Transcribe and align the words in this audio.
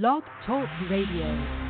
Blog 0.00 0.24
Talk 0.44 0.68
Radio. 0.90 1.63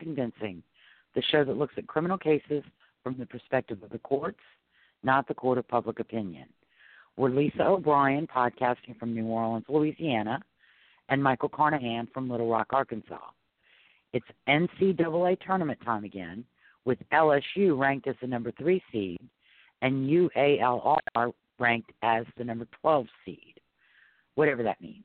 And 0.00 0.16
Convincing, 0.16 0.62
the 1.14 1.22
show 1.30 1.44
that 1.44 1.56
looks 1.56 1.74
at 1.76 1.86
criminal 1.86 2.18
cases 2.18 2.62
from 3.02 3.16
the 3.18 3.26
perspective 3.26 3.82
of 3.82 3.90
the 3.90 3.98
courts, 3.98 4.40
not 5.02 5.26
the 5.26 5.34
court 5.34 5.58
of 5.58 5.66
public 5.68 6.00
opinion. 6.00 6.46
We're 7.16 7.30
Lisa 7.30 7.64
O'Brien, 7.64 8.26
podcasting 8.26 8.98
from 8.98 9.14
New 9.14 9.26
Orleans, 9.26 9.64
Louisiana, 9.68 10.40
and 11.08 11.22
Michael 11.22 11.48
Carnahan 11.48 12.08
from 12.12 12.30
Little 12.30 12.50
Rock, 12.50 12.68
Arkansas. 12.70 13.18
It's 14.12 14.26
NCAA 14.48 15.38
tournament 15.44 15.78
time 15.84 16.04
again, 16.04 16.44
with 16.84 16.98
LSU 17.12 17.76
ranked 17.76 18.06
as 18.06 18.16
the 18.20 18.26
number 18.26 18.52
three 18.52 18.82
seed 18.92 19.20
and 19.82 20.08
UALR 20.08 21.32
ranked 21.58 21.92
as 22.02 22.24
the 22.36 22.44
number 22.44 22.66
12 22.80 23.06
seed, 23.24 23.60
whatever 24.34 24.62
that 24.62 24.80
means. 24.80 25.04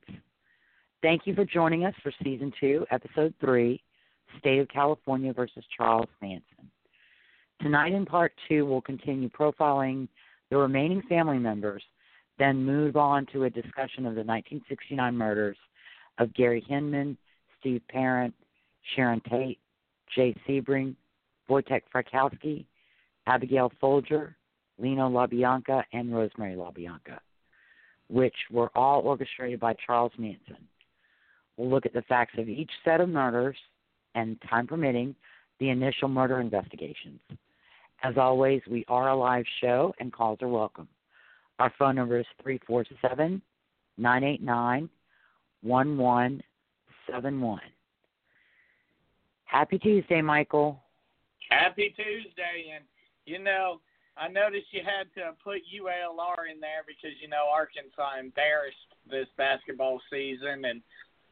Thank 1.02 1.26
you 1.26 1.34
for 1.34 1.44
joining 1.44 1.84
us 1.84 1.94
for 2.02 2.12
season 2.22 2.52
two, 2.58 2.86
episode 2.90 3.34
three, 3.40 3.82
State 4.38 4.58
of 4.58 4.68
California 4.68 5.32
versus 5.32 5.64
Charles 5.76 6.08
Manson. 6.20 6.70
Tonight, 7.60 7.92
in 7.92 8.04
part 8.04 8.32
two, 8.48 8.66
we'll 8.66 8.80
continue 8.80 9.28
profiling 9.28 10.08
the 10.50 10.56
remaining 10.56 11.02
family 11.08 11.38
members, 11.38 11.82
then 12.38 12.64
move 12.64 12.96
on 12.96 13.26
to 13.32 13.44
a 13.44 13.50
discussion 13.50 14.06
of 14.06 14.14
the 14.14 14.22
1969 14.22 15.16
murders 15.16 15.56
of 16.18 16.34
Gary 16.34 16.64
Hinman, 16.68 17.16
Steve 17.58 17.82
Parent, 17.88 18.34
Sharon 18.94 19.20
Tate, 19.30 19.58
Jay 20.14 20.34
Sebring, 20.46 20.94
Voytek 21.48 21.82
Frykowski, 21.94 22.66
Abigail 23.26 23.72
Folger, 23.80 24.36
Leno 24.78 25.08
LaBianca, 25.08 25.82
and 25.92 26.14
Rosemary 26.14 26.56
LaBianca, 26.56 27.18
which 28.08 28.34
were 28.50 28.70
all 28.74 29.00
orchestrated 29.02 29.60
by 29.60 29.74
Charles 29.86 30.12
Manson. 30.18 30.68
We'll 31.56 31.70
look 31.70 31.86
at 31.86 31.92
the 31.92 32.02
facts 32.02 32.34
of 32.36 32.48
each 32.48 32.70
set 32.84 33.00
of 33.00 33.08
murders 33.08 33.56
and, 34.14 34.36
time 34.48 34.66
permitting, 34.66 35.14
the 35.60 35.70
initial 35.70 36.08
murder 36.08 36.40
investigations. 36.40 37.20
As 38.02 38.16
always, 38.18 38.60
we 38.70 38.84
are 38.88 39.08
a 39.10 39.16
live 39.16 39.44
show 39.60 39.94
and 39.98 40.12
calls 40.12 40.38
are 40.42 40.48
welcome. 40.48 40.88
Our 41.58 41.72
phone 41.78 41.94
number 41.96 42.18
is 42.18 42.26
347 42.42 43.40
989 43.96 44.90
1171. 45.62 47.60
Happy 49.44 49.78
Tuesday, 49.78 50.20
Michael. 50.20 50.80
Happy 51.48 51.94
Tuesday, 51.96 52.72
and 52.74 52.84
you 53.24 53.38
know, 53.38 53.80
I 54.16 54.28
noticed 54.28 54.66
you 54.72 54.82
had 54.84 55.06
to 55.14 55.34
put 55.42 55.62
UALR 55.72 56.50
in 56.52 56.60
there 56.60 56.82
because 56.86 57.16
you 57.20 57.28
know 57.28 57.46
Arkansas 57.52 58.18
embarrassed 58.18 58.76
this 59.08 59.28
basketball 59.36 60.00
season 60.10 60.64
and 60.64 60.82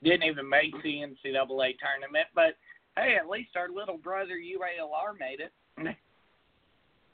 didn't 0.03 0.25
even 0.25 0.48
make 0.48 0.72
the 0.82 1.03
NCAA 1.03 1.76
tournament. 1.78 2.26
But 2.34 2.56
hey, 2.97 3.16
at 3.20 3.28
least 3.28 3.50
our 3.56 3.69
little 3.69 3.98
brother 3.98 4.34
UALR 4.34 5.19
made 5.19 5.41
it. 5.41 5.53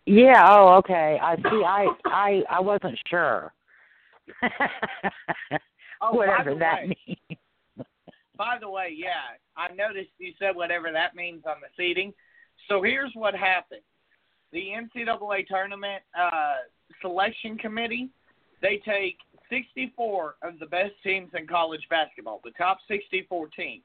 Yeah, 0.06 0.42
oh, 0.48 0.76
okay. 0.78 1.18
I 1.22 1.36
see 1.36 1.62
I 1.64 1.86
I 2.06 2.42
I 2.50 2.60
wasn't 2.60 2.98
sure. 3.08 3.52
Oh, 6.00 6.14
Whatever 6.14 6.54
that 6.54 6.82
way- 6.82 6.96
means. 7.08 7.38
By 8.36 8.56
the 8.60 8.70
way, 8.70 8.94
yeah, 8.96 9.34
I 9.56 9.74
noticed 9.74 10.10
you 10.18 10.32
said 10.38 10.54
whatever 10.54 10.92
that 10.92 11.16
means 11.16 11.42
on 11.44 11.56
the 11.60 11.66
seating. 11.76 12.14
So 12.68 12.80
here's 12.84 13.10
what 13.14 13.34
happened: 13.34 13.80
the 14.52 14.68
NCAA 14.76 15.48
tournament 15.48 16.00
uh, 16.16 16.58
selection 17.02 17.58
committee 17.58 18.10
they 18.62 18.80
take 18.84 19.18
64 19.50 20.36
of 20.42 20.58
the 20.60 20.66
best 20.66 20.92
teams 21.02 21.30
in 21.36 21.46
college 21.48 21.84
basketball, 21.90 22.40
the 22.44 22.50
top 22.52 22.78
64 22.86 23.48
teams, 23.48 23.82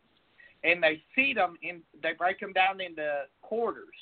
and 0.63 0.81
they 0.81 1.01
seed 1.15 1.37
them 1.37 1.55
in. 1.61 1.81
They 2.01 2.13
break 2.13 2.39
them 2.39 2.53
down 2.53 2.81
into 2.81 3.23
quarters, 3.41 3.95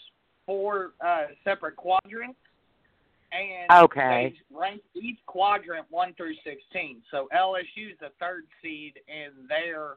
four 0.46 0.94
uh, 1.06 1.28
separate 1.44 1.76
quadrants. 1.76 2.38
And 3.34 3.86
Okay. 3.86 4.36
they 4.52 4.56
rank 4.58 4.82
each 4.94 5.20
quadrant 5.26 5.86
one 5.90 6.14
through 6.16 6.36
sixteen. 6.44 7.02
So 7.12 7.30
LSU 7.34 7.92
is 7.92 7.98
the 8.00 8.12
third 8.20 8.44
seed 8.62 9.00
in 9.08 9.48
their 9.48 9.96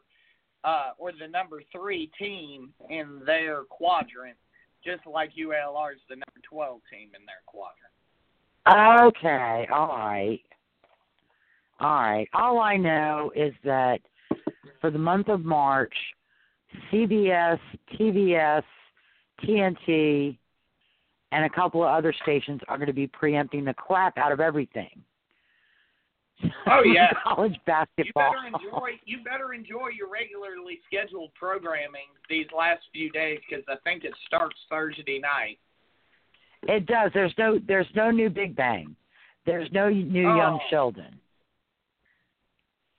uh, 0.64 0.90
or 0.98 1.12
the 1.12 1.28
number 1.28 1.62
three 1.72 2.10
team 2.18 2.72
in 2.88 3.20
their 3.26 3.64
quadrant, 3.64 4.36
just 4.84 5.06
like 5.06 5.30
ULR 5.34 5.92
is 5.92 6.00
the 6.08 6.16
number 6.16 6.40
12 6.48 6.80
team 6.90 7.10
in 7.14 7.26
their 7.26 7.42
quadrant. 7.46 7.92
Okay, 8.66 9.66
all 9.70 9.88
right. 9.88 10.40
All 11.80 11.94
right. 11.96 12.28
All 12.32 12.60
I 12.60 12.76
know 12.76 13.30
is 13.36 13.52
that 13.64 14.00
for 14.80 14.90
the 14.90 14.98
month 14.98 15.28
of 15.28 15.44
March, 15.44 15.94
CBS, 16.92 17.58
TBS, 17.98 18.62
TNT, 19.42 20.36
and 21.32 21.44
a 21.44 21.50
couple 21.50 21.82
of 21.82 21.88
other 21.88 22.14
stations 22.22 22.60
are 22.68 22.76
going 22.76 22.86
to 22.86 22.92
be 22.92 23.06
preempting 23.06 23.64
the 23.64 23.74
crap 23.74 24.16
out 24.18 24.32
of 24.32 24.40
everything. 24.40 25.02
Oh, 26.66 26.82
yeah. 26.84 27.12
college 27.22 27.56
basketball. 27.66 28.32
You 28.34 28.52
better 28.52 28.64
enjoy. 28.64 28.90
You 29.04 29.24
better 29.24 29.52
enjoy 29.54 29.88
your 29.96 30.08
regularly 30.08 30.80
scheduled 30.86 31.32
programming 31.34 32.08
these 32.28 32.46
last 32.56 32.82
few 32.92 33.10
days 33.10 33.40
because 33.48 33.64
I 33.68 33.76
think 33.84 34.04
it 34.04 34.12
starts 34.26 34.56
Thursday 34.68 35.18
night. 35.18 35.58
It 36.62 36.86
does. 36.86 37.10
There's 37.14 37.34
no. 37.38 37.58
There's 37.66 37.86
no 37.94 38.10
new 38.10 38.30
Big 38.30 38.56
Bang. 38.56 38.96
There's 39.46 39.70
no 39.72 39.88
new 39.90 40.28
oh. 40.28 40.36
Young 40.36 40.58
Oh. 40.60 40.66
Sheldon. 40.70 41.20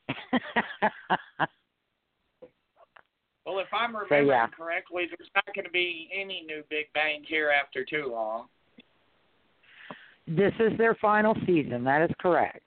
Well, 3.46 3.60
if 3.60 3.68
I'm 3.74 3.94
So, 3.94 4.00
remembering 4.00 4.28
yeah. 4.28 4.48
correctly, 4.48 5.06
there's 5.08 5.30
not 5.36 5.46
going 5.54 5.66
to 5.66 5.72
be 5.72 6.10
any 6.14 6.44
new 6.48 6.64
Big 6.70 6.86
Bang 6.94 7.24
here 7.28 7.52
after 7.52 7.86
too 7.86 8.10
long. 8.12 8.48
this 10.28 10.54
is 10.60 10.76
their 10.80 10.96
final 10.96 11.36
season. 11.46 11.84
That 11.84 12.02
is 12.02 12.10
correct. 12.20 12.64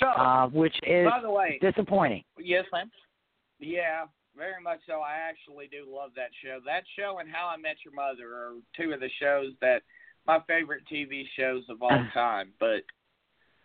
So, 0.00 0.06
Uh, 0.08 0.48
which 0.48 0.74
is 0.86 1.06
by 1.06 1.20
the 1.20 1.30
way, 1.30 1.58
disappointing. 1.60 2.24
Yes, 2.38 2.64
ma'am. 2.72 2.90
Yeah, 3.58 4.04
very 4.36 4.62
much 4.62 4.80
so. 4.86 5.00
I 5.00 5.14
actually 5.16 5.68
do 5.68 5.86
love 5.88 6.10
that 6.16 6.30
show. 6.42 6.60
That 6.64 6.84
show 6.98 7.18
and 7.18 7.30
How 7.30 7.48
I 7.48 7.56
Met 7.56 7.76
Your 7.84 7.94
Mother 7.94 8.34
are 8.34 8.52
two 8.74 8.92
of 8.92 9.00
the 9.00 9.08
shows 9.20 9.52
that 9.60 9.82
my 10.26 10.40
favorite 10.46 10.82
TV 10.90 11.24
shows 11.36 11.64
of 11.68 11.82
all 11.82 11.90
time. 12.14 12.52
But 12.58 12.82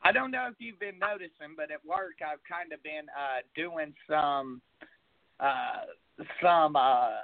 I 0.03 0.12
don't 0.12 0.31
know 0.31 0.48
if 0.50 0.56
you've 0.59 0.80
been 0.80 0.98
noticing, 1.00 1.56
but 1.56 1.71
at 1.71 1.86
work 1.86 2.21
I've 2.25 2.44
kind 2.50 2.74
of 2.74 2.81
been 2.83 3.07
uh, 3.09 3.42
doing 3.56 3.94
some 4.09 4.62
uh, 5.39 5.86
some 6.42 6.75
uh, 6.75 7.21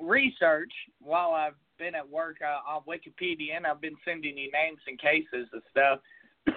research 0.00 0.72
while 1.00 1.32
I've 1.32 1.54
been 1.78 1.94
at 1.94 2.08
work 2.08 2.36
uh, 2.42 2.60
on 2.70 2.82
Wikipedia, 2.88 3.56
and 3.56 3.66
I've 3.66 3.80
been 3.80 3.96
sending 4.04 4.38
you 4.38 4.50
names 4.52 4.78
and 4.86 4.98
cases 4.98 5.48
and 5.52 5.62
stuff. 5.70 6.00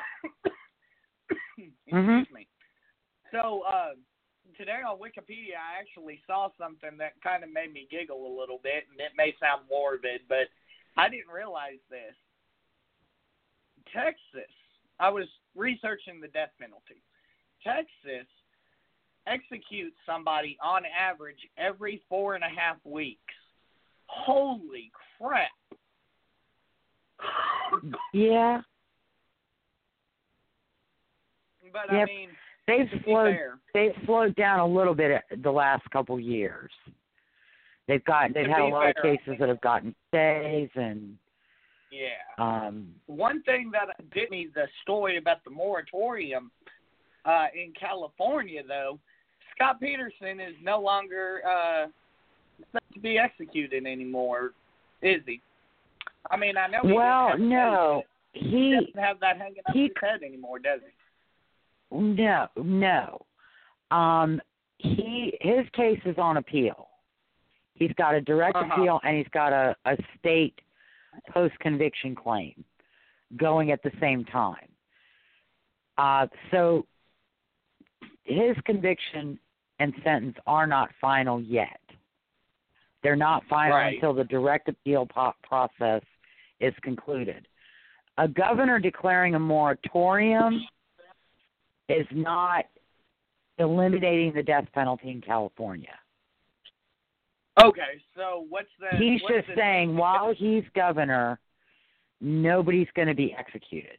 Excuse 1.57 1.73
Mhm. 1.91 2.31
me. 2.31 2.47
So 3.31 3.63
uh, 3.67 3.95
today 4.57 4.81
on 4.87 4.99
Wikipedia, 4.99 5.57
I 5.57 5.79
actually 5.79 6.21
saw 6.27 6.49
something 6.57 6.97
that 6.97 7.13
kind 7.21 7.43
of 7.43 7.51
made 7.51 7.73
me 7.73 7.87
giggle 7.89 8.27
a 8.27 8.33
little 8.39 8.59
bit, 8.59 8.85
and 8.91 8.99
it 8.99 9.11
may 9.17 9.35
sound 9.39 9.63
morbid, 9.69 10.21
but 10.29 10.47
I 10.97 11.09
didn't 11.09 11.31
realize 11.33 11.79
this. 11.89 12.15
Texas, 13.91 14.51
I 14.99 15.09
was 15.09 15.27
researching 15.55 16.19
the 16.21 16.27
death 16.27 16.51
penalty. 16.59 17.01
Texas 17.63 18.27
executes 19.27 19.95
somebody 20.05 20.57
on 20.63 20.83
average 20.85 21.39
every 21.57 22.01
four 22.09 22.35
and 22.35 22.43
a 22.43 22.49
half 22.49 22.77
weeks. 22.83 23.19
Holy 24.07 24.91
crap. 25.17 25.49
Yeah, 28.13 28.61
But 31.75 31.93
I 31.93 32.05
mean, 32.05 32.29
they've 32.67 32.87
slowed 33.03 33.35
fair, 33.35 33.59
they've 33.73 34.05
slowed 34.05 34.35
down 34.35 34.59
a 34.59 34.67
little 34.67 34.95
bit 34.95 35.21
the 35.43 35.51
last 35.51 35.83
couple 35.91 36.17
years. 36.19 36.71
They've 37.87 38.03
got 38.05 38.33
they've 38.33 38.47
had 38.47 38.61
a 38.61 38.67
lot 38.67 38.89
of 38.89 38.95
cases 39.01 39.35
that 39.39 39.49
have 39.49 39.59
gotten 39.61 39.93
stays 40.07 40.69
and 40.75 41.17
yeah. 41.95 42.43
um 42.43 42.87
One 43.07 43.41
thing 43.43 43.71
that 43.71 43.87
did 44.13 44.29
me 44.29 44.47
the 44.53 44.65
story 44.83 45.17
about 45.17 45.43
the 45.43 45.51
moratorium 45.51 46.51
uh, 47.25 47.47
in 47.55 47.73
California, 47.79 48.61
though, 48.67 48.99
Scott 49.55 49.79
Peterson 49.79 50.39
is 50.39 50.53
no 50.61 50.79
longer 50.79 51.41
uh, 51.47 51.85
to 52.93 52.99
be 52.99 53.17
executed 53.17 53.85
anymore, 53.85 54.51
is 55.01 55.21
he? 55.25 55.41
I 56.29 56.37
mean, 56.37 56.55
I 56.57 56.67
know. 56.67 56.81
He 56.83 56.93
well 56.93 57.37
no 57.37 58.03
he 58.33 58.49
he 58.49 58.71
doesn't 58.75 58.99
have 58.99 59.19
that 59.21 59.37
hanging 59.37 59.59
up 59.67 59.73
he- 59.73 59.83
his 59.83 59.91
head 60.01 60.23
anymore, 60.23 60.59
does 60.59 60.81
he? 60.85 61.97
no 61.97 62.47
no 62.57 63.25
um 63.91 64.41
he 64.79 65.37
his 65.41 65.65
case 65.73 65.99
is 66.05 66.17
on 66.17 66.37
appeal. 66.37 66.87
He's 67.75 67.93
got 67.97 68.15
a 68.15 68.21
direct 68.21 68.55
Uh-huh. 68.57 68.73
appeal 68.81 68.99
and 69.03 69.17
he's 69.17 69.27
got 69.33 69.53
a 69.53 69.75
a 69.85 69.95
state 70.19 70.59
post 71.31 71.57
conviction 71.59 72.15
claim 72.15 72.63
going 73.37 73.71
at 73.71 73.81
the 73.83 73.91
same 73.99 74.23
time. 74.25 74.67
Uh 75.97 76.27
so 76.51 76.85
his 78.23 78.55
conviction 78.65 79.39
and 79.79 79.93
sentence 80.03 80.35
are 80.47 80.65
not 80.67 80.89
final 80.99 81.41
yet. 81.41 81.79
They're 83.03 83.15
not 83.15 83.43
final 83.49 83.77
Right. 83.77 83.93
until 83.95 84.13
the 84.13 84.23
direct 84.23 84.67
appeal 84.69 85.07
process 85.43 86.01
is 86.59 86.73
concluded. 86.81 87.47
A 88.17 88.27
governor 88.27 88.79
declaring 88.79 89.35
a 89.35 89.39
moratorium 89.39 90.61
is 91.89 92.07
not 92.11 92.65
eliminating 93.59 94.33
the 94.33 94.41
death 94.41 94.65
penalty 94.73 95.11
in 95.11 95.21
California. 95.21 95.93
Okay, 97.63 98.01
so 98.15 98.45
what's 98.49 98.69
the? 98.79 98.97
He's 98.97 99.21
what's 99.23 99.35
just 99.35 99.47
the- 99.47 99.55
saying 99.55 99.95
while 99.95 100.33
he's 100.33 100.63
governor, 100.75 101.39
nobody's 102.19 102.89
going 102.95 103.07
to 103.07 103.13
be 103.13 103.33
executed. 103.37 103.97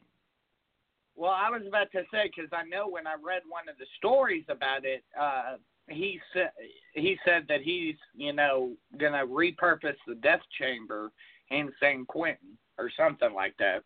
Well, 1.16 1.30
I 1.30 1.48
was 1.48 1.62
about 1.66 1.90
to 1.92 2.02
say 2.12 2.30
because 2.34 2.50
I 2.52 2.64
know 2.68 2.86
when 2.88 3.06
I 3.06 3.14
read 3.14 3.42
one 3.48 3.68
of 3.68 3.78
the 3.78 3.86
stories 3.96 4.44
about 4.50 4.84
it, 4.84 5.02
uh, 5.18 5.56
he 5.88 6.20
said 6.34 6.50
he 6.92 7.16
said 7.24 7.46
that 7.48 7.62
he's 7.62 7.94
you 8.14 8.34
know 8.34 8.72
gonna 8.98 9.26
repurpose 9.26 9.96
the 10.06 10.16
death 10.16 10.42
chamber 10.58 11.10
in 11.50 11.72
San 11.80 12.04
Quentin 12.04 12.58
or 12.78 12.90
something 12.94 13.32
like 13.32 13.54
that. 13.58 13.82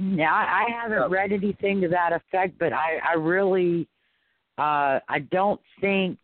Now, 0.00 0.34
I 0.34 0.66
haven't 0.70 1.10
read 1.10 1.32
anything 1.32 1.80
to 1.80 1.88
that 1.88 2.12
effect, 2.12 2.58
but 2.58 2.72
I, 2.72 2.98
I 3.04 3.14
really, 3.14 3.88
uh, 4.56 5.00
I 5.08 5.18
don't 5.32 5.60
think 5.80 6.16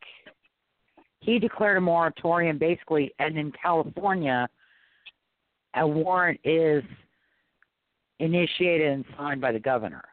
he 1.26 1.40
declared 1.40 1.76
a 1.76 1.80
moratorium 1.80 2.56
basically, 2.56 3.12
and 3.18 3.36
in 3.36 3.52
California, 3.60 4.48
a 5.74 5.86
warrant 5.86 6.40
is 6.44 6.84
initiated 8.20 8.86
and 8.86 9.04
signed 9.18 9.40
by 9.40 9.52
the 9.52 9.58
governor. 9.58 10.04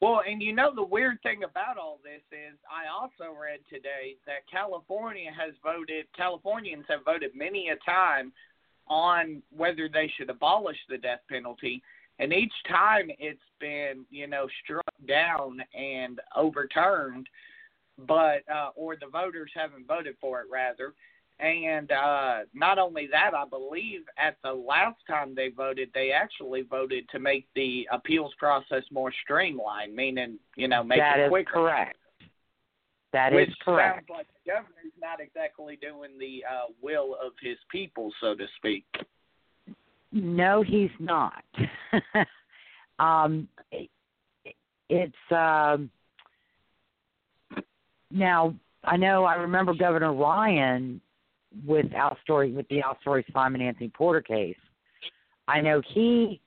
Well, 0.00 0.22
and 0.26 0.42
you 0.42 0.54
know 0.54 0.74
the 0.74 0.82
weird 0.82 1.18
thing 1.22 1.42
about 1.44 1.76
all 1.76 2.00
this 2.02 2.22
is 2.32 2.58
I 2.70 2.90
also 2.90 3.38
read 3.38 3.60
today 3.68 4.16
that 4.26 4.48
California 4.50 5.30
has 5.38 5.52
voted 5.62 6.06
Californians 6.16 6.86
have 6.88 7.04
voted 7.04 7.32
many 7.36 7.68
a 7.68 7.76
time 7.88 8.32
on 8.88 9.42
whether 9.54 9.90
they 9.92 10.10
should 10.16 10.30
abolish 10.30 10.78
the 10.88 10.96
death 10.96 11.20
penalty 11.28 11.82
and 12.18 12.34
each 12.34 12.52
time 12.68 13.10
it's 13.18 13.40
been, 13.60 14.04
you 14.10 14.26
know, 14.26 14.46
struck 14.62 14.84
down 15.08 15.62
and 15.74 16.20
overturned 16.36 17.26
but 18.06 18.42
uh 18.52 18.70
or 18.74 18.96
the 18.96 19.06
voters 19.06 19.50
haven't 19.54 19.86
voted 19.86 20.16
for 20.20 20.40
it 20.40 20.46
rather. 20.50 20.94
And 21.38 21.90
uh 21.90 22.40
not 22.54 22.78
only 22.78 23.06
that, 23.10 23.32
I 23.34 23.44
believe 23.46 24.02
at 24.18 24.36
the 24.44 24.52
last 24.52 24.98
time 25.06 25.34
they 25.34 25.48
voted, 25.50 25.90
they 25.94 26.12
actually 26.12 26.62
voted 26.62 27.08
to 27.10 27.18
make 27.18 27.46
the 27.54 27.88
appeals 27.92 28.32
process 28.38 28.82
more 28.90 29.12
streamlined, 29.24 29.94
meaning, 29.94 30.38
you 30.56 30.68
know, 30.68 30.82
make 30.82 30.98
That 30.98 31.18
it 31.18 31.22
is 31.24 31.28
quicker. 31.30 31.52
correct. 31.52 31.96
That 33.12 33.32
is 33.32 33.48
which 33.48 33.50
correct. 33.64 34.06
sounds 34.08 34.18
like 34.18 34.26
the 34.28 34.50
governor's 34.52 34.92
not 35.00 35.20
exactly 35.20 35.76
doing 35.80 36.18
the 36.18 36.44
uh 36.50 36.66
will 36.82 37.14
of 37.24 37.32
his 37.42 37.56
people, 37.70 38.12
so 38.20 38.34
to 38.34 38.46
speak. 38.56 38.84
No, 40.12 40.62
he's 40.62 40.90
not. 40.98 41.44
um, 42.98 43.48
it- 43.72 43.90
it's 44.92 45.14
um, 45.30 45.88
now 48.10 48.54
I 48.84 48.96
know 48.96 49.24
I 49.24 49.34
remember 49.34 49.74
Governor 49.74 50.12
Ryan 50.12 51.00
with 51.66 51.86
Alstory 51.86 52.54
with 52.54 52.68
the 52.68 52.82
Alstory 52.82 53.24
Simon 53.32 53.60
Anthony 53.60 53.88
Porter 53.88 54.20
case. 54.20 54.56
I 55.48 55.60
know 55.60 55.82
he 55.94 56.40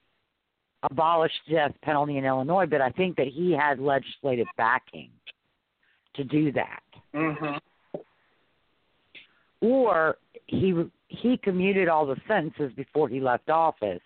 abolished 0.83 1.40
death 1.49 1.73
penalty 1.81 2.18
in 2.18 2.26
Illinois, 2.26 2.66
but 2.66 2.81
I 2.81 2.90
think 2.90 3.16
that 3.18 3.28
he 3.28 3.52
had 3.52 3.80
legislative 3.80 4.47
backing 4.57 5.09
to 6.16 6.23
do 6.23 6.52
that. 6.52 6.83
Mhm. 7.14 7.59
or 9.61 10.18
he 10.47 10.73
he 11.07 11.38
commuted 11.38 11.88
all 11.88 12.06
the 12.06 12.19
sentences 12.28 12.73
before 12.73 13.07
he 13.07 13.21
left 13.21 13.49
office, 13.49 14.02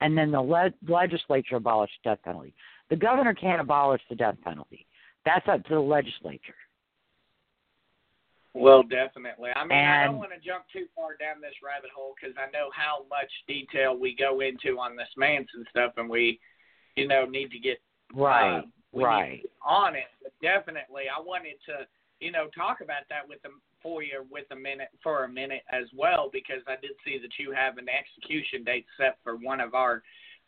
and 0.00 0.16
then 0.16 0.30
the 0.30 0.40
le- 0.40 0.72
legislature 0.86 1.56
abolished 1.56 2.00
death 2.04 2.22
penalty. 2.22 2.54
The 2.88 2.96
governor 2.96 3.34
can't 3.34 3.60
abolish 3.60 4.02
the 4.08 4.14
death 4.14 4.36
penalty. 4.44 4.86
That's 5.24 5.46
up 5.48 5.64
to 5.64 5.74
the 5.74 5.80
legislature. 5.80 6.54
Well, 8.54 8.82
definitely. 8.82 9.50
I 9.56 9.64
mean, 9.64 9.78
I 9.78 10.04
don't 10.04 10.18
want 10.18 10.32
to 10.32 10.46
jump 10.46 10.64
too 10.72 10.84
far 10.94 11.16
down 11.16 11.40
this 11.40 11.54
rabbit 11.64 11.90
hole 11.94 12.14
because 12.20 12.36
I 12.36 12.50
know 12.50 12.68
how 12.74 13.06
much 13.08 13.30
detail 13.48 13.96
we 13.98 14.14
go 14.14 14.40
into 14.40 14.78
on 14.78 14.94
this 14.94 15.08
Manson 15.16 15.64
stuff, 15.70 15.92
and 15.96 16.08
we, 16.08 16.38
you 16.94 17.08
know, 17.08 17.24
need 17.24 17.50
to 17.50 17.58
get 17.58 17.80
Right, 18.14 18.58
uh, 18.58 18.62
right. 18.92 19.42
on 19.64 19.96
it. 19.96 20.12
But 20.22 20.32
definitely, 20.42 21.04
I 21.08 21.18
wanted 21.20 21.56
to, 21.66 21.86
you 22.20 22.30
know, 22.30 22.48
talk 22.54 22.82
about 22.82 23.08
that 23.08 23.26
with 23.26 23.40
them 23.40 23.62
for 23.82 24.02
you 24.02 24.24
with 24.30 24.44
a 24.52 24.56
minute 24.56 24.88
for 25.02 25.24
a 25.24 25.28
minute 25.28 25.62
as 25.72 25.86
well 25.96 26.28
because 26.32 26.62
I 26.68 26.76
did 26.80 26.92
see 27.04 27.18
that 27.18 27.32
you 27.38 27.52
have 27.52 27.78
an 27.78 27.86
execution 27.88 28.64
date 28.64 28.86
set 28.98 29.16
for 29.24 29.36
one 29.36 29.60
of 29.60 29.74
our 29.74 30.02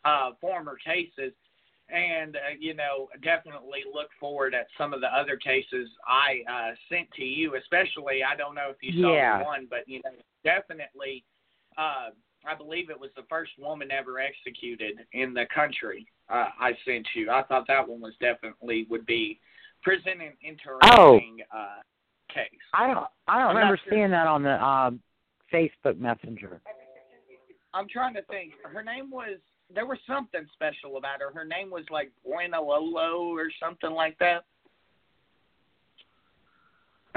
uh, 0.05 0.31
former 0.39 0.77
cases. 0.77 1.33
And 1.89 2.35
uh, 2.35 2.39
you 2.59 2.73
know, 2.73 3.09
definitely 3.21 3.81
look 3.93 4.09
forward 4.19 4.55
at 4.55 4.65
some 4.77 4.93
of 4.93 5.01
the 5.01 5.07
other 5.07 5.37
cases 5.37 5.87
I 6.07 6.41
uh, 6.51 6.71
sent 6.89 7.11
to 7.11 7.23
you. 7.23 7.55
Especially, 7.55 8.23
I 8.23 8.35
don't 8.35 8.55
know 8.55 8.71
if 8.71 8.77
you 8.81 9.01
saw 9.01 9.13
Yeah. 9.13 9.43
one, 9.43 9.67
but 9.69 9.87
you 9.87 10.01
know, 10.03 10.11
definitely, 10.43 11.23
uh, 11.77 12.09
I 12.47 12.55
believe 12.57 12.89
it 12.89 12.99
was 12.99 13.11
the 13.15 13.23
first 13.29 13.51
woman 13.59 13.91
ever 13.91 14.19
executed 14.19 14.95
in 15.13 15.33
the 15.33 15.45
country. 15.53 16.07
Uh, 16.27 16.47
I 16.59 16.71
sent 16.85 17.07
you. 17.13 17.29
I 17.29 17.43
thought 17.43 17.67
that 17.67 17.87
one 17.87 18.01
was 18.01 18.13
definitely 18.19 18.87
would 18.89 19.05
be 19.05 19.39
presenting 19.83 20.33
interesting 20.41 21.37
uh, 21.55 21.81
case. 22.33 22.47
I 22.73 22.87
don't 22.87 23.05
I 23.27 23.39
don't 23.39 23.49
I'm 23.49 23.55
remember 23.55 23.79
sure. 23.83 23.93
seeing 23.93 24.09
that 24.09 24.25
on 24.25 24.41
the 24.41 24.63
um, 24.63 24.99
Facebook 25.53 25.99
Messenger. 25.99 26.61
I'm 27.75 27.87
trying 27.87 28.15
to 28.15 28.23
think. 28.23 28.53
Her 28.63 28.81
name 28.81 29.11
was. 29.11 29.37
There 29.73 29.85
was 29.85 29.97
something 30.07 30.45
special 30.53 30.97
about 30.97 31.19
her. 31.21 31.31
Her 31.33 31.45
name 31.45 31.69
was 31.71 31.83
like 31.89 32.11
Buena 32.23 32.61
Lolo 32.61 33.27
or 33.35 33.47
something 33.61 33.91
like 33.91 34.17
that. 34.19 34.45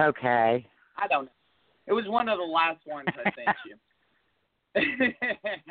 Okay. 0.00 0.66
I 0.96 1.08
don't 1.08 1.24
know. 1.26 1.30
It 1.86 1.92
was 1.92 2.06
one 2.06 2.28
of 2.28 2.38
the 2.38 2.44
last 2.44 2.80
ones 2.86 3.08
I 3.08 3.32
sent 3.34 3.56
you. 3.66 3.76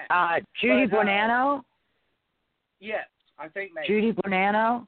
Uh, 0.10 0.40
Judy 0.60 0.86
But, 0.88 0.98
uh, 0.98 1.04
Buenoano. 1.04 1.62
yes, 2.82 3.06
I 3.40 3.48
think 3.48 3.72
maybe. 3.74 3.88
Judy 3.88 4.12
Buenoano. 4.12 4.86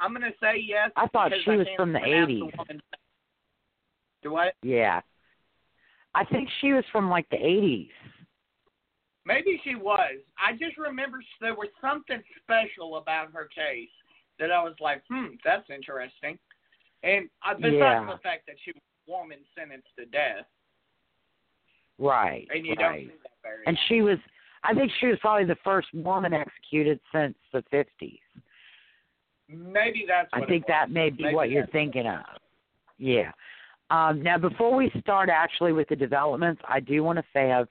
I'm 0.00 0.12
gonna 0.12 0.30
say 0.42 0.58
yes. 0.66 0.90
I 0.96 1.06
thought 1.08 1.30
she 1.44 1.50
I 1.52 1.56
was 1.56 1.66
from 1.76 1.92
the 1.92 1.98
80s. 2.00 2.40
woman's 2.40 2.68
name. 2.68 2.80
Do 4.22 4.32
what? 4.32 4.54
Yeah. 4.62 5.00
I 6.14 6.24
think 6.24 6.48
she 6.60 6.72
was 6.72 6.84
from 6.90 7.08
like 7.10 7.28
the 7.30 7.36
80s. 7.36 7.90
Maybe 9.26 9.60
she 9.64 9.74
was. 9.74 10.14
I 10.38 10.52
just 10.52 10.78
remember 10.78 11.18
there 11.40 11.54
was 11.54 11.68
something 11.80 12.22
special 12.42 12.96
about 12.96 13.32
her 13.32 13.48
case 13.52 13.90
that 14.38 14.52
I 14.52 14.62
was 14.62 14.74
like, 14.80 15.02
hmm, 15.10 15.34
that's 15.44 15.68
interesting. 15.68 16.38
And 17.02 17.28
uh, 17.44 17.54
besides 17.54 17.74
Yeah. 17.74 18.06
the 18.10 18.18
fact 18.22 18.46
that 18.46 18.54
she 18.64 18.70
was 18.70 18.82
a 19.08 19.10
woman 19.10 19.38
sentenced 19.58 19.88
to 19.98 20.06
death, 20.06 20.46
Right. 21.98 22.46
and 22.54 22.64
you 22.64 22.76
don't 22.76 22.90
right. 22.90 23.06
see 23.06 23.12
that 23.22 23.32
very 23.42 23.64
And 23.66 23.76
she 23.88 24.02
was, 24.02 24.18
I 24.62 24.74
think 24.74 24.92
she 25.00 25.06
was 25.06 25.18
probably 25.20 25.44
the 25.46 25.56
first 25.64 25.88
woman 25.92 26.32
executed 26.32 27.00
since 27.12 27.36
the 27.52 27.62
50s. 27.72 28.20
maybe 29.48 30.04
that's. 30.06 30.28
I 30.32 30.44
think 30.44 30.66
that 30.68 30.90
may 30.90 31.10
be 31.10 31.24
Maybe 31.24 31.34
what 31.34 31.50
you're 31.50 31.66
thinking 31.68 32.06
of. 32.06 32.24
Yeah. 32.98 33.32
Um, 33.90 34.22
now, 34.22 34.36
before 34.38 34.74
we 34.74 34.90
start 35.00 35.28
actually 35.30 35.72
with 35.72 35.88
the 35.88 35.96
developments, 35.96 36.60
I 36.68 36.80
do 36.80 37.02
want 37.04 37.18
to 37.18 37.24
say 37.32 37.52
I've 37.52 37.68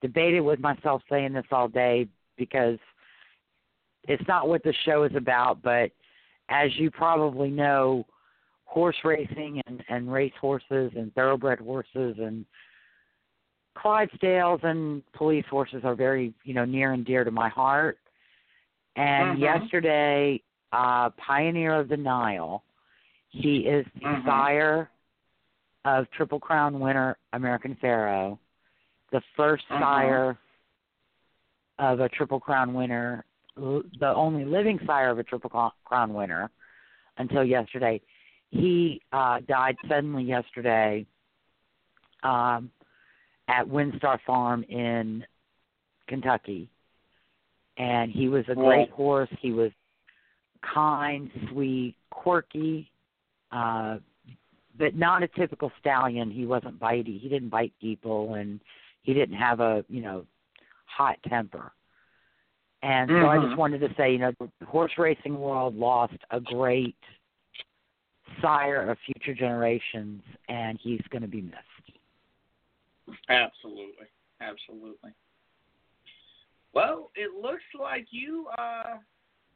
debated 0.00 0.40
with 0.40 0.60
myself 0.60 1.02
saying 1.10 1.32
this 1.32 1.46
all 1.50 1.68
day 1.68 2.08
because 2.36 2.78
it's 4.08 4.26
not 4.28 4.48
what 4.48 4.62
the 4.62 4.74
show 4.84 5.04
is 5.04 5.14
about, 5.16 5.62
but 5.62 5.90
as 6.48 6.70
you 6.76 6.90
probably 6.90 7.50
know, 7.50 8.06
horse 8.64 8.96
racing 9.04 9.60
and, 9.66 9.82
and 9.88 10.12
race 10.12 10.32
horses 10.40 10.92
and 10.96 11.14
thoroughbred 11.14 11.58
horses 11.58 12.16
and 12.18 12.44
Clydesdales 13.76 14.64
and 14.64 15.02
police 15.12 15.44
horses 15.50 15.82
are 15.84 15.94
very, 15.94 16.32
you 16.44 16.54
know, 16.54 16.64
near 16.64 16.92
and 16.92 17.04
dear 17.04 17.24
to 17.24 17.30
my 17.30 17.48
heart. 17.48 17.98
And 18.96 19.38
Mhm. 19.38 19.40
yesterday, 19.40 20.42
uh, 20.72 21.10
Pioneer 21.10 21.74
of 21.74 21.88
the 21.88 21.96
Nile, 21.96 22.64
he 23.28 23.66
is 23.66 23.86
the 23.96 24.08
Mhm. 24.08 24.24
sire 24.24 24.90
of 25.84 26.10
Triple 26.10 26.40
Crown 26.40 26.80
winner 26.80 27.18
American 27.32 27.74
Pharoah, 27.76 28.38
the 29.16 29.22
1st 29.34 29.66
Mhm. 29.70 29.80
sire 29.80 30.38
of 31.78 32.00
a 32.00 32.08
Triple 32.10 32.38
Crown 32.38 32.74
winner, 32.74 33.24
the 33.56 34.12
only 34.14 34.44
living 34.44 34.78
sire 34.84 35.08
of 35.08 35.18
a 35.18 35.24
Triple 35.24 35.72
Crown 35.86 36.12
winner 36.12 36.50
until 37.16 37.42
yesterday. 37.42 38.02
He 38.50 39.00
uh, 39.12 39.40
died 39.40 39.76
suddenly 39.88 40.24
yesterday 40.24 41.06
um, 42.22 42.70
at 43.48 43.66
WinStar 43.66 44.20
Farm 44.26 44.62
in 44.64 45.24
Kentucky. 46.06 46.68
And 47.78 48.10
he 48.10 48.28
was 48.28 48.44
a 48.48 48.54
great 48.54 48.90
horse. 48.90 49.30
He 49.40 49.52
was 49.52 49.70
kind, 50.62 51.30
sweet, 51.50 51.94
quirky, 52.10 52.90
uh, 53.50 53.98
but 54.78 54.94
not 54.94 55.22
a 55.22 55.28
typical 55.28 55.72
stallion. 55.80 56.30
He 56.30 56.44
wasn't 56.44 56.78
bitey. 56.78 57.18
He 57.18 57.28
didn't 57.28 57.48
bite 57.50 57.72
people, 57.80 58.34
and 58.34 58.60
he 59.06 59.14
didn't 59.14 59.36
have 59.36 59.60
a 59.60 59.84
you 59.88 60.02
know 60.02 60.26
hot 60.86 61.16
temper. 61.28 61.72
And 62.82 63.08
so 63.20 63.28
I 63.28 63.38
just 63.38 63.52
Mhm. 63.52 63.56
wanted 63.56 63.80
to 63.80 63.94
say, 63.94 64.12
you 64.12 64.18
know, 64.18 64.32
the 64.38 64.66
horse 64.66 64.92
racing 64.98 65.38
world 65.38 65.74
lost 65.76 66.18
a 66.30 66.40
great 66.40 66.96
sire 68.42 68.90
of 68.90 68.98
future 69.00 69.34
generations, 69.34 70.22
and 70.48 70.78
he's 70.78 71.00
going 71.08 71.22
to 71.22 71.28
be 71.28 71.40
missed. 71.42 71.86
Absolutely, 73.28 74.06
absolutely. 74.40 75.12
Well, 76.72 77.10
it 77.14 77.32
looks 77.34 77.64
like 77.78 78.06
you. 78.10 78.48
uh 78.58 78.98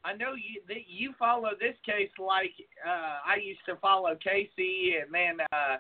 I 0.02 0.14
know 0.14 0.32
you 0.32 0.62
that 0.68 0.88
you 0.88 1.12
follow 1.18 1.50
this 1.60 1.76
case 1.84 2.10
like 2.18 2.54
uh 2.86 3.18
I 3.26 3.36
used 3.36 3.64
to 3.66 3.76
follow 3.76 4.14
Casey, 4.16 4.96
and 5.00 5.12
then 5.12 5.40
uh 5.52 5.76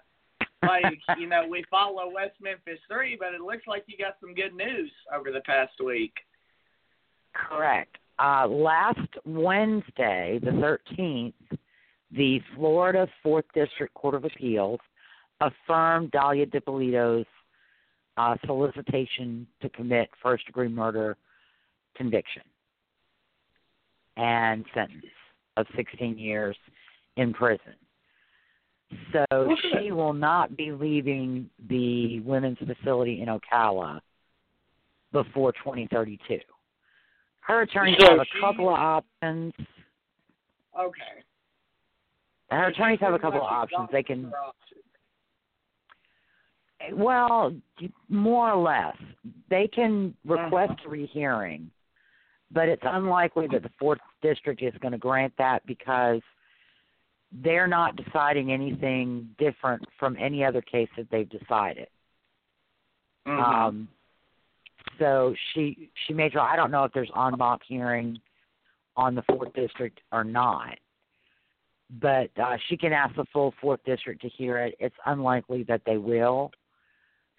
like 0.62 0.84
you 1.18 1.26
know 1.26 1.46
we 1.48 1.64
follow 1.70 2.10
West 2.12 2.36
Memphis 2.40 2.80
Three, 2.90 3.16
but 3.18 3.34
it 3.34 3.40
looks 3.40 3.66
like 3.66 3.84
you 3.86 3.96
got 3.96 4.16
some 4.20 4.34
good 4.34 4.54
news 4.54 4.90
over 5.14 5.30
the 5.30 5.40
past 5.40 5.72
week. 5.84 6.12
Correct. 7.34 7.96
Uh, 8.18 8.46
last 8.46 8.98
Wednesday, 9.24 10.38
the 10.42 10.50
13th, 10.98 11.32
the 12.10 12.40
Florida 12.54 13.08
4th 13.24 13.44
District 13.54 13.94
Court 13.94 14.14
of 14.14 14.24
Appeals 14.24 14.80
affirmed 15.40 16.10
Dalia 16.12 16.50
Dippolito's 16.50 17.24
uh, 18.18 18.36
solicitation 18.44 19.46
to 19.62 19.70
commit 19.70 20.10
first 20.22 20.44
degree 20.44 20.68
murder 20.68 21.16
conviction 21.96 22.42
and 24.16 24.66
sentence 24.74 25.04
of 25.56 25.66
16 25.76 26.18
years 26.18 26.56
in 27.16 27.32
prison. 27.32 27.74
So 29.12 29.24
at 29.30 29.58
she 29.82 29.92
will 29.92 30.12
not 30.12 30.56
be 30.56 30.72
leaving 30.72 31.48
the 31.68 32.20
women's 32.20 32.58
facility 32.58 33.22
in 33.22 33.28
Ocala 33.28 34.00
before 35.12 35.52
2032. 35.52 36.38
Her 37.40 37.62
attorneys 37.62 37.96
So 38.00 38.10
have 38.10 38.20
a 38.20 38.24
she- 38.32 38.40
couple 38.40 38.68
of 38.68 38.74
options. 38.78 39.52
Okay. 40.78 41.24
Her 42.50 42.66
attorneys 42.68 43.00
have 43.00 43.14
a 43.14 43.18
couple 43.18 43.40
of 43.40 43.46
options. 43.46 43.88
They 43.92 44.02
can, 44.02 44.26
options. 44.26 44.82
well, 46.94 47.54
more 48.08 48.50
or 48.52 48.62
less, 48.62 48.96
they 49.48 49.68
can 49.68 50.14
request 50.24 50.72
Uh-huh. 50.72 50.88
a 50.88 50.90
rehearing, 50.90 51.70
but 52.50 52.68
it's 52.68 52.82
unlikely 52.84 53.46
that 53.52 53.62
the 53.62 53.70
fourth 53.78 54.00
district 54.22 54.62
is 54.62 54.74
going 54.80 54.92
to 54.92 54.98
grant 54.98 55.32
that 55.38 55.64
because 55.66 56.20
they're 57.32 57.68
not 57.68 57.96
deciding 57.96 58.52
anything 58.52 59.34
different 59.38 59.84
from 59.98 60.16
any 60.18 60.44
other 60.44 60.60
case 60.60 60.88
that 60.96 61.08
they've 61.10 61.28
decided. 61.28 61.88
Mhm. 63.26 63.38
Um, 63.38 63.88
so 64.98 65.34
she 65.52 65.90
she 65.94 66.12
may 66.12 66.28
try. 66.28 66.52
I 66.52 66.56
don't 66.56 66.70
know 66.70 66.84
if 66.84 66.92
there's 66.92 67.10
en 67.16 67.36
banc 67.36 67.62
hearing 67.64 68.20
on 68.96 69.14
the 69.14 69.22
fourth 69.22 69.52
district 69.52 70.00
or 70.10 70.24
not, 70.24 70.78
but 71.90 72.30
uh, 72.38 72.56
she 72.68 72.76
can 72.76 72.92
ask 72.92 73.14
the 73.14 73.24
full 73.26 73.52
fourth 73.60 73.82
district 73.84 74.22
to 74.22 74.28
hear 74.28 74.58
it. 74.58 74.74
It's 74.80 74.96
unlikely 75.06 75.62
that 75.64 75.82
they 75.84 75.96
will, 75.96 76.50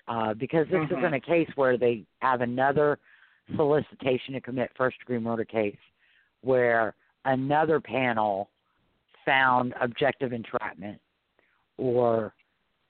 uh, 0.07 0.33
because 0.35 0.67
this 0.69 0.79
Mhm. 0.89 0.97
isn't 0.97 1.13
a 1.13 1.19
case 1.19 1.49
where 1.55 1.77
they 1.77 2.05
have 2.21 2.41
another 2.41 2.99
solicitation 3.55 4.33
to 4.33 4.41
commit 4.41 4.71
first 4.75 4.97
degree 4.99 5.19
murder 5.19 5.43
case, 5.43 5.79
where 6.41 6.95
another 7.25 7.81
panel 7.81 8.49
found 9.25 9.73
objective 9.81 10.33
entrapment 10.33 10.99
or 11.77 12.33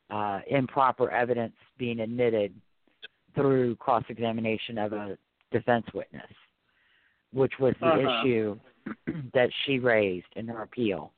uh, 0.10 0.40
improper 0.50 1.10
evidence 1.12 1.54
being 1.78 2.00
admitted 2.02 2.54
through 3.36 3.76
cross 3.78 4.04
examination 4.10 4.78
of 4.78 4.94
a 4.94 5.18
defense 5.52 5.86
witness, 5.94 6.32
which 7.34 7.54
was 7.60 7.74
the 7.80 7.88
Uh-huh. 7.88 8.22
issue 8.22 8.60
that 9.34 9.50
she 9.66 9.80
raised 9.80 10.28
in 10.36 10.48
her 10.48 10.64
appeal. 10.64 11.14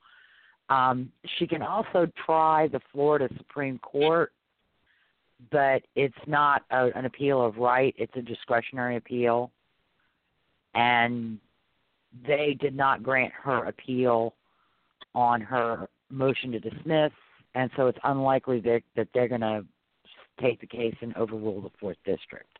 Um, 0.69 1.11
she 1.37 1.47
can 1.47 1.61
also 1.61 2.07
try 2.25 2.67
the 2.67 2.79
Florida 2.91 3.29
Supreme 3.37 3.79
Court, 3.79 4.31
but 5.51 5.81
it's 5.95 6.13
not 6.27 6.63
a, 6.71 6.89
an 6.95 7.05
appeal 7.05 7.43
of 7.43 7.57
right, 7.57 7.93
it's 7.97 8.15
a 8.15 8.21
discretionary 8.21 8.95
appeal. 8.95 9.51
And 10.73 11.39
they 12.27 12.55
did 12.59 12.75
not 12.75 13.03
grant 13.03 13.33
her 13.33 13.65
appeal 13.65 14.33
on 15.15 15.41
her 15.41 15.87
motion 16.09 16.51
to 16.51 16.59
dismiss, 16.59 17.11
and 17.55 17.69
so 17.75 17.87
it's 17.87 17.99
unlikely 18.03 18.59
that, 18.61 18.81
that 18.95 19.07
they're 19.13 19.27
going 19.27 19.41
to 19.41 19.63
take 20.41 20.59
the 20.59 20.67
case 20.67 20.95
and 21.01 21.15
overrule 21.15 21.61
the 21.61 21.69
fourth 21.79 21.97
district. 22.05 22.57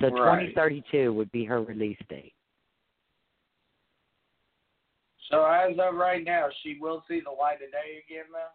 So 0.00 0.08
Right. 0.08 0.48
2032 0.54 1.12
would 1.14 1.32
be 1.32 1.44
her 1.46 1.62
release 1.62 1.98
date. 2.10 2.34
So 5.30 5.44
as 5.44 5.76
of 5.78 5.94
right 5.94 6.24
now, 6.24 6.48
she 6.62 6.78
will 6.80 7.04
see 7.08 7.20
the 7.20 7.30
light 7.30 7.56
of 7.64 7.70
day 7.72 8.02
again, 8.06 8.24
though. 8.32 8.46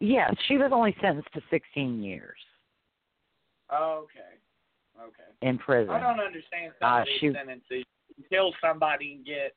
Yes, 0.00 0.34
she 0.46 0.56
was 0.56 0.70
only 0.72 0.94
sentenced 1.00 1.32
to 1.34 1.42
16 1.50 2.02
years 2.02 2.38
Okay. 3.72 4.20
Okay. 5.00 5.22
in 5.42 5.58
prison. 5.58 5.90
I 5.92 6.00
don't 6.00 6.20
understand 6.20 6.72
some 6.80 6.92
Uh, 6.92 7.00
of 7.00 7.06
these 7.06 7.18
she- 7.20 7.32
sentences. 7.32 7.84
Kill 8.30 8.52
somebody 8.60 9.14
and 9.14 9.24
get, 9.24 9.54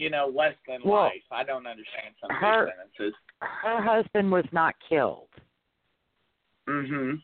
you 0.00 0.08
know, 0.10 0.32
less 0.34 0.54
than 0.66 0.80
Well, 0.84 1.04
life. 1.04 1.22
I 1.30 1.44
don't 1.44 1.66
understand 1.66 2.14
some 2.20 2.30
of 2.30 2.36
her- 2.38 2.66
these 2.66 2.74
sentences. 2.98 3.20
Her 3.40 3.82
husband 3.82 4.32
was 4.32 4.44
not 4.52 4.74
killed, 4.88 5.28
Mm-hmm. 6.68 7.14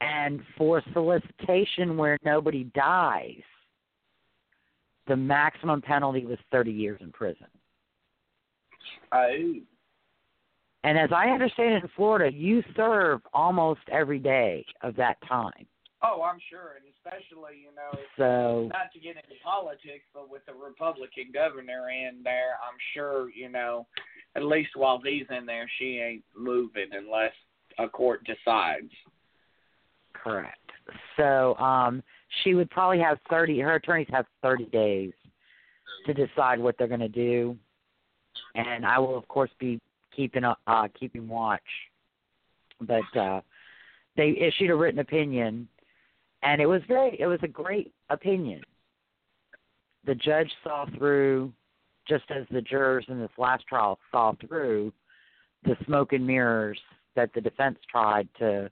and 0.00 0.40
for 0.58 0.82
solicitation 0.92 1.96
where 1.96 2.18
nobody 2.24 2.64
dies, 2.74 3.42
the 5.06 5.16
maximum 5.16 5.80
penalty 5.82 6.24
was 6.26 6.38
30 6.50 6.72
years 6.72 7.00
in 7.00 7.12
prison. 7.12 7.46
Oh. 9.12 9.54
And 10.84 10.98
as 10.98 11.10
I 11.12 11.28
understand 11.30 11.74
it 11.74 11.82
in 11.84 11.90
Florida, 11.96 12.34
you 12.36 12.62
serve 12.76 13.20
almost 13.32 13.80
every 13.90 14.18
day 14.18 14.64
of 14.82 14.94
that 14.96 15.16
time. 15.28 15.66
Oh, 16.08 16.22
I'm 16.22 16.38
sure, 16.48 16.74
and 16.76 16.84
especially 16.94 17.58
you 17.58 17.72
know, 17.74 17.98
So 18.16 18.68
not 18.72 18.92
to 18.92 19.00
get 19.00 19.16
into 19.16 19.34
politics, 19.42 20.04
but 20.14 20.30
with 20.30 20.42
the 20.46 20.54
Republican 20.54 21.32
governor 21.34 21.90
in 21.90 22.22
there, 22.22 22.52
I'm 22.62 22.78
sure 22.94 23.28
you 23.30 23.48
know, 23.48 23.86
at 24.36 24.44
least 24.44 24.70
while 24.76 25.00
he's 25.04 25.26
in 25.36 25.46
there, 25.46 25.68
she 25.78 25.98
ain't 25.98 26.22
moving 26.36 26.90
unless 26.92 27.32
a 27.78 27.88
court 27.88 28.20
decides. 28.24 28.92
correct. 30.12 30.58
So 31.16 31.54
um 31.56 32.02
she 32.42 32.54
would 32.54 32.70
probably 32.70 33.00
have 33.00 33.18
30 33.30 33.60
her 33.60 33.74
attorneys 33.74 34.08
have 34.10 34.26
30 34.42 34.66
days 34.66 35.12
to 36.06 36.14
decide 36.14 36.60
what 36.60 36.76
they're 36.78 36.88
going 36.88 37.00
to 37.00 37.08
do. 37.08 37.56
And 38.54 38.86
I 38.86 38.98
will 38.98 39.16
of 39.18 39.26
course 39.28 39.50
be 39.58 39.80
keeping 40.14 40.44
uh 40.44 40.88
keeping 40.98 41.26
watch. 41.28 41.60
But 42.80 43.16
uh 43.18 43.40
they 44.16 44.30
issued 44.30 44.70
a 44.70 44.74
written 44.74 45.00
opinion 45.00 45.68
and 46.46 46.60
it 46.62 46.66
was 46.66 46.80
very 46.86 47.16
it 47.20 47.26
was 47.26 47.40
a 47.42 47.48
great 47.48 47.92
opinion. 48.08 48.62
The 50.04 50.14
judge 50.14 50.50
saw 50.62 50.86
through 50.96 51.52
just 52.08 52.24
as 52.30 52.46
the 52.50 52.60
jurors 52.60 53.04
in 53.08 53.20
this 53.20 53.30
last 53.36 53.66
trial 53.66 53.98
saw 54.12 54.32
through 54.46 54.92
the 55.64 55.76
smoke 55.84 56.12
and 56.12 56.24
mirrors 56.24 56.78
that 57.16 57.30
the 57.34 57.40
defense 57.40 57.78
tried 57.90 58.28
to, 58.38 58.70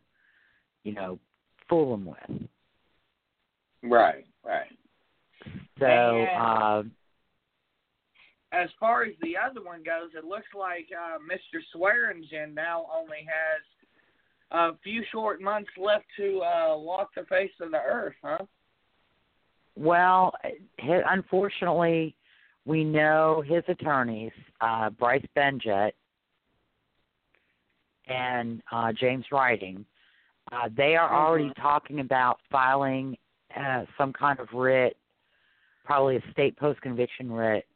you 0.84 0.92
know, 0.92 1.18
fool 1.68 1.90
them 1.90 2.04
with. 2.04 2.48
Right, 3.82 4.24
right. 4.44 4.70
So, 5.80 5.86
And- 5.86 6.42
uh, 6.42 6.82
As 8.52 8.70
far 8.78 9.02
as 9.02 9.14
the 9.20 9.36
other 9.36 9.60
one 9.60 9.82
goes, 9.82 10.10
it 10.16 10.24
looks 10.24 10.46
like 10.56 10.86
uh, 10.96 11.18
Mr. 11.18 11.60
Swearingen 11.72 12.54
now 12.54 12.86
only 12.94 13.26
has 13.26 13.62
a 14.50 14.70
few 14.82 15.02
short 15.10 15.40
months 15.40 15.70
left 15.76 16.04
to 16.16 16.40
uh, 16.40 16.76
walk 16.76 17.10
the 17.14 17.24
face 17.24 17.50
of 17.60 17.70
the 17.70 17.78
earth, 17.80 18.14
huh? 18.22 18.38
well, 19.76 20.32
unfortunately, 20.78 22.14
we 22.64 22.84
know 22.84 23.42
his 23.46 23.62
attorneys, 23.68 24.32
uh, 24.60 24.90
Bryce 24.90 25.24
Benjet 25.36 25.92
and 28.06 28.62
uh, 28.70 28.92
James 28.92 29.24
Rytting. 29.32 29.84
Uh, 30.52 30.68
they 30.76 30.94
are 30.96 31.12
already 31.12 31.48
Mhm. 31.48 31.56
talking 31.56 32.00
about 32.00 32.40
filing 32.50 33.16
uh, 33.56 33.84
some 33.96 34.12
kind 34.12 34.40
of 34.40 34.52
writ, 34.52 34.96
probably 35.84 36.16
a 36.16 36.30
state 36.32 36.56
post 36.56 36.80
conviction 36.80 37.30
writ, 37.30 37.66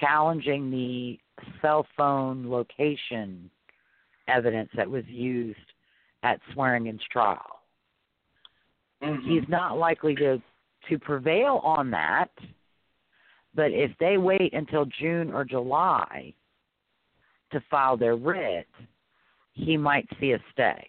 challenging 0.00 0.70
the 0.70 1.18
cell 1.60 1.86
phone 1.96 2.48
location 2.48 3.50
evidence 4.28 4.70
that 4.74 4.88
was 4.88 5.04
used 5.06 5.72
at 6.26 6.40
Swearingen's 6.52 7.02
trial. 7.10 7.60
Mm-hmm. 9.02 9.28
He's 9.28 9.48
not 9.48 9.78
likely 9.78 10.14
to 10.16 10.42
to 10.88 10.98
prevail 10.98 11.60
on 11.64 11.90
that, 11.90 12.30
but 13.54 13.72
if 13.72 13.90
they 13.98 14.18
wait 14.18 14.52
until 14.52 14.86
June 15.00 15.32
or 15.32 15.44
July 15.44 16.32
to 17.50 17.60
file 17.68 17.96
their 17.96 18.14
writ, 18.14 18.68
he 19.52 19.76
might 19.76 20.06
see 20.20 20.30
a 20.32 20.38
stay. 20.52 20.88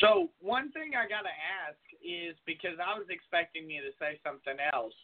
So 0.00 0.28
one 0.40 0.70
thing 0.72 0.92
I 0.94 1.08
gotta 1.08 1.32
ask 1.66 1.78
is 2.04 2.36
because 2.44 2.76
I 2.78 2.98
was 2.98 3.06
expecting 3.08 3.70
you 3.70 3.80
to 3.80 3.90
say 3.98 4.18
something 4.24 4.56
else. 4.72 4.94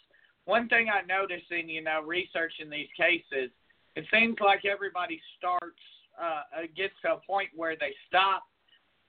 One 0.44 0.68
thing 0.68 0.88
I 0.88 1.06
noticed 1.06 1.50
in 1.50 1.68
you 1.68 1.82
know 1.82 2.02
researching 2.04 2.70
these 2.70 2.92
cases, 2.96 3.50
it 3.96 4.04
seems 4.12 4.36
like 4.40 4.64
everybody 4.64 5.20
starts 5.38 5.80
uh, 6.20 6.24
uh, 6.24 6.66
gets 6.76 6.94
to 7.02 7.14
a 7.14 7.20
point 7.26 7.48
where 7.54 7.76
they 7.78 7.94
stop, 8.08 8.44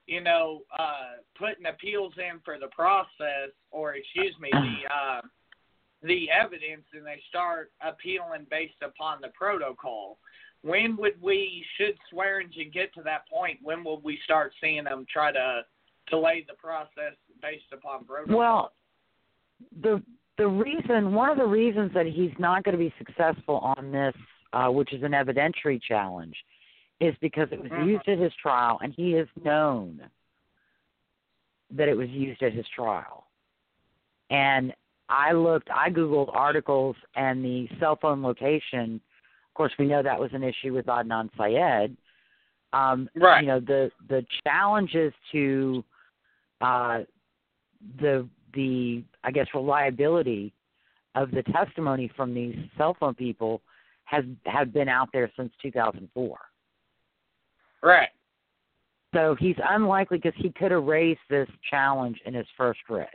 you 0.06 0.20
know, 0.20 0.62
uh, 0.78 1.20
putting 1.38 1.66
appeals 1.66 2.14
in 2.16 2.40
for 2.44 2.58
the 2.58 2.68
process, 2.68 3.50
or 3.70 3.94
excuse 3.94 4.34
me, 4.40 4.48
the 4.52 4.58
uh, 4.94 5.20
the 6.02 6.28
evidence, 6.30 6.84
and 6.94 7.06
they 7.06 7.22
start 7.28 7.70
appealing 7.80 8.46
based 8.50 8.82
upon 8.82 9.20
the 9.20 9.28
protocol. 9.28 10.18
When 10.62 10.96
would 10.96 11.20
we, 11.20 11.64
should 11.76 11.96
Swearingen 12.10 12.70
get 12.72 12.92
to 12.94 13.02
that 13.02 13.28
point, 13.32 13.58
when 13.62 13.84
will 13.84 14.00
we 14.00 14.18
start 14.24 14.52
seeing 14.60 14.84
them 14.84 15.06
try 15.12 15.32
to 15.32 15.62
delay 16.08 16.44
the 16.48 16.54
process 16.54 17.16
based 17.40 17.72
upon 17.72 18.04
protocol? 18.04 18.36
Well, 18.36 18.72
the 19.82 20.02
the 20.38 20.46
reason 20.48 21.12
one 21.12 21.30
of 21.30 21.36
the 21.36 21.46
reasons 21.46 21.92
that 21.94 22.06
he's 22.06 22.32
not 22.38 22.64
going 22.64 22.72
to 22.72 22.78
be 22.78 22.92
successful 22.98 23.58
on 23.76 23.92
this, 23.92 24.14
uh, 24.52 24.68
which 24.68 24.92
is 24.92 25.02
an 25.02 25.12
evidentiary 25.12 25.80
challenge, 25.80 26.34
is 27.02 27.16
because 27.20 27.48
it 27.50 27.60
was 27.60 27.70
Mhm. 27.72 27.86
used 27.86 28.08
at 28.08 28.18
his 28.18 28.32
trial, 28.36 28.78
and 28.80 28.94
he 28.94 29.14
is 29.14 29.28
known 29.42 30.08
that 31.70 31.88
it 31.88 31.96
was 31.96 32.08
used 32.10 32.42
at 32.42 32.52
his 32.52 32.68
trial. 32.68 33.26
And 34.30 34.72
I 35.08 35.32
looked, 35.32 35.68
I 35.68 35.90
googled 35.90 36.34
articles 36.34 36.96
and 37.16 37.44
the 37.44 37.68
cell 37.80 37.96
phone 37.96 38.22
location. 38.22 39.00
Of 39.48 39.54
course, 39.54 39.76
we 39.78 39.86
know 39.86 40.02
that 40.02 40.18
was 40.18 40.32
an 40.32 40.44
issue 40.44 40.72
with 40.72 40.86
Adnan 40.86 41.34
Syed. 41.36 41.96
Um, 42.72 43.10
Right. 43.14 43.42
You 43.42 43.48
know 43.48 43.60
the 43.60 43.92
the 44.08 44.24
challenges 44.44 45.12
to 45.32 45.84
uh, 46.60 47.04
the 47.98 48.28
the 48.54 49.04
I 49.24 49.30
guess 49.32 49.52
reliability 49.52 50.54
of 51.14 51.30
the 51.32 51.42
testimony 51.42 52.08
from 52.08 52.32
these 52.32 52.56
cell 52.78 52.94
phone 52.94 53.14
people 53.14 53.60
has 54.04 54.24
have 54.46 54.72
been 54.72 54.88
out 54.88 55.10
there 55.12 55.30
since 55.36 55.52
2004. 55.60 56.51
Right. 57.82 58.08
So 59.14 59.36
he's 59.38 59.56
unlikely 59.68 60.18
because 60.18 60.38
he 60.40 60.50
could 60.50 60.70
have 60.70 60.84
raised 60.84 61.20
this 61.28 61.48
challenge 61.68 62.18
in 62.24 62.34
his 62.34 62.46
first 62.56 62.80
writ 62.88 63.08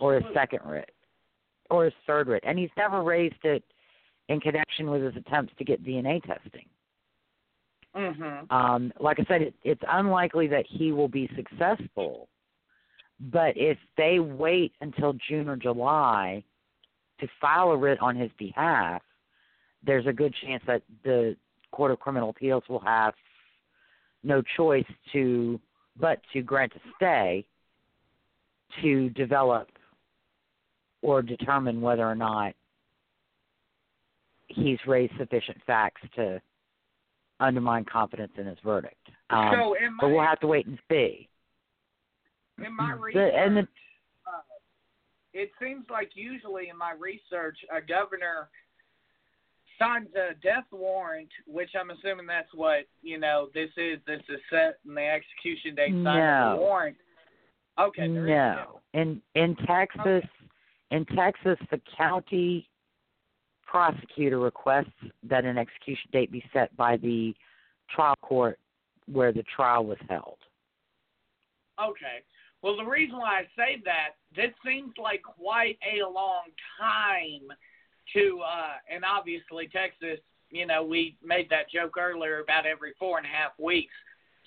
or 0.00 0.14
his 0.14 0.24
second 0.34 0.60
writ 0.64 0.90
or 1.70 1.84
his 1.84 1.94
third 2.06 2.28
writ, 2.28 2.42
and 2.46 2.58
he's 2.58 2.70
never 2.76 3.02
raised 3.02 3.44
it 3.44 3.62
in 4.28 4.40
connection 4.40 4.90
with 4.90 5.02
his 5.02 5.16
attempts 5.16 5.52
to 5.58 5.64
get 5.64 5.84
DNA 5.84 6.22
testing. 6.24 6.66
Mhm. 7.94 8.50
Um, 8.50 8.92
like 8.98 9.20
I 9.20 9.24
said, 9.24 9.42
it, 9.42 9.54
it's 9.62 9.82
unlikely 9.88 10.46
that 10.48 10.66
he 10.66 10.92
will 10.92 11.08
be 11.08 11.28
successful. 11.36 12.28
But 13.20 13.56
if 13.56 13.78
they 13.96 14.18
wait 14.18 14.72
until 14.80 15.12
June 15.28 15.48
or 15.48 15.56
July 15.56 16.42
to 17.20 17.28
file 17.40 17.70
a 17.70 17.76
writ 17.76 18.00
on 18.00 18.16
his 18.16 18.32
behalf, 18.32 19.02
there's 19.82 20.06
a 20.06 20.12
good 20.12 20.34
chance 20.42 20.62
that 20.66 20.82
the 21.04 21.36
Court 21.72 21.90
of 21.90 21.98
Criminal 21.98 22.30
Appeals 22.30 22.62
will 22.68 22.80
have 22.80 23.14
no 24.22 24.42
choice 24.56 24.84
to 25.12 25.60
but 25.98 26.20
to 26.32 26.42
grant 26.42 26.72
a 26.74 26.80
stay 26.96 27.44
to 28.82 29.10
develop 29.10 29.68
or 31.02 31.20
determine 31.20 31.80
whether 31.80 32.06
or 32.08 32.14
not 32.14 32.54
he's 34.46 34.78
raised 34.86 35.12
sufficient 35.18 35.58
facts 35.66 36.00
to 36.14 36.40
undermine 37.40 37.84
confidence 37.84 38.32
in 38.38 38.46
his 38.46 38.58
verdict. 38.64 38.94
Um, 39.30 39.50
so 39.52 39.70
my, 39.70 39.88
but 40.00 40.08
we'll 40.08 40.22
have 40.22 40.40
to 40.40 40.46
wait 40.46 40.66
and 40.66 40.78
see. 40.90 41.28
in 42.64 42.76
my 42.76 42.92
research, 42.92 43.32
the- 43.34 43.60
uh, 44.26 44.40
it 45.34 45.50
seems 45.60 45.84
like 45.90 46.10
usually 46.14 46.68
in 46.68 46.76
my 46.76 46.92
research, 46.92 47.58
a 47.74 47.80
governor 47.80 48.48
signs 49.82 50.08
a 50.14 50.34
death 50.42 50.64
warrant, 50.70 51.28
which 51.46 51.70
I'm 51.78 51.90
assuming 51.90 52.26
that's 52.26 52.52
what 52.54 52.80
you 53.02 53.18
know 53.18 53.48
this 53.54 53.70
is. 53.76 53.98
This 54.06 54.20
is 54.28 54.40
set 54.50 54.78
and 54.86 54.96
the 54.96 55.06
execution 55.06 55.74
date 55.74 55.90
signs 55.90 56.04
No. 56.04 56.52
the 56.56 56.60
warrant. 56.60 56.96
Okay. 57.78 58.08
there 58.08 58.26
is 58.26 58.30
a 58.30 58.34
no, 58.34 58.80
in 58.94 59.22
in 59.34 59.56
Texas, 59.66 60.24
in 60.90 61.04
Texas, 61.06 61.58
the 61.70 61.80
county 61.96 62.68
prosecutor 63.66 64.38
requests 64.38 64.92
that 65.22 65.44
an 65.44 65.56
execution 65.56 66.10
date 66.12 66.30
be 66.30 66.44
set 66.52 66.76
by 66.76 66.96
the 66.98 67.34
trial 67.88 68.16
court 68.20 68.58
where 69.10 69.32
the 69.32 69.42
trial 69.44 69.86
was 69.86 69.98
held. 70.08 70.36
Okay. 71.82 72.22
Well, 72.60 72.76
the 72.76 72.84
reason 72.84 73.18
why 73.18 73.40
I 73.40 73.42
say 73.56 73.82
that, 73.84 74.10
this 74.36 74.52
seems 74.64 74.92
like 74.98 75.22
quite 75.22 75.78
a 75.82 76.08
long 76.08 76.44
time 76.78 77.48
to, 78.14 78.40
uh, 78.44 78.74
and 78.90 79.04
obviously 79.04 79.68
Texas, 79.68 80.18
you 80.50 80.66
know, 80.66 80.82
we 80.82 81.16
made 81.24 81.48
that 81.50 81.70
joke 81.70 81.96
earlier 81.98 82.40
about 82.40 82.66
every 82.66 82.92
four 82.98 83.18
and 83.18 83.26
a 83.26 83.30
half 83.30 83.52
weeks. 83.58 83.94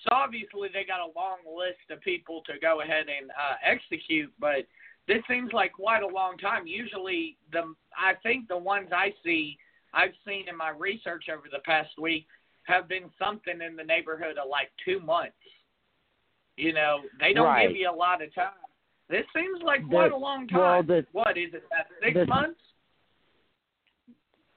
So 0.02 0.14
obviously 0.14 0.68
they 0.72 0.84
got 0.84 1.00
a 1.00 1.10
long 1.18 1.38
list 1.46 1.90
of 1.90 2.00
people 2.02 2.42
to 2.46 2.58
go 2.60 2.80
ahead 2.82 3.06
and 3.08 3.30
uh, 3.30 3.54
execute, 3.64 4.32
but 4.38 4.66
this 5.08 5.22
seems 5.28 5.52
like 5.52 5.72
quite 5.72 6.02
a 6.02 6.06
long 6.06 6.36
time. 6.36 6.66
Usually, 6.66 7.36
the 7.52 7.74
I 7.96 8.14
think 8.22 8.48
the 8.48 8.58
ones 8.58 8.88
I 8.92 9.14
see, 9.24 9.56
I've 9.94 10.12
seen 10.26 10.48
in 10.48 10.56
my 10.56 10.70
research 10.70 11.26
over 11.32 11.44
the 11.50 11.60
past 11.60 11.90
week, 11.98 12.26
have 12.64 12.88
been 12.88 13.10
something 13.18 13.60
in 13.62 13.76
the 13.76 13.84
neighborhood 13.84 14.36
of 14.36 14.48
like 14.50 14.70
two 14.84 15.00
months. 15.00 15.36
You 16.56 16.72
know, 16.72 17.02
they 17.20 17.32
don't 17.32 17.46
Right. 17.46 17.68
give 17.68 17.76
you 17.76 17.90
a 17.90 17.94
lot 17.94 18.20
of 18.22 18.34
time. 18.34 18.52
This 19.08 19.24
seems 19.34 19.62
like 19.62 19.82
The- 19.82 19.88
quite 19.88 20.12
a 20.12 20.16
long 20.16 20.48
time. 20.48 20.58
well, 20.60 20.82
the- 20.82 21.06
what 21.12 21.36
is 21.38 21.54
it? 21.54 21.64
About 21.66 21.86
six 22.02 22.14
the- 22.14 22.26
months? 22.26 22.60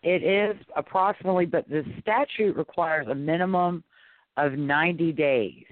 It 0.02 0.24
is 0.24 0.56
approximately, 0.76 1.46
but 1.46 1.68
the 1.68 1.84
statute 2.02 2.56
requires 2.56 3.08
a 3.08 3.16
minimum 3.16 3.84
of 4.38 4.54
90 4.54 5.12
days 5.12 5.66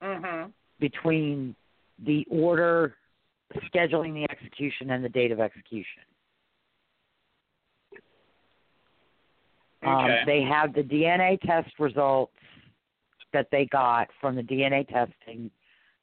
Mhm. 0.00 0.52
between 0.78 1.56
the 1.98 2.24
order 2.30 2.96
scheduling 3.72 4.14
the 4.14 4.24
execution 4.30 4.90
and 4.90 5.04
the 5.04 5.08
date 5.08 5.32
of 5.32 5.40
execution. 5.40 6.02
Um, 9.82 10.04
Okay. 10.04 10.24
they 10.24 10.42
have 10.42 10.72
the 10.72 10.82
DNA 10.82 11.36
test 11.36 11.78
results 11.78 12.36
that 13.32 13.50
they 13.50 13.66
got 13.66 14.12
from 14.14 14.34
the 14.36 14.42
DNA 14.42 14.84
testing 14.84 15.50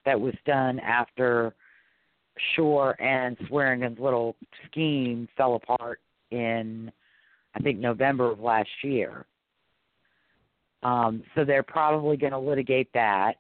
that 0.04 0.20
was 0.20 0.36
done 0.46 0.80
after 0.80 1.56
Shore 2.38 2.96
and 3.00 3.38
Swearingen's 3.40 4.00
little 4.00 4.36
scheme 4.66 5.28
fell 5.36 5.56
apart 5.56 6.02
in, 6.32 6.92
I 7.56 7.60
think, 7.60 7.80
November 7.80 8.32
of 8.32 8.40
last 8.40 8.70
year. 8.84 9.26
Um, 10.84 11.24
so 11.36 11.46
they're 11.46 11.62
probably 11.64 12.18
going 12.18 12.32
to 12.32 12.40
litigate 12.40 12.92
that, 12.94 13.34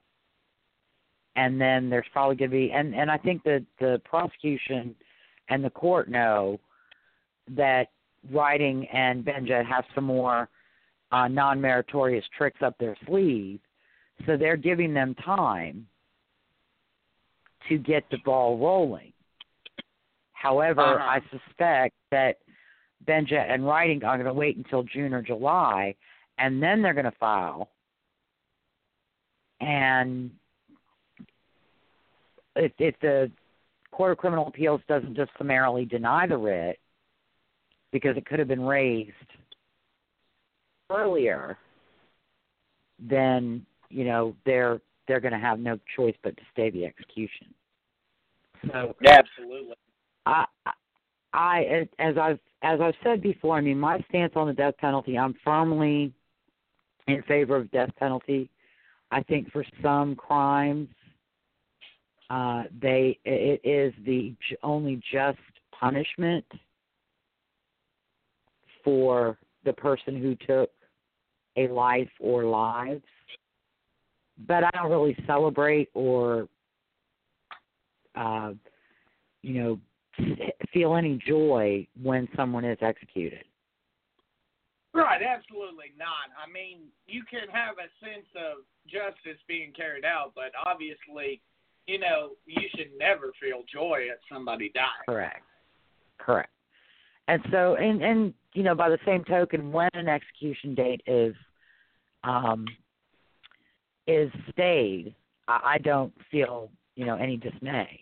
and 1.35 1.59
then 1.59 1.89
there's 1.89 2.05
probably 2.13 2.35
going 2.35 2.51
to 2.51 2.55
be, 2.55 2.71
and 2.71 2.93
and 2.93 3.09
I 3.09 3.17
think 3.17 3.43
that 3.43 3.65
the 3.79 3.99
prosecution 4.05 4.93
and 5.49 5.63
the 5.63 5.69
court 5.71 6.07
know 6.07 6.59
that 7.55 7.87
Rytting 8.31 8.87
and 8.93 9.25
Benjet 9.25 9.65
have 9.65 9.85
some 9.95 10.03
more 10.03 10.49
uh, 11.11 11.27
non-meritorious 11.27 12.25
tricks 12.37 12.61
up 12.61 12.77
their 12.77 12.95
sleeve, 13.07 13.59
so 14.27 14.37
they're 14.37 14.55
giving 14.55 14.93
them 14.93 15.15
time 15.15 15.87
to 17.69 17.77
get 17.79 18.03
the 18.11 18.17
ball 18.23 18.57
rolling. 18.59 19.13
However, 20.33 20.81
Uh-huh. 20.81 21.19
I 21.19 21.21
suspect 21.31 21.95
that 22.11 22.37
Benjet 23.07 23.51
and 23.51 23.63
Rytting 23.63 24.03
are 24.03 24.17
going 24.17 24.25
to 24.25 24.33
wait 24.33 24.57
until 24.57 24.83
June 24.83 25.13
or 25.13 25.21
July, 25.21 25.95
and 26.37 26.61
then 26.61 26.81
they're 26.81 26.93
going 26.93 27.05
to 27.05 27.17
file. 27.19 27.69
And 29.59 30.31
if, 32.55 32.71
if 32.79 32.95
the 33.01 33.31
Court 33.91 34.11
of 34.11 34.17
Criminal 34.17 34.47
Appeals 34.47 34.81
doesn't 34.87 35.15
just 35.15 35.31
summarily 35.37 35.85
deny 35.85 36.27
the 36.27 36.37
writ, 36.37 36.79
because 37.91 38.15
it 38.17 38.25
could 38.25 38.39
have 38.39 38.47
been 38.47 38.63
raised 38.63 39.11
earlier, 40.89 41.57
then 42.99 43.65
you 43.89 44.05
know 44.05 44.35
they're 44.45 44.79
they're 45.07 45.19
going 45.19 45.33
to 45.33 45.39
have 45.39 45.59
no 45.59 45.77
choice 45.95 46.15
but 46.23 46.35
to 46.37 46.43
stay 46.53 46.69
the 46.69 46.85
execution. 46.85 47.47
So 48.67 48.95
Absolutely. 49.05 49.75
I, 50.25 50.45
I, 51.33 51.87
as 51.99 52.17
I've 52.17 52.39
as 52.63 52.79
I've 52.79 52.95
said 53.03 53.21
before, 53.21 53.57
I 53.57 53.61
mean, 53.61 53.79
my 53.79 54.03
stance 54.09 54.33
on 54.35 54.47
the 54.47 54.53
death 54.53 54.75
penalty, 54.77 55.17
I'm 55.17 55.35
firmly 55.43 56.13
in 57.07 57.23
favor 57.23 57.55
of 57.55 57.71
death 57.71 57.89
penalty. 57.97 58.49
I 59.11 59.23
think 59.23 59.51
for 59.51 59.65
some 59.81 60.15
crimes, 60.15 60.87
uh, 62.29 62.63
they 62.81 63.19
it 63.25 63.59
is 63.63 63.93
the 64.05 64.33
only 64.63 65.01
just 65.11 65.39
punishment 65.77 66.45
for 68.83 69.37
the 69.65 69.73
person 69.73 70.21
who 70.21 70.35
took 70.47 70.69
a 71.57 71.67
life 71.67 72.09
or 72.19 72.45
lives. 72.45 73.03
But 74.47 74.63
I 74.63 74.69
don't 74.73 74.89
really 74.89 75.15
celebrate 75.27 75.89
or, 75.93 76.47
uh, 78.15 78.53
you 79.41 79.79
know, 80.17 80.39
feel 80.73 80.95
any 80.95 81.19
joy 81.27 81.87
when 82.01 82.27
someone 82.35 82.65
is 82.65 82.77
executed. 82.81 83.43
Right, 84.93 85.21
absolutely 85.23 85.93
not. 85.97 86.27
I 86.35 86.51
mean, 86.51 86.79
you 87.07 87.23
can 87.29 87.47
have 87.51 87.75
a 87.77 87.87
sense 88.03 88.27
of 88.35 88.63
justice 88.85 89.39
being 89.47 89.71
carried 89.71 90.03
out, 90.03 90.33
but 90.35 90.51
obviously, 90.65 91.41
you 91.87 91.97
know, 91.97 92.31
you 92.45 92.67
should 92.75 92.91
never 92.99 93.31
feel 93.41 93.63
joy 93.71 94.07
at 94.11 94.19
somebody 94.31 94.69
dying. 94.73 94.87
Correct. 95.07 95.43
Correct. 96.17 96.49
And 97.27 97.41
so, 97.51 97.75
and 97.75 98.01
and 98.01 98.33
you 98.53 98.63
know, 98.63 98.75
by 98.75 98.89
the 98.89 98.99
same 99.05 99.23
token, 99.23 99.71
when 99.71 99.89
an 99.93 100.09
execution 100.09 100.75
date 100.75 101.01
is 101.07 101.33
um, 102.25 102.65
is 104.07 104.29
stayed, 104.51 105.15
I, 105.47 105.75
I 105.75 105.77
don't 105.77 106.13
feel 106.29 106.69
you 106.95 107.05
know 107.05 107.15
any 107.15 107.37
dismay. 107.37 108.01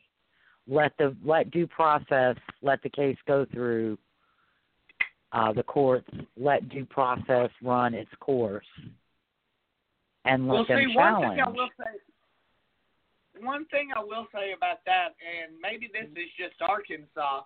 Let 0.70 0.94
the 1.00 1.16
let 1.26 1.50
due 1.50 1.66
process, 1.66 2.36
let 2.62 2.84
the 2.84 2.90
case 2.90 3.18
go 3.28 3.46
through 3.52 3.98
uh, 5.32 5.52
the 5.52 5.64
courts, 5.64 6.08
let 6.38 6.70
due 6.70 6.86
process 6.86 7.50
run 7.64 7.94
its 7.96 8.12
course, 8.20 8.66
and 10.26 10.48
let 10.48 10.54
well, 10.54 10.66
them 10.68 10.80
see, 10.90 10.96
one 10.96 11.22
thing 11.22 11.42
I 11.42 11.50
will 11.50 11.70
say, 11.78 13.44
one 13.44 13.66
thing 13.66 13.90
I 13.96 14.04
will 14.04 14.28
say 14.34 14.54
about 14.56 14.86
that, 14.86 15.16
and 15.20 15.54
maybe 15.62 15.90
this 15.92 16.10
is 16.12 16.30
just 16.38 16.62
Arkansas, 16.62 17.42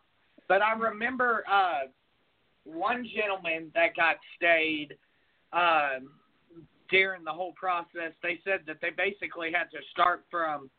but 0.49 0.62
I 0.62 0.73
remember 0.73 1.45
uh, 1.49 1.88
one 2.65 3.07
gentleman 3.15 3.71
that 3.73 3.95
got 3.95 4.17
stayed 4.36 4.97
um, 5.53 6.09
during 6.89 7.23
the 7.23 7.31
whole 7.31 7.53
process. 7.53 8.12
They 8.21 8.39
said 8.43 8.62
that 8.67 8.77
they 8.81 8.89
basically 8.89 9.51
had 9.53 9.71
to 9.71 9.79
start 9.91 10.25
from 10.29 10.69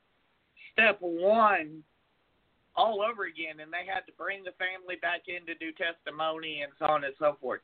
step 0.72 0.98
one 1.00 1.82
all 2.76 3.02
over 3.02 3.24
again, 3.24 3.60
and 3.60 3.72
they 3.72 3.86
had 3.86 4.06
to 4.06 4.12
bring 4.18 4.42
the 4.42 4.56
family 4.58 4.96
back 5.00 5.22
in 5.28 5.46
to 5.46 5.54
do 5.54 5.70
testimony 5.72 6.62
and 6.62 6.72
so 6.78 6.86
on 6.86 7.04
and 7.04 7.14
so 7.18 7.36
forth. 7.40 7.60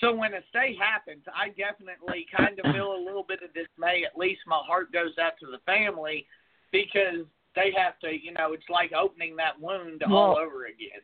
So 0.00 0.14
when 0.14 0.34
a 0.34 0.40
stay 0.50 0.76
happens, 0.78 1.24
I 1.34 1.48
definitely 1.50 2.26
kind 2.36 2.58
of 2.58 2.72
feel 2.74 2.92
a 2.92 3.02
little 3.04 3.24
bit 3.26 3.40
of 3.42 3.54
dismay. 3.54 4.04
At 4.04 4.18
least 4.18 4.40
my 4.46 4.60
heart 4.66 4.92
goes 4.92 5.16
out 5.20 5.32
to 5.40 5.46
the 5.46 5.58
family 5.64 6.26
because 6.72 7.24
they 7.54 7.72
have 7.76 7.98
to, 8.00 8.10
you 8.12 8.32
know, 8.32 8.52
it's 8.52 8.68
like 8.68 8.92
opening 8.92 9.36
that 9.36 9.58
wound 9.60 10.02
all 10.02 10.36
over 10.36 10.66
again. 10.66 11.00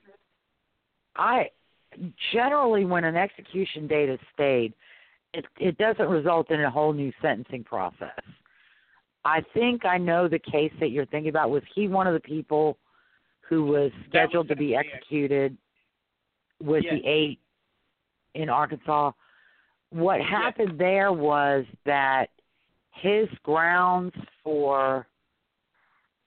I 1.16 1.50
generally, 2.32 2.84
when 2.84 3.04
an 3.04 3.16
execution 3.16 3.86
date 3.86 4.08
is 4.08 4.20
stayed, 4.32 4.74
it 5.32 5.46
it 5.58 5.78
doesn't 5.78 6.08
result 6.08 6.50
in 6.50 6.62
a 6.62 6.70
whole 6.70 6.92
new 6.92 7.12
sentencing 7.22 7.64
process. 7.64 8.20
I 9.24 9.42
think 9.54 9.84
I 9.84 9.98
know 9.98 10.28
the 10.28 10.38
case 10.38 10.72
that 10.80 10.90
you're 10.90 11.06
thinking 11.06 11.30
about. 11.30 11.50
Was 11.50 11.62
he 11.74 11.88
one 11.88 12.06
of 12.06 12.14
the 12.14 12.20
people 12.20 12.76
who 13.48 13.64
was 13.64 13.90
That 13.92 13.98
was 13.98 14.06
scheduled 14.08 14.48
to 14.48 14.56
be 14.56 14.74
executed 14.74 15.56
with 16.62 16.84
Yes. 16.84 16.94
the 16.94 17.06
eight 17.06 17.40
in 18.34 18.48
Arkansas? 18.48 19.12
What 19.90 20.20
Yes. 20.20 20.28
happened 20.28 20.78
there 20.78 21.12
was 21.12 21.66
that 21.84 22.30
his 22.90 23.28
grounds 23.42 24.14
for 24.42 25.06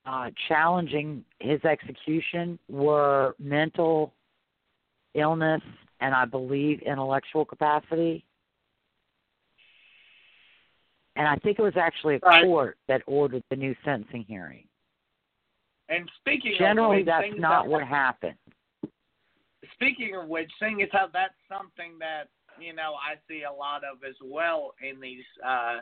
uh, 0.06 0.32
challenging 0.48 1.26
his 1.40 1.64
execution 1.66 2.58
were 2.70 3.36
mental 3.40 4.14
illness 5.16 5.62
and 6.00 6.16
I 6.16 6.24
believe 6.26 6.82
intellectual 6.84 7.44
capacity. 7.44 8.24
And 11.18 11.28
I 11.28 11.36
think 11.38 11.60
it 11.60 11.64
was 11.64 11.76
actually 11.76 12.16
a 12.16 12.20
Right. 12.20 12.46
court 12.46 12.78
that 12.88 13.02
ordered 13.06 13.44
the 13.50 13.56
new 13.56 13.76
sentencing 13.84 14.24
hearing. 14.24 14.67
And 15.90 16.10
speaking 16.20 16.56
Generally, 16.58 17.02
of 17.02 17.06
which, 17.06 17.06
that's 17.08 17.40
not 17.40 17.66
how- 17.66 17.70
what 17.70 17.88
happened. 17.88 18.38
Speaking 19.74 20.16
of 20.16 20.28
which, 20.28 20.52
seeing 20.60 20.82
as 20.82 20.90
how 20.92 21.08
that's 21.08 21.36
something 21.48 21.98
that 22.00 22.30
you 22.60 22.74
know 22.74 22.96
I 22.96 23.16
see 23.28 23.44
a 23.44 23.52
lot 23.52 23.84
of 23.84 24.04
as 24.04 24.16
well 24.24 24.74
in 24.82 25.00
these 25.00 25.24
uh, 25.46 25.80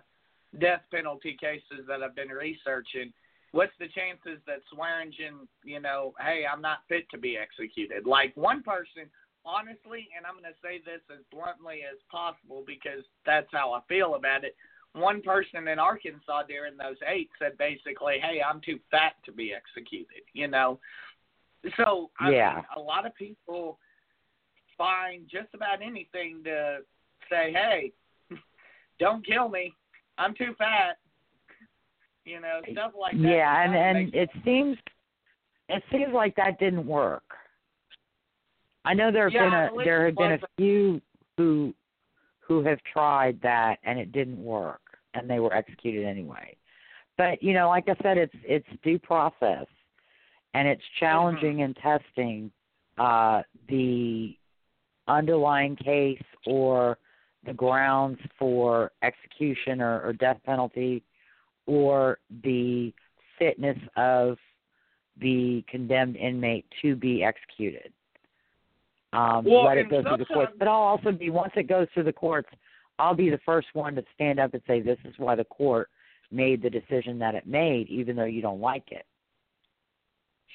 death 0.59 0.81
penalty 0.91 1.37
cases 1.39 1.85
that 1.87 2.03
I've 2.03 2.15
been 2.15 2.29
researching. 2.29 3.13
What's 3.51 3.71
the 3.79 3.87
chances 3.87 4.41
that 4.47 4.59
Swearingen, 4.69 5.47
you 5.63 5.79
know, 5.79 6.13
hey, 6.19 6.45
I'm 6.45 6.61
not 6.61 6.79
fit 6.89 7.09
to 7.11 7.17
be 7.17 7.37
executed? 7.37 8.05
Like 8.05 8.35
one 8.35 8.61
person, 8.63 9.09
honestly, 9.45 10.09
and 10.15 10.25
I'm 10.25 10.33
going 10.33 10.43
to 10.51 10.59
say 10.61 10.79
this 10.83 10.99
as 11.09 11.23
bluntly 11.31 11.83
as 11.89 11.97
possible 12.11 12.63
because 12.67 13.05
that's 13.25 13.47
how 13.53 13.71
I 13.71 13.79
feel 13.87 14.15
about 14.15 14.43
it. 14.43 14.57
One 14.95 15.21
person 15.21 15.67
in 15.67 15.77
Arkansas 15.77 16.43
during 16.43 16.77
those 16.77 16.97
eight 17.05 17.29
said 17.37 17.57
basically, 17.57 18.19
"Hey, 18.19 18.41
I'm 18.41 18.61
too 18.61 18.79
fat 18.89 19.15
to 19.25 19.31
be 19.31 19.53
executed," 19.53 20.23
you 20.33 20.47
know. 20.47 20.79
So 21.77 22.11
I 22.19 22.29
Yeah. 22.29 22.55
mean, 22.55 22.65
a 22.77 22.79
lot 22.79 23.05
of 23.05 23.13
people 23.15 23.79
find 24.77 25.27
just 25.27 25.53
about 25.53 25.81
anything 25.81 26.43
to 26.45 26.85
say, 27.29 27.51
"Hey, 27.51 27.91
don't 28.99 29.25
kill 29.25 29.49
me. 29.49 29.75
I'm 30.17 30.33
too 30.33 30.55
fat." 30.57 30.97
You 32.23 32.39
know, 32.39 32.61
stuff 32.71 32.93
like 32.97 33.13
that. 33.13 33.21
Yeah, 33.21 33.63
and 33.63 33.75
and 33.75 34.15
it 34.15 34.29
seems 34.43 34.77
it 35.67 35.83
seems 35.91 36.13
like 36.13 36.35
that 36.35 36.57
didn't 36.59 36.87
work. 36.87 37.23
I 38.85 38.93
know 38.93 39.11
there 39.11 39.29
have 39.29 39.33
Yeah, 39.33 39.69
been 39.69 39.81
a 39.81 39.83
there 39.83 40.05
have 40.05 40.15
been 40.15 40.31
a 40.31 40.39
few 40.57 41.01
who 41.37 41.73
who 42.39 42.63
have 42.63 42.79
tried 42.83 43.41
that 43.41 43.79
and 43.83 43.99
it 43.99 44.11
didn't 44.11 44.41
work 44.41 44.81
and 45.15 45.29
they 45.29 45.39
were 45.39 45.53
executed 45.53 46.05
anyway. 46.05 46.55
But 47.17 47.41
you 47.41 47.53
know, 47.53 47.69
like 47.69 47.87
I 47.87 47.95
said, 48.03 48.17
it's 48.17 48.35
it's 48.43 48.67
due 48.83 48.99
process 48.99 49.65
and 50.53 50.67
it's 50.67 50.83
challenging 50.99 51.61
and 51.61 51.75
testing 51.77 52.51
uh 52.97 53.41
the 53.69 54.35
underlying 55.07 55.75
case 55.75 56.23
or 56.45 56.97
the 57.45 57.53
grounds 57.53 58.19
for 58.39 58.91
execution 59.03 59.81
or, 59.81 60.01
or 60.01 60.13
death 60.13 60.37
penalty 60.45 61.03
or 61.67 62.17
the 62.43 62.91
fitness 63.37 63.77
of 63.97 64.37
the 65.21 65.63
condemned 65.69 66.15
inmate 66.15 66.65
to 66.81 66.95
be 66.95 67.23
executed. 67.23 67.93
Um, 69.13 69.45
Well, 69.45 69.63
let 69.63 69.77
it 69.77 69.89
go 69.89 70.01
through 70.01 70.17
the 70.17 70.25
courts. 70.25 70.51
But 70.57 70.67
I'll 70.67 70.75
also 70.75 71.11
be 71.11 71.29
once 71.29 71.53
it 71.55 71.67
goes 71.67 71.87
through 71.93 72.03
the 72.03 72.13
courts, 72.13 72.49
I'll 72.99 73.15
be 73.15 73.29
the 73.29 73.39
first 73.45 73.67
one 73.73 73.95
to 73.95 74.03
stand 74.13 74.39
up 74.39 74.53
and 74.53 74.63
say 74.67 74.81
this 74.81 74.99
is 75.05 75.13
why 75.17 75.35
the 75.35 75.43
court 75.45 75.89
made 76.31 76.61
the 76.61 76.69
decision 76.69 77.19
that 77.19 77.35
it 77.35 77.45
made, 77.45 77.89
even 77.89 78.15
though 78.15 78.25
you 78.25 78.41
don't 78.41 78.61
like 78.61 78.91
it. 78.91 79.05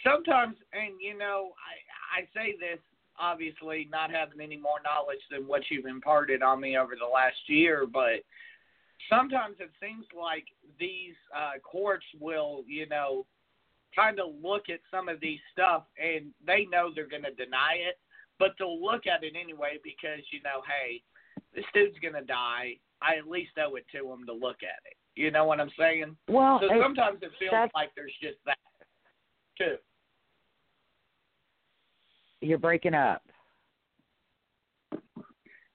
sometimes, 0.04 0.56
and 0.72 0.94
you 1.00 1.16
know, 1.16 1.50
I 2.14 2.20
I 2.20 2.28
say 2.34 2.56
this 2.58 2.78
obviously 3.18 3.88
not 3.90 4.10
having 4.10 4.40
any 4.40 4.56
more 4.56 4.80
knowledge 4.82 5.20
than 5.30 5.46
what 5.46 5.62
you've 5.70 5.86
imparted 5.86 6.42
on 6.42 6.60
me 6.60 6.78
over 6.78 6.94
the 6.98 7.06
last 7.06 7.36
year, 7.46 7.86
but 7.86 8.24
sometimes 9.08 9.56
it 9.60 9.70
seems 9.80 10.06
like 10.18 10.44
these 10.78 11.14
uh, 11.36 11.58
courts 11.62 12.06
will, 12.18 12.64
you 12.66 12.88
know, 12.88 13.26
kind 13.94 14.18
of 14.20 14.28
look 14.42 14.70
at 14.70 14.80
some 14.90 15.08
of 15.08 15.20
these 15.20 15.40
stuff 15.52 15.84
and 16.02 16.30
they 16.46 16.66
know 16.70 16.90
they're 16.94 17.06
going 17.06 17.24
to 17.24 17.34
deny 17.34 17.76
it, 17.76 17.98
but 18.40 18.54
they'll 18.58 18.82
look 18.82 19.06
at 19.06 19.22
it 19.22 19.34
anyway 19.40 19.78
because 19.84 20.18
you 20.32 20.40
know, 20.42 20.62
hey, 20.66 21.00
this 21.54 21.64
dude's 21.72 21.98
going 22.00 22.14
to 22.14 22.22
die. 22.24 22.74
I 23.00 23.14
at 23.16 23.28
least 23.28 23.52
owe 23.64 23.76
it 23.76 23.86
to 23.92 24.10
him 24.12 24.26
to 24.26 24.32
look 24.32 24.58
at 24.64 24.80
it. 24.90 24.96
You 25.14 25.30
know 25.30 25.44
what 25.44 25.60
I'm 25.60 25.70
saying? 25.78 26.16
Well, 26.28 26.58
So 26.60 26.66
it- 26.74 26.82
sometimes 26.82 27.22
it 27.22 27.30
feels 27.38 27.70
like 27.74 27.90
there's 27.94 28.14
just 28.20 28.38
that 28.46 28.58
too. 29.56 29.76
you're 32.40 32.58
breaking 32.58 32.94
up. 32.94 33.22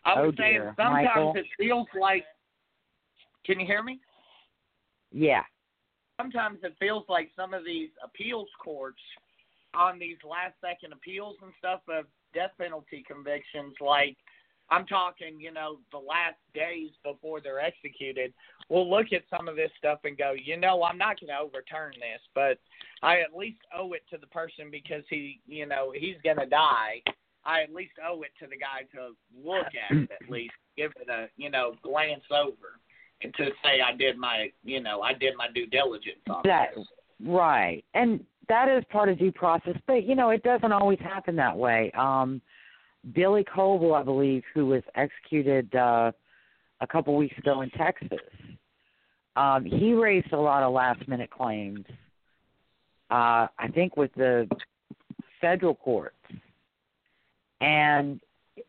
I 0.03 0.21
was 0.21 0.33
Oh, 0.33 0.37
saying 0.37 0.53
dear. 0.53 0.73
sometimes 0.77 1.05
Michael? 1.05 1.33
it 1.35 1.45
feels 1.57 1.87
like. 1.99 2.25
Can 3.45 3.59
you 3.59 3.65
hear 3.65 3.83
me? 3.83 3.99
Yeah. 5.11 5.43
Sometimes 6.19 6.59
it 6.63 6.75
feels 6.79 7.07
like 7.09 7.31
some 7.35 7.53
of 7.53 7.63
these 7.65 7.89
appeals 8.03 8.49
courts 8.59 9.01
on 9.75 9.99
these 9.99 10.17
last 10.23 10.55
second 10.61 10.93
appeals 10.93 11.37
and 11.41 11.53
stuff 11.57 11.81
of 11.89 12.05
death 12.35 12.51
penalty 12.59 13.03
convictions, 13.07 13.73
like 13.81 14.17
I'm 14.69 14.85
talking, 14.85 15.39
you 15.39 15.51
know, 15.51 15.77
the 15.91 15.97
last 15.97 16.37
days 16.53 16.89
before 17.03 17.39
they're 17.39 17.59
executed, 17.59 18.33
will 18.69 18.89
look 18.89 19.07
at 19.13 19.21
some 19.29 19.47
of 19.47 19.55
this 19.55 19.71
stuff 19.77 19.99
and 20.03 20.17
go, 20.17 20.33
you 20.33 20.57
know, 20.57 20.83
I'm 20.83 20.97
not 20.97 21.19
going 21.19 21.29
to 21.29 21.39
overturn 21.39 21.93
this, 21.99 22.21
but 22.33 22.57
I 23.03 23.19
at 23.21 23.35
least 23.35 23.59
owe 23.77 23.93
it 23.93 24.03
to 24.11 24.17
the 24.17 24.27
person 24.27 24.71
because 24.71 25.03
he, 25.09 25.39
you 25.47 25.65
know, 25.65 25.93
he's 25.95 26.15
going 26.23 26.37
to 26.37 26.47
die. 26.47 27.01
I 27.45 27.61
at 27.61 27.73
least 27.73 27.93
owe 28.03 28.23
it 28.23 28.31
to 28.39 28.47
the 28.47 28.57
guy 28.57 28.87
to 28.95 29.13
look 29.47 29.67
at 29.67 29.95
it 29.95 30.09
at 30.11 30.29
least, 30.29 30.55
give 30.75 30.91
it 30.99 31.09
a, 31.09 31.27
you 31.37 31.51
know, 31.51 31.75
glance 31.83 32.23
over, 32.31 32.79
and 33.21 33.31
to 33.35 33.45
say 33.63 33.81
I 33.81 33.95
did 33.95 34.17
my, 34.17 34.49
you 34.63 34.81
know, 34.81 35.01
I 35.01 35.13
did 35.13 35.35
my 35.37 35.47
due 35.53 35.67
diligence 35.67 36.25
on 36.27 36.41
That 36.43 36.69
this. 36.75 36.87
right, 37.23 37.85
and 37.93 38.25
that 38.49 38.69
is 38.69 38.83
part 38.91 39.09
of 39.09 39.19
due 39.19 39.31
process. 39.31 39.75
But 39.87 40.03
you 40.05 40.15
know, 40.15 40.29
it 40.29 40.43
doesn't 40.43 40.71
always 40.71 40.99
happen 40.99 41.35
that 41.37 41.55
way. 41.55 41.91
Um, 41.97 42.41
Billy 43.13 43.43
Coble, 43.43 43.93
I 43.93 44.03
believe, 44.03 44.43
who 44.53 44.65
was 44.67 44.81
executed 44.95 45.73
uh, 45.75 46.11
a 46.81 46.87
couple 46.87 47.15
weeks 47.15 47.37
ago 47.37 47.61
in 47.61 47.69
Texas, 47.71 48.19
um, 49.35 49.65
he 49.65 49.93
raised 49.93 50.31
a 50.33 50.37
lot 50.37 50.63
of 50.63 50.73
last-minute 50.73 51.29
claims. 51.29 51.85
Uh, 53.11 53.47
I 53.59 53.67
think 53.73 53.95
with 53.95 54.11
the 54.15 54.47
federal 55.39 55.75
courts, 55.75 56.15
and 57.61 58.19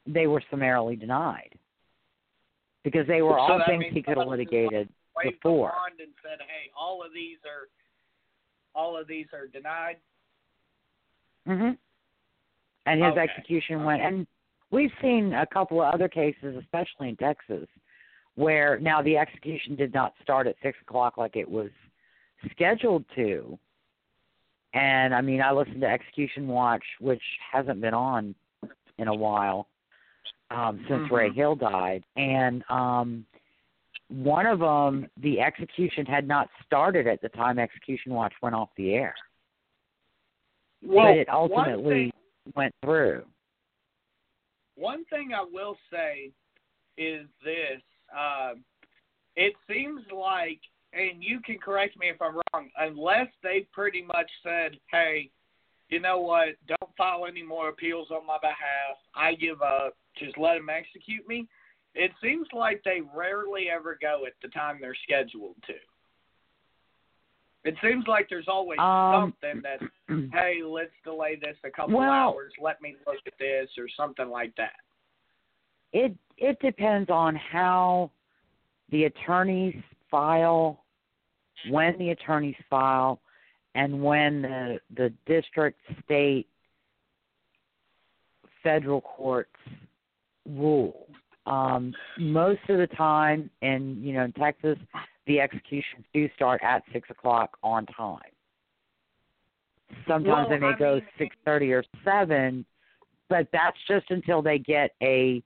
they 0.06 0.26
were 0.26 0.42
summarily 0.50 0.96
denied 0.96 1.54
because 2.84 3.06
they 3.06 3.22
were 3.22 3.30
So 3.30 3.38
all 3.38 3.62
things 3.66 3.84
he 3.90 4.02
could 4.02 4.18
have 4.18 4.28
litigated 4.28 4.88
before. 5.22 5.72
and 5.98 6.12
said, 6.22 6.40
"Hey, 6.40 6.70
all 6.78 7.02
of 7.02 7.12
these 7.12 7.38
are, 7.44 7.68
all 8.76 8.96
of 8.96 9.08
these 9.08 9.26
are 9.32 9.46
denied." 9.46 9.96
hmm 11.46 11.72
And 12.84 13.02
his 13.02 13.12
Okay. 13.12 13.22
execution 13.22 13.82
went. 13.84 14.02
And 14.02 14.26
we've 14.70 14.92
seen 15.00 15.32
a 15.32 15.46
couple 15.46 15.82
of 15.82 15.92
other 15.92 16.08
cases, 16.08 16.56
especially 16.56 17.08
in 17.08 17.16
Texas, 17.16 17.68
where 18.36 18.78
now 18.78 19.02
the 19.02 19.16
execution 19.16 19.74
did 19.74 19.92
not 19.92 20.14
start 20.22 20.46
at 20.46 20.54
six 20.62 20.80
o'clock 20.82 21.16
like 21.16 21.36
it 21.36 21.50
was 21.50 21.70
scheduled 22.50 23.04
to. 23.16 23.58
And 24.74 25.14
I 25.14 25.20
mean, 25.22 25.40
I 25.40 25.52
listened 25.52 25.80
to 25.80 25.88
Execution 25.88 26.46
Watch, 26.46 26.84
which 27.00 27.22
hasn't 27.50 27.80
been 27.80 27.94
on 27.94 28.34
in 28.98 29.08
a 29.08 29.14
while 29.14 29.68
um, 30.50 30.84
since 30.88 31.10
Ray 31.10 31.30
Mhm. 31.30 31.34
Hill 31.34 31.56
died, 31.56 32.04
and 32.16 32.62
um, 32.70 33.26
one 34.08 34.46
of 34.46 34.60
them, 34.60 35.08
the 35.20 35.40
execution 35.40 36.06
had 36.06 36.28
not 36.28 36.48
started 36.64 37.06
at 37.06 37.20
the 37.22 37.28
time 37.30 37.58
Execution 37.58 38.12
Watch 38.14 38.32
went 38.40 38.54
off 38.54 38.68
the 38.76 38.94
air 38.94 39.14
Well, 40.82 41.06
but 41.06 41.16
it 41.18 41.28
ultimately 41.28 42.10
thing- 42.10 42.52
went 42.54 42.74
through. 42.82 43.24
One 44.76 45.04
thing 45.06 45.32
I 45.34 45.42
will 45.42 45.76
say 45.90 46.30
is 46.96 47.26
this: 47.42 47.82
uh, 48.14 48.54
it 49.34 49.54
seems 49.68 50.02
like, 50.12 50.60
and 50.92 51.24
you 51.24 51.40
can 51.40 51.58
correct 51.58 51.96
me 51.98 52.08
if 52.08 52.20
I'm 52.22 52.38
wrong, 52.52 52.70
unless 52.76 53.28
they 53.42 53.66
pretty 53.72 54.02
much 54.02 54.30
said, 54.42 54.78
"Hey, 54.90 55.30
you 55.88 55.98
know 55.98 56.20
what? 56.20 56.56
Don't 56.66 56.96
file 56.96 57.26
any 57.26 57.42
more 57.42 57.70
appeals 57.70 58.10
on 58.10 58.26
my 58.26 58.38
behalf. 58.38 58.98
I 59.14 59.34
give 59.34 59.62
up. 59.62 59.96
Just 60.16 60.38
let 60.38 60.54
them 60.54 60.68
execute 60.68 61.26
me." 61.26 61.48
It 61.96 62.12
seems 62.22 62.46
like 62.52 62.82
they 62.84 63.00
rarely 63.14 63.70
ever 63.70 63.98
go 64.00 64.24
at 64.26 64.34
the 64.42 64.48
time 64.48 64.78
they're 64.80 64.96
scheduled 65.04 65.56
to. 65.66 65.74
It 67.64 67.74
seems 67.82 68.06
like 68.06 68.28
there's 68.28 68.46
always 68.48 68.78
Um, 68.78 69.34
something 69.42 69.62
that, 69.62 69.80
hey, 70.32 70.62
let's 70.62 70.92
delay 71.02 71.36
this 71.36 71.56
a 71.64 71.70
couple 71.70 71.98
Well- 71.98 72.10
hours. 72.12 72.52
Let 72.60 72.80
me 72.80 72.96
look 73.06 73.16
at 73.26 73.36
this 73.38 73.70
or 73.78 73.88
something 73.88 74.28
like 74.28 74.54
that. 74.56 74.76
It 75.92 76.14
it 76.36 76.60
depends 76.60 77.08
on 77.10 77.34
how 77.34 78.10
the 78.90 79.04
attorneys 79.04 79.82
file, 80.10 80.84
when 81.70 81.96
the 81.98 82.10
attorneys 82.10 82.56
file, 82.68 83.20
and 83.74 84.02
when 84.02 84.42
the 84.42 84.80
the 84.94 85.10
district, 85.24 85.80
state, 86.04 86.46
federal 88.62 89.00
courts 89.00 89.56
rule. 90.44 91.05
Um, 91.46 91.94
most 92.18 92.60
of 92.68 92.78
the 92.78 92.88
time, 92.88 93.50
in 93.62 93.98
you 94.02 94.12
know 94.14 94.24
in 94.24 94.32
Texas, 94.32 94.78
the 95.26 95.40
executions 95.40 96.04
do 96.12 96.28
start 96.34 96.60
at 96.62 96.82
six 96.92 97.08
o'clock 97.10 97.56
on 97.62 97.86
time. 97.86 98.18
Sometimes 100.08 100.26
Well, 100.26 100.48
they 100.48 100.58
may 100.58 100.74
I 100.74 100.78
go 100.78 101.00
six 101.18 101.36
thirty 101.44 101.72
or 101.72 101.84
seven, 102.04 102.64
but 103.28 103.48
that's 103.52 103.78
just 103.88 104.10
until 104.10 104.42
they 104.42 104.58
get 104.58 104.90
a 105.02 105.42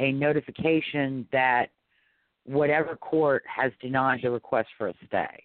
a 0.00 0.12
notification 0.12 1.26
that 1.30 1.66
whatever 2.44 2.96
court 2.96 3.44
has 3.46 3.70
denied 3.80 4.20
the 4.22 4.30
request 4.30 4.68
for 4.76 4.88
a 4.88 4.94
stay. 5.06 5.44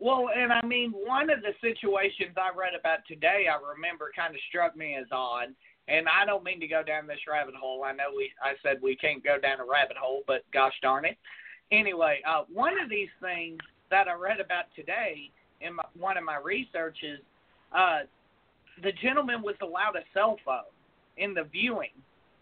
Well, 0.00 0.28
and 0.34 0.52
I 0.52 0.64
mean, 0.64 0.92
one 0.92 1.28
of 1.28 1.40
the 1.42 1.52
situations 1.60 2.36
I 2.36 2.56
read 2.56 2.72
about 2.78 3.00
today, 3.06 3.46
I 3.50 3.58
remember 3.74 4.10
kind 4.14 4.34
of 4.34 4.40
struck 4.48 4.76
me 4.76 4.96
as 4.98 5.06
odd. 5.10 5.48
And 5.88 6.06
I 6.08 6.26
don't 6.26 6.44
mean 6.44 6.60
to 6.60 6.66
go 6.66 6.82
down 6.82 7.06
this 7.06 7.18
rabbit 7.30 7.54
hole. 7.54 7.82
I 7.84 7.92
know 7.92 8.10
we, 8.14 8.30
I 8.42 8.52
said 8.62 8.78
we 8.82 8.96
can't 8.96 9.24
go 9.24 9.38
down 9.38 9.60
a 9.60 9.64
rabbit 9.64 9.96
hole, 9.96 10.22
but 10.26 10.42
gosh 10.52 10.74
darn 10.82 11.04
it. 11.04 11.16
Anyway, 11.72 12.20
uh, 12.28 12.42
one 12.52 12.78
of 12.78 12.90
these 12.90 13.08
things 13.20 13.58
that 13.90 14.08
I 14.08 14.14
read 14.14 14.40
about 14.40 14.64
today 14.76 15.30
in 15.60 15.74
my, 15.74 15.84
one 15.98 16.16
of 16.16 16.24
my 16.24 16.36
researches, 16.36 17.20
uh, 17.76 18.00
the 18.82 18.92
gentleman 19.02 19.42
was 19.42 19.56
allowed 19.62 19.96
a 19.96 20.04
cell 20.12 20.36
phone 20.44 20.60
in 21.16 21.34
the 21.34 21.44
viewing 21.44 21.90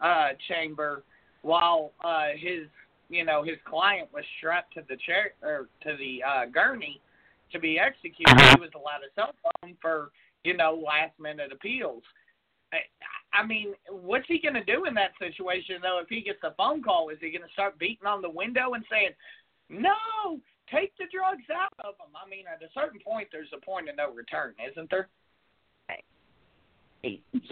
uh, 0.01 0.29
chamber 0.47 1.03
while 1.41 1.91
uh, 2.03 2.27
his, 2.37 2.67
you 3.09 3.23
know, 3.23 3.43
his 3.43 3.57
client 3.65 4.09
was 4.13 4.23
strapped 4.37 4.73
to 4.73 4.81
the 4.89 4.97
chair 5.05 5.31
or 5.41 5.67
to 5.83 5.97
the 5.97 6.21
uh, 6.23 6.45
gurney 6.45 7.01
to 7.51 7.59
be 7.59 7.79
executed, 7.79 8.39
he 8.39 8.59
was 8.59 8.71
allowed 8.75 9.01
a 9.03 9.11
cell 9.15 9.33
phone 9.43 9.75
for 9.81 10.11
you 10.43 10.55
know 10.55 10.81
last 10.85 11.17
minute 11.19 11.51
appeals. 11.51 12.03
I 13.37 13.45
mean, 13.45 13.73
what's 13.89 14.27
he 14.27 14.39
going 14.39 14.55
to 14.55 14.63
do 14.63 14.85
in 14.85 14.93
that 14.95 15.11
situation 15.19 15.75
though? 15.81 15.99
If 16.01 16.09
he 16.09 16.21
gets 16.21 16.39
a 16.43 16.53
phone 16.55 16.81
call, 16.81 17.09
is 17.09 17.17
he 17.21 17.29
going 17.29 17.43
to 17.47 17.53
start 17.53 17.77
beating 17.77 18.07
on 18.07 18.21
the 18.21 18.29
window 18.29 18.73
and 18.73 18.83
saying, 18.89 19.11
"No, 19.69 20.39
take 20.71 20.95
the 20.97 21.05
drugs 21.13 21.43
out 21.53 21.73
of 21.85 21.95
him"? 21.95 22.15
I 22.15 22.27
mean, 22.29 22.45
at 22.51 22.63
a 22.63 22.71
certain 22.73 22.99
point, 22.99 23.27
there's 23.31 23.51
a 23.53 23.63
point 23.63 23.89
of 23.89 23.95
no 23.95 24.11
return, 24.11 24.53
isn't 24.71 24.89
there? 24.89 25.09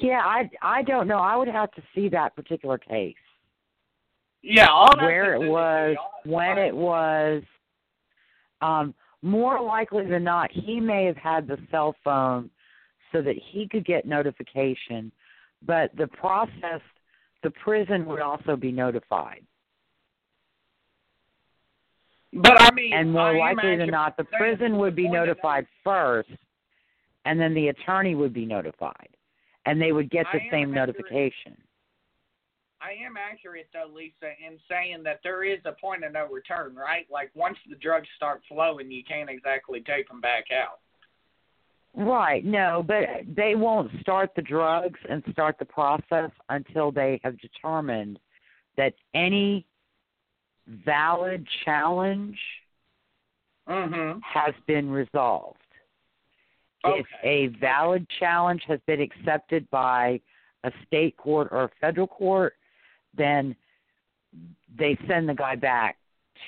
Yeah, 0.02 0.22
I 0.24 0.50
I 0.62 0.82
don't 0.82 1.08
know. 1.08 1.20
I 1.20 1.36
would 1.36 1.48
have 1.48 1.72
to 1.74 1.84
see 1.94 2.10
that 2.10 2.36
particular 2.36 2.78
case. 2.78 3.16
Yeah, 4.42 4.68
all 4.68 4.96
that 4.96 5.04
where 5.04 5.36
it 5.36 5.48
was, 5.48 5.96
when 6.26 6.58
it 6.58 6.76
was. 6.76 7.44
Um, 8.62 8.94
more 9.22 9.62
likely 9.62 10.06
than 10.06 10.24
not, 10.24 10.52
he 10.52 10.80
may 10.80 11.06
have 11.06 11.18
had 11.18 11.48
the 11.48 11.58
cell 11.72 11.96
phone 12.04 12.50
so 13.12 13.22
that 13.22 13.36
he 13.52 13.68
could 13.68 13.86
get 13.86 14.06
notification. 14.06 15.12
But 15.66 15.96
the 15.96 16.08
process 16.08 16.82
the 17.44 17.52
prison 17.52 18.06
would 18.08 18.22
also 18.22 18.56
be 18.56 18.72
notified. 18.72 19.46
But 22.34 22.62
I 22.62 22.72
mean, 22.72 22.92
And 22.92 23.14
more 23.14 23.38
likely 23.38 23.78
than 23.78 23.92
not, 23.92 24.18
the 24.18 24.26
prison 24.26 24.78
would 24.78 24.96
be 24.96 25.04
the 25.04 25.10
point 25.10 25.20
of 25.20 25.28
notified 25.28 25.68
first, 25.84 26.30
and 27.24 27.40
then 27.40 27.54
the 27.54 27.70
attorney 27.70 28.16
would 28.16 28.34
be 28.34 28.46
notified, 28.46 29.10
and 29.66 29.82
they 29.82 29.92
would 29.92 30.10
get 30.10 30.26
the 30.34 30.42
same 30.52 30.72
notification. 30.72 31.56
I 32.82 32.92
am 33.04 33.16
accurate 33.16 33.68
though, 33.74 33.92
Lisa, 33.92 34.34
in 34.46 34.60
saying 34.70 35.04
that 35.04 35.22
there 35.24 35.44
is 35.44 35.60
a 35.66 35.72
point 35.72 36.04
of 36.04 36.12
no 36.12 36.28
return, 36.28 36.76
right? 36.76 37.08
Like 37.10 37.32
once 37.34 37.58
the 37.70 37.76
drugs 37.78 38.08
start 38.16 38.42
flowing, 38.48 38.92
you 38.92 39.04
can't 39.04 39.30
exactly 39.30 39.82
take 39.82 40.08
them 40.08 40.20
back 40.22 40.46
out. 40.52 40.80
Right. 41.98 42.44
No, 42.44 42.84
but 42.86 43.04
they 43.36 43.56
won't 43.56 43.90
start 44.02 44.32
the 44.36 44.42
drugs 44.42 45.00
and 45.10 45.24
start 45.32 45.58
the 45.60 45.66
process 45.66 46.32
until 46.50 46.92
they 46.92 47.20
have 47.24 47.40
determined 47.40 48.20
that 48.78 48.94
any 49.14 49.66
valid 50.68 51.48
challenge 51.64 52.38
Mm-hmm. 53.68 54.20
has 54.22 54.54
been 54.68 54.92
resolved. 54.92 55.58
Okay. 56.86 57.00
If 57.00 57.06
a 57.24 57.48
valid 57.60 58.06
challenge 58.20 58.62
has 58.68 58.80
been 58.86 59.02
accepted 59.02 59.68
by 59.72 60.22
a 60.64 60.72
state 60.86 61.18
court 61.18 61.48
or 61.50 61.64
a 61.64 61.70
federal 61.82 62.06
court, 62.06 62.54
then 63.18 63.56
they 64.78 64.98
send 65.08 65.28
the 65.28 65.34
guy 65.34 65.56
back 65.56 65.98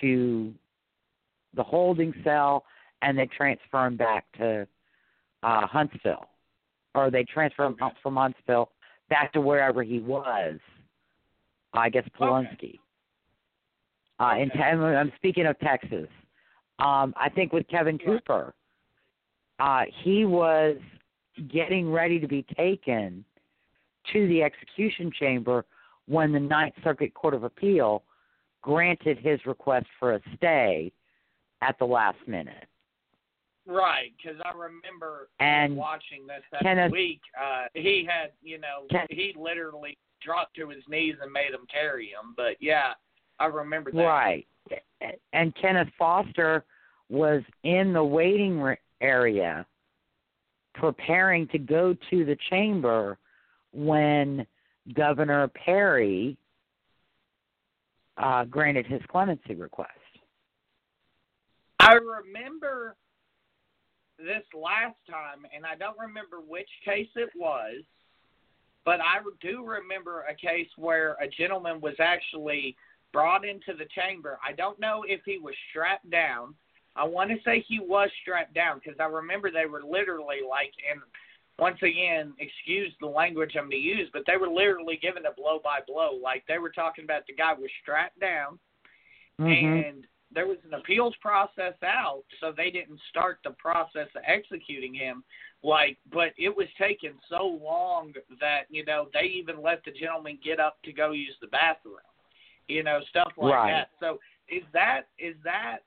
to 0.02 0.54
the 1.56 1.64
holding 1.64 2.14
cell 2.24 2.66
and 3.02 3.18
they 3.18 3.26
transfer 3.26 3.88
him 3.88 3.98
back 3.98 4.26
to 4.38 4.68
uh, 5.44 5.68
Huntsville, 5.68 6.28
or 6.96 7.12
they 7.12 7.24
transfer 7.24 7.66
him 7.66 7.76
Okay. 7.82 7.96
from 8.02 8.16
Huntsville 8.16 8.72
back 9.10 9.32
to 9.34 9.42
wherever 9.42 9.84
he 9.84 10.00
was. 10.00 10.60
I 11.74 11.90
guess 11.90 12.06
Polunsky. 12.20 12.80
Uh, 14.20 14.36
in 14.40 14.50
Okay. 14.50 14.58
Te- 14.60 14.64
I'm 14.64 15.12
speaking 15.18 15.46
of 15.46 15.60
Texas. 15.60 16.08
Um, 16.80 17.14
I 17.18 17.30
think 17.30 17.54
with 17.54 17.68
Kevin. 17.68 17.98
Cooper, 18.00 18.54
uh, 19.60 19.84
he 20.04 20.26
was 20.26 20.78
getting 21.50 21.92
ready 21.92 22.20
to 22.20 22.28
be 22.28 22.44
taken 22.56 23.24
to 24.14 24.28
the 24.28 24.42
execution 24.44 25.12
chamber 25.20 25.66
when 26.08 26.32
the 26.32 26.40
Ninth 26.40 26.76
Circuit 26.84 27.14
Court 27.14 27.34
of 27.34 27.44
Appeal 27.44 28.04
granted 28.62 29.18
his 29.20 29.46
request 29.46 29.86
for 30.00 30.14
a 30.14 30.22
stay 30.36 30.92
at 31.62 31.78
the 31.80 31.86
last 31.86 32.18
minute. 32.28 32.68
Right, 33.68 34.14
because 34.16 34.40
I 34.46 34.52
remember 34.52 35.28
And 35.40 35.76
watching 35.76 36.26
this 36.26 36.42
that 36.52 36.62
Kenneth- 36.62 36.92
week. 36.92 37.20
Uh, 37.40 37.66
he 37.74 38.06
had, 38.10 38.32
you 38.42 38.58
know, 38.60 38.86
Ken- 38.90 39.08
he 39.10 39.34
literally 39.38 39.98
dropped 40.22 40.56
to 40.56 40.70
his 40.70 40.88
knees 40.88 41.16
and 41.22 41.32
made 41.32 41.54
him 41.54 41.68
carry 41.72 42.08
him. 42.08 42.34
But 42.38 42.56
yeah, 42.62 42.94
I 43.40 43.46
remember 43.48 43.92
that. 43.92 44.02
Right. 44.02 44.48
And 45.34 45.54
Kenneth 45.56 45.90
Foster 46.00 46.64
was 47.10 47.44
in 47.64 47.94
the 47.94 48.04
waiting 48.04 48.76
area 49.02 49.66
preparing 50.74 51.48
to 51.50 51.58
go 51.58 51.94
to 52.10 52.26
the 52.26 52.38
chamber 52.50 53.18
when 53.74 54.46
Governor 54.94 55.48
Perry 55.50 56.38
uh, 58.18 58.46
granted 58.46 58.86
his 58.88 59.02
clemency 59.10 59.56
request. 59.56 59.92
I 61.80 61.94
remember 61.94 62.96
this 64.18 64.44
last 64.54 64.98
time, 65.10 65.46
and 65.56 65.66
I 65.66 65.76
don't 65.76 65.98
remember 65.98 66.38
which 66.38 66.70
case 66.84 67.10
it 67.16 67.30
was, 67.36 67.84
but 68.86 69.00
I 69.02 69.18
do 69.42 69.66
remember 69.66 70.24
a 70.24 70.36
case 70.36 70.70
where 70.78 71.16
a 71.22 71.28
gentleman 71.28 71.82
was 71.82 71.96
actually 72.00 72.76
brought 73.14 73.46
into 73.46 73.74
the 73.78 73.86
chamber. 73.96 74.40
I 74.46 74.54
don't 74.54 74.80
know 74.80 75.04
if 75.08 75.22
he 75.26 75.40
was 75.40 75.56
strapped 75.70 76.10
down. 76.10 76.56
I 76.96 77.04
want 77.04 77.30
to 77.30 77.38
say 77.46 77.64
he 77.68 77.80
was 77.80 78.10
strapped 78.22 78.54
down 78.54 78.80
because 78.84 79.00
I 79.00 79.06
remember 79.06 79.52
they 79.52 79.66
were 79.66 79.84
literally 79.84 80.40
like, 80.48 80.74
and 80.90 81.02
once 81.60 81.78
again, 81.82 82.34
excuse 82.40 82.94
the 83.00 83.08
language 83.08 83.56
I'm 83.56 83.70
going 83.70 83.72
to 83.72 83.78
use, 83.78 84.10
but 84.14 84.24
they 84.26 84.38
were 84.38 84.50
literally 84.50 84.98
given 85.02 85.26
a 85.26 85.34
blow 85.34 85.60
by 85.64 85.80
blow. 85.88 86.20
Like 86.22 86.44
they 86.48 86.58
were 86.58 86.72
talking 86.72 87.04
about 87.04 87.26
the 87.28 87.34
guy 87.34 87.54
was 87.54 87.70
strapped 87.82 88.20
down 88.20 88.60
Mhm. 89.40 89.88
and 89.88 90.08
there 90.34 90.48
was 90.48 90.58
an 90.66 90.74
appeals 90.74 91.16
process 91.22 91.74
out, 91.84 92.24
so 92.40 92.52
they 92.56 92.70
didn't 92.70 93.00
start 93.10 93.40
the 93.44 93.52
process 93.52 94.08
of 94.16 94.22
executing 94.26 94.94
him. 94.94 95.24
Like, 95.64 95.98
but 96.12 96.30
it 96.38 96.56
was 96.56 96.68
taking 96.78 97.14
so 97.30 97.60
long 97.64 98.14
that 98.40 98.64
you 98.70 98.86
know 98.86 99.08
they 99.14 99.26
even 99.28 99.62
let 99.62 99.84
the 99.86 99.92
gentleman 99.92 100.38
get 100.44 100.60
up 100.60 100.78
to 100.84 100.94
go 100.94 101.12
use 101.12 101.36
the 101.42 101.48
bathroom, 101.48 101.98
you 102.68 102.84
know, 102.84 103.00
stuff 103.10 103.32
like 103.38 103.54
Right. 103.54 103.72
that. 103.72 103.90
So 104.00 104.20
is 104.50 104.64
that 104.74 105.08
is 105.18 105.36
that 105.44 105.80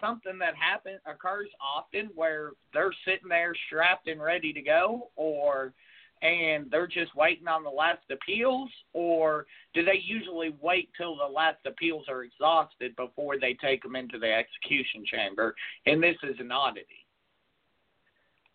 something 0.00 0.38
that 0.38 0.54
happen 0.54 0.98
occurs 1.06 1.48
often 1.60 2.10
where 2.14 2.52
they're 2.72 2.94
sitting 3.04 3.28
there 3.28 3.54
strapped 3.66 4.08
and 4.08 4.20
ready 4.20 4.52
to 4.52 4.62
go, 4.62 5.10
or 5.16 5.72
and 6.22 6.70
they're 6.70 6.86
just 6.86 7.14
waiting 7.14 7.48
on 7.48 7.62
the 7.62 7.70
last 7.70 8.02
appeals, 8.10 8.70
or 8.92 9.46
do 9.74 9.84
they 9.84 10.00
usually 10.02 10.54
wait 10.60 10.90
till 10.96 11.16
the 11.16 11.24
last 11.24 11.58
appeals 11.66 12.06
are 12.08 12.24
exhausted 12.24 12.94
before 12.96 13.38
they 13.38 13.54
take 13.54 13.82
them 13.82 13.96
into 13.96 14.18
the 14.18 14.32
execution 14.32 15.04
chamber? 15.06 15.54
And 15.86 16.02
this 16.02 16.16
is 16.22 16.36
an 16.40 16.52
oddity. 16.52 17.06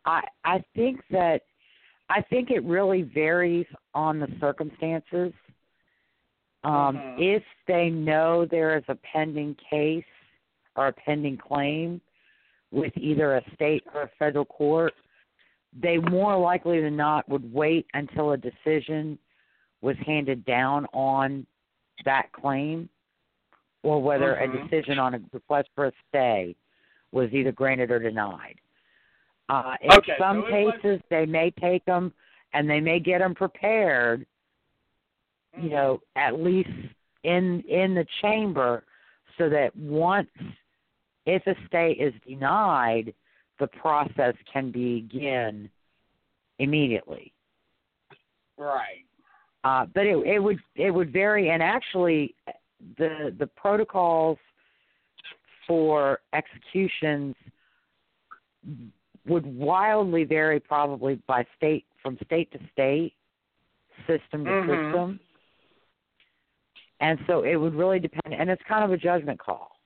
I 0.05 0.21
I 0.43 0.63
think 0.75 1.01
that 1.11 1.43
I 2.09 2.21
think 2.21 2.51
it 2.51 2.63
really 2.63 3.03
varies 3.03 3.67
on 3.93 4.19
the 4.19 4.27
circumstances. 4.39 5.33
Um, 6.63 6.97
Mhm. 6.97 7.19
If 7.19 7.43
they 7.65 7.89
know 7.89 8.45
there 8.45 8.77
is 8.77 8.83
a 8.87 8.95
pending 8.95 9.55
case 9.55 10.05
or 10.75 10.87
a 10.87 10.93
pending 10.93 11.37
claim 11.37 12.01
with 12.71 12.95
either 12.97 13.35
a 13.35 13.53
state 13.53 13.83
or 13.93 14.03
a 14.03 14.07
federal 14.19 14.45
court, 14.45 14.93
they 15.81 15.97
more 15.97 16.37
likely 16.37 16.81
than 16.81 16.95
not 16.95 17.27
would 17.29 17.51
wait 17.53 17.85
until 17.93 18.31
a 18.31 18.37
decision 18.37 19.17
was 19.81 19.95
handed 20.05 20.45
down 20.45 20.85
on 20.93 21.45
that 22.05 22.31
claim 22.31 22.89
or 23.81 24.01
whether 24.01 24.35
a 24.35 24.63
decision 24.63 24.97
on 24.99 25.15
a 25.15 25.21
request 25.31 25.69
for 25.75 25.87
a 25.87 25.91
stay 26.09 26.55
was 27.11 27.29
either 27.33 27.51
granted 27.51 27.91
or 27.91 27.99
denied. 27.99 28.55
Uh, 29.49 29.75
in 29.81 29.91
Okay, 29.91 30.13
some 30.17 30.41
so 30.41 30.47
it 30.55 30.63
was- 30.65 30.73
cases, 30.81 31.01
they 31.09 31.25
may 31.25 31.51
take 31.51 31.83
them 31.85 32.13
and 32.53 32.69
they 32.69 32.79
may 32.79 32.99
get 32.99 33.19
them 33.19 33.35
prepared, 33.35 34.25
you 35.61 35.69
know, 35.69 36.01
at 36.15 36.39
least 36.39 36.69
in 37.23 37.61
in 37.61 37.93
the 37.93 38.05
chamber, 38.21 38.83
so 39.37 39.49
that 39.49 39.75
once 39.75 40.29
if 41.25 41.45
a 41.47 41.55
stay 41.67 41.91
is 41.93 42.13
denied, 42.27 43.13
the 43.63 43.67
process 43.67 44.35
can 44.51 44.71
begin 44.71 45.69
immediately. 46.59 47.31
Right. 48.57 49.05
Uh, 49.63 49.85
but 49.95 50.05
it 50.05 50.17
it 50.27 50.39
would 50.39 50.59
it 50.75 50.91
would 50.91 51.13
vary, 51.13 51.51
and 51.51 51.63
actually, 51.63 52.35
the 52.97 53.33
the 53.39 53.47
protocols 53.47 54.37
for 55.65 56.19
executions 56.33 57.35
would 59.25 59.45
wildly 59.45 60.25
vary, 60.25 60.59
probably 60.59 61.15
by 61.25 61.45
state 61.55 61.85
from 62.01 62.17
state 62.25 62.51
to 62.51 62.59
state, 62.73 63.13
system 64.05 64.43
to 64.43 64.51
Mhm. 64.51 64.83
system, 64.83 65.19
and 66.99 67.17
so 67.27 67.43
it 67.43 67.55
would 67.55 67.75
really 67.75 67.99
depend. 67.99 68.33
And 68.33 68.49
it's 68.49 68.63
kind 68.63 68.83
of 68.83 68.91
a 68.91 68.97
judgment 68.97 69.39
call. 69.39 69.79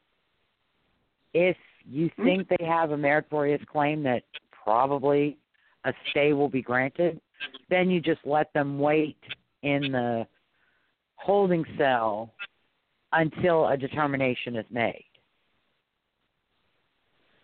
If 1.35 1.57
you 1.89 2.09
think 2.23 2.47
they 2.49 2.65
have 2.65 2.91
a 2.91 2.97
meritorious 2.97 3.61
claim 3.71 4.03
that 4.03 4.23
probably 4.63 5.37
a 5.85 5.93
stay 6.11 6.33
will 6.33 6.49
be 6.49 6.61
granted, 6.61 7.21
then 7.69 7.89
you 7.89 8.01
just 8.01 8.19
let 8.25 8.51
them 8.53 8.79
wait 8.79 9.17
in 9.63 9.91
the 9.91 10.27
holding 11.15 11.63
cell 11.77 12.33
until 13.13 13.67
a 13.67 13.77
determination 13.77 14.55
is 14.55 14.65
made. 14.69 15.05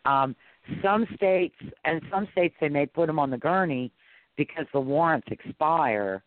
Um, 0.05 0.35
some 0.83 1.05
states, 1.15 1.55
and 1.85 2.01
some 2.11 2.27
states, 2.31 2.55
they 2.59 2.69
may 2.69 2.85
put 2.85 3.07
them 3.07 3.19
on 3.19 3.29
the 3.29 3.37
gurney 3.37 3.91
because 4.37 4.65
the 4.73 4.79
warrants 4.79 5.27
expire 5.31 6.23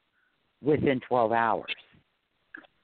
within 0.62 1.01
12 1.07 1.32
hours. 1.32 1.74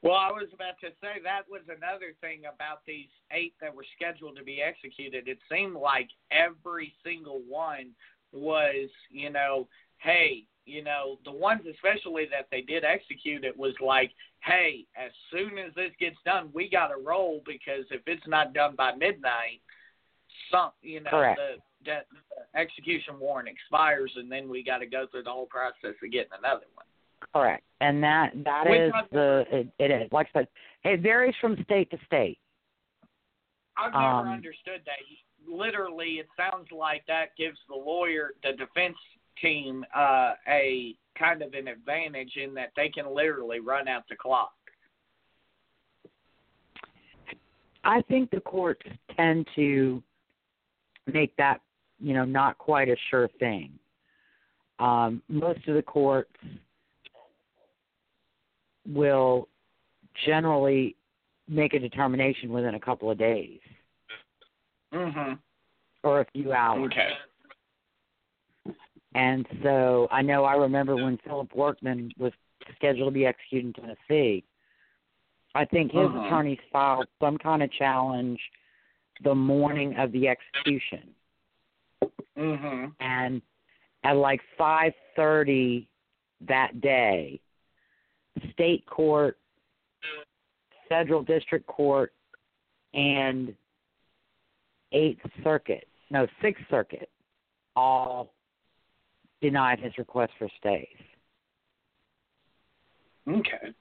Well, 0.02 0.14
I 0.14 0.32
was 0.32 0.48
about 0.52 0.80
to 0.80 0.88
say 1.00 1.22
that 1.22 1.42
was 1.48 1.62
another 1.68 2.14
thing 2.20 2.42
about 2.52 2.80
these 2.86 3.08
eight 3.30 3.54
that 3.60 3.74
were 3.74 3.86
scheduled 3.94 4.36
to 4.36 4.42
be 4.42 4.60
executed. 4.60 5.28
It 5.28 5.38
seemed 5.50 5.76
like 5.76 6.08
every 6.32 6.92
single 7.04 7.40
one 7.48 7.90
was, 8.32 8.88
you 9.10 9.30
know, 9.30 9.68
hey, 9.98 10.44
you 10.66 10.82
know, 10.82 11.18
the 11.24 11.30
ones 11.32 11.62
especially 11.72 12.26
that 12.30 12.48
they 12.50 12.62
did 12.62 12.84
execute, 12.84 13.44
it 13.44 13.56
was 13.56 13.74
like, 13.80 14.10
hey, 14.40 14.86
as 14.96 15.12
soon 15.30 15.56
as 15.58 15.72
this 15.76 15.92
gets 16.00 16.16
done, 16.24 16.50
we 16.52 16.68
got 16.68 16.88
to 16.88 16.96
roll 16.96 17.40
because 17.46 17.84
if 17.90 18.02
it's 18.06 18.26
not 18.26 18.54
done 18.54 18.74
by 18.76 18.94
midnight, 18.94 19.60
some, 20.50 20.70
you 20.82 21.00
know, 21.00 21.10
Correct. 21.10 21.38
the, 21.84 21.90
the, 21.90 21.98
the 22.10 22.58
execution 22.58 23.20
warrant 23.20 23.48
expires, 23.48 24.12
and 24.16 24.30
then 24.30 24.48
we 24.48 24.64
got 24.64 24.78
to 24.78 24.86
go 24.86 25.06
through 25.10 25.24
the 25.24 25.30
whole 25.30 25.46
process 25.46 25.94
of 26.02 26.10
getting 26.10 26.32
another 26.38 26.66
one. 26.74 26.86
Correct, 27.34 27.64
and 27.80 28.02
that 28.02 28.32
that 28.44 28.68
Which 28.68 28.80
is 28.80 28.92
I've 28.94 29.10
the 29.10 29.44
it, 29.50 29.68
it 29.78 29.90
is 29.90 30.12
like 30.12 30.28
I 30.34 30.40
said, 30.40 30.48
it 30.84 31.00
varies 31.00 31.34
from 31.40 31.56
state 31.64 31.90
to 31.90 31.98
state. 32.06 32.38
I've 33.76 33.92
never 33.92 34.04
Um, 34.04 34.28
understood 34.28 34.82
that. 34.84 34.98
Literally, 35.48 36.20
it 36.20 36.28
sounds 36.36 36.70
like 36.70 37.04
that 37.06 37.36
gives 37.36 37.58
the 37.68 37.74
lawyer, 37.74 38.32
the 38.42 38.52
defense 38.52 38.96
team, 39.40 39.84
uh, 39.94 40.34
a 40.46 40.96
kind 41.18 41.42
of 41.42 41.54
an 41.54 41.68
advantage 41.68 42.36
in 42.36 42.54
that 42.54 42.70
they 42.76 42.88
can 42.88 43.12
literally 43.12 43.60
run 43.60 43.88
out 43.88 44.04
the 44.08 44.16
clock. 44.16 44.52
I 47.84 48.02
think 48.02 48.30
the 48.30 48.40
courts 48.40 48.86
tend 49.16 49.48
to 49.56 50.02
make 51.12 51.34
that, 51.36 51.60
you 51.98 52.14
know, 52.14 52.24
not 52.24 52.56
quite 52.58 52.88
a 52.88 52.96
sure 53.10 53.28
thing. 53.40 53.78
Um, 54.78 55.22
most 55.28 55.66
of 55.66 55.74
the 55.74 55.82
courts 55.82 56.30
will 58.86 59.48
generally 60.26 60.96
make 61.48 61.74
a 61.74 61.78
determination 61.78 62.50
within 62.50 62.74
a 62.74 62.80
couple 62.80 63.10
of 63.10 63.18
days 63.18 63.60
Mhm. 64.92 65.38
or 66.02 66.20
a 66.20 66.24
few 66.26 66.52
hours. 66.52 66.90
Okay. 66.92 67.16
And 69.14 69.46
so 69.62 70.08
I 70.10 70.22
know 70.22 70.44
I 70.44 70.54
remember 70.54 70.96
when 70.96 71.18
Philip 71.18 71.54
Workman 71.54 72.12
was 72.18 72.32
scheduled 72.76 73.08
to 73.08 73.12
be 73.12 73.26
executed 73.26 73.66
in 73.66 73.72
Tennessee. 73.72 74.44
I 75.54 75.64
think 75.66 75.92
his 75.92 76.08
Uh-huh. 76.08 76.26
attorneys 76.26 76.60
filed 76.70 77.08
some 77.20 77.36
kind 77.36 77.62
of 77.62 77.70
challenge 77.72 78.40
the 79.20 79.34
morning 79.34 79.94
of 79.96 80.12
the 80.12 80.28
execution. 80.28 81.14
Mhm. 82.36 82.94
and 82.98 83.42
at 84.04 84.16
like 84.16 84.40
5:30 84.56 85.86
that 86.40 86.80
day 86.80 87.40
state 88.52 88.84
court 88.86 89.38
federal 90.88 91.22
district 91.22 91.66
court 91.66 92.12
and 92.94 93.54
8th 94.94 95.20
circuit 95.42 95.86
no 96.10 96.26
6th 96.42 96.56
circuit 96.70 97.10
all 97.76 98.34
denied 99.40 99.80
his 99.80 99.96
request 99.98 100.32
for 100.38 100.48
stays 100.58 100.86
Okay. 103.28 103.72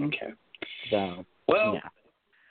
Okay. 0.00 0.32
so 0.90 1.24
Well, 1.46 1.74
yeah 1.74 1.88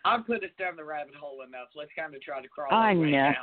I 0.08 0.18
put 0.26 0.44
us 0.44 0.50
down 0.58 0.78
the 0.78 0.86
rabbit 0.86 1.16
hole 1.16 1.42
enough. 1.46 1.68
Let's 1.76 1.92
kind 1.98 2.16
of 2.16 2.22
try 2.22 2.42
to 2.42 2.48
crawl. 2.48 2.74
i 2.74 2.94
know 2.94 3.34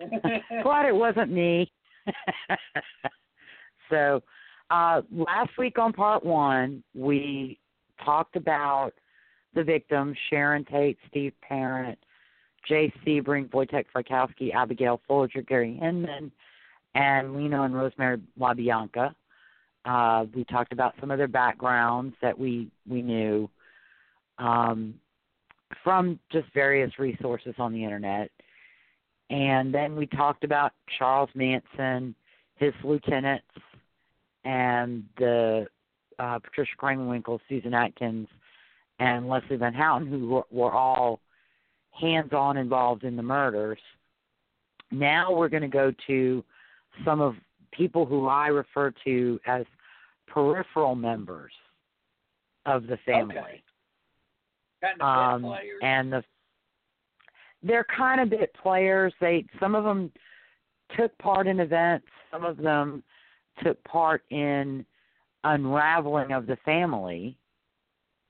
glad 0.62 0.86
it 0.86 0.94
wasn't 0.94 1.30
me. 1.30 1.70
so, 3.90 4.20
uh, 4.70 5.02
last 5.10 5.50
week 5.58 5.78
on 5.78 5.92
part 5.92 6.24
one, 6.24 6.82
we 6.94 7.58
talked 8.04 8.36
about 8.36 8.92
the 9.54 9.64
victims 9.64 10.16
Sharon 10.30 10.64
Tate, 10.64 10.98
Steve 11.08 11.32
Parent, 11.40 11.98
Jay 12.66 12.92
Sebring, 13.04 13.48
Voytek 13.48 13.86
Frykowski, 13.94 14.54
Abigail 14.54 15.00
Folger, 15.08 15.42
Gary 15.42 15.78
Hinman, 15.80 16.30
and 16.94 17.34
Leno 17.34 17.62
and 17.62 17.74
Rosemary 17.74 18.20
LaBianca. 18.38 19.14
Uh, 19.84 20.26
we 20.34 20.44
talked 20.44 20.72
about 20.72 20.94
some 21.00 21.10
of 21.10 21.18
their 21.18 21.28
backgrounds 21.28 22.14
that 22.20 22.38
we, 22.38 22.68
we 22.88 23.00
knew 23.00 23.48
um, 24.38 24.94
from 25.82 26.18
just 26.30 26.46
various 26.52 26.98
resources 26.98 27.54
on 27.58 27.72
the 27.72 27.82
internet. 27.82 28.30
And 29.30 29.74
then 29.74 29.96
we 29.96 30.06
talked 30.06 30.44
about 30.44 30.72
Charles 30.98 31.30
Manson, 31.34 32.14
his 32.56 32.72
lieutenants, 32.82 33.46
and 34.44 35.04
the 35.18 35.66
uh, 36.18 36.38
Patricia 36.38 36.72
Krenwinkel, 36.80 37.38
Susan 37.48 37.74
Atkins, 37.74 38.28
and 38.98 39.28
Leslie 39.28 39.56
Van 39.56 39.74
Houten, 39.74 40.08
who 40.08 40.28
were, 40.28 40.44
were 40.50 40.72
all 40.72 41.20
hands-on 41.92 42.56
involved 42.56 43.04
in 43.04 43.16
the 43.16 43.22
murders. 43.22 43.78
Now 44.90 45.32
we're 45.32 45.48
going 45.48 45.62
to 45.62 45.68
go 45.68 45.92
to 46.06 46.44
some 47.04 47.20
of 47.20 47.34
people 47.72 48.06
who 48.06 48.26
I 48.26 48.48
refer 48.48 48.92
to 49.04 49.38
as 49.46 49.64
peripheral 50.26 50.94
members 50.94 51.52
of 52.66 52.86
the 52.86 52.98
family 53.06 53.36
Okay. 53.36 53.62
Kind 54.80 55.00
of 55.00 55.34
um, 55.34 55.42
players. 55.42 55.80
and 55.82 56.12
the 56.12 56.24
they're 57.64 57.86
kind 57.96 58.20
of 58.20 58.30
bit 58.30 58.54
players. 58.62 59.12
They 59.20 59.44
some 59.58 59.74
of 59.74 59.82
them 59.82 60.12
took 60.96 61.16
part 61.18 61.48
in 61.48 61.58
events. 61.58 62.06
Some 62.30 62.44
of 62.44 62.56
them 62.58 63.02
took 63.62 63.82
part 63.84 64.24
in 64.30 64.84
unraveling 65.44 66.32
of 66.32 66.46
the 66.46 66.56
family 66.64 67.36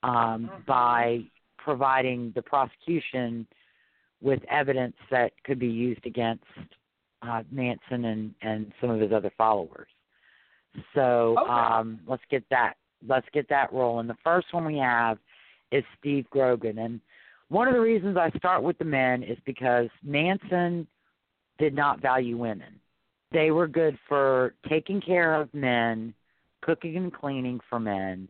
um, 0.02 0.48
Mhm. 0.48 0.66
by 0.66 1.24
providing 1.56 2.30
the 2.32 2.42
prosecution 2.42 3.46
with 4.20 4.42
evidence 4.44 4.96
that 5.10 5.32
could 5.44 5.58
be 5.58 5.68
used 5.68 6.04
against 6.06 6.44
uh, 7.22 7.42
Manson 7.50 8.04
and 8.04 8.34
and 8.42 8.72
some 8.80 8.90
of 8.90 9.00
his 9.00 9.12
other 9.12 9.30
followers. 9.30 9.88
So 10.94 11.36
Okay. 11.38 11.50
um, 11.50 12.00
let's 12.06 12.22
get 12.30 12.48
that 12.50 12.76
let's 13.06 13.28
get 13.30 13.48
that 13.48 13.72
rolling. 13.72 14.06
The 14.06 14.16
first 14.24 14.52
one 14.52 14.64
we 14.64 14.78
have 14.78 15.18
is 15.70 15.84
Steve 15.98 16.28
Grogan, 16.30 16.78
and 16.78 17.00
one 17.48 17.68
of 17.68 17.74
the 17.74 17.80
reasons 17.80 18.16
I 18.16 18.30
start 18.30 18.62
with 18.62 18.78
the 18.78 18.84
men 18.84 19.22
is 19.22 19.38
because 19.44 19.88
Manson 20.02 20.86
did 21.58 21.74
not 21.74 22.00
value 22.00 22.36
women. 22.36 22.80
They 23.32 23.50
were 23.50 23.68
good 23.68 23.98
for 24.08 24.54
taking 24.68 25.00
care 25.00 25.34
of 25.34 25.52
men, 25.52 26.14
cooking 26.62 26.96
and 26.96 27.12
cleaning 27.12 27.60
for 27.68 27.78
men, 27.78 28.28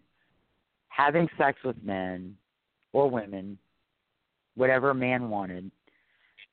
having 0.88 1.28
sex 1.38 1.58
with 1.64 1.76
men 1.84 2.36
or 2.92 3.08
women, 3.08 3.58
whatever 4.56 4.90
a 4.90 4.94
man 4.94 5.30
wanted, 5.30 5.70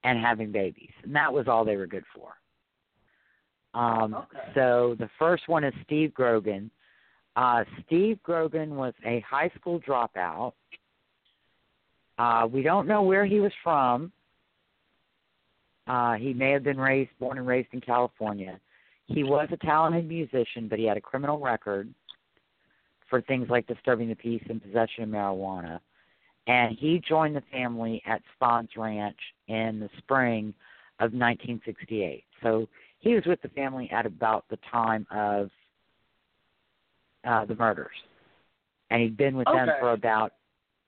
and 0.04 0.20
having 0.20 0.52
babies. 0.52 0.92
And 1.04 1.16
that 1.16 1.34
was 1.34 1.48
all 1.48 1.66
they 1.66 1.76
were 1.78 1.88
good 1.88 2.06
for. 2.16 2.34
Um, 3.74 4.14
Okay. 4.14 4.52
So 4.54 4.96
the 5.00 5.10
first 5.18 5.48
one 5.48 5.64
is 5.64 5.74
Steve 5.84 6.14
Grogan. 6.14 6.70
Uh, 7.36 7.64
Steve 7.86 8.22
Grogan 8.24 8.76
was 8.76 8.94
a 9.06 9.20
high 9.22 9.52
school 9.60 9.80
dropout. 9.82 10.54
Uh, 12.18 12.48
we 12.50 12.62
don't 12.62 12.88
know 12.88 13.02
where 13.02 13.26
he 13.26 13.40
was 13.40 13.52
from. 13.62 14.12
Uh, 15.88 16.14
he 16.14 16.34
may 16.34 16.52
have 16.52 16.64
been 16.64 16.80
raised, 16.80 17.12
born 17.20 17.38
and 17.38 17.48
raised 17.48 17.70
in 17.72 17.82
California. 17.82 18.60
He 19.06 19.24
was 19.24 19.48
a 19.52 19.58
talented 19.58 20.08
musician, 20.08 20.68
but 20.68 20.80
he 20.80 20.86
had 20.86 20.98
a 20.98 21.02
criminal 21.02 21.40
record 21.40 21.94
for 23.10 23.22
things 23.22 23.48
like 23.50 23.68
disturbing 23.68 24.10
the 24.10 24.16
peace 24.16 24.44
and 24.50 24.62
possession 24.62 25.04
of 25.04 25.10
marijuana. 25.10 25.80
And 26.48 26.76
he 26.78 27.02
joined 27.08 27.36
the 27.36 27.44
family 27.52 28.02
at 28.06 28.22
Spahn's 28.36 28.70
Ranch 28.76 29.18
in 29.48 29.80
the 29.80 29.90
spring 30.00 30.54
of 31.00 31.12
1968. 31.12 32.24
So 32.42 32.68
he 33.00 33.14
was 33.14 33.26
with 33.26 33.42
the 33.42 33.50
family 33.50 33.90
at 33.92 34.06
about 34.06 34.46
the 34.50 34.58
time 34.72 35.06
of 35.12 35.50
uh, 37.24 37.46
the 37.46 37.56
murders, 37.56 37.96
and 38.90 39.02
he'd 39.02 39.18
been 39.18 39.36
with 39.36 39.46
them 39.46 39.68
for 39.80 39.94
about 39.94 40.34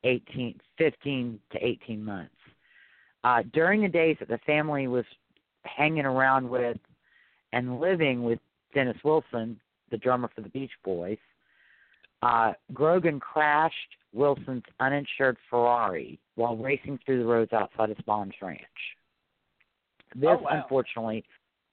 18, 0.04 0.60
15 0.78 1.40
to 1.52 1.66
18 1.66 2.04
months. 2.04 2.34
Uh, 3.24 3.44
during 3.54 3.82
the 3.82 3.88
days 3.88 4.16
that 4.20 4.30
the 4.30 4.38
family 4.46 4.88
was 4.88 5.06
hanging 5.64 6.06
around 6.06 6.48
with 6.48 6.78
and 7.54 7.80
living 7.80 8.24
with 8.24 8.40
Dennis 8.74 8.98
Wilson, 9.04 9.60
the 9.92 9.98
drummer 9.98 10.30
for 10.34 10.42
the 10.42 10.50
Beach 10.50 10.72
Boys, 10.84 11.18
uh, 12.22 12.54
Grogan 12.74 13.20
crashed 13.20 13.74
Wilson's 14.14 14.64
uninsured 14.80 15.38
Ferrari 15.50 16.20
while 16.36 16.56
racing 16.56 17.00
through 17.06 17.20
the 17.20 17.26
roads 17.26 17.54
outside 17.54 17.90
of 17.90 17.98
Spahn's 18.00 18.34
Ranch. 18.42 18.62
This, 20.16 20.30
Oh, 20.32 20.38
wow. 20.44 20.50
unfortunately, 20.64 21.24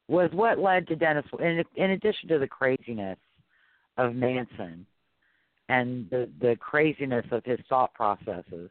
was 0.09 0.31
what 0.33 0.59
led 0.59 0.87
to 0.89 0.97
Dennis. 0.97 1.25
In, 1.41 1.63
in 1.77 1.91
addition 1.93 2.29
to 2.29 2.39
the 2.39 2.49
craziness 2.49 3.19
of 3.97 4.15
Manson 4.15 4.85
and 5.69 6.09
the 6.11 6.29
the 6.41 6.57
craziness 6.57 7.25
of 7.31 7.45
his 7.45 7.59
thought 7.69 7.95
processes, 7.95 8.71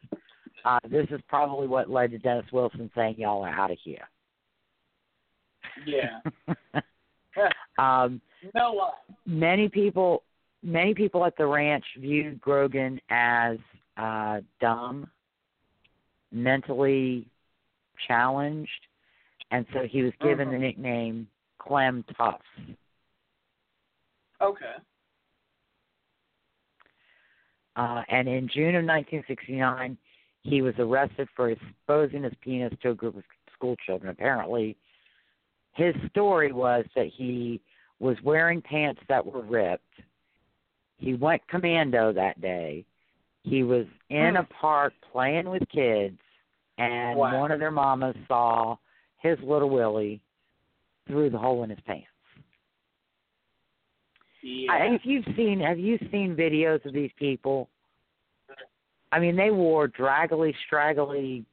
uh, 0.65 0.79
this 0.89 1.07
is 1.11 1.19
probably 1.27 1.67
what 1.67 1.89
led 1.89 2.11
to 2.11 2.17
Dennis 2.17 2.45
Wilson 2.51 2.89
saying, 2.95 3.15
"Y'all 3.17 3.43
are 3.43 3.49
out 3.49 3.71
of 3.71 3.77
here." 3.83 4.07
yeah. 5.85 6.19
um, 7.79 8.21
No 8.53 8.73
lie. 8.73 8.91
many 9.25 9.67
people 9.69 10.23
many 10.61 10.93
people 10.93 11.25
at 11.25 11.35
the 11.37 11.45
ranch 11.45 11.83
viewed 11.99 12.39
Grogan 12.39 12.99
as 13.09 13.57
uh 13.97 14.41
dumb, 14.61 15.09
mentally 16.31 17.25
challenged, 18.07 18.69
and 19.51 19.65
so 19.73 19.79
he 19.89 20.01
was 20.03 20.13
given 20.21 20.49
the 20.49 20.55
Mhm. 20.57 20.61
nickname 20.61 21.27
Clem 21.59 22.03
Tufts. 22.17 22.45
Okay. 24.41 24.75
Uh, 27.75 28.03
and 28.09 28.27
in 28.27 28.47
June 28.49 28.75
of 28.75 28.83
1969, 28.85 29.97
he 30.43 30.61
was 30.61 30.75
arrested 30.77 31.27
for 31.35 31.49
exposing 31.49 32.23
his 32.23 32.33
penis 32.41 32.73
to 32.81 32.91
a 32.91 32.95
group 32.95 33.17
of 33.17 33.23
school 33.55 33.75
children. 33.85 34.11
Apparently, 34.11 34.75
his 35.73 35.95
story 36.09 36.51
was 36.51 36.85
that 36.95 37.07
he 37.07 37.61
was 37.99 38.17
wearing 38.23 38.61
pants 38.61 39.01
that 39.07 39.25
were 39.25 39.41
ripped 39.41 39.83
He 40.97 41.15
went 41.15 41.45
commando 41.47 42.13
that 42.13 42.39
day. 42.39 42.85
He 43.43 43.63
was 43.63 43.85
in 44.09 44.37
a 44.37 44.43
park 44.43 44.93
playing 45.11 45.49
with 45.49 45.67
kids, 45.69 46.19
and 46.77 47.17
Wow. 47.17 47.41
one 47.41 47.51
of 47.51 47.59
their 47.59 47.71
mamas 47.71 48.15
saw 48.27 48.77
his 49.17 49.37
little 49.41 49.69
Willie 49.69 50.21
through 51.07 51.29
the 51.29 51.37
hole 51.37 51.63
in 51.63 51.69
his 51.69 51.79
pants. 51.81 52.07
Yeah. 54.41 54.71
I, 54.71 54.77
if 54.93 55.05
you've 55.05 55.25
seen, 55.35 55.59
have 55.59 55.79
you 55.79 55.97
seen 56.11 56.35
videos 56.35 56.85
of 56.85 56.93
these 56.93 57.11
people? 57.17 57.69
I 59.13 59.19
mean, 59.19 59.35
they 59.35 59.51
wore 59.51 59.87
draggly, 59.87 60.55
straggly, 60.65 61.45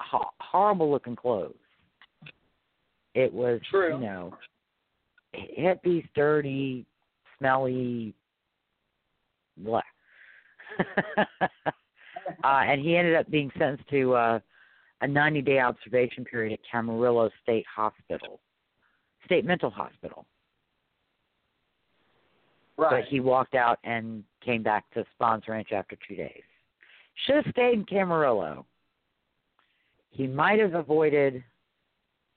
ho- 0.00 0.30
horrible-looking 0.40 1.16
clothes. 1.16 1.54
It 3.14 3.32
was, 3.32 3.60
True. 3.70 3.94
you 3.94 4.00
know, 4.00 4.34
hippies, 5.34 6.06
dirty, 6.14 6.86
smelly, 7.38 8.14
blah. 9.56 9.80
uh, 11.18 11.24
and 12.44 12.80
he 12.80 12.96
ended 12.96 13.16
up 13.16 13.28
being 13.30 13.50
sentenced 13.58 13.88
to 13.90 14.14
uh, 14.14 14.38
a 15.00 15.06
90-day 15.06 15.58
observation 15.58 16.24
period 16.24 16.52
at 16.52 16.60
Camarillo 16.72 17.30
State 17.42 17.64
Hospital, 17.74 18.40
State 19.24 19.44
Mental 19.44 19.70
Hospital 19.70 20.26
right. 22.76 23.02
but 23.02 23.08
he 23.08 23.20
walked 23.20 23.54
out 23.54 23.78
and 23.84 24.22
came 24.44 24.62
back 24.62 24.84
to 24.94 25.04
Spahn's 25.14 25.44
Ranch 25.48 25.72
after 25.72 25.96
two 26.08 26.16
days. 26.16 26.42
Should 27.24 27.36
have 27.36 27.52
stayed 27.52 27.74
in 27.74 27.84
Camarillo. 27.84 28.64
He 30.10 30.26
might 30.26 30.60
have 30.60 30.74
avoided 30.74 31.42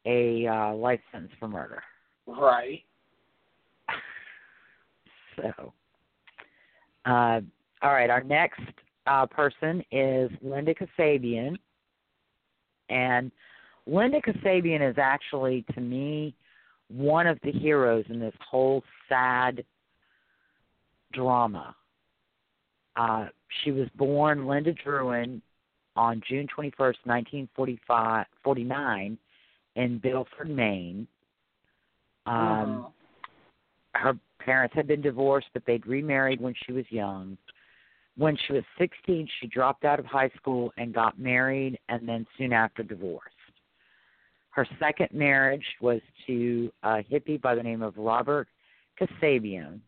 a 0.06 0.48
uh, 0.48 0.74
life 0.74 1.02
sentence 1.12 1.34
for 1.40 1.48
murder. 1.48 1.84
right. 2.28 2.84
So, 5.36 5.72
uh, 7.06 7.40
all 7.82 7.94
right, 7.94 8.10
our 8.10 8.24
next 8.24 8.60
uh, 9.08 9.26
person 9.26 9.82
is 9.90 10.30
Linda 10.42 10.74
Kasabian. 10.74 11.56
And 12.90 13.32
Linda 13.88 14.20
Kasabian 14.22 14.88
is 14.88 14.98
actually, 14.98 15.64
to 15.74 15.80
me, 15.82 16.36
one 16.90 17.26
of 17.26 17.40
the 17.44 17.52
heroes 17.52 18.04
in 18.10 18.20
this 18.20 18.34
whole 18.50 18.84
sad 19.08 19.64
drama. 21.14 21.76
Uh, 22.96 23.28
she 23.64 23.72
was 23.72 23.88
born 23.96 24.48
Linda 24.48 24.74
Drouin 24.74 25.42
on 25.96 26.22
June 26.28 26.48
21st, 26.48 27.06
1949, 27.06 29.18
in 29.76 30.00
Biddeford, 30.00 30.50
Maine. 30.50 31.08
Um, 32.26 32.36
Mhm. 32.36 32.92
her 33.96 34.20
parents 34.40 34.76
had 34.76 34.88
been 34.88 35.02
divorced, 35.02 35.50
but 35.54 35.66
they'd 35.66 35.86
remarried 35.88 36.42
when 36.42 36.54
she 36.54 36.72
was 36.72 36.90
young. 36.92 37.38
When 38.16 38.36
she 38.36 38.54
was 38.54 38.64
16, 38.78 39.28
she 39.40 39.48
dropped 39.48 39.86
out 39.86 40.00
of 40.00 40.06
high 40.06 40.30
school 40.30 40.74
and 40.78 40.94
got 40.94 41.20
married, 41.20 41.80
and 41.88 42.08
then 42.08 42.28
soon 42.38 42.54
after 42.54 42.84
divorced. 42.84 43.36
Her 44.52 44.66
second 44.78 45.12
marriage 45.12 45.66
was 45.80 46.02
to 46.28 46.72
a 46.84 47.04
hippie 47.04 47.40
by 47.40 47.56
the 47.56 47.64
name 47.64 47.82
of 47.82 47.98
Robert 47.98 48.48
Kasabian, 49.00 49.80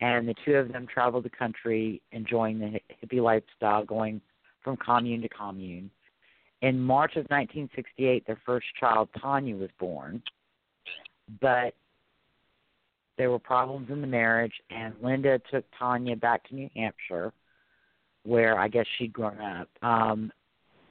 and 0.00 0.28
the 0.28 0.34
two 0.44 0.54
of 0.54 0.72
them 0.72 0.86
traveled 0.86 1.24
the 1.24 1.30
country 1.30 2.02
enjoying 2.12 2.58
the 2.58 2.70
hi- 2.70 2.80
hippie 3.02 3.22
lifestyle, 3.22 3.84
going 3.84 4.20
from 4.62 4.76
commune 4.76 5.22
to 5.22 5.28
commune. 5.28 5.90
In 6.62 6.80
March 6.80 7.12
of 7.12 7.24
1968, 7.24 8.26
their 8.26 8.40
first 8.44 8.66
child, 8.78 9.08
Tanya, 9.20 9.56
was 9.56 9.70
born, 9.78 10.22
but 11.40 11.74
there 13.16 13.30
were 13.30 13.38
problems 13.38 13.88
in 13.90 14.00
the 14.00 14.06
marriage, 14.06 14.52
and 14.70 14.94
Linda 15.02 15.40
took 15.50 15.64
Tanya 15.78 16.16
back 16.16 16.46
to 16.48 16.54
New 16.54 16.68
Hampshire, 16.74 17.32
where 18.24 18.58
I 18.58 18.68
guess 18.68 18.86
she'd 18.98 19.12
grown 19.12 19.40
up. 19.40 19.68
Um, 19.82 20.32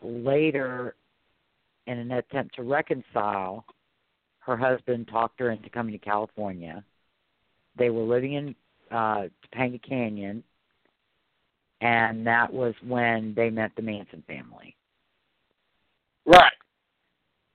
later, 0.02 0.96
in 1.88 2.00
an 2.00 2.12
attempt 2.12 2.56
to 2.56 2.64
reconcile, 2.64 3.66
her 4.40 4.58
husband 4.58 5.08
talked 5.08 5.40
her 5.40 5.52
into 5.52 5.70
coming 5.70 5.94
to 5.94 6.04
California. 6.04 6.84
They 7.78 7.90
were 7.90 8.04
living 8.04 8.34
in 8.34 8.56
uh, 8.92 9.24
Topanga 9.54 9.82
Canyon, 9.88 10.44
and 11.82 12.26
that 12.26 12.52
was 12.52 12.74
when 12.86 13.34
they 13.36 13.50
met 13.50 13.72
the 13.76 13.82
Manson 13.82 14.24
family 14.28 14.76
Right. 16.26 16.52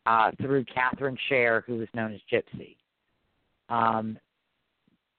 uh, 0.07 0.31
through 0.41 0.65
Catherine 0.67 1.19
Share, 1.29 1.63
who 1.67 1.79
was 1.79 1.89
known 1.95 2.13
as 2.13 2.21
Gypsy. 2.31 2.77
Um, 3.69 4.19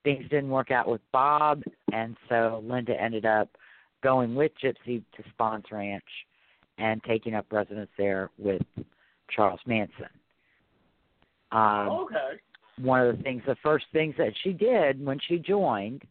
things 0.03 0.23
didn't 0.29 0.49
work 0.49 0.71
out 0.71 0.87
with 0.87 1.01
Bob, 1.11 1.63
and 1.93 2.15
so 2.29 2.63
Linda 2.65 2.99
ended 2.99 3.25
up 3.25 3.49
going 4.03 4.35
with 4.35 4.51
Gypsy 4.63 5.03
to 5.15 5.23
Spahn's 5.33 5.65
Ranch 5.71 6.03
and 6.77 7.03
taking 7.03 7.35
up 7.35 7.45
residence 7.51 7.89
there 7.97 8.29
with 8.37 8.61
Charles 9.29 9.59
Manson. 9.65 10.09
Um, 11.51 11.89
Okay. 11.89 12.39
One 12.81 13.05
of 13.07 13.17
the 13.17 13.23
things, 13.23 13.43
the 13.45 13.55
first 13.61 13.85
things 13.93 14.15
that 14.17 14.33
she 14.43 14.53
did 14.53 15.03
when 15.03 15.19
she 15.27 15.37
joined 15.37 16.03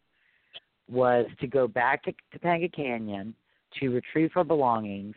was 0.89 1.27
to 1.41 1.47
go 1.47 1.67
back 1.67 2.03
to 2.05 2.15
Topanga 2.33 2.73
Canyon 2.73 3.35
to 3.79 3.91
retrieve 3.91 4.33
her 4.33 4.45
belongings, 4.45 5.15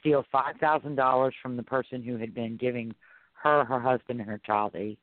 steal 0.00 0.24
five 0.32 0.56
thousand 0.60 0.96
dollars 0.96 1.34
from 1.42 1.56
the 1.56 1.62
person 1.62 2.02
who 2.02 2.16
had 2.16 2.34
been 2.34 2.56
giving 2.56 2.94
her, 3.34 3.64
her 3.64 3.80
husband, 3.80 4.20
and 4.20 4.28
her 4.28 4.40
child 4.44 4.72
a 4.74 4.96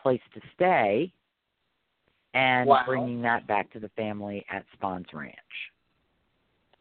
place 0.00 0.20
to 0.34 0.40
stay, 0.54 1.12
and 2.34 2.68
Wow. 2.68 2.84
bringing 2.86 3.22
that 3.22 3.46
back 3.46 3.70
to 3.72 3.80
the 3.80 3.90
family 3.90 4.44
at 4.50 4.64
Spahn's 4.74 5.12
Ranch. 5.12 5.36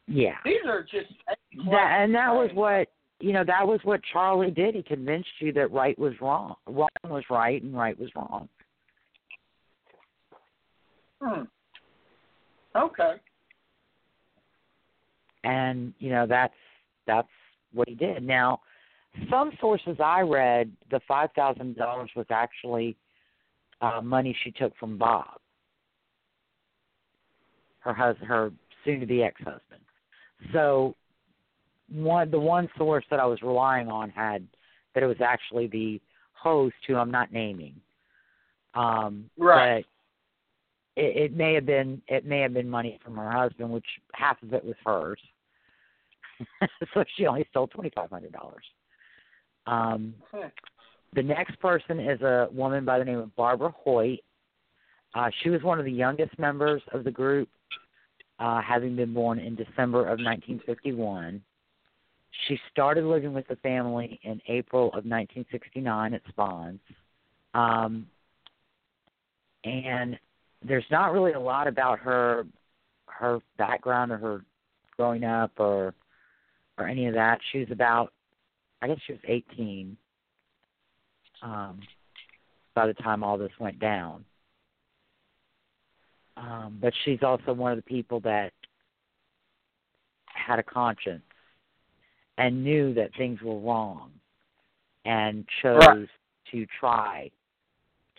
Yeah, 0.07 0.37
These 0.43 0.65
are 0.67 0.83
just 0.83 1.11
that, 1.69 2.01
and 2.01 2.13
that 2.15 2.33
was 2.33 2.49
what 2.53 2.87
you 3.21 3.33
know. 3.33 3.43
That 3.45 3.67
was 3.67 3.79
what 3.83 4.01
Charlie 4.11 4.51
did. 4.51 4.75
He 4.75 4.83
convinced 4.83 5.29
you 5.39 5.53
that 5.53 5.71
right 5.71 5.97
was 5.97 6.13
wrong, 6.21 6.55
wrong 6.67 6.89
was 7.05 7.23
right, 7.29 7.61
and 7.61 7.75
right 7.75 7.97
was 7.99 8.09
wrong. 8.15 8.49
Hmm. 11.21 11.43
Okay. 12.75 13.15
and 15.43 15.93
you 15.99 16.09
know 16.09 16.25
that's 16.27 16.53
that's 17.07 17.27
what 17.73 17.87
he 17.87 17.95
did. 17.95 18.23
Now, 18.23 18.59
some 19.29 19.51
sources 19.59 19.97
I 20.03 20.21
read, 20.21 20.71
the 20.89 20.99
five 21.07 21.29
thousand 21.35 21.75
dollars 21.75 22.09
was 22.15 22.25
actually 22.29 22.95
uh, 23.81 24.01
money 24.01 24.35
she 24.43 24.51
took 24.51 24.75
from 24.77 24.97
Bob, 24.97 25.39
her 27.79 27.93
hus 27.93 28.15
her 28.27 28.51
soon-to-be 28.85 29.23
ex-husband. 29.23 29.81
So, 30.53 30.95
one 31.91 32.31
the 32.31 32.39
one 32.39 32.69
source 32.77 33.05
that 33.09 33.19
I 33.19 33.25
was 33.25 33.41
relying 33.41 33.87
on 33.87 34.09
had 34.09 34.47
that 34.93 35.03
it 35.03 35.07
was 35.07 35.21
actually 35.21 35.67
the 35.67 36.01
host, 36.33 36.75
who 36.87 36.95
I'm 36.95 37.11
not 37.11 37.31
naming. 37.31 37.75
Um, 38.73 39.29
Right. 39.37 39.85
But 40.95 41.01
it, 41.01 41.17
it 41.17 41.35
may 41.35 41.53
have 41.53 41.65
been 41.65 42.01
it 42.07 42.25
may 42.25 42.39
have 42.39 42.53
been 42.53 42.69
money 42.69 42.99
from 43.03 43.15
her 43.15 43.31
husband, 43.31 43.69
which 43.69 43.85
half 44.13 44.41
of 44.43 44.53
it 44.53 44.63
was 44.63 44.75
hers. 44.85 45.19
so 46.93 47.03
she 47.15 47.27
only 47.27 47.45
stole 47.49 47.67
twenty 47.67 47.91
five 47.95 48.09
hundred 48.09 48.31
dollars. 48.33 48.63
Um, 49.67 50.15
Hmm. 50.31 50.47
the 51.13 51.23
next 51.23 51.59
person 51.59 51.99
is 51.99 52.21
a 52.21 52.49
woman 52.51 52.83
by 52.83 52.97
the 52.99 53.05
name 53.05 53.19
of 53.19 53.35
Barbara 53.35 53.73
Hoyt. 53.83 54.19
Uh, 55.13 55.29
she 55.41 55.49
was 55.49 55.61
one 55.61 55.77
of 55.77 55.85
the 55.85 55.91
youngest 55.91 56.37
members 56.39 56.81
of 56.93 57.03
the 57.03 57.11
group, 57.11 57.49
uh, 58.39 58.61
having 58.61 58.95
been 58.95 59.13
born 59.13 59.37
in 59.39 59.55
December 59.55 60.01
of 60.01 60.19
1951. 60.19 61.41
She 62.47 62.57
started 62.71 63.03
living 63.03 63.33
with 63.33 63.47
the 63.47 63.57
family 63.57 64.19
in 64.23 64.41
April 64.47 64.87
of 64.87 65.05
1969 65.05 66.13
at 66.13 66.21
Spahn's. 66.29 66.79
Um, 67.53 68.07
and 69.63 70.17
there's 70.65 70.85
not 70.89 71.11
really 71.11 71.33
a 71.33 71.39
lot 71.39 71.67
about 71.67 71.99
her 71.99 72.45
her 73.07 73.39
background 73.57 74.11
or 74.11 74.17
her 74.17 74.45
growing 74.95 75.23
up 75.23 75.51
or 75.57 75.93
or 76.77 76.87
any 76.87 77.07
of 77.07 77.13
that. 77.13 77.39
She 77.51 77.59
was 77.59 77.71
about 77.71 78.13
I 78.81 78.87
guess 78.87 78.97
she 79.05 79.13
was 79.13 79.21
18 79.27 79.95
um, 81.43 81.79
by 82.73 82.87
the 82.87 82.93
time 82.95 83.23
all 83.23 83.37
this 83.37 83.51
went 83.59 83.79
down. 83.79 84.25
Um, 86.37 86.79
but 86.81 86.93
she's 87.03 87.19
also 87.21 87.53
one 87.53 87.71
of 87.71 87.77
the 87.77 87.83
people 87.83 88.19
that 88.21 88.53
had 90.25 90.57
a 90.57 90.63
conscience 90.63 91.21
and 92.37 92.63
knew 92.63 92.93
that 92.93 93.13
things 93.15 93.41
were 93.41 93.59
wrong 93.59 94.11
and 95.05 95.45
chose 95.61 95.79
Right. 95.79 96.09
to 96.51 96.65
try 96.79 97.31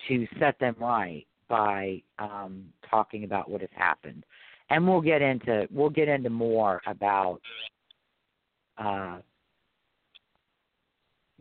to 0.08 0.26
set 0.38 0.58
them 0.58 0.74
right 0.78 1.26
by 1.48 2.02
um, 2.18 2.72
talking 2.88 3.24
about 3.24 3.48
what 3.50 3.60
has 3.60 3.70
happened. 3.74 4.24
And 4.70 4.86
we'll 4.88 5.00
get 5.02 5.20
into 5.22 5.68
we'll 5.70 5.90
get 5.90 6.08
into 6.08 6.30
more 6.30 6.80
about 6.86 7.40
uh, 8.78 9.18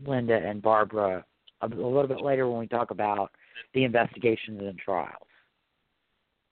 Linda 0.06 0.36
and 0.36 0.62
Barbara 0.62 1.24
a, 1.62 1.68
a 1.68 1.68
little 1.68 2.08
bit 2.08 2.22
later 2.22 2.50
when 2.50 2.60
we 2.60 2.68
talk 2.68 2.92
about 2.92 3.32
the 3.74 3.84
investigations 3.84 4.60
and 4.62 4.78
trials. 4.78 5.28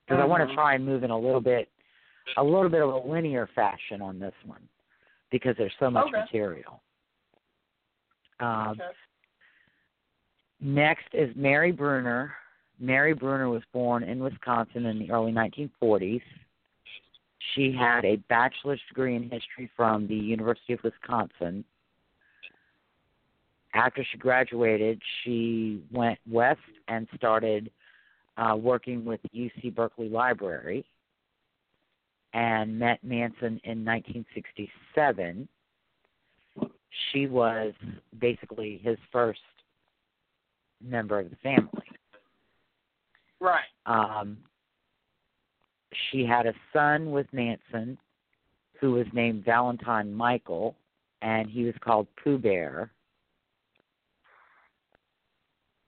because 0.06 0.20
I 0.22 0.26
want 0.26 0.42
to 0.42 0.48
Mhm. 0.48 0.54
try 0.54 0.74
and 0.74 0.84
move 0.84 1.04
in 1.04 1.10
a 1.10 1.18
little 1.18 1.40
bit, 1.40 1.68
a 2.36 2.42
little 2.42 2.68
bit 2.68 2.82
of 2.82 2.92
a 2.92 2.98
linear 3.08 3.46
fashion 3.54 4.02
on 4.02 4.18
this 4.18 4.34
one, 4.44 4.66
because 5.30 5.56
there's 5.56 5.74
so 5.78 5.90
much 5.90 6.06
Okay. 6.06 6.20
material. 6.20 6.82
Um, 8.40 8.70
Okay. 8.70 8.92
Next 10.60 11.14
is 11.14 11.34
Mary 11.36 11.72
Brunner. 11.72 12.34
Mary 12.78 13.14
Brunner 13.14 13.48
was 13.48 13.62
born 13.72 14.02
in 14.02 14.22
Wisconsin 14.22 14.86
in 14.86 14.98
the 14.98 15.10
early 15.10 15.32
1940s. 15.32 16.22
She 17.54 17.72
had 17.72 18.04
a 18.04 18.16
bachelor's 18.28 18.80
degree 18.88 19.16
in 19.16 19.30
history 19.30 19.70
from 19.74 20.06
the 20.06 20.14
University 20.14 20.74
of 20.74 20.82
Wisconsin. 20.82 21.64
After 23.72 24.04
she 24.04 24.18
graduated, 24.18 25.00
she 25.22 25.82
went 25.90 26.18
west 26.28 26.60
and 26.88 27.08
started 27.16 27.70
uh, 28.36 28.56
working 28.56 29.04
with 29.04 29.20
UC 29.34 29.74
Berkeley 29.74 30.08
Library 30.08 30.84
and 32.32 32.78
met 32.78 33.02
Manson 33.02 33.60
in 33.64 33.84
1967. 33.84 35.48
She 37.12 37.26
was 37.26 37.72
basically 38.18 38.80
his 38.82 38.98
first 39.12 39.40
member 40.82 41.18
of 41.18 41.30
the 41.30 41.36
family. 41.36 41.88
Right. 43.40 43.64
Um, 43.86 44.38
she 46.10 46.24
had 46.24 46.46
a 46.46 46.54
son 46.72 47.10
with 47.10 47.26
Manson 47.32 47.98
who 48.80 48.92
was 48.92 49.06
named 49.12 49.44
Valentine 49.44 50.12
Michael, 50.12 50.74
and 51.22 51.48
he 51.50 51.64
was 51.64 51.74
called 51.80 52.06
Pooh 52.22 52.38
Bear. 52.38 52.90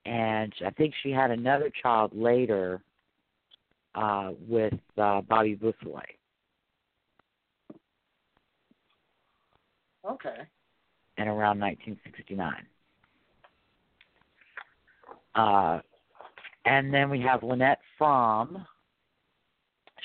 And 0.05 0.53
I 0.65 0.69
think 0.71 0.93
she 1.01 1.11
had 1.11 1.31
another 1.31 1.71
child 1.81 2.11
later 2.13 2.81
uh, 3.95 4.31
with 4.47 4.73
uh, 4.97 5.21
Bobby 5.21 5.55
Beausoleil. 5.55 6.03
Okay. 10.05 10.47
And 11.17 11.29
around 11.29 11.59
1969. 11.59 12.53
Uh, 15.35 15.79
and 16.65 16.93
then 16.93 17.09
we 17.09 17.21
have 17.21 17.43
Lynette 17.43 17.79
Fromme. 17.99 18.65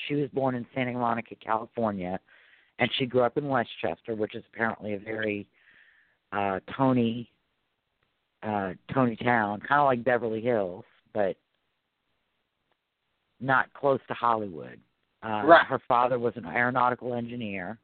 She 0.07 0.15
was 0.15 0.29
born 0.31 0.55
in 0.55 0.67
Santa 0.75 0.93
Monica, 0.93 1.35
California, 1.37 2.19
and 2.79 2.91
she 2.99 3.07
grew 3.07 3.23
up 3.23 3.37
in 3.37 3.49
Westchester, 3.49 4.15
which 4.15 4.35
is 4.35 4.45
apparently 4.53 4.95
a 4.95 4.99
very 4.99 5.49
uh, 6.33 6.61
Tony 6.77 7.31
uh, 8.43 8.73
Tony 8.95 9.17
town, 9.17 9.61
kind 9.61 9.81
of 9.81 9.87
like 9.87 10.05
Beverly 10.05 10.41
Hills, 10.41 10.85
but 11.13 11.37
not 13.41 13.73
close 13.75 14.01
to 14.09 14.15
Hollywood. 14.15 14.79
Uh, 15.25 15.43
Right. 15.45 15.67
Her 15.67 15.81
father 15.89 16.19
was 16.19 16.35
an 16.37 16.47
aeronautical 16.47 17.15
engineer. 17.15 17.79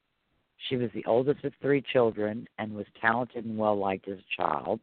She 0.68 0.76
was 0.76 0.90
the 0.94 1.04
oldest 1.06 1.44
of 1.44 1.52
three 1.60 1.82
children 1.92 2.46
and 2.58 2.74
was 2.74 2.86
talented 3.00 3.44
and 3.44 3.58
well 3.58 3.76
liked 3.76 4.08
as 4.08 4.18
a 4.18 4.42
child. 4.42 4.80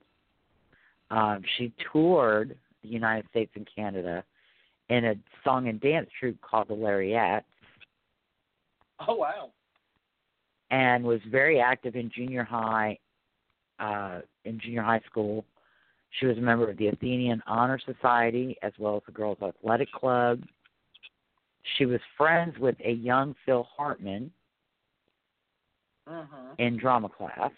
Um, 1.09 1.41
she 1.57 1.73
toured 1.91 2.57
the 2.83 2.89
United 2.89 3.29
States 3.29 3.51
and 3.55 3.67
Canada 3.75 4.23
in 4.89 5.05
a 5.05 5.15
song 5.43 5.67
and 5.67 5.79
dance 5.79 6.09
troupe 6.19 6.39
called 6.41 6.67
the 6.67 6.73
Lariats 6.73 7.45
Oh 9.07 9.15
wow. 9.15 9.51
and 10.69 11.03
was 11.03 11.19
very 11.29 11.59
active 11.59 11.95
in 11.95 12.11
junior 12.13 12.43
high 12.43 12.97
uh 13.79 14.19
in 14.45 14.59
junior 14.59 14.83
high 14.83 15.01
school. 15.09 15.45
She 16.19 16.25
was 16.25 16.37
a 16.37 16.41
member 16.41 16.69
of 16.69 16.77
the 16.77 16.87
Athenian 16.87 17.41
Honor 17.47 17.79
Society 17.85 18.57
as 18.61 18.73
well 18.77 18.97
as 18.97 19.03
the 19.05 19.11
Girls 19.13 19.37
Athletic 19.41 19.91
Club. 19.91 20.41
She 21.77 21.85
was 21.85 22.01
friends 22.17 22.57
with 22.59 22.75
a 22.83 22.91
young 22.91 23.33
Phil 23.45 23.67
Hartman 23.75 24.31
Mhm. 26.11 26.59
in 26.59 26.77
drama 26.77 27.09
class. 27.09 27.51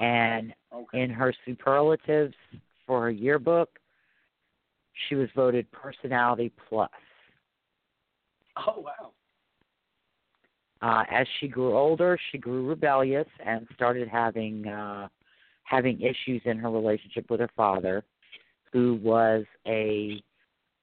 And 0.00 0.54
Okay. 0.72 1.02
in 1.02 1.10
her 1.10 1.32
superlatives 1.44 2.34
for 2.86 3.02
her 3.02 3.10
yearbook, 3.10 3.78
she 5.08 5.14
was 5.14 5.30
voted 5.32 5.70
personality 5.70 6.50
plus. 6.68 6.90
Oh 8.56 8.80
wow. 8.80 9.12
Uh, 10.80 11.04
as 11.10 11.26
she 11.38 11.46
grew 11.46 11.76
older, 11.76 12.18
she 12.30 12.38
grew 12.38 12.66
rebellious 12.66 13.28
and 13.44 13.68
started 13.74 14.08
having 14.08 14.66
uh, 14.66 15.08
having 15.64 16.00
issues 16.00 16.42
in 16.44 16.58
her 16.58 16.70
relationship 16.70 17.30
with 17.30 17.40
her 17.40 17.50
father, 17.56 18.04
who 18.72 18.98
was 19.02 19.44
a 19.66 20.22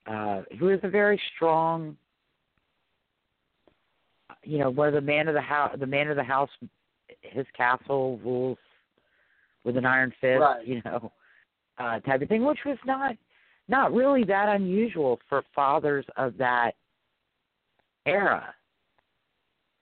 uh, 0.07 0.43
who 0.57 0.67
was 0.67 0.79
a 0.83 0.89
very 0.89 1.21
strong, 1.35 1.97
you 4.43 4.57
know, 4.57 4.69
one 4.69 4.87
of 4.87 4.93
the 4.93 5.01
man 5.01 5.27
of 5.27 5.33
the 5.33 5.41
house. 5.41 5.75
The 5.79 5.85
man 5.85 6.09
of 6.09 6.15
the 6.15 6.23
house, 6.23 6.49
his 7.21 7.45
castle 7.55 8.19
rules 8.23 8.57
with 9.63 9.77
an 9.77 9.85
iron 9.85 10.13
fist, 10.21 10.39
Right. 10.39 10.67
you 10.67 10.81
know, 10.85 11.11
uh, 11.77 11.99
type 11.99 12.21
of 12.21 12.29
thing, 12.29 12.45
which 12.45 12.59
was 12.65 12.77
not 12.85 13.15
not 13.67 13.93
really 13.93 14.23
that 14.23 14.49
unusual 14.49 15.19
for 15.29 15.43
fathers 15.53 16.05
of 16.17 16.35
that 16.37 16.71
era 18.05 18.53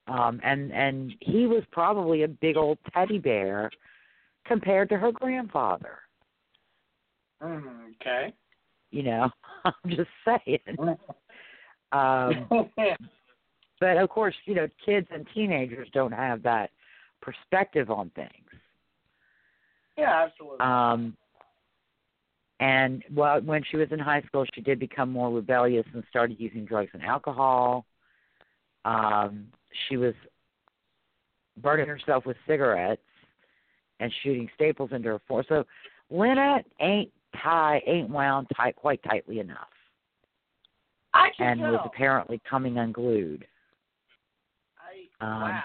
um 0.08 0.39
and 0.43 0.72
and 0.74 1.14
he 1.22 1.45
was 1.47 1.64
probably 1.72 2.24
a 2.24 2.28
big 2.28 2.58
old 2.58 2.78
teddy 2.93 3.18
bear 3.18 3.70
compared 4.45 4.89
to 4.89 4.97
her 4.97 5.12
grandfather 5.12 5.99
Mhm. 7.41 7.93
Okay. 8.01 8.34
you 8.91 9.03
know 9.03 9.30
i'm 9.66 9.74
just 9.89 10.10
saying 10.26 10.60
um 11.91 12.49
but 13.80 13.97
of 13.97 14.09
course 14.09 14.36
you 14.45 14.55
know 14.55 14.67
kids 14.86 15.07
and 15.11 15.25
teenagers 15.34 15.88
don't 15.93 16.11
have 16.11 16.43
that 16.43 16.69
perspective 17.21 17.89
on 17.89 18.11
things. 18.15 18.32
Yeah, 19.97 20.25
absolutely. 20.28 20.59
um 20.59 21.15
and 22.59 23.03
well 23.13 23.41
when 23.41 23.63
she 23.69 23.78
was 23.78 23.88
in 23.91 23.99
high 23.99 24.21
school 24.21 24.45
she 24.53 24.61
did 24.61 24.80
become 24.80 25.11
more 25.11 25.32
rebellious 25.32 25.86
and 25.93 26.03
started 26.09 26.39
using 26.39 26.65
drugs 26.65 26.91
and 26.93 27.03
alcohol. 27.03 27.86
Um 28.86 29.47
she 29.88 29.97
was 29.97 30.13
burning 31.61 31.88
herself 31.88 32.25
with 32.25 32.38
cigarettes 32.47 33.01
and 33.99 34.11
shooting 34.23 34.47
staples 34.55 34.91
into 34.91 35.09
her 35.09 35.21
forehead 35.28 35.47
so 35.49 35.63
lynette 36.09 36.65
ain't 36.80 37.11
tie 37.43 37.82
ain't 37.86 38.09
wound 38.09 38.47
tight 38.55 38.75
quite 38.75 39.01
tightly 39.03 39.39
enough. 39.39 39.67
I 41.13 41.30
can 41.36 41.47
and 41.47 41.59
tell. 41.61 41.71
was 41.71 41.82
apparently 41.86 42.41
coming 42.49 42.78
unglued 42.78 43.45
um, 45.22 45.41
wow. 45.41 45.61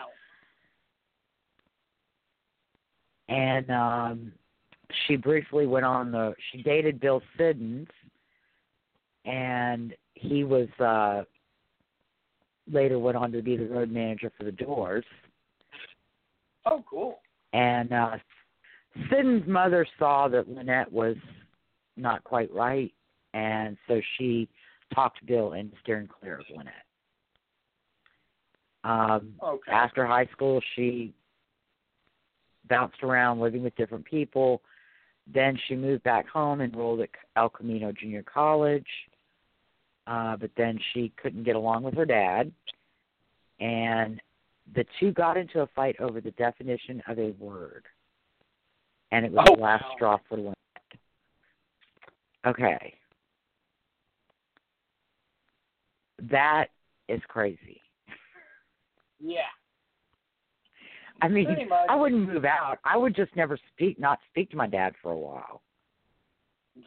and 3.29 3.71
um 3.71 4.33
she 5.07 5.17
briefly 5.17 5.67
went 5.67 5.85
on 5.85 6.11
the 6.13 6.35
she 6.51 6.63
dated 6.63 7.01
Bill 7.01 7.23
Siddons 7.37 7.89
and 9.25 9.95
he 10.15 10.45
was 10.45 10.69
uh 10.79 11.23
later 12.71 12.99
went 12.99 13.17
on 13.17 13.33
to 13.33 13.43
be 13.43 13.57
the 13.57 13.67
road 13.67 13.91
manager 13.91 14.31
for 14.37 14.45
the 14.45 14.53
Doors 14.53 15.05
Oh, 16.65 16.85
cool. 16.89 17.21
and 17.53 17.93
uh 17.93 18.17
Siddons' 19.11 19.47
mother 19.49 19.87
saw 19.99 20.29
that 20.29 20.49
Lynette 20.49 20.93
was 20.93 21.17
not 21.97 22.23
quite 22.25 22.53
right 22.53 22.93
and 23.35 23.77
so 23.89 24.01
she 24.19 24.49
talked 24.95 25.25
Bill 25.27 25.55
into 25.55 25.75
steering 25.83 26.07
clear 26.09 26.39
of 26.41 26.45
Lynette. 26.55 26.85
Um 28.85 29.35
Okay. 29.43 29.73
after 29.73 30.07
high 30.07 30.27
school, 30.27 30.61
she 30.75 31.15
bounced 32.69 33.03
around 33.03 33.41
living 33.41 33.63
with 33.63 33.75
different 33.77 34.05
people. 34.05 34.63
Then 35.33 35.59
she 35.67 35.77
moved 35.77 36.03
back 36.03 36.29
home, 36.29 36.61
and 36.61 36.73
enrolled 36.73 37.01
at 37.01 37.11
El 37.37 37.49
Camino 37.49 37.93
Junior 37.93 38.23
College. 38.23 38.87
Uh, 40.07 40.37
but 40.37 40.51
then 40.57 40.79
she 40.93 41.13
couldn't 41.17 41.45
get 41.45 41.55
along 41.55 41.85
with 41.85 41.95
her 41.95 42.05
dad. 42.05 42.51
And 43.61 44.21
the 44.75 44.85
two 44.99 45.13
got 45.13 45.37
into 45.37 45.61
a 45.61 45.67
fight 45.69 45.97
over 46.01 46.21
the 46.21 46.33
definition 46.33 47.03
of 47.07 47.19
a 47.19 47.31
word. 47.39 47.85
And 49.13 49.25
it 49.25 49.33
was 49.33 49.47
Oh, 49.49 49.55
the 49.55 49.61
last 49.61 49.85
wow. 49.85 49.93
straw 49.95 50.19
for 50.29 50.37
Lynette. 50.37 50.57
Okay. 52.47 52.95
That 56.31 56.67
is 57.09 57.21
crazy. 57.29 57.81
Yeah. 59.23 59.41
I 61.21 61.29
mean, 61.29 61.47
I 61.89 61.95
wouldn't 61.95 62.29
move 62.29 62.45
out. 62.45 62.79
I 62.85 62.97
would 62.97 63.15
just 63.15 63.35
never 63.37 63.57
speak, 63.73 64.01
not 64.01 64.19
speak 64.31 64.51
to 64.51 64.57
my 64.57 64.67
dad 64.67 64.95
for 65.01 65.13
a 65.13 65.17
while. 65.17 65.63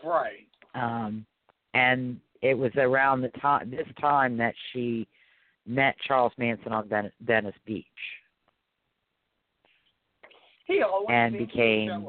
Right. 0.03 0.47
Um, 0.73 1.25
and 1.73 2.19
it 2.41 2.53
was 2.53 2.71
around 2.75 3.21
the 3.21 3.29
time, 3.39 3.71
this 3.71 3.88
time 3.99 4.36
that 4.38 4.53
she 4.71 5.07
met 5.65 5.95
Charles 6.05 6.33
Manson 6.38 6.73
on 6.73 6.89
Ven- 6.89 7.11
Venice 7.21 7.55
Beach. 7.65 7.86
He 10.65 10.81
always 10.81 11.07
And 11.09 11.38
became-. 11.38 12.07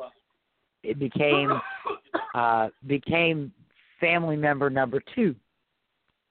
It 0.83 0.99
became 0.99 1.53
uh, 2.35 2.69
became 2.87 3.53
family 4.01 4.37
member 4.37 4.71
number 4.71 5.03
two 5.15 5.35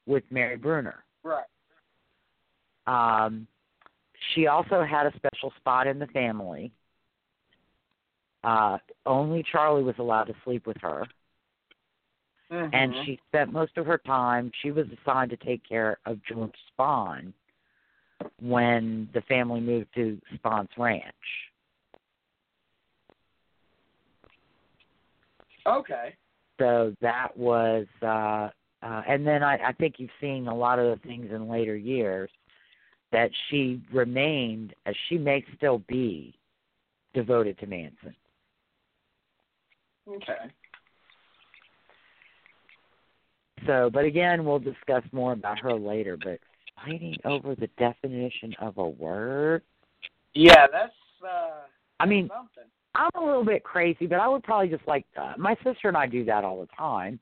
with 0.05 0.23
Mary 0.29 0.55
Brunner. 0.55 1.03
Right. 1.23 1.45
Um, 2.87 3.47
she 4.33 4.47
also 4.47 4.83
had 4.83 5.05
a 5.05 5.13
special 5.15 5.51
spot 5.57 5.87
in 5.87 5.99
the 5.99 6.07
family. 6.07 6.71
Uh, 8.43 8.77
only 9.05 9.43
Charlie 9.51 9.83
was 9.83 9.95
allowed 9.97 10.25
to 10.25 10.35
sleep 10.43 10.67
with 10.67 10.77
her, 10.81 11.05
and 12.49 12.93
Mhm. 12.93 13.05
she 13.05 13.19
spent 13.27 13.51
most 13.51 13.77
of 13.77 13.85
her 13.85 13.97
time. 13.97 14.51
She 14.61 14.71
was 14.71 14.87
assigned 14.91 15.31
to 15.31 15.37
take 15.37 15.63
care 15.63 15.97
of 16.05 16.21
George 16.23 16.55
Spahn 16.71 17.33
when 18.39 19.09
the 19.13 19.21
family 19.21 19.61
moved 19.61 19.93
to 19.95 20.21
Spahn's 20.35 20.77
ranch. 20.77 21.51
Okay. 25.65 26.15
So 26.59 26.95
that 27.01 27.35
was, 27.35 27.87
uh, 28.01 28.49
uh, 28.81 29.01
and 29.07 29.25
then 29.25 29.43
I, 29.43 29.69
I 29.69 29.71
think 29.73 29.99
you've 29.99 30.11
seen 30.21 30.47
a 30.47 30.55
lot 30.55 30.79
of 30.79 30.85
the 30.85 31.07
things 31.07 31.31
in 31.31 31.49
later 31.49 31.75
years 31.75 32.29
that 33.15 33.31
she 33.49 33.81
remained, 33.93 34.75
as 34.85 34.93
she 35.07 35.17
may 35.17 35.41
still 35.55 35.79
be, 35.87 36.37
devoted 37.13 37.57
to 37.59 37.65
Manson. 37.65 38.13
Okay. 40.05 40.51
So, 43.65 43.89
but 43.91 44.03
again, 44.03 44.43
we'll 44.43 44.59
discuss 44.59 45.03
more 45.13 45.31
about 45.31 45.59
her 45.59 45.73
later. 45.73 46.17
But 46.21 46.39
fighting 46.83 47.15
over 47.23 47.55
the 47.55 47.69
definition 47.77 48.53
of 48.59 48.77
a 48.77 48.89
word, 48.89 49.61
Yeah, 50.33 50.67
that's 50.69 50.91
uh 51.23 51.61
I 52.01 52.05
mean, 52.05 52.27
something. 52.27 52.69
I'm 52.95 53.23
a 53.23 53.25
little 53.25 53.45
bit 53.45 53.63
crazy, 53.63 54.07
but 54.07 54.19
I 54.19 54.27
would 54.27 54.43
probably 54.43 54.67
just 54.67 54.85
like 54.89 55.05
uh, 55.15 55.35
my 55.37 55.55
sister 55.63 55.87
and 55.87 55.95
I 55.95 56.05
do 56.05 56.25
that 56.25 56.43
all 56.43 56.59
the 56.59 56.67
time. 56.77 57.17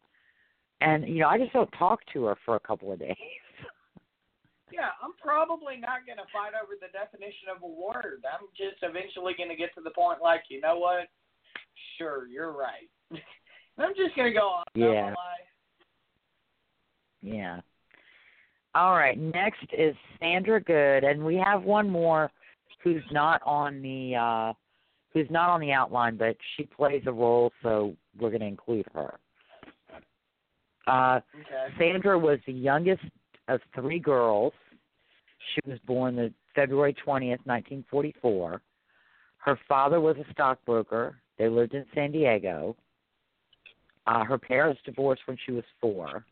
And 0.82 1.08
you 1.08 1.20
know, 1.20 1.28
I 1.28 1.38
just 1.38 1.54
don't 1.54 1.70
talk 1.78 2.00
to 2.14 2.26
her 2.26 2.36
for 2.46 2.56
a 2.56 2.60
couple 2.60 2.92
of 2.92 2.98
days. 2.98 3.16
Yeah, 4.74 4.90
I'm 5.04 5.14
probably 5.22 5.78
not 5.78 6.06
going 6.08 6.18
to 6.18 6.26
fight 6.34 6.54
over 6.58 6.74
the 6.74 6.90
definition 6.90 7.54
of 7.54 7.62
a 7.62 7.68
word. 7.68 8.26
I'm 8.26 8.48
just 8.58 8.82
eventually 8.82 9.34
going 9.38 9.50
to 9.50 9.56
get 9.56 9.74
to 9.76 9.82
the 9.82 9.92
point 9.92 10.18
like, 10.20 10.42
you 10.50 10.62
know 10.62 10.80
what? 10.80 11.10
Sure, 11.98 12.26
you're 12.26 12.52
right. 12.52 12.90
I'm 13.78 13.94
just 13.96 14.16
going 14.16 14.34
to 14.34 14.40
go 14.40 14.48
on 14.48 14.64
Yeah. 14.74 15.14
Yeah. 17.22 17.62
All 18.74 18.96
right. 18.96 19.18
Next 19.18 19.66
is 19.78 19.96
Sandra 20.20 20.60
Good, 20.60 21.04
and 21.04 21.24
we 21.24 21.36
have 21.36 21.62
one 21.62 21.88
more 21.88 22.32
who's 22.84 23.04
not 23.12 23.42
on 23.46 23.82
the 23.82 24.16
uh 24.16 24.54
who's 25.14 25.30
not 25.30 25.50
on 25.50 25.62
the 25.62 25.72
outline, 25.72 26.18
but 26.18 26.36
she 26.58 26.64
plays 26.64 27.04
a 27.06 27.12
role, 27.12 27.52
so 27.62 27.96
we're 28.20 28.30
going 28.30 28.42
to 28.42 28.48
include 28.48 28.86
her. 28.96 29.20
Uh, 30.88 31.20
Okay. 31.36 31.74
Sandra 31.78 32.18
was 32.18 32.40
the 32.48 32.52
youngest 32.52 33.04
of 33.48 33.62
three 33.76 34.00
girls. 34.00 34.54
She 35.54 35.70
was 35.70 35.80
born 35.86 36.16
the 36.16 36.34
February 36.56 36.94
twentieth, 36.94 37.40
nineteen 37.46 37.84
forty-four. 37.90 38.62
Her 39.38 39.60
father 39.68 40.00
was 40.00 40.16
a 40.18 40.32
stockbroker. 40.32 41.18
They 41.38 41.50
lived 41.50 41.74
in 41.74 41.86
San 41.94 42.12
Diego. 42.12 42.76
Uh, 44.08 44.24
her 44.24 44.38
parents 44.38 44.82
divorced 44.86 45.22
when 45.26 45.38
she 45.46 45.52
was 45.52 45.64
four. 45.82 46.26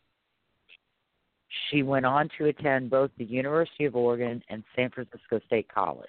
She 1.70 1.82
went 1.82 2.06
on 2.06 2.30
to 2.38 2.46
attend 2.46 2.88
both 2.88 3.10
the 3.18 3.24
University 3.24 3.84
of 3.84 3.94
Oregon 3.94 4.42
and 4.48 4.64
San 4.74 4.90
Francisco 4.90 5.40
State 5.46 5.68
College. 5.68 6.08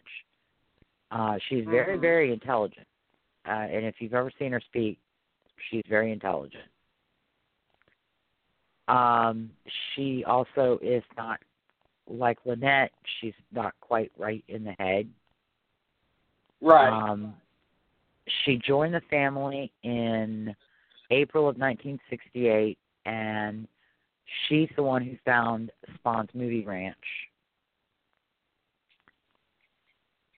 Uh, 1.12 1.38
she's 1.49 1.66
very, 1.66 1.97
Mhm. 1.97 2.01
very 2.01 2.32
intelligent. 2.32 2.88
Uh, 3.45 3.68
and 3.70 3.86
if 3.86 4.01
you've 4.01 4.14
ever 4.14 4.32
seen 4.39 4.54
her 4.54 4.62
speak, 4.62 4.99
she's 5.70 5.84
very 5.88 6.12
intelligent. 6.12 6.64
Um, 8.88 9.49
she 9.95 10.23
also 10.25 10.79
is 10.81 11.03
not 11.17 11.39
like 12.09 12.38
Lynette, 12.45 12.91
she's 13.19 13.34
not 13.53 13.73
quite 13.79 14.11
right 14.17 14.43
in 14.47 14.63
the 14.63 14.75
head. 14.77 15.07
Right. 16.61 16.89
Um, 16.89 17.34
she 18.43 18.57
joined 18.57 18.93
the 18.93 19.01
family 19.09 19.71
in 19.84 20.55
April 21.11 21.43
of 21.43 21.57
1968, 21.57 22.77
and 23.05 23.67
she's 24.47 24.69
the 24.75 24.84
one 24.84 25.03
who 25.03 25.17
found 25.25 25.71
Spahn's 25.95 26.29
Movie 26.34 26.65
Ranch 26.65 26.95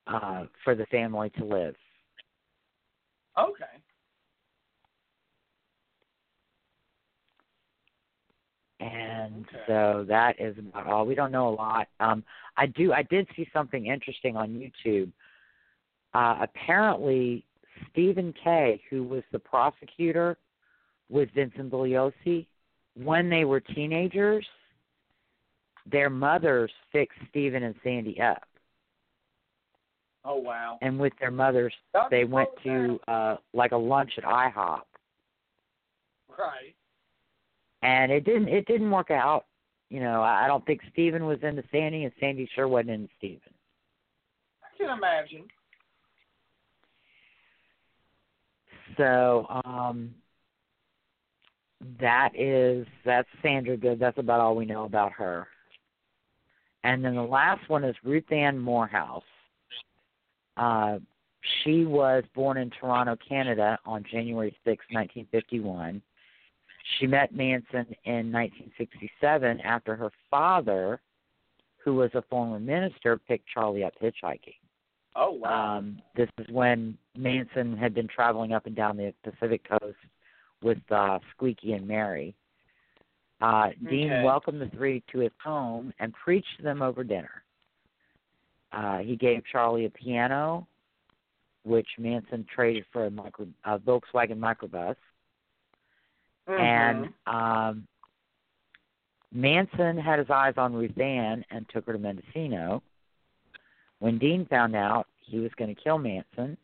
uh, 0.06 0.44
for 0.64 0.74
the 0.74 0.86
family 0.86 1.30
to 1.38 1.44
live. 1.44 1.76
okay. 3.38 3.64
And 8.80 9.46
Okay. 9.48 9.62
so 9.66 10.04
that 10.08 10.38
is 10.40 10.56
about 10.58 10.86
all. 10.86 11.06
We 11.06 11.14
don't 11.14 11.32
know 11.32 11.48
a 11.48 11.54
lot. 11.54 11.88
Um, 11.98 12.22
I 12.56 12.66
do. 12.66 12.92
I 12.92 13.02
did 13.02 13.26
see 13.34 13.48
something 13.52 13.86
interesting 13.86 14.36
on 14.36 14.50
YouTube. 14.50 15.10
Uh, 16.14 16.38
apparently, 16.42 17.44
Stephen 17.90 18.34
Kay, 18.42 18.82
who 18.90 19.02
was 19.02 19.22
the 19.32 19.38
prosecutor 19.38 20.36
with 21.08 21.30
Vincent 21.34 21.70
Bugliosi, 21.70 22.46
when 23.02 23.28
they 23.30 23.44
were 23.44 23.60
teenagers, 23.60 24.46
their 25.90 26.10
mothers 26.10 26.70
fixed 26.92 27.18
Stephen 27.30 27.62
and 27.62 27.74
Sandy 27.82 28.20
up, 28.20 28.46
Oh 30.24 30.36
wow. 30.36 30.78
and 30.82 30.98
with 30.98 31.12
their 31.20 31.30
mothers, 31.30 31.72
That's 31.94 32.10
they 32.10 32.24
went 32.24 32.50
to 32.64 33.00
uh, 33.08 33.36
like 33.54 33.72
a 33.72 33.76
lunch 33.76 34.12
at 34.18 34.24
IHOP. 34.24 34.82
Right. 36.38 36.75
And 37.82 38.10
it 38.12 38.24
didn't. 38.24 38.48
It 38.48 38.66
didn't 38.66 38.90
work 38.90 39.10
out. 39.10 39.46
You 39.90 40.00
know, 40.00 40.22
I 40.22 40.46
don't 40.46 40.64
think 40.66 40.80
Stephen 40.92 41.26
was 41.26 41.38
into 41.42 41.62
Sandy, 41.70 42.04
and 42.04 42.12
Sandy 42.18 42.48
sure 42.54 42.68
wasn't 42.68 42.90
into 42.90 43.08
Stephen. 43.18 43.40
I 44.62 44.76
can 44.76 44.96
imagine. 44.96 45.46
So 48.96 49.46
um, 49.64 50.14
that 52.00 52.30
is 52.34 52.86
that's 53.04 53.28
Sandra 53.42 53.76
Good. 53.76 53.98
That's 53.98 54.18
about 54.18 54.40
all 54.40 54.56
we 54.56 54.66
know 54.66 54.84
about 54.84 55.12
her. 55.12 55.46
And 56.84 57.04
then 57.04 57.14
the 57.14 57.22
last 57.22 57.68
one 57.68 57.84
is 57.84 57.96
Ruth 58.04 58.30
Ann 58.30 58.58
Morehouse. 58.58 59.24
Uh, 60.56 60.98
she 61.62 61.84
was 61.84 62.24
born 62.34 62.56
in 62.56 62.70
Toronto, 62.70 63.16
Canada, 63.28 63.78
on 63.84 64.04
January 64.10 64.56
6, 64.64 64.84
1951. 64.90 66.00
She 66.98 67.06
met 67.06 67.34
Manson 67.34 67.86
in 68.04 68.32
1967 68.32 69.60
after 69.60 69.96
her 69.96 70.10
father, 70.30 71.00
who 71.78 71.94
was 71.94 72.10
a 72.14 72.22
former 72.22 72.58
minister, 72.58 73.18
picked 73.18 73.48
Charlie 73.48 73.84
up 73.84 73.94
hitchhiking. 74.00 74.54
Oh 75.14 75.32
wow. 75.32 75.78
Um, 75.78 76.00
this 76.14 76.28
is 76.38 76.46
when 76.50 76.96
Manson 77.16 77.76
had 77.76 77.94
been 77.94 78.08
traveling 78.08 78.52
up 78.52 78.66
and 78.66 78.76
down 78.76 78.96
the 78.96 79.14
Pacific 79.24 79.62
coast 79.68 79.96
with 80.62 80.78
uh, 80.90 81.18
Squeaky 81.34 81.72
and 81.72 81.88
Mary. 81.88 82.34
Uh, 83.40 83.68
Dean 83.88 84.22
welcomed 84.22 84.60
the 84.60 84.68
three 84.76 85.02
to 85.12 85.20
his 85.20 85.32
home 85.42 85.92
and 86.00 86.12
preached 86.12 86.56
to 86.56 86.62
them 86.62 86.82
over 86.82 87.04
dinner. 87.04 87.42
Uh, 88.72 88.98
he 88.98 89.16
gave 89.16 89.42
Charlie 89.50 89.86
a 89.86 89.90
piano, 89.90 90.66
which 91.64 91.88
Manson 91.98 92.46
traded 92.54 92.84
for 92.92 93.06
a, 93.06 93.10
micro, 93.10 93.46
a 93.64 93.78
Volkswagen 93.78 94.38
microbus. 94.38 94.96
And 96.48 97.12
Mhm. 97.26 97.32
um, 97.32 97.88
Manson 99.32 99.98
had 99.98 100.18
his 100.18 100.30
eyes 100.30 100.54
on 100.56 100.72
Ruth 100.74 100.98
Ann 100.98 101.44
and 101.50 101.68
took 101.68 101.86
her 101.86 101.92
to 101.92 101.98
Mendocino. 101.98 102.82
When 103.98 104.18
Dean 104.18 104.46
found 104.46 104.74
out, 104.76 105.08
he 105.20 105.38
was 105.40 105.52
going 105.54 105.74
to 105.74 105.80
kill 105.80 105.98
Manson, 105.98 106.56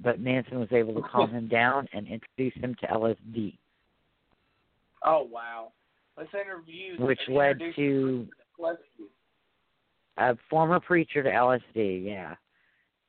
but 0.00 0.18
Manson 0.20 0.58
was 0.58 0.72
able 0.72 0.94
to 0.94 1.02
calm 1.08 1.30
him 1.30 1.46
down 1.48 1.88
and 1.92 2.06
introduce 2.08 2.54
him 2.54 2.74
to 2.76 2.86
LSD, 2.86 3.58
oh 5.02 5.22
wow. 5.24 5.72
Let's 6.16 6.32
interview. 6.32 6.96
which 7.04 7.28
led 7.28 7.60
to 7.74 8.28
a 10.16 10.36
former 10.48 10.78
preacher 10.80 11.22
to 11.22 11.30
LSD, 11.30 12.04
yeah. 12.04 12.36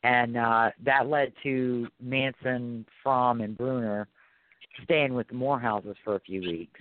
And 0.04 0.38
uh 0.38 0.72
that 0.84 1.08
led 1.08 1.34
to 1.44 1.88
Manson, 2.00 2.86
Fromme, 3.04 3.44
and 3.44 3.58
Brunner 3.58 4.08
staying 4.84 5.14
with 5.14 5.28
the 5.28 5.34
Morehouses 5.34 5.96
for 6.04 6.16
a 6.16 6.20
few 6.20 6.42
weeks. 6.42 6.80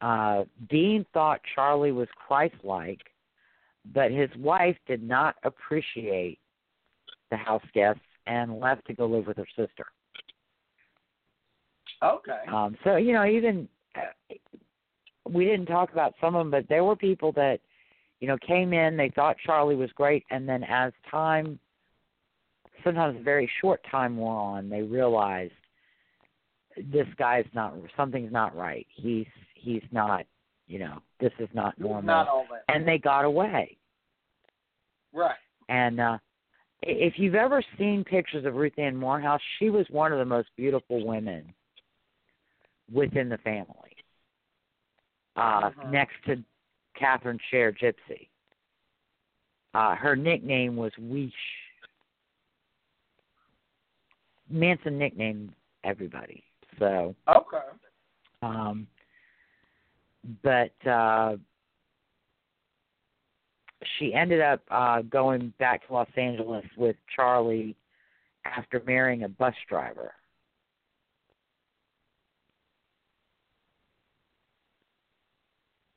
Uh 0.00 0.44
Dean 0.68 1.04
thought 1.12 1.40
Charlie 1.54 1.92
was 1.92 2.08
Christ 2.26 2.54
like, 2.64 3.00
but 3.94 4.10
his 4.10 4.30
wife 4.38 4.76
did 4.86 5.02
not 5.02 5.36
appreciate 5.44 6.38
the 7.30 7.36
house 7.36 7.62
guests 7.74 8.00
and 8.26 8.60
left 8.60 8.86
to 8.86 8.94
go 8.94 9.06
live 9.06 9.26
with 9.26 9.36
her 9.36 9.46
sister. 9.56 9.86
Okay. 12.02 12.40
Um, 12.50 12.76
so 12.84 12.96
you 12.96 13.12
know, 13.12 13.26
even 13.26 13.68
uh, 13.96 14.34
we 15.28 15.44
didn't 15.44 15.66
talk 15.66 15.92
about 15.92 16.14
some 16.20 16.34
of 16.34 16.40
them, 16.40 16.50
but 16.50 16.68
there 16.68 16.84
were 16.84 16.96
people 16.96 17.32
that 17.32 17.60
you 18.20 18.28
know 18.28 18.38
came 18.46 18.72
in. 18.72 18.96
They 18.96 19.10
thought 19.10 19.36
Charlie 19.44 19.76
was 19.76 19.90
great, 19.94 20.24
and 20.30 20.48
then 20.48 20.64
as 20.64 20.92
time, 21.10 21.58
sometimes 22.84 23.18
a 23.18 23.22
very 23.22 23.50
short 23.60 23.80
time 23.90 24.16
wore 24.16 24.34
on, 24.34 24.68
they 24.68 24.82
realized 24.82 25.52
this 26.92 27.06
guy's 27.18 27.46
not 27.54 27.74
something's 27.96 28.32
not 28.32 28.56
right. 28.56 28.86
He's 28.90 29.26
he's 29.54 29.82
not 29.92 30.26
You 30.66 30.78
know, 30.78 31.02
this 31.18 31.32
is 31.38 31.48
not 31.52 31.78
normal. 31.78 32.02
Not 32.02 32.28
and 32.68 32.86
they 32.86 32.98
got 32.98 33.24
away. 33.24 33.76
Right. 35.12 35.36
And 35.68 36.00
uh 36.00 36.18
if 36.82 37.18
you've 37.18 37.34
ever 37.34 37.62
seen 37.78 38.04
pictures 38.04 38.46
of 38.46 38.54
Ruth 38.54 38.78
Ann 38.78 38.96
Morehouse, 38.96 39.40
she 39.58 39.68
was 39.68 39.86
one 39.90 40.12
of 40.12 40.18
the 40.18 40.24
most 40.24 40.48
beautiful 40.56 41.04
women 41.06 41.52
within 42.92 43.28
the 43.28 43.38
family. 43.38 43.96
Uh 45.36 45.70
Mhm. 45.70 45.90
next 45.90 46.14
to 46.26 46.42
Catherine 46.94 47.40
Share 47.50 47.72
Gypsy. 47.72 48.28
Uh 49.74 49.94
her 49.96 50.16
nickname 50.16 50.76
was 50.76 50.92
Ouisch. 51.00 51.32
Manson 54.48 54.98
nicknamed 54.98 55.54
everybody. 55.84 56.42
So 56.80 57.14
Okay. 57.28 57.58
um, 58.42 58.86
but 60.42 60.72
uh, 60.88 61.36
she 63.98 64.14
ended 64.14 64.40
up 64.40 64.62
uh, 64.70 65.02
going 65.02 65.52
back 65.58 65.86
to 65.86 65.92
Los 65.92 66.08
Angeles 66.16 66.64
with 66.76 66.96
Charlie 67.14 67.76
after 68.44 68.82
marrying 68.86 69.24
a 69.24 69.28
bus 69.28 69.54
driver. 69.68 70.12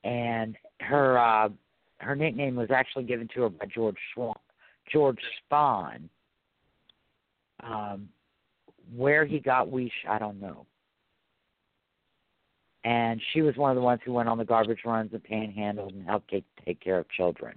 And 0.04 0.54
her 0.80 1.18
uh, 1.18 1.48
her 1.98 2.14
nickname 2.14 2.56
was 2.56 2.70
actually 2.70 3.04
given 3.04 3.26
to 3.34 3.42
her 3.42 3.48
by 3.48 3.64
George 3.74 3.96
Swan, 4.12 4.36
George 4.92 5.20
Spahn. 5.50 6.10
Um, 7.62 8.10
where 8.94 9.24
he 9.24 9.38
got 9.38 9.68
Ouisch, 9.68 9.90
I 10.06 10.18
don't 10.18 10.38
know 10.38 10.66
and 12.84 13.20
she 13.32 13.40
was 13.42 13.56
one 13.56 13.70
of 13.70 13.76
the 13.76 13.82
ones 13.82 14.00
who 14.04 14.12
went 14.12 14.28
on 14.28 14.38
the 14.38 14.44
garbage 14.44 14.80
runs 14.84 15.12
and 15.12 15.24
panhandled 15.24 15.92
and 15.94 16.04
helped 16.04 16.30
take, 16.30 16.44
take 16.64 16.80
care 16.80 16.98
of 16.98 17.08
children. 17.10 17.56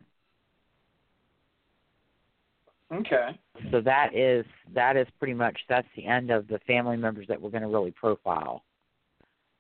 Okay. 2.92 3.38
So 3.72 3.82
that 3.82 4.16
is 4.16 4.46
that 4.74 4.96
is 4.96 5.08
pretty 5.20 5.34
much 5.34 5.58
that's 5.68 5.88
the 5.96 6.06
end 6.06 6.32
of 6.32 6.48
the 6.48 6.60
family 6.60 6.96
members 6.96 7.28
that 7.28 7.42
we're 7.42 7.50
going 7.50 7.64
to 7.64 7.68
really 7.68 7.92
profile. 7.92 8.64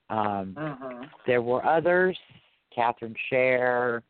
Um, 0.09 0.55
Mhm. 0.57 1.09
there 1.25 1.41
were 1.41 1.65
others, 1.65 2.17
Catherine 2.73 3.15
Share, 3.29 4.03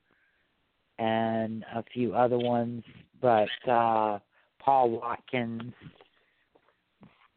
and 1.00 1.66
a 1.74 1.82
few 1.84 2.14
other 2.14 2.38
ones, 2.38 2.84
but 3.20 3.50
uh, 3.68 4.20
Paul 4.60 4.92
Watkins. 4.92 5.74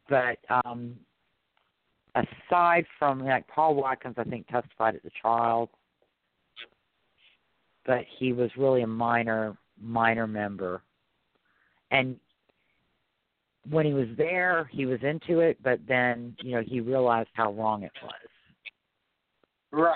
But 0.08 0.38
um, 0.64 0.98
aside 2.14 2.84
from 2.98 3.24
like 3.24 3.46
Paul 3.48 3.74
Watkins, 3.74 4.16
I 4.18 4.24
think 4.24 4.46
testified 4.48 4.94
at 4.94 5.02
the 5.02 5.10
trial, 5.20 5.70
but 7.86 8.04
he 8.18 8.32
was 8.32 8.50
really 8.56 8.82
a 8.82 8.86
minor 8.86 9.56
minor 9.80 10.26
member, 10.26 10.82
and 11.90 12.16
when 13.68 13.86
he 13.86 13.92
was 13.92 14.08
there, 14.16 14.68
he 14.72 14.86
was 14.86 15.00
into 15.02 15.40
it, 15.40 15.58
but 15.62 15.80
then 15.86 16.34
you 16.42 16.52
know 16.52 16.62
he 16.66 16.80
realized 16.80 17.30
how 17.32 17.52
wrong 17.52 17.82
it 17.82 17.92
was. 18.02 18.12
Right. 19.72 19.94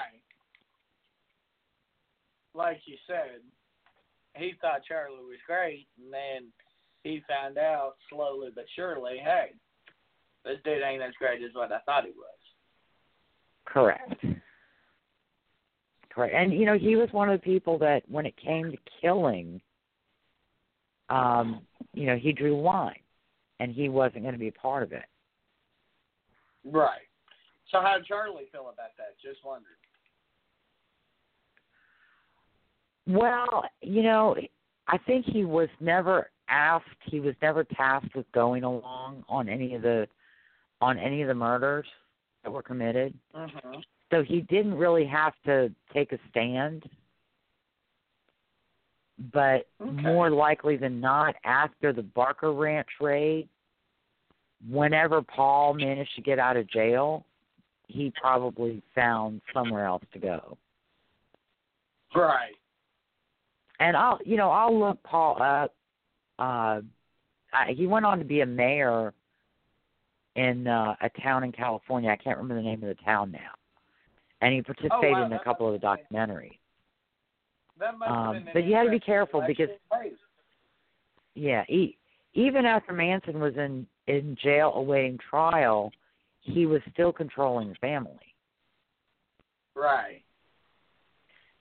Like 2.55 2.81
you 2.87 2.97
said, 3.07 3.41
he 4.37 4.55
thought 4.61 4.85
Charlie 4.87 5.17
was 5.17 5.39
great, 5.47 5.89
and 6.03 6.13
then 6.13 6.53
he 7.03 7.23
found 7.29 7.59
out 7.59 7.95
slowly 8.09 8.51
but 8.55 8.65
surely, 8.77 9.19
hey, 9.19 9.51
this 10.45 10.59
dude 10.65 10.83
ain't 10.83 11.03
as 11.03 11.15
great 11.19 11.43
as 11.43 11.51
what 11.55 11.73
I 11.73 11.79
thought 11.81 12.05
he 12.05 12.11
was. 12.11 12.29
Correct. 13.65 14.25
Correct. 16.11 16.35
And 16.35 16.53
you 16.53 16.67
know, 16.67 16.79
he 16.79 16.97
was 16.97 17.09
one 17.13 17.29
of 17.29 17.41
the 17.41 17.45
people 17.45 17.79
that 17.79 18.03
when 18.09 18.27
it 18.27 18.35
came 18.37 18.71
to 18.71 18.79
killing, 19.01 19.61
um, 21.11 21.63
you 21.93 22.07
know, 22.07 22.17
he 22.17 22.33
drew 22.33 22.61
line 22.61 23.01
and 23.61 23.73
he 23.73 23.89
wasn't 23.89 24.23
going 24.23 24.35
to 24.35 24.39
be 24.39 24.49
a 24.49 24.53
part 24.53 24.83
of 24.83 24.93
it. 24.93 25.05
Right. 26.65 27.01
So 27.71 27.81
how 27.81 27.97
did 27.97 28.07
Charlie 28.07 28.45
feel 28.53 28.63
about 28.63 28.97
that? 28.97 29.17
Just 29.23 29.45
wondered. 29.45 29.67
Well, 33.07 33.65
you 33.83 34.03
know, 34.03 34.37
I 34.87 34.99
think 34.99 35.27
he 35.27 35.45
was 35.45 35.69
never 35.81 36.31
asked, 36.49 36.87
he 37.05 37.21
was 37.21 37.35
never 37.43 37.65
tasked 37.65 38.15
with 38.15 38.31
going 38.33 38.65
along 38.65 39.25
on 39.29 39.49
any 39.49 39.75
of 39.75 39.83
the 39.83 40.07
on 40.85 40.99
any 40.99 41.23
of 41.23 41.29
the 41.29 41.35
murders 41.35 41.87
that 42.43 42.51
were 42.51 42.63
committed. 42.63 43.19
Mhm. 43.35 43.83
So 44.11 44.23
he 44.23 44.43
didn't 44.43 44.77
really 44.77 45.07
have 45.07 45.35
to 45.45 45.75
take 45.93 46.13
a 46.13 46.19
stand. 46.29 46.89
But 49.33 49.67
Okay. 49.81 50.03
more 50.03 50.29
likely 50.29 50.77
than 50.77 51.01
not, 51.01 51.37
after 51.45 51.93
the 51.93 52.03
Barker 52.03 52.53
Ranch 52.53 53.01
raid, 53.01 53.49
whenever 54.69 55.23
Paul 55.23 55.75
managed 55.75 56.15
to 56.17 56.21
get 56.21 56.39
out 56.39 56.57
of 56.57 56.67
jail, 56.67 57.25
he 57.87 58.11
probably 58.11 58.83
found 58.95 59.41
somewhere 59.53 59.87
else 59.87 60.05
to 60.13 60.19
go. 60.19 60.59
Right. 62.15 62.57
And 63.81 63.97
I'll, 63.97 64.21
you 64.25 64.37
know, 64.37 64.51
I'll 64.51 64.79
look 64.79 65.03
Paul 65.03 65.41
up. 65.41 65.75
Uh, 66.39 66.83
I, 67.53 67.73
he 67.73 67.87
went 67.87 68.05
on 68.05 68.19
to 68.19 68.25
be 68.25 68.41
a 68.41 68.47
mayor 68.47 69.15
in 70.37 70.67
uh, 70.67 70.95
a 71.01 71.11
town 71.21 71.45
in 71.45 71.53
California. 71.53 72.11
I 72.11 72.17
can't 72.17 72.39
remember 72.39 72.63
the 72.63 72.69
name 72.69 72.83
of 72.83 72.89
the 72.89 73.03
town 73.05 73.31
now. 73.31 73.51
And 74.41 74.53
he 74.55 74.63
participated 74.63 75.13
wow, 75.13 75.27
in 75.27 75.33
a 75.33 75.43
couple 75.43 75.73
of 75.73 75.81
the 75.81 75.87
documentaries. 75.87 76.59
That 77.79 77.99
must 77.99 78.09
have 78.11 78.19
Um, 78.19 78.35
been 78.45 78.49
but 78.53 78.65
you 78.65 78.75
had 78.75 78.85
to 78.85 78.91
be 78.91 79.01
careful 79.01 79.43
because- 79.47 79.71
phase. 79.91 80.13
Yeah, 81.35 81.65
he, 81.67 81.99
even 82.35 82.65
after 82.65 82.93
Manson 82.93 83.41
was 83.41 83.57
in 83.57 83.87
in 84.07 84.37
jail 84.41 84.73
awaiting 84.75 85.19
trial, 85.19 85.91
he 86.43 86.67
was 86.67 86.81
still 86.93 87.13
controlling 87.13 87.71
the 87.71 87.75
family. 87.77 88.35
Right. 89.75 90.23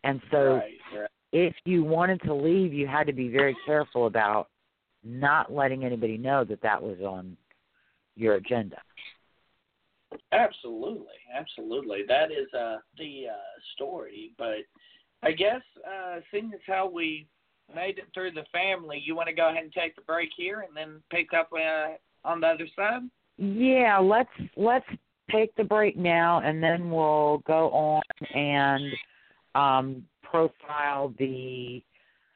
And 0.04 0.22
so 0.30 0.56
right. 0.56 0.74
Right. 0.94 1.10
if 1.32 1.56
you 1.66 1.84
wanted 1.84 2.22
to 2.24 2.34
leave, 2.34 2.74
you 2.74 2.86
had 2.86 3.08
to 3.08 3.14
be 3.14 3.30
very 3.30 3.56
careful 3.66 4.08
about 4.08 4.50
not 5.04 5.52
letting 5.52 5.84
anybody 5.86 6.18
know 6.18 6.44
that 6.44 6.62
that 6.62 6.82
was 6.82 7.00
on 7.00 7.36
your 8.16 8.36
agenda. 8.36 8.78
Absolutely, 10.32 11.08
absolutely. 11.36 12.02
That 12.08 12.32
is 12.32 12.48
uh, 12.54 12.78
the 12.98 13.26
uh, 13.32 13.60
story. 13.76 14.32
But 14.38 14.58
I 15.24 15.32
guess 15.32 15.62
uh, 15.88 16.20
seeing 16.32 16.52
as 16.54 16.60
how 16.68 16.90
we 16.90 17.28
made 17.74 17.98
it 17.98 18.06
through 18.14 18.32
the 18.32 18.46
family, 18.52 19.02
you 19.04 19.16
want 19.16 19.30
to 19.30 19.34
go 19.34 19.50
ahead 19.50 19.64
and 19.64 19.74
take 19.74 19.96
the 19.96 20.02
break 20.04 20.30
here 20.36 20.66
and 20.68 20.76
then 20.76 21.02
pick 21.12 21.34
up 21.34 21.50
uh, 21.54 21.94
on 22.28 22.42
the 22.42 22.48
other 22.48 22.68
side. 22.76 23.02
Yeah, 23.38 23.98
let's 23.98 24.30
let's 24.56 24.86
take 25.32 25.56
the 25.56 25.64
break 25.64 25.98
now, 25.98 26.42
and 26.44 26.62
then 26.62 26.92
we'll 26.92 27.40
go 27.48 27.70
on 27.72 28.02
and 28.36 28.94
um, 29.56 30.04
profile 30.22 31.14
the 31.18 31.82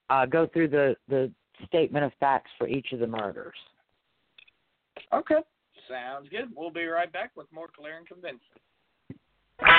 uh, 0.10 0.26
go 0.26 0.48
through 0.48 0.70
the 0.70 0.96
the 1.08 1.32
statement 1.66 2.06
of 2.06 2.12
facts 2.20 2.52
for 2.58 2.68
each 2.68 2.92
of 2.92 3.00
the 3.00 3.08
murders. 3.08 3.58
Okay. 5.14 5.42
Sounds 5.90 6.28
good. 6.30 6.52
We'll 6.56 6.72
be 6.72 6.86
right 6.86 7.12
back 7.12 7.32
with 7.36 7.48
more 7.52 7.68
clear 7.74 7.98
and 7.98 8.08
convincing. 8.08 8.40
When 9.60 9.70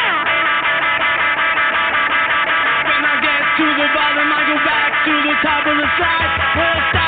I 3.05 3.21
get 3.21 3.43
to 3.61 3.67
the 3.77 3.89
bottom, 3.93 4.33
I 4.33 4.41
go 4.49 4.57
back 4.65 5.05
to 5.05 5.13
the 5.13 5.35
top 5.45 5.67
of 5.69 5.77
the 5.77 5.89
slide. 6.01 6.33
Won't 6.57 6.85
stop 6.91 7.08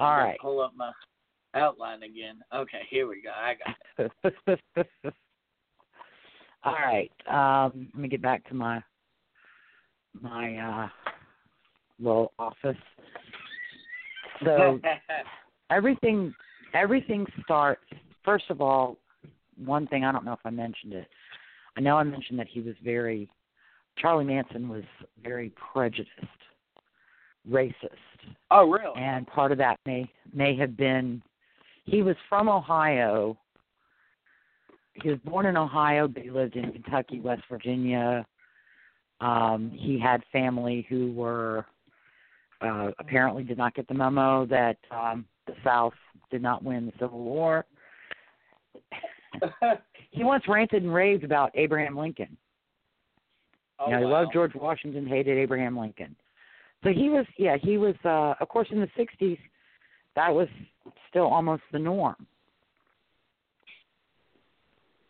All 0.00 0.16
right. 0.16 0.38
Pull 0.40 0.60
up 0.60 0.72
my 0.76 0.92
outline 1.54 2.02
again. 2.02 2.40
Okay, 2.54 2.80
here 2.88 3.06
we 3.06 3.22
go. 3.22 3.30
I 3.30 3.54
got 3.54 4.10
it. 4.44 4.84
All 6.64 6.72
right. 6.72 7.10
Um, 7.30 7.88
let 7.94 8.02
me 8.02 8.08
get 8.08 8.22
back 8.22 8.46
to 8.48 8.54
my 8.54 8.82
my 10.20 10.56
uh, 10.56 10.88
little 11.98 12.32
office. 12.38 12.76
So 14.44 14.80
everything 15.70 16.34
everything 16.74 17.26
starts. 17.44 17.84
First 18.24 18.44
of 18.50 18.60
all, 18.60 18.96
one 19.62 19.86
thing 19.86 20.04
I 20.04 20.12
don't 20.12 20.24
know 20.24 20.32
if 20.32 20.40
I 20.44 20.50
mentioned 20.50 20.92
it. 20.92 21.08
I 21.76 21.80
know 21.80 21.96
I 21.96 22.02
mentioned 22.02 22.38
that 22.38 22.48
he 22.48 22.60
was 22.60 22.74
very 22.82 23.28
Charlie 23.98 24.24
Manson 24.24 24.68
was 24.68 24.84
very 25.22 25.52
prejudiced, 25.72 26.10
racist. 27.48 27.74
oh, 28.50 28.68
really? 28.68 29.00
and 29.00 29.26
part 29.26 29.52
of 29.52 29.58
that 29.58 29.78
may 29.86 30.10
may 30.32 30.56
have 30.56 30.76
been 30.76 31.22
he 31.84 32.02
was 32.02 32.16
from 32.28 32.48
Ohio. 32.48 33.36
He 35.02 35.08
was 35.08 35.18
born 35.24 35.46
in 35.46 35.56
Ohio, 35.56 36.06
but 36.08 36.22
he 36.22 36.30
lived 36.30 36.56
in 36.56 36.70
Kentucky, 36.72 37.20
West 37.20 37.42
Virginia. 37.50 38.26
Um, 39.20 39.70
he 39.74 39.98
had 39.98 40.22
family 40.32 40.86
who 40.88 41.12
were 41.12 41.66
uh, 42.60 42.90
apparently 42.98 43.42
did 43.42 43.58
not 43.58 43.74
get 43.74 43.88
the 43.88 43.94
memo 43.94 44.46
that 44.46 44.76
um, 44.90 45.24
the 45.46 45.54
South 45.64 45.94
did 46.30 46.42
not 46.42 46.62
win 46.62 46.86
the 46.86 46.92
Civil 47.00 47.20
War. 47.20 47.64
he 50.10 50.24
once 50.24 50.44
ranted 50.48 50.82
and 50.82 50.92
raved 50.92 51.24
about 51.24 51.50
Abraham 51.54 51.96
Lincoln. 51.96 52.36
oh, 53.78 53.86
you 53.86 53.92
know, 53.92 53.98
he 54.00 54.04
loved 54.04 54.32
George 54.32 54.54
Washington, 54.54 55.06
hated 55.06 55.38
Abraham 55.38 55.78
Lincoln. 55.78 56.14
So 56.82 56.90
he 56.90 57.08
was, 57.10 57.26
yeah, 57.38 57.56
he 57.60 57.76
was. 57.76 57.94
uh 58.04 58.34
Of 58.40 58.48
course, 58.48 58.68
in 58.70 58.80
the 58.80 58.88
'60s, 58.98 59.38
that 60.16 60.32
was 60.34 60.48
still 61.08 61.26
almost 61.26 61.62
the 61.72 61.78
norm 61.78 62.26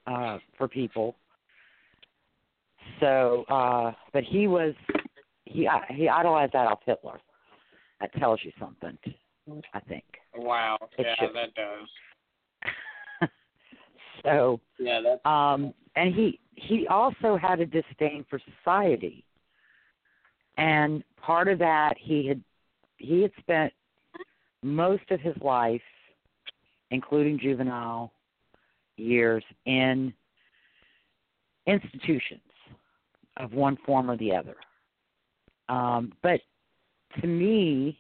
uh 0.06 0.38
for 0.58 0.66
people. 0.68 1.16
So, 3.00 3.44
uh 3.48 3.92
but 4.12 4.24
he 4.24 4.46
was, 4.46 4.74
he 5.44 5.68
he 5.88 6.08
idolized 6.08 6.54
Adolf 6.54 6.80
Hitler. 6.84 7.20
That 8.00 8.12
tells 8.14 8.40
you 8.42 8.52
something, 8.58 8.96
I 9.74 9.80
think. 9.80 10.04
Wow. 10.34 10.78
It 10.98 11.06
Yeah, 11.06 11.14
should- 11.18 11.34
that 11.36 11.54
does. 11.54 11.88
so, 14.24 14.60
Yeah, 14.78 15.00
that's 15.02 15.20
um 15.26 15.72
and 15.96 16.14
he 16.14 16.40
he 16.56 16.86
also 16.88 17.36
had 17.36 17.60
a 17.60 17.66
disdain 17.66 18.24
for 18.28 18.38
society 18.58 19.24
and 20.56 21.02
part 21.22 21.48
of 21.48 21.58
that 21.58 21.94
he 21.98 22.26
had 22.26 22.42
he 22.98 23.22
had 23.22 23.32
spent 23.38 23.72
most 24.62 25.10
of 25.10 25.20
his 25.20 25.36
life 25.40 25.80
including 26.90 27.38
juvenile 27.38 28.12
years 28.96 29.44
in 29.66 30.12
institutions 31.66 32.40
of 33.36 33.52
one 33.52 33.76
form 33.86 34.10
or 34.10 34.16
the 34.16 34.34
other. 34.34 34.56
Um 35.68 36.12
but 36.22 36.40
to 37.20 37.26
me 37.26 37.98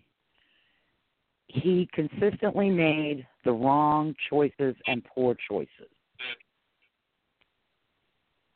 he 1.46 1.88
consistently 1.92 2.70
made 2.70 3.26
the 3.44 3.52
wrong 3.52 4.14
choices 4.28 4.74
and 4.86 5.04
poor 5.04 5.36
choices. 5.48 5.90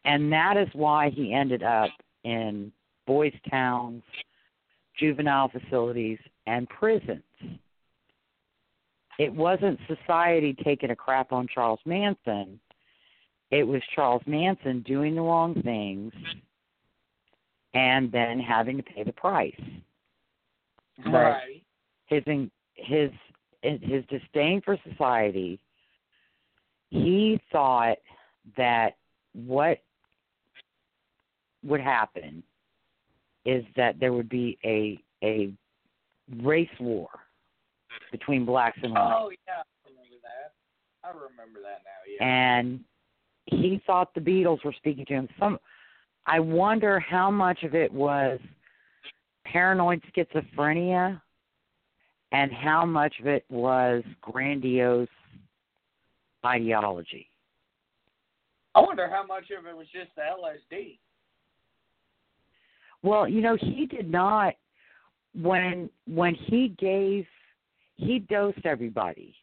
And 0.04 0.30
that 0.32 0.56
is 0.56 0.68
why 0.74 1.10
he 1.10 1.32
ended 1.32 1.62
up 1.62 1.90
in 2.24 2.70
boys' 3.06 3.32
towns, 3.50 4.02
juvenile 4.98 5.48
facilities, 5.48 6.18
and 6.46 6.68
prisons. 6.68 7.22
It 9.18 9.32
wasn't 9.32 9.78
society 9.86 10.56
taking 10.64 10.90
a 10.90 10.96
crap 10.96 11.32
on 11.32 11.46
Charles 11.52 11.80
Manson. 11.86 12.58
It 13.50 13.64
was 13.64 13.82
Charles 13.94 14.22
Manson 14.26 14.80
doing 14.80 15.14
the 15.14 15.20
wrong 15.20 15.60
things 15.62 16.12
and 17.74 18.10
then 18.10 18.40
having 18.40 18.76
to 18.76 18.82
pay 18.82 19.04
the 19.04 19.12
price. 19.12 19.60
But 21.04 21.12
right. 21.12 21.62
his 22.06 22.22
his 22.74 23.10
his 23.62 24.04
disdain 24.08 24.60
for 24.64 24.78
society, 24.88 25.60
he 26.90 27.40
thought 27.50 27.98
that 28.56 28.96
what 29.32 29.78
would 31.64 31.80
happen 31.80 32.42
is 33.44 33.64
that 33.76 33.98
there 34.00 34.12
would 34.12 34.28
be 34.28 34.58
a 34.64 34.98
a 35.22 35.52
race 36.42 36.68
war 36.80 37.08
between 38.10 38.44
blacks 38.44 38.78
and 38.82 38.92
whites. 38.92 39.14
Oh, 39.18 39.30
yeah, 39.30 39.62
I 39.84 39.88
remember 39.88 40.16
that. 40.22 40.52
I 41.02 41.08
remember 41.08 41.60
that 41.62 41.82
now. 41.84 42.00
Yeah. 42.08 42.24
and 42.24 42.80
he 43.46 43.82
thought 43.86 44.14
the 44.14 44.20
Beatles 44.20 44.64
were 44.64 44.72
speaking 44.72 45.04
to 45.06 45.14
him. 45.14 45.28
Some, 45.38 45.58
I 46.26 46.40
wonder 46.40 46.98
how 46.98 47.30
much 47.30 47.62
of 47.62 47.74
it 47.74 47.92
was 47.92 48.40
paranoid 49.44 50.02
schizophrenia, 50.16 51.20
and 52.32 52.50
how 52.52 52.84
much 52.84 53.14
of 53.20 53.26
it 53.26 53.44
was 53.48 54.02
grandiose 54.20 55.08
ideology. 56.44 57.30
I 58.74 58.80
wonder 58.80 59.08
how 59.08 59.24
much 59.24 59.44
of 59.56 59.66
it 59.66 59.76
was 59.76 59.86
just 59.92 60.10
the 60.16 60.22
LSD. 60.22 60.98
Well, 63.04 63.28
you 63.28 63.42
know, 63.42 63.56
he 63.60 63.84
did 63.84 64.10
not 64.10 64.54
when 65.34 65.90
when 66.06 66.34
he 66.34 66.74
gave 66.78 67.26
he 67.96 68.18
dosed 68.18 68.64
everybody 68.64 69.34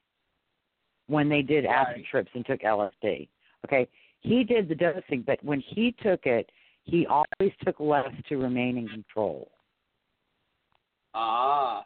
when 1.07 1.29
they 1.29 1.43
did 1.43 1.65
acid 1.65 2.03
trips 2.09 2.31
and 2.33 2.43
took 2.45 2.61
LSD. 2.61 3.27
Okay, 3.65 3.87
he 4.21 4.43
did 4.43 4.67
the 4.67 4.73
dosing, 4.73 5.23
but 5.25 5.37
when 5.43 5.61
he 5.61 5.95
took 6.01 6.25
it, 6.25 6.49
he 6.85 7.05
always 7.05 7.53
took 7.63 7.79
less 7.79 8.09
to 8.29 8.37
remain 8.37 8.77
in 8.77 8.87
control. 8.87 9.51
Ah. 11.13 11.85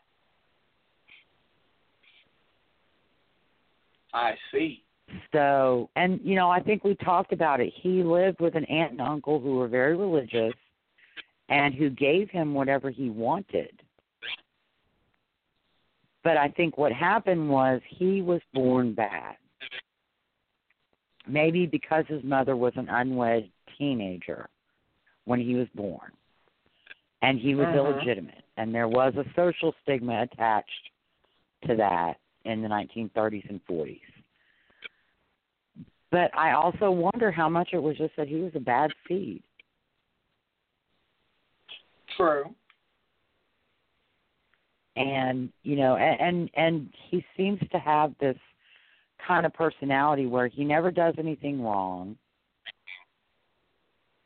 I 4.13 4.35
see. 4.53 4.81
So, 5.33 5.89
and 5.97 6.21
you 6.23 6.35
know, 6.35 6.49
I 6.49 6.61
think 6.61 6.85
we 6.85 6.95
talked 6.95 7.33
about 7.33 7.59
it. 7.59 7.73
He 7.75 8.01
lived 8.01 8.39
with 8.39 8.55
an 8.55 8.63
aunt 8.65 8.93
and 8.93 9.01
uncle 9.01 9.41
who 9.41 9.57
were 9.57 9.67
very 9.67 9.97
religious 9.97 10.53
and 11.49 11.73
who 11.73 11.89
gave 11.89 12.29
him 12.29 12.53
whatever 12.53 12.89
he 12.89 13.09
wanted. 13.09 13.81
But 16.23 16.37
I 16.37 16.49
think 16.49 16.77
what 16.77 16.91
happened 16.91 17.49
was 17.49 17.81
he 17.87 18.21
was 18.21 18.41
born 18.53 18.93
bad. 18.93 19.37
Maybe 21.27 21.65
because 21.65 22.05
his 22.07 22.23
mother 22.23 22.55
was 22.55 22.73
an 22.75 22.89
unwed 22.89 23.49
teenager 23.77 24.49
when 25.25 25.39
he 25.39 25.55
was 25.55 25.67
born. 25.75 26.11
And 27.21 27.39
he 27.39 27.55
was 27.55 27.67
Mhm. 27.67 27.75
illegitimate. 27.75 28.43
And 28.57 28.73
there 28.73 28.87
was 28.87 29.15
a 29.15 29.25
social 29.35 29.73
stigma 29.83 30.21
attached 30.21 30.89
to 31.67 31.75
that 31.75 32.19
in 32.43 32.61
the 32.61 32.67
1930s 32.67 33.45
and 33.49 33.63
40s. 33.65 34.01
But 36.11 36.35
I 36.35 36.53
also 36.53 36.91
wonder 36.91 37.31
how 37.31 37.49
much 37.49 37.73
it 37.73 37.81
was 37.81 37.97
just 37.97 38.15
that 38.15 38.27
he 38.27 38.35
was 38.35 38.55
a 38.55 38.59
bad 38.59 38.93
seed. 39.07 39.43
True. 42.17 42.55
and 44.95 45.49
you 45.63 45.75
know 45.75 45.97
and, 45.97 46.49
and 46.55 46.89
he 47.09 47.23
seems 47.35 47.59
to 47.71 47.79
have 47.79 48.13
this 48.19 48.37
kind 49.27 49.45
of 49.45 49.53
personality 49.53 50.25
where 50.25 50.47
he 50.47 50.63
never 50.63 50.91
does 50.91 51.15
anything 51.17 51.61
wrong 51.61 52.15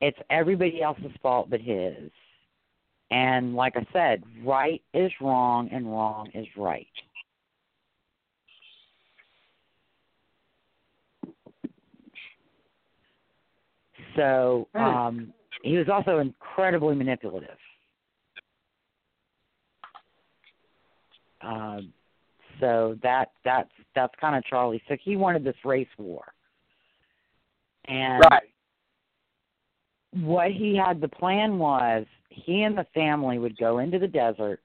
it's 0.01 0.17
everybody 0.29 0.81
else's 0.81 1.11
fault 1.21 1.49
but 1.49 1.59
his 1.61 2.11
and 3.11 3.55
like 3.55 3.75
i 3.75 3.85
said 3.91 4.23
right 4.45 4.81
is 4.93 5.11
wrong 5.21 5.69
and 5.71 5.85
wrong 5.87 6.29
is 6.33 6.47
right 6.57 6.87
so 14.15 14.67
Hmm. 14.75 14.81
um 14.81 15.33
he 15.63 15.77
was 15.77 15.89
also 15.89 16.19
incredibly 16.19 16.95
manipulative 16.95 17.57
Um, 21.49 21.93
so 22.59 22.97
that 23.01 23.31
that's 23.43 23.71
that's 23.95 24.13
kind 24.21 24.35
of 24.35 24.43
Charlie. 24.45 24.81
So 24.87 24.95
he 25.03 25.15
wanted 25.15 25.43
this 25.43 25.55
race 25.65 25.87
war, 25.97 26.23
and 27.85 28.23
Right. 28.31 28.53
what 30.11 30.51
he 30.51 30.75
had 30.75 31.01
the 31.01 31.07
plan 31.07 31.57
was 31.57 32.05
he 32.29 32.63
and 32.63 32.77
the 32.77 32.85
family 32.93 33.39
would 33.39 33.57
go 33.57 33.79
into 33.79 33.97
the 33.97 34.07
desert 34.07 34.61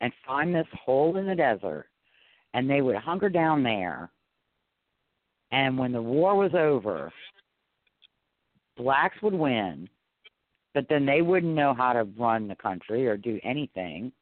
and 0.00 0.12
find 0.26 0.54
this 0.54 0.66
hole 0.72 1.16
in 1.16 1.26
the 1.26 1.34
desert, 1.34 1.88
and 2.52 2.68
they 2.68 2.82
would 2.82 2.96
hunker 2.96 3.30
down 3.30 3.62
there. 3.62 4.10
And 5.52 5.78
when 5.78 5.92
the 5.92 6.02
war 6.02 6.36
was 6.36 6.54
over, 6.54 7.10
blacks 8.76 9.22
would 9.22 9.32
win, 9.32 9.88
but 10.74 10.86
then 10.88 11.06
they 11.06 11.22
wouldn't 11.22 11.54
know 11.54 11.72
how 11.72 11.94
to 11.94 12.04
run 12.18 12.46
the 12.46 12.56
country 12.56 13.06
or 13.06 13.16
do 13.16 13.40
anything. 13.42 14.12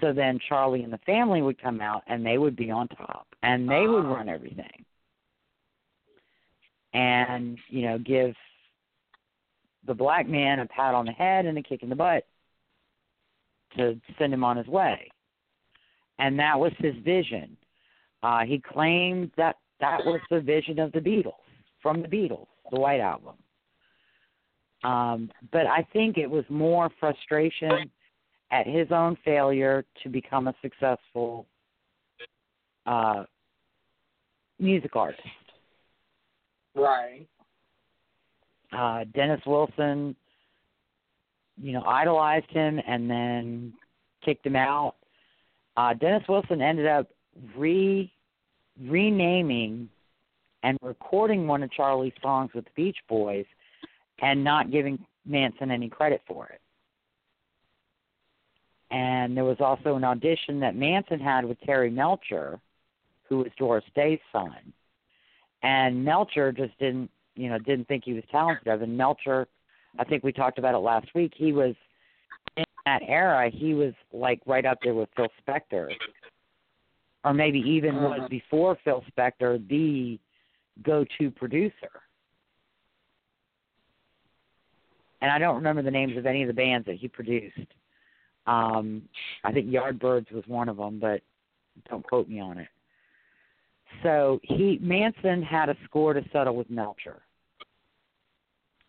So 0.00 0.12
then 0.12 0.38
Charlie 0.48 0.84
and 0.84 0.92
the 0.92 0.98
family 0.98 1.42
would 1.42 1.60
come 1.60 1.80
out 1.80 2.02
and 2.06 2.24
they 2.24 2.38
would 2.38 2.54
be 2.54 2.70
on 2.70 2.88
top 2.88 3.26
and 3.42 3.68
they 3.68 3.86
would 3.88 4.04
Ah. 4.04 4.14
run 4.14 4.28
everything. 4.28 4.84
And, 6.92 7.58
you 7.68 7.82
know, 7.82 7.98
give 7.98 8.36
the 9.84 9.94
black 9.94 10.28
man 10.28 10.60
a 10.60 10.66
pat 10.66 10.94
on 10.94 11.06
the 11.06 11.12
head 11.12 11.46
and 11.46 11.56
a 11.58 11.62
kick 11.62 11.82
in 11.82 11.88
the 11.88 11.96
butt 11.96 12.26
to 13.76 14.00
send 14.18 14.32
him 14.32 14.44
on 14.44 14.56
his 14.56 14.66
way. 14.66 15.08
And 16.18 16.38
that 16.38 16.58
was 16.58 16.72
his 16.78 16.94
vision. 16.96 17.56
Uh, 18.22 18.44
he 18.44 18.58
claimed 18.58 19.32
that 19.36 19.56
that 19.80 20.04
was 20.04 20.20
the 20.30 20.40
vision 20.40 20.78
of 20.78 20.92
the 20.92 21.00
Beatles, 21.00 21.32
from 21.80 22.02
the 22.02 22.08
Beatles, 22.08 22.48
the 22.70 22.78
White 22.78 23.00
Album. 23.00 23.36
Um, 24.84 25.30
but 25.52 25.66
I 25.66 25.82
think 25.92 26.18
it 26.18 26.28
was 26.30 26.44
more 26.48 26.90
frustration 27.00 27.90
at 28.50 28.66
his 28.66 28.88
own 28.90 29.16
failure 29.24 29.84
to 30.02 30.08
become 30.08 30.48
a 30.48 30.54
successful 30.62 31.46
uh, 32.86 33.24
music 34.58 34.96
artist. 34.96 35.22
Right. 36.74 37.26
Uh, 38.72 39.04
Dennis 39.14 39.40
Wilson, 39.46 40.14
you 41.60 41.72
know, 41.72 41.82
idolized 41.84 42.50
him 42.50 42.80
and 42.86 43.10
then 43.10 43.72
kicked 44.24 44.46
him 44.46 44.56
out. 44.56 44.94
Uh, 45.76 45.94
Dennis 45.94 46.22
Wilson 46.28 46.60
ended 46.60 46.86
up 46.86 47.08
re 47.56 48.12
renaming 48.80 49.88
and 50.62 50.78
recording 50.82 51.46
one 51.46 51.62
of 51.62 51.70
Charlie's 51.72 52.12
songs 52.22 52.50
with 52.54 52.64
the 52.64 52.70
Beach 52.74 52.96
Boys 53.08 53.44
and 54.22 54.42
not 54.42 54.70
giving 54.70 54.98
Manson 55.26 55.70
any 55.70 55.88
credit 55.88 56.22
for 56.26 56.46
it. 56.46 56.60
And 58.90 59.36
there 59.36 59.44
was 59.44 59.60
also 59.60 59.94
an 59.94 60.04
audition 60.04 60.58
that 60.60 60.74
Manson 60.74 61.20
had 61.20 61.44
with 61.44 61.60
Terry 61.60 61.90
Melcher, 61.90 62.58
who 63.28 63.38
was 63.38 63.52
Doris 63.56 63.84
Day's 63.94 64.18
son. 64.32 64.72
And 65.62 66.04
Melcher 66.04 66.50
just 66.50 66.76
didn't, 66.78 67.10
you 67.36 67.48
know, 67.48 67.58
didn't 67.58 67.86
think 67.86 68.04
he 68.04 68.14
was 68.14 68.24
talented 68.32 68.66
enough. 68.66 68.82
And 68.82 68.96
Melcher, 68.96 69.46
I 69.98 70.04
think 70.04 70.24
we 70.24 70.32
talked 70.32 70.58
about 70.58 70.74
it 70.74 70.78
last 70.78 71.14
week. 71.14 71.32
He 71.36 71.52
was 71.52 71.74
in 72.56 72.64
that 72.86 73.02
era. 73.06 73.48
He 73.50 73.74
was 73.74 73.92
like 74.12 74.40
right 74.46 74.66
up 74.66 74.78
there 74.82 74.94
with 74.94 75.08
Phil 75.14 75.28
Spector, 75.46 75.94
or 77.24 77.34
maybe 77.34 77.60
even 77.60 78.02
was 78.02 78.20
Mhm. 78.22 78.28
before 78.28 78.74
Phil 78.76 79.04
Spector 79.16 79.64
the 79.68 80.18
go-to 80.82 81.30
producer. 81.30 82.02
And 85.20 85.30
I 85.30 85.38
don't 85.38 85.56
remember 85.56 85.82
the 85.82 85.90
names 85.90 86.16
of 86.16 86.24
any 86.26 86.42
of 86.42 86.48
the 86.48 86.54
bands 86.54 86.86
that 86.86 86.96
he 86.96 87.06
produced. 87.06 87.74
Um, 88.46 89.02
I 89.44 89.52
think 89.52 89.68
Yardbirds 89.68 90.32
was 90.32 90.44
one 90.46 90.68
of 90.68 90.76
them, 90.76 90.98
but 90.98 91.20
don't 91.88 92.06
quote 92.06 92.28
me 92.28 92.40
on 92.40 92.58
it. 92.58 92.68
So 94.02 94.40
he 94.42 94.78
Manson 94.80 95.42
had 95.42 95.68
a 95.68 95.76
score 95.84 96.14
to 96.14 96.22
settle 96.32 96.56
with 96.56 96.70
Melcher 96.70 97.22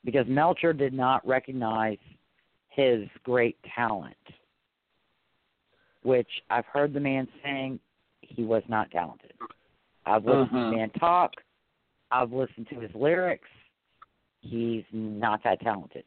because 0.05 0.25
Melcher 0.27 0.73
did 0.73 0.93
not 0.93 1.25
recognize 1.27 1.97
his 2.69 3.07
great 3.23 3.57
talent, 3.75 4.15
which 6.03 6.29
I've 6.49 6.65
heard 6.65 6.93
the 6.93 6.99
man 6.99 7.27
saying 7.43 7.79
he 8.21 8.43
was 8.43 8.63
not 8.67 8.89
talented. 8.91 9.33
I've 10.05 10.25
listened 10.25 10.49
to 10.49 10.55
Mhm. 10.55 10.69
the 10.71 10.75
man 10.77 10.89
talk. 10.91 11.33
I've 12.11 12.31
listened 12.31 12.67
to 12.69 12.79
his 12.79 12.93
lyrics. 12.95 13.49
He's 14.41 14.85
not 14.91 15.43
that 15.43 15.59
talented. 15.61 16.05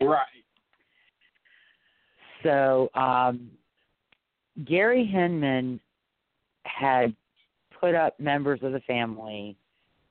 Right. 0.00 0.43
So 2.44 2.90
um, 2.94 3.50
Gary 4.64 5.04
Hinman 5.04 5.80
had 6.64 7.14
put 7.80 7.94
up 7.94 8.18
members 8.20 8.60
of 8.62 8.72
the 8.72 8.80
family 8.80 9.56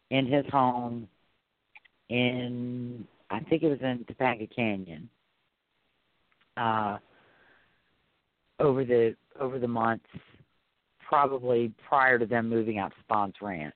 in 0.10 0.26
his 0.26 0.45
home 0.51 1.07
in 2.10 3.07
I 3.30 3.39
think 3.39 3.64
it 3.64 3.69
was 3.69 3.80
in 3.81 4.05
Topanga 4.05 4.47
Canyon. 4.55 5.10
Uh, 6.55 6.97
over 8.60 8.85
the 8.85 9.15
over 9.39 9.57
the 9.57 9.68
months, 9.68 10.05
probably 11.07 11.72
prior 11.88 12.19
to 12.19 12.26
them 12.26 12.47
moving 12.47 12.77
out 12.77 12.91
to 12.91 13.14
Spahn's 13.14 13.35
Ranch, 13.41 13.73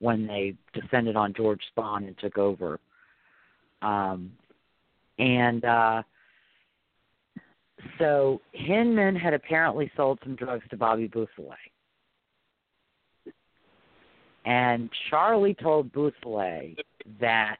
when 0.00 0.26
they 0.26 0.54
descended 0.74 1.14
on 1.14 1.32
George 1.32 1.60
Spahn 1.76 2.08
and 2.08 2.18
took 2.18 2.38
over. 2.38 2.80
Um, 3.82 4.32
and 5.18 5.64
uh, 5.64 6.02
so 7.98 8.40
Hinman 8.52 9.16
had 9.16 9.34
apparently 9.34 9.90
sold 9.96 10.18
some 10.22 10.36
drugs 10.36 10.64
to 10.70 10.76
Bobby 10.76 11.06
Beausoleil. 11.06 11.56
And 14.44 14.90
Charlie 15.08 15.54
told 15.54 15.92
Beausoleil 15.92 16.74
that 17.20 17.58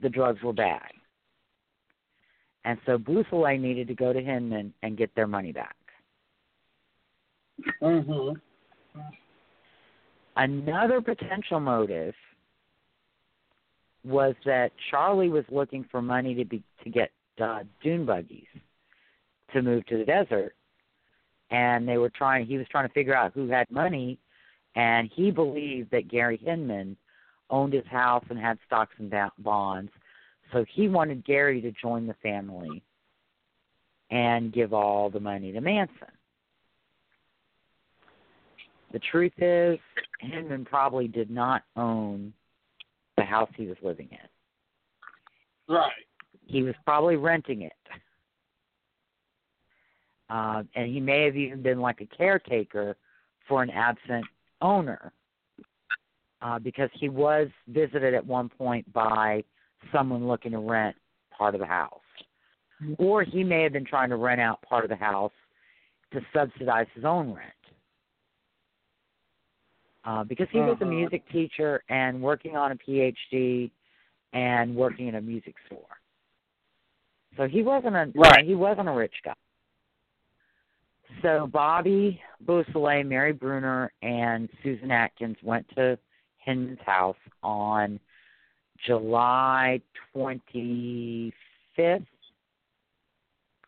the 0.00 0.08
drugs 0.08 0.42
were 0.42 0.52
bad. 0.52 0.90
And 2.64 2.78
so 2.86 2.98
Beausoleil 2.98 3.58
needed 3.58 3.88
to 3.88 3.94
go 3.94 4.12
to 4.12 4.20
Hinman 4.20 4.72
and 4.82 4.96
get 4.96 5.14
their 5.14 5.26
money 5.26 5.52
back. 5.52 5.76
Mhm. 7.80 8.40
Another 10.36 11.00
potential 11.00 11.60
motive 11.60 12.14
was 14.04 14.34
that 14.44 14.72
Charlie 14.90 15.30
was 15.30 15.44
looking 15.48 15.84
for 15.84 16.02
money 16.02 16.34
to 16.34 16.44
be 16.44 16.62
to 16.84 16.90
get 16.90 17.10
uh, 17.40 17.64
dune 17.82 18.04
buggies 18.04 18.46
to 19.56 19.62
move 19.62 19.84
to 19.86 19.98
the 19.98 20.04
desert, 20.04 20.54
and 21.50 21.88
they 21.88 21.98
were 21.98 22.10
trying. 22.10 22.46
He 22.46 22.58
was 22.58 22.66
trying 22.70 22.88
to 22.88 22.94
figure 22.94 23.14
out 23.14 23.32
who 23.34 23.48
had 23.48 23.70
money, 23.70 24.18
and 24.74 25.10
he 25.12 25.30
believed 25.30 25.90
that 25.90 26.08
Gary 26.08 26.38
Hinman 26.42 26.96
owned 27.50 27.72
his 27.72 27.86
house 27.86 28.24
and 28.30 28.38
had 28.38 28.58
stocks 28.66 28.94
and 28.98 29.12
bonds, 29.38 29.90
so 30.52 30.64
he 30.72 30.88
wanted 30.88 31.24
Gary 31.24 31.60
to 31.60 31.72
join 31.72 32.06
the 32.06 32.14
family 32.22 32.82
and 34.10 34.52
give 34.52 34.72
all 34.72 35.10
the 35.10 35.20
money 35.20 35.52
to 35.52 35.60
Manson. 35.60 36.08
The 38.92 39.00
truth 39.10 39.32
is, 39.38 39.78
Hinman 40.20 40.64
probably 40.64 41.08
did 41.08 41.30
not 41.30 41.64
own 41.76 42.32
the 43.16 43.24
house 43.24 43.50
he 43.56 43.66
was 43.66 43.76
living 43.82 44.08
in. 44.10 45.74
Right. 45.74 45.90
He 46.46 46.62
was 46.62 46.74
probably 46.84 47.16
renting 47.16 47.62
it. 47.62 47.72
Uh, 50.28 50.64
and 50.74 50.92
he 50.92 51.00
may 51.00 51.24
have 51.24 51.36
even 51.36 51.62
been 51.62 51.80
like 51.80 52.00
a 52.00 52.06
caretaker 52.06 52.96
for 53.48 53.62
an 53.62 53.70
absent 53.70 54.26
owner 54.60 55.12
uh, 56.42 56.58
because 56.58 56.90
he 56.94 57.08
was 57.08 57.48
visited 57.68 58.14
at 58.14 58.26
one 58.26 58.48
point 58.48 58.90
by 58.92 59.42
someone 59.92 60.26
looking 60.26 60.52
to 60.52 60.58
rent 60.58 60.96
part 61.36 61.54
of 61.54 61.60
the 61.60 61.66
house. 61.66 62.00
Or 62.98 63.22
he 63.22 63.42
may 63.44 63.62
have 63.62 63.72
been 63.72 63.84
trying 63.84 64.10
to 64.10 64.16
rent 64.16 64.40
out 64.40 64.60
part 64.62 64.84
of 64.84 64.90
the 64.90 64.96
house 64.96 65.32
to 66.12 66.20
subsidize 66.34 66.86
his 66.94 67.04
own 67.04 67.32
rent. 67.32 67.52
Uh, 70.04 70.24
because 70.24 70.48
he 70.50 70.58
was 70.58 70.76
a 70.80 70.84
Uh-huh. 70.84 70.86
music 70.86 71.26
teacher 71.30 71.82
and 71.88 72.22
working 72.22 72.56
on 72.56 72.72
a 72.72 72.76
PhD 72.76 73.70
and 74.32 74.74
working 74.74 75.08
in 75.08 75.16
a 75.16 75.20
music 75.20 75.56
store. 75.66 76.00
So 77.36 77.48
he 77.48 77.62
wasn't 77.62 77.96
a 77.96 78.12
Right. 78.14 78.44
he 78.44 78.54
wasn't 78.54 78.88
a 78.88 78.92
rich 78.92 79.14
guy. 79.24 79.34
So 81.22 81.48
Bobby 81.52 82.20
Beausoleil, 82.46 83.04
Mary 83.04 83.32
Brunner, 83.32 83.92
and 84.02 84.48
Susan 84.62 84.90
Atkins 84.90 85.36
went 85.42 85.66
to 85.76 85.98
Hinman's 86.38 86.80
house 86.84 87.16
on 87.42 87.98
July 88.84 89.80
25th, 90.14 91.32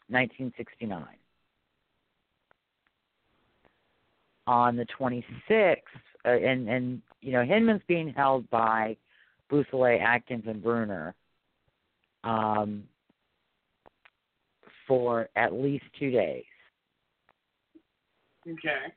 1969. 0.08 1.04
On 4.46 4.76
the 4.76 4.86
26th, 4.98 5.76
uh, 6.24 6.28
and, 6.28 6.68
and, 6.68 7.02
you 7.20 7.32
know, 7.32 7.44
Hinman's 7.44 7.82
being 7.86 8.12
held 8.14 8.48
by 8.50 8.96
Beausoleil, 9.50 10.00
Atkins, 10.00 10.44
and 10.46 10.62
Brunner 10.62 11.14
um, 12.24 12.84
for 14.86 15.28
at 15.36 15.52
least 15.52 15.84
two 15.98 16.10
days. 16.10 16.44
Okay. 18.48 18.92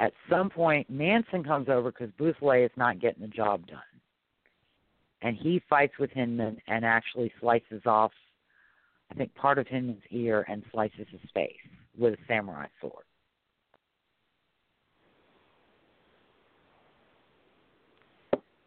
at 0.00 0.12
some 0.28 0.50
point 0.50 0.88
Manson 0.90 1.42
comes 1.44 1.68
over 1.68 1.90
because 1.90 2.10
Beausoleil 2.18 2.64
is 2.64 2.70
not 2.76 2.98
getting 3.00 3.22
the 3.22 3.28
job 3.28 3.66
done, 3.66 3.80
and 5.22 5.36
he 5.36 5.62
fights 5.68 5.94
with 5.98 6.10
Hinman 6.10 6.58
and 6.66 6.84
actually 6.84 7.32
slices 7.40 7.82
off, 7.86 8.12
I 9.10 9.14
think, 9.14 9.34
part 9.34 9.58
of 9.58 9.66
Hinman's 9.66 10.02
ear 10.10 10.44
and 10.48 10.62
slices 10.72 11.06
his 11.10 11.20
face 11.32 11.56
with 11.98 12.14
a 12.14 12.18
samurai 12.26 12.66
sword. 12.80 13.04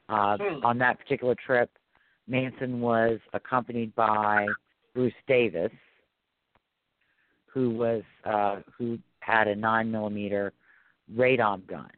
Uh, 0.09 0.37
Hmm. 0.37 0.65
on 0.65 0.77
that 0.77 0.99
particular 0.99 1.35
trip, 1.35 1.71
Manson 2.27 2.81
was 2.81 3.19
accompanied 3.33 3.95
by 3.95 4.47
Bruce 4.93 5.13
Davis, 5.27 5.71
who 7.53 7.69
was 7.71 8.01
uh, 8.25 8.61
who 8.77 8.97
had 9.19 9.47
a 9.47 9.55
nine 9.55 9.91
millimeter 9.91 10.53
Radom 11.15 11.65
gun. 11.67 11.91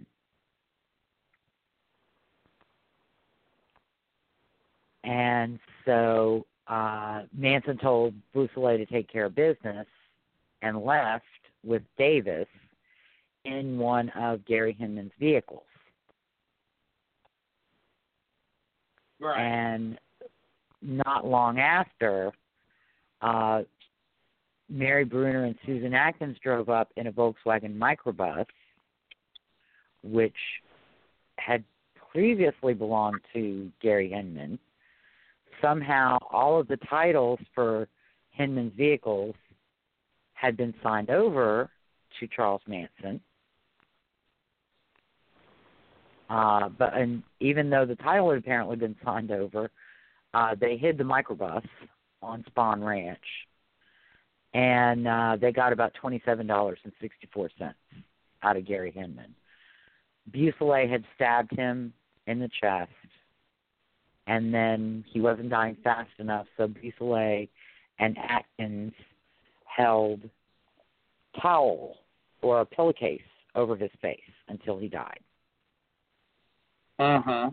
And 5.04 5.60
so 5.86 6.46
uh, 6.68 7.22
Manson 7.38 7.78
told 7.78 8.14
Beausoleil 8.34 8.78
to 8.78 8.86
take 8.86 9.12
care 9.12 9.26
of 9.26 9.36
business 9.36 9.86
and 10.62 10.84
left 10.84 11.24
with 11.64 11.84
Davis 11.98 12.48
in 13.46 13.78
one 13.78 14.10
of 14.10 14.44
Gary 14.46 14.76
Hinman's 14.78 15.12
vehicles. 15.20 15.64
Right. 19.20 19.40
And 19.40 20.00
not 20.82 21.26
long 21.26 21.60
after, 21.60 22.32
uh, 23.22 23.62
Mary 24.70 25.04
Brunner 25.04 25.46
and 25.46 25.56
Susan 25.66 25.94
Atkins 25.94 26.38
drove 26.44 26.70
up 26.70 26.90
in 26.96 27.08
a 27.08 27.12
Volkswagen 27.12 27.78
microbus, 27.78 28.46
which 30.04 30.36
had 31.38 31.64
previously 32.12 32.74
belonged 32.74 33.20
to 33.34 33.72
Gary 33.82 34.10
Hinman. 34.10 34.58
Somehow, 35.62 36.18
all 36.32 36.60
of 36.60 36.68
the 36.68 36.78
titles 36.90 37.40
for 37.54 37.88
Hinman's 38.32 38.74
vehicles 38.76 39.36
had 40.34 40.58
been 40.58 40.74
signed 40.84 41.10
over 41.10 41.70
to 42.20 42.28
Charles 42.28 42.62
Manson. 42.68 43.22
Uh, 46.30 46.70
but 46.70 46.94
and 46.96 47.22
even 47.40 47.70
though 47.70 47.86
the 47.86 47.96
title 47.96 48.32
had 48.32 48.40
apparently 48.40 48.76
been 48.76 48.96
signed 49.04 49.32
over, 49.32 49.70
uh, 50.34 50.56
they 50.60 50.76
hid 50.76 50.98
the 50.98 51.04
microbus 51.04 51.66
on 52.22 52.44
Spahn 52.50 52.84
Ranch, 52.84 53.20
and 54.56 55.06
uh, 55.06 55.38
they 55.40 55.52
got 55.52 55.74
about 55.74 55.94
twenty-seven 55.96 56.48
dollars 56.48 56.80
and 56.86 56.94
sixty-four 57.02 57.50
cents 57.60 57.76
out 58.42 58.56
of 58.56 58.66
Gary 58.66 58.90
Hinman. 58.90 59.36
Beausoleil 60.32 60.88
had 60.88 61.04
stabbed 61.14 61.52
him 61.56 61.94
in 62.26 62.40
the 62.40 62.50
chest, 62.62 62.90
and 64.28 64.54
then 64.54 65.04
he 65.12 65.20
wasn't 65.20 65.50
dying 65.50 65.76
fast 65.84 66.10
enough, 66.20 66.48
so 66.56 66.68
Beausoleil 66.68 67.48
and 68.00 68.18
Atkins 68.18 68.94
held 69.66 70.22
towel 71.42 71.98
or 72.42 72.62
a 72.62 72.66
pillowcase 72.66 73.22
over 73.56 73.76
his 73.76 73.92
face 74.02 74.20
until 74.48 74.78
he 74.78 74.88
died. 74.88 75.20
Uh 76.98 77.20
huh. 77.26 77.50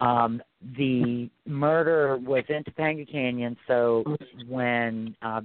Um, 0.00 0.42
the 0.76 1.28
murder 1.46 2.18
was 2.18 2.44
in 2.48 2.62
Topanga 2.64 3.10
Canyon, 3.10 3.56
so 3.66 4.04
when 4.48 5.16
uh, 5.22 5.40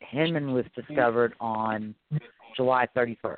Hinman 0.00 0.52
was 0.52 0.64
discovered 0.74 1.34
on 1.40 1.94
July 2.56 2.86
31st, 2.96 3.36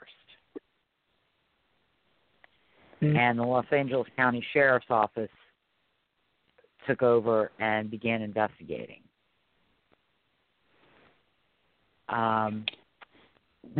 and 3.02 3.38
the 3.38 3.42
Los 3.42 3.66
Angeles 3.70 4.08
County 4.16 4.44
Sheriff's 4.52 4.86
Office 4.90 5.30
took 6.86 7.02
over 7.02 7.50
and 7.58 7.90
began 7.90 8.22
investigating. 8.22 9.00
Um, 12.08 12.66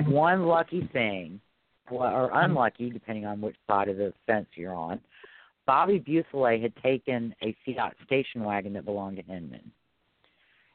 one 0.06 0.46
lucky 0.46 0.88
thing, 0.92 1.40
or 1.90 2.30
unlucky, 2.32 2.90
depending 2.90 3.26
on 3.26 3.40
which 3.40 3.56
side 3.66 3.88
of 3.88 3.96
the 3.96 4.12
fence 4.26 4.46
you're 4.54 4.74
on, 4.74 5.00
Bobby 5.70 6.00
Beausoleil 6.00 6.60
had 6.60 6.74
taken 6.82 7.32
a 7.44 7.56
Fiat 7.64 7.94
station 8.04 8.42
wagon 8.42 8.72
that 8.72 8.84
belonged 8.84 9.18
to 9.18 9.22
Hinman. 9.22 9.70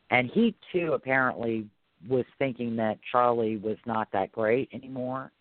And 0.10 0.32
he, 0.34 0.56
too, 0.72 0.94
apparently 0.94 1.68
was 2.08 2.24
thinking 2.40 2.78
that 2.78 3.00
Charlie 3.12 3.58
was 3.58 3.76
not 3.86 4.08
that 4.14 4.32
great 4.32 4.70
anymore 4.72 5.34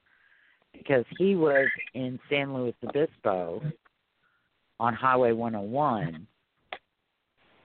because 0.72 1.04
he 1.20 1.36
was 1.36 1.68
in 1.94 2.18
San 2.28 2.52
Luis 2.52 2.74
Obispo 2.82 3.62
on 4.80 4.92
Highway 4.92 5.30
101 5.30 6.26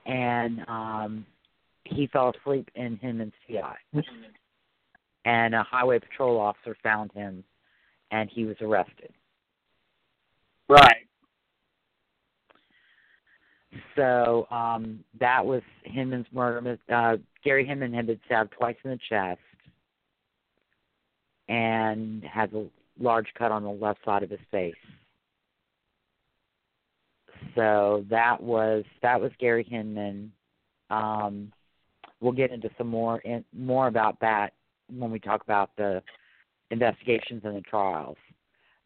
and 0.06 0.60
um 0.68 1.26
he 1.86 2.06
fell 2.06 2.32
asleep 2.40 2.70
in 2.76 2.98
Hinman's 2.98 3.34
Fiat. 3.48 4.06
And 5.26 5.56
a 5.56 5.64
highway 5.64 5.98
patrol 5.98 6.40
officer 6.40 6.78
found 6.84 7.12
him 7.14 7.44
and 8.12 8.30
he 8.30 8.46
was 8.46 8.58
arrested. 8.62 9.12
Right. 10.68 11.09
So 13.96 14.48
um, 14.50 15.04
that 15.20 15.46
was 15.46 15.62
Hinman's 15.84 16.26
murder. 16.32 16.78
Uh, 16.92 17.18
Gary 17.44 17.66
Hinman 17.66 17.94
had 17.94 18.08
been 18.08 18.20
stabbed 18.26 18.52
twice 18.52 18.76
in 18.84 18.92
the 18.92 19.00
chest 19.10 19.40
and 21.48 22.24
has 22.24 22.50
a 22.54 22.66
large 23.00 23.28
cut 23.38 23.52
on 23.52 23.64
the 23.64 23.70
left 23.70 24.00
side 24.06 24.24
of 24.24 24.30
his 24.30 24.40
face. 24.52 24.74
So 27.56 28.06
that 28.10 28.42
was 28.42 28.84
that 29.02 29.20
was 29.20 29.32
Gary 29.40 29.66
Hinman. 29.70 30.32
Um, 30.90 31.52
we'll 32.20 32.32
get 32.32 32.52
into 32.52 32.70
some 32.78 32.88
more 32.88 33.20
in, 33.20 33.44
more 33.54 33.88
about 33.88 34.20
that 34.22 34.54
when 34.92 35.12
we 35.12 35.20
talk 35.20 35.42
about 35.44 35.72
the 35.78 36.02
investigations 36.72 37.42
and 37.44 37.56
the 37.56 37.62
trials. 37.62 38.18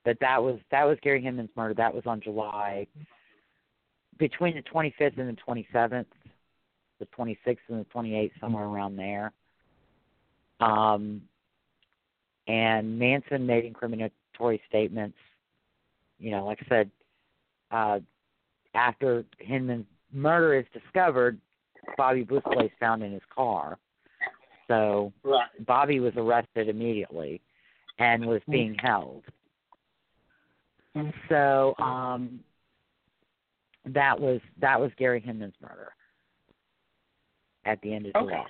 But 0.05 0.17
that 0.19 0.41
was 0.41 0.59
that 0.71 0.83
was 0.83 0.97
Gary 1.01 1.21
Hinman's 1.21 1.49
murder. 1.55 1.73
That 1.73 1.93
was 1.93 2.03
on 2.05 2.21
July 2.21 2.87
between 4.17 4.55
the 4.55 4.61
25th 4.61 5.17
and 5.17 5.29
the 5.29 5.41
27th, 5.47 6.05
the 6.99 7.07
26th 7.17 7.57
and 7.69 7.79
the 7.79 7.85
28th, 7.93 8.31
somewhere 8.39 8.65
around 8.65 8.95
there. 8.95 9.31
Um, 10.59 11.21
and 12.47 12.97
Manson 12.97 13.45
made 13.45 13.71
incriminatory 13.71 14.59
statements. 14.67 15.17
You 16.19 16.31
know, 16.31 16.45
like 16.45 16.59
I 16.61 16.69
said, 16.69 16.91
uh, 17.71 17.99
after 18.75 19.25
Hinman's 19.39 19.85
murder 20.11 20.53
is 20.53 20.65
discovered, 20.73 21.39
Bobby 21.97 22.23
Beausoleil 22.23 22.69
found 22.79 23.03
in 23.03 23.11
his 23.11 23.21
car. 23.33 23.77
So 24.67 25.11
Right. 25.23 25.49
Bobby 25.65 25.99
was 25.99 26.13
arrested 26.15 26.69
immediately 26.69 27.41
and 27.99 28.25
was 28.25 28.41
being 28.49 28.75
held. 28.75 29.23
And 30.95 31.13
so 31.27 31.75
um 31.79 32.43
that 33.85 34.19
was 34.19 34.39
that 34.59 34.79
was 34.79 34.91
Gary 34.97 35.19
Hinman's 35.19 35.55
murder 35.61 35.93
at 37.65 37.81
the 37.81 37.93
end 37.93 38.07
of 38.07 38.15
Okay. 38.15 38.35
July. 38.35 38.47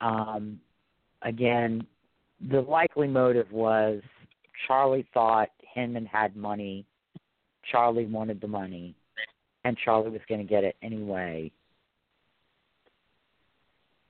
Um 0.00 0.60
again, 1.22 1.86
the 2.50 2.60
likely 2.60 3.08
motive 3.08 3.50
was 3.52 4.02
Charlie 4.66 5.06
thought 5.14 5.48
Hinman 5.74 6.06
had 6.06 6.36
money, 6.36 6.86
Charlie 7.70 8.06
wanted 8.06 8.40
the 8.40 8.48
money, 8.48 8.94
and 9.64 9.76
Charlie 9.84 10.10
was 10.10 10.20
going 10.28 10.40
to 10.40 10.46
get 10.46 10.64
it 10.64 10.76
anyway 10.82 11.50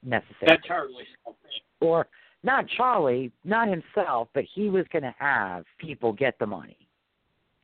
necessary 0.03 0.47
That's 0.47 0.67
Charlie's 0.67 1.07
fault. 1.25 1.37
or 1.81 2.07
not 2.43 2.67
Charlie, 2.77 3.33
not 3.45 3.69
himself, 3.69 4.29
but 4.35 4.45
he 4.55 4.69
was 4.69 4.85
going 4.93 5.03
to 5.03 5.15
have 5.19 5.65
people 5.79 6.13
get 6.13 6.39
the 6.39 6.47
money. 6.47 6.77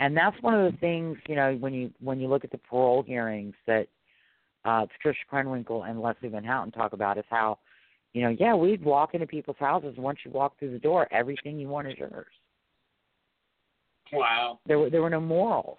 And 0.01 0.17
that's 0.17 0.37
one 0.41 0.55
of 0.55 0.73
the 0.73 0.79
things, 0.79 1.19
you 1.29 1.37
know, 1.37 1.57
when 1.61 1.75
you 1.75 1.91
when 2.01 2.19
you 2.19 2.27
look 2.27 2.43
at 2.43 2.51
the 2.51 2.59
parole 2.59 3.03
hearings 3.03 3.55
that 3.67 3.87
uh 4.65 4.87
Patricia 4.87 5.21
Krenwinkel 5.31 5.89
and 5.89 6.01
Leslie 6.01 6.31
Van 6.31 6.43
Houten 6.43 6.73
talk 6.73 6.95
about 6.95 7.19
is 7.19 7.25
how, 7.29 7.59
you 8.15 8.23
know, 8.23 8.35
yeah, 8.41 8.55
we'd 8.55 8.83
walk 8.83 9.13
into 9.13 9.27
people's 9.27 9.59
houses 9.61 9.93
and 9.95 10.03
once 10.03 10.19
you 10.25 10.31
walk 10.31 10.59
through 10.59 10.73
the 10.73 10.79
door, 10.79 11.07
everything 11.13 11.61
you 11.61 11.69
want 11.69 11.87
is 11.87 11.95
yours. 11.99 12.27
Wow. 14.11 14.59
There 14.67 14.79
were 14.79 14.89
there 14.91 15.03
were 15.03 15.11
no 15.11 15.21
morals. 15.21 15.79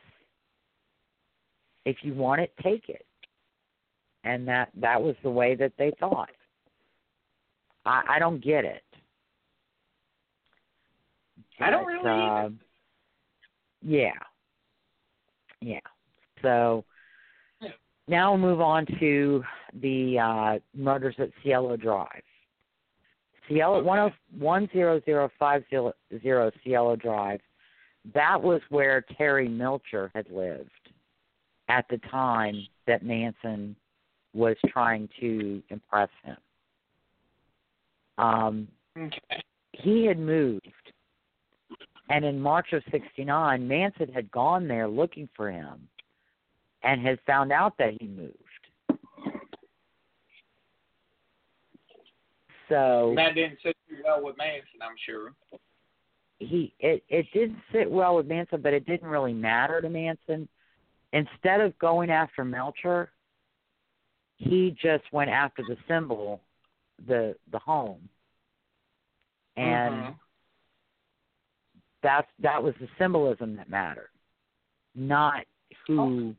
If 1.85 1.97
you 2.03 2.13
want 2.13 2.41
it, 2.41 2.53
take 2.63 2.89
it. 2.89 3.05
And 4.23 4.47
that 4.47 4.69
that 4.79 5.01
was 5.01 5.15
the 5.23 5.31
way 5.31 5.55
that 5.55 5.73
they 5.79 5.91
thought. 5.99 6.29
I 7.85 8.03
I 8.07 8.19
don't 8.19 8.41
get 8.43 8.65
it. 8.65 8.83
I 11.59 11.71
don't 11.71 11.85
really. 11.87 12.57
Yeah. 13.81 14.11
Yeah. 15.61 15.79
So 16.41 16.83
now 18.07 18.31
we'll 18.31 18.41
move 18.41 18.61
on 18.61 18.85
to 18.99 19.43
the 19.81 20.19
uh, 20.19 20.59
murders 20.75 21.15
at 21.19 21.29
Cielo 21.43 21.77
Drive. 21.77 22.23
Cielo 23.47 23.77
Okay. 23.77 23.85
one 23.85 23.99
oh 23.99 24.11
one 24.37 24.69
zero 24.71 25.01
zero 25.05 25.29
five 25.37 25.63
zero 25.69 25.93
zero 26.21 26.51
Cielo 26.63 26.95
Drive. 26.95 27.41
That 28.13 28.41
was 28.41 28.61
where 28.69 29.01
Terry 29.17 29.47
Melcher 29.47 30.11
had 30.15 30.29
lived 30.31 30.69
at 31.69 31.85
the 31.89 31.97
time 32.09 32.55
that 32.87 33.03
Manson 33.03 33.75
was 34.33 34.55
trying 34.69 35.07
to 35.19 35.61
impress 35.69 36.09
him. 36.23 36.37
Um, 38.17 38.67
Okay. 38.97 39.41
he 39.73 40.05
had 40.05 40.19
moved. 40.19 40.67
And 42.11 42.25
in 42.25 42.39
March 42.39 42.73
of 42.73 42.83
69, 42.91 43.65
Manson 43.67 44.11
had 44.11 44.29
gone 44.31 44.67
there 44.67 44.87
looking 44.87 45.29
for 45.35 45.49
him 45.49 45.87
and 46.83 46.99
had 47.01 47.19
found 47.25 47.51
out 47.53 47.77
that 47.77 47.93
he 47.99 48.07
moved. 48.07 48.35
So 52.67 53.13
That 53.15 53.35
didn't 53.35 53.59
sit 53.63 53.77
too 53.89 53.97
well 54.03 54.23
with 54.23 54.37
Manson, 54.37 54.81
I'm 54.81 54.95
sure. 55.05 55.33
he 56.39 56.73
it 56.79 57.03
it 57.07 57.27
did 57.33 57.55
sit 57.71 57.89
well 57.89 58.15
with 58.15 58.25
Manson, 58.27 58.61
but 58.61 58.73
it 58.73 58.85
didn't 58.85 59.07
really 59.07 59.33
matter 59.33 59.79
to 59.81 59.89
Manson. 59.89 60.47
Instead 61.13 61.61
of 61.61 61.77
going 61.79 62.09
after 62.09 62.43
Melcher, 62.43 63.11
he 64.37 64.75
just 64.81 65.03
went 65.11 65.29
after 65.29 65.63
the 65.63 65.77
symbol, 65.87 66.41
the 67.05 67.35
the 67.51 67.59
home, 67.59 68.09
and 69.55 69.93
Mhm. 69.93 70.15
That's 72.03 72.27
that 72.39 72.61
was 72.61 72.73
the 72.79 72.87
symbolism 72.99 73.55
that 73.57 73.69
mattered, 73.69 74.09
not 74.95 75.45
who 75.87 76.35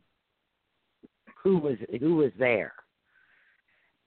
who 1.43 1.59
was 1.59 1.77
who 2.01 2.17
was 2.17 2.33
there. 2.39 2.73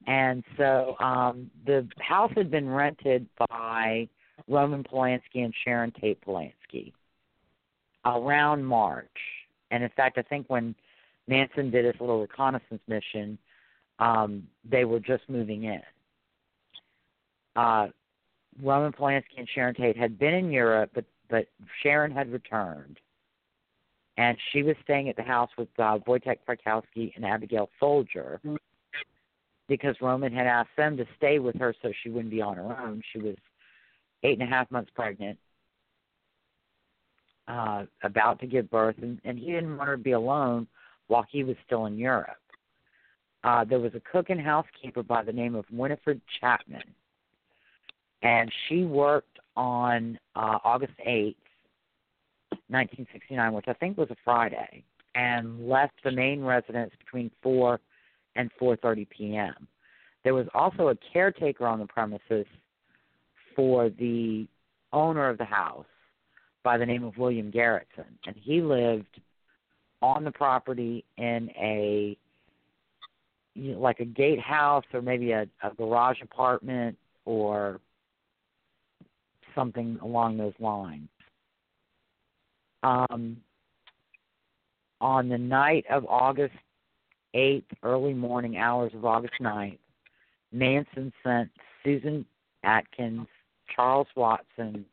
And 0.07 0.43
so 0.57 0.95
um 0.99 1.49
the 1.65 1.87
house 1.99 2.31
had 2.35 2.51
been 2.51 2.69
rented 2.69 3.27
by 3.49 4.07
Roman 4.47 4.83
Polanski 4.83 5.43
and 5.43 5.53
Sharon 5.63 5.91
Tate 5.99 6.21
Polanski 6.21 6.93
around 8.05 8.63
March. 8.63 9.07
And 9.71 9.83
in 9.83 9.89
fact 9.95 10.17
I 10.17 10.21
think 10.23 10.49
when 10.49 10.75
Manson 11.27 11.71
did 11.71 11.85
his 11.85 11.95
little 11.99 12.21
reconnaissance 12.21 12.81
mission, 12.87 13.37
um, 13.97 14.43
they 14.69 14.85
were 14.85 14.99
just 14.99 15.23
moving 15.27 15.63
in. 15.63 15.81
Uh 17.55 17.87
Roman 18.61 18.93
Polanski 18.93 19.37
and 19.37 19.49
Sharon 19.53 19.75
Tate 19.75 19.97
had 19.97 20.17
been 20.17 20.33
in 20.33 20.51
Europe, 20.51 20.91
but 20.93 21.03
but 21.29 21.47
Sharon 21.81 22.11
had 22.11 22.31
returned, 22.31 22.99
and 24.17 24.37
she 24.51 24.63
was 24.63 24.75
staying 24.83 25.09
at 25.09 25.15
the 25.15 25.23
house 25.23 25.49
with 25.57 25.69
uh, 25.77 25.99
Voytek 26.07 26.37
Frykowski 26.47 27.13
and 27.15 27.25
Abigail 27.25 27.69
Folger 27.79 28.39
because 29.67 29.95
Roman 30.01 30.31
had 30.31 30.47
asked 30.47 30.75
them 30.77 30.95
to 30.97 31.05
stay 31.17 31.39
with 31.39 31.57
her 31.57 31.73
so 31.81 31.91
she 32.03 32.09
wouldn't 32.09 32.31
be 32.31 32.41
on 32.41 32.57
her 32.57 32.79
own. 32.79 33.01
She 33.11 33.19
was 33.19 33.35
eight 34.23 34.39
and 34.39 34.47
a 34.47 34.51
half 34.51 34.69
months 34.71 34.91
pregnant, 34.95 35.37
uh, 37.47 37.85
about 38.03 38.39
to 38.39 38.47
give 38.47 38.69
birth, 38.69 38.95
and, 39.01 39.19
and 39.23 39.37
he 39.37 39.47
didn't 39.47 39.77
want 39.77 39.89
her 39.89 39.97
to 39.97 40.03
be 40.03 40.11
alone 40.11 40.67
while 41.07 41.25
he 41.29 41.43
was 41.43 41.55
still 41.65 41.85
in 41.85 41.97
Europe. 41.97 42.37
Uh, 43.43 43.63
there 43.63 43.79
was 43.79 43.93
a 43.93 44.01
cook 44.11 44.29
and 44.29 44.41
housekeeper 44.41 45.03
by 45.03 45.23
the 45.23 45.31
name 45.31 45.53
of 45.55 45.65
Winifred 45.71 46.19
Chapman 46.39 46.83
and 48.21 48.51
she 48.67 48.83
worked 48.83 49.39
on 49.55 50.17
uh, 50.35 50.59
August 50.63 50.93
8th, 51.07 51.35
1969, 52.67 53.53
which 53.53 53.65
I 53.67 53.73
think 53.73 53.97
was 53.97 54.09
a 54.11 54.15
Friday, 54.23 54.83
and 55.13 55.67
left 55.67 55.93
the 56.03 56.11
main 56.11 56.43
residence 56.43 56.91
between 56.99 57.31
4 57.41 57.79
and 58.35 58.49
4:30 58.61 59.07
p.m. 59.09 59.67
There 60.23 60.33
was 60.33 60.47
also 60.53 60.89
a 60.89 60.95
caretaker 61.13 61.67
on 61.67 61.79
the 61.79 61.85
premises 61.85 62.45
for 63.55 63.89
the 63.89 64.47
owner 64.91 65.29
of 65.29 65.37
the 65.37 65.45
house 65.45 65.85
by 66.63 66.77
the 66.77 66.85
name 66.85 67.03
of 67.03 67.17
William 67.17 67.51
Garretson, 67.51 68.05
and 68.25 68.35
he 68.35 68.61
lived 68.61 69.21
on 70.01 70.23
the 70.23 70.31
property 70.31 71.05
in 71.17 71.49
a 71.57 72.17
you 73.53 73.73
know, 73.73 73.79
like 73.79 73.99
a 74.01 74.05
gatehouse 74.05 74.83
or 74.93 75.01
maybe 75.01 75.31
a, 75.31 75.47
a 75.63 75.73
garage 75.77 76.21
apartment 76.21 76.97
or 77.23 77.79
something 79.55 79.97
along 80.01 80.37
those 80.37 80.53
lines. 80.59 81.09
Um, 82.83 83.37
on 85.01 85.29
the 85.29 85.37
night 85.37 85.85
of 85.89 86.05
August 86.05 86.53
8th, 87.33 87.63
early 87.83 88.13
morning 88.13 88.57
hours 88.57 88.93
of 88.93 89.05
August 89.05 89.33
9th, 89.41 89.79
Manson 90.51 91.11
sent 91.23 91.49
Susan 91.83 92.25
Atkins, 92.63 93.27
Charles 93.75 94.07
Watson, 94.15 94.85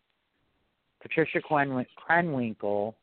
Patricia 1.01 1.40
Krenwin- 1.40 1.86
Krenwinkel, 2.09 2.94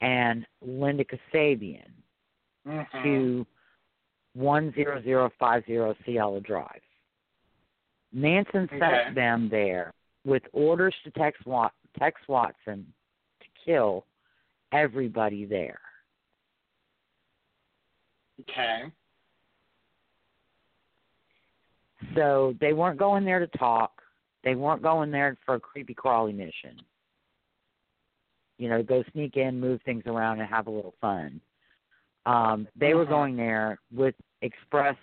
and 0.00 0.46
Linda 0.60 1.04
Kasabian 1.04 1.90
Mhm. 2.66 3.02
to 3.02 3.46
10050 4.34 5.94
Cielo 6.04 6.40
Drive. 6.40 6.82
Manson 8.12 8.68
sent 8.68 8.82
Okay. 8.82 9.14
them 9.14 9.48
there 9.48 9.92
with 10.24 10.42
orders 10.52 10.94
to 11.04 11.10
Tex, 11.12 11.38
Wat- 11.46 11.74
Tex 11.98 12.20
Watson 12.28 12.92
to 13.40 13.46
kill 13.64 14.06
everybody 14.72 15.44
there. 15.44 15.80
Okay. 18.40 18.90
So 22.14 22.54
they 22.60 22.72
weren't 22.72 22.98
going 22.98 23.24
there 23.24 23.38
to 23.38 23.46
talk. 23.58 24.02
They 24.42 24.54
weren't 24.54 24.82
going 24.82 25.10
there 25.10 25.36
for 25.46 25.54
a 25.54 25.60
creepy 25.60 25.94
crawly 25.94 26.32
mission. 26.32 26.80
You 28.58 28.68
know, 28.68 28.82
go 28.82 29.04
sneak 29.12 29.36
in, 29.36 29.58
move 29.60 29.80
things 29.82 30.04
around, 30.06 30.40
and 30.40 30.48
have 30.48 30.66
a 30.66 30.70
little 30.70 30.94
fun. 31.00 31.40
Um, 32.26 32.68
they 32.76 32.94
were 32.94 33.04
going 33.04 33.36
there 33.36 33.78
with 33.92 34.14
express 34.42 34.96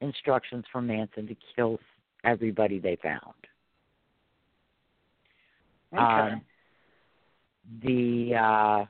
instructions 0.00 0.64
from 0.70 0.86
Manson 0.86 1.26
to 1.26 1.36
kill 1.54 1.78
everybody 2.26 2.78
they 2.78 2.98
found. 3.02 3.20
Okay. 5.92 6.02
Um, 6.02 6.40
the 7.82 8.34
uh, 8.34 8.84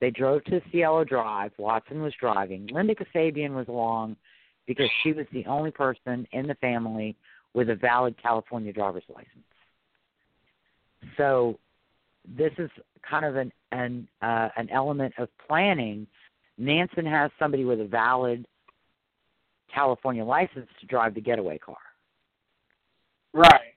they 0.00 0.10
drove 0.10 0.44
to 0.44 0.60
Cielo 0.70 1.04
Drive. 1.04 1.52
Watson 1.58 2.02
was 2.02 2.12
driving. 2.20 2.68
Linda 2.72 2.94
Kasabian 2.94 3.54
was 3.54 3.66
along 3.68 4.16
because 4.66 4.88
she 5.02 5.12
was 5.12 5.26
the 5.32 5.44
only 5.46 5.70
person 5.70 6.26
in 6.32 6.46
the 6.46 6.54
family 6.56 7.16
with 7.54 7.70
a 7.70 7.74
valid 7.74 8.14
California 8.22 8.72
driver's 8.72 9.02
license. 9.08 9.44
So 11.16 11.58
this 12.36 12.52
is 12.58 12.70
kind 13.08 13.24
of 13.24 13.36
an 13.36 13.52
an 13.72 14.08
uh, 14.22 14.48
an 14.56 14.68
element 14.70 15.14
of 15.18 15.28
planning. 15.46 16.06
Manson 16.58 17.06
has 17.06 17.30
somebody 17.38 17.64
with 17.64 17.80
a 17.80 17.86
valid 17.86 18.46
California 19.72 20.24
license 20.24 20.68
to 20.80 20.86
drive 20.86 21.14
the 21.14 21.20
getaway 21.20 21.58
car. 21.58 21.76
Right. 23.32 23.74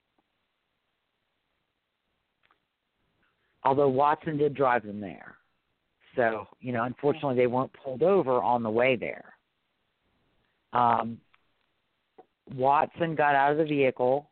Although 3.64 3.88
Watson 3.88 4.36
did 4.36 4.54
drive 4.54 4.84
them 4.84 5.00
there. 5.00 5.36
So, 6.16 6.46
you 6.60 6.72
know, 6.72 6.82
unfortunately 6.84 7.36
they 7.36 7.46
weren't 7.46 7.72
pulled 7.72 8.02
over 8.02 8.42
on 8.42 8.62
the 8.62 8.70
way 8.70 8.96
there. 8.96 9.34
Um, 10.72 11.18
Watson 12.54 13.14
got 13.14 13.34
out 13.34 13.52
of 13.52 13.58
the 13.58 13.64
vehicle 13.64 14.30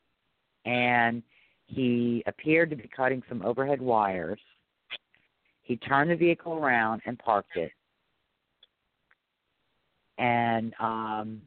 and 0.64 1.22
he 1.66 2.22
appeared 2.26 2.70
to 2.70 2.76
be 2.76 2.90
cutting 2.94 3.22
some 3.28 3.42
overhead 3.42 3.80
wires. 3.80 4.40
He 5.62 5.76
turned 5.76 6.10
the 6.10 6.16
vehicle 6.16 6.54
around 6.54 7.02
and 7.06 7.18
parked 7.18 7.56
it. 7.56 7.72
And 10.18 10.74
um 10.80 11.40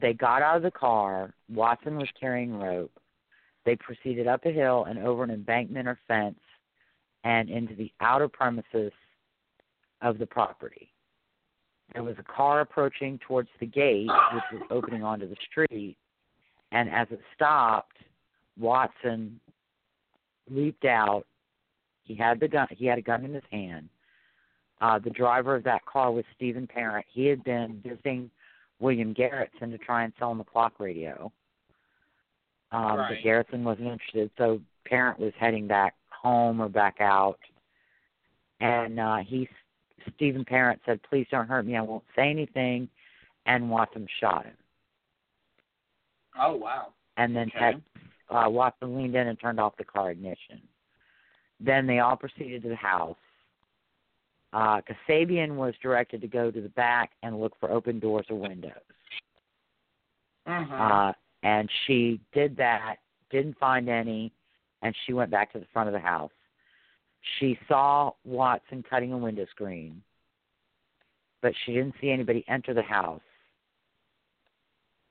they 0.00 0.12
got 0.12 0.42
out 0.42 0.56
of 0.56 0.62
the 0.62 0.70
car. 0.70 1.34
Watson 1.48 1.96
was 1.96 2.08
carrying 2.18 2.58
rope. 2.58 2.92
They 3.64 3.76
proceeded 3.76 4.26
up 4.26 4.44
a 4.46 4.50
hill 4.50 4.86
and 4.88 4.98
over 4.98 5.24
an 5.24 5.30
embankment 5.30 5.88
or 5.88 5.98
fence 6.08 6.38
and 7.24 7.50
into 7.50 7.74
the 7.74 7.92
outer 8.00 8.28
premises 8.28 8.92
of 10.00 10.18
the 10.18 10.26
property. 10.26 10.92
There 11.92 12.02
was 12.02 12.16
a 12.18 12.22
car 12.22 12.60
approaching 12.60 13.18
towards 13.26 13.48
the 13.60 13.66
gate, 13.66 14.10
which 14.32 14.44
was 14.52 14.62
opening 14.70 15.02
onto 15.02 15.28
the 15.28 15.36
street, 15.50 15.96
and 16.70 16.90
as 16.90 17.08
it 17.10 17.20
stopped, 17.34 17.96
Watson 18.58 19.40
leaped 20.50 20.84
out. 20.84 21.26
He 22.04 22.14
had 22.14 22.40
the 22.40 22.48
gun. 22.48 22.66
He 22.70 22.86
had 22.86 22.98
a 22.98 23.02
gun 23.02 23.24
in 23.24 23.32
his 23.32 23.44
hand. 23.50 23.88
Uh, 24.80 24.98
the 24.98 25.10
driver 25.10 25.56
of 25.56 25.64
that 25.64 25.84
car 25.86 26.12
was 26.12 26.24
Stephen 26.36 26.66
Parent. 26.66 27.06
He 27.12 27.26
had 27.26 27.42
been 27.42 27.82
visiting 27.84 28.30
William 28.80 29.14
Garretson 29.14 29.70
to 29.70 29.78
try 29.78 30.04
and 30.04 30.12
sell 30.18 30.30
him 30.32 30.40
a 30.40 30.44
clock 30.44 30.74
radio. 30.78 31.32
Um, 32.70 32.98
Right. 32.98 33.18
But 33.22 33.28
Garretson 33.28 33.62
wasn't 33.62 33.88
interested, 33.88 34.30
so 34.38 34.60
Parent 34.84 35.18
was 35.18 35.32
heading 35.38 35.66
back 35.66 35.94
home 36.10 36.60
or 36.60 36.68
back 36.68 36.96
out. 37.00 37.38
And 38.60 38.98
uh, 39.00 39.18
he, 39.18 39.48
Stephen 40.16 40.44
Parent 40.44 40.80
said, 40.84 41.00
"Please 41.08 41.26
don't 41.30 41.48
hurt 41.48 41.64
me. 41.66 41.76
I 41.76 41.80
won't 41.80 42.04
say 42.14 42.28
anything." 42.28 42.88
And 43.46 43.70
Watson 43.70 44.06
shot 44.20 44.44
him. 44.44 44.56
Oh 46.38 46.56
wow. 46.56 46.92
And 47.16 47.34
then 47.34 47.48
Okay. 47.48 47.58
had, 47.58 47.82
uh, 48.28 48.48
Watson 48.50 48.96
leaned 48.96 49.14
in 49.16 49.28
and 49.28 49.40
turned 49.40 49.58
off 49.58 49.76
the 49.76 49.84
car 49.84 50.10
ignition. 50.10 50.60
Then 51.60 51.86
they 51.86 51.98
all 52.00 52.16
proceeded 52.16 52.62
to 52.62 52.68
the 52.68 52.76
house. 52.76 53.16
Uh, 54.52 54.80
Kasabian 54.80 55.56
was 55.56 55.74
directed 55.82 56.20
to 56.22 56.28
go 56.28 56.50
to 56.50 56.60
the 56.60 56.70
back 56.70 57.10
and 57.22 57.40
look 57.40 57.52
for 57.60 57.70
open 57.70 57.98
doors 57.98 58.26
or 58.30 58.36
windows. 58.36 58.72
Mhm. 60.46 60.70
Uh, 60.72 61.12
and 61.42 61.70
she 61.86 62.20
did 62.32 62.56
that, 62.56 62.96
didn't 63.30 63.58
find 63.58 63.88
any, 63.88 64.32
and 64.82 64.94
she 65.04 65.12
went 65.12 65.30
back 65.30 65.52
to 65.52 65.58
the 65.58 65.66
front 65.66 65.88
of 65.88 65.92
the 65.92 66.00
house. 66.00 66.32
She 67.38 67.58
saw 67.68 68.12
Watson 68.24 68.82
cutting 68.82 69.12
a 69.12 69.18
window 69.18 69.44
screen, 69.46 70.02
but 71.42 71.52
she 71.64 71.74
didn't 71.74 71.94
see 72.00 72.10
anybody 72.10 72.44
enter 72.48 72.72
the 72.72 72.82
house 72.82 73.20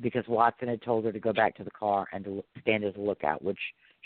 because 0.01 0.27
Watson 0.27 0.67
had 0.67 0.81
told 0.81 1.05
her 1.05 1.11
to 1.11 1.19
go 1.19 1.33
back 1.33 1.55
to 1.57 1.63
the 1.63 1.71
car 1.71 2.07
and 2.11 2.23
to 2.25 2.43
stand 2.61 2.83
as 2.83 2.95
a 2.95 2.99
lookout, 2.99 3.43
which 3.43 3.59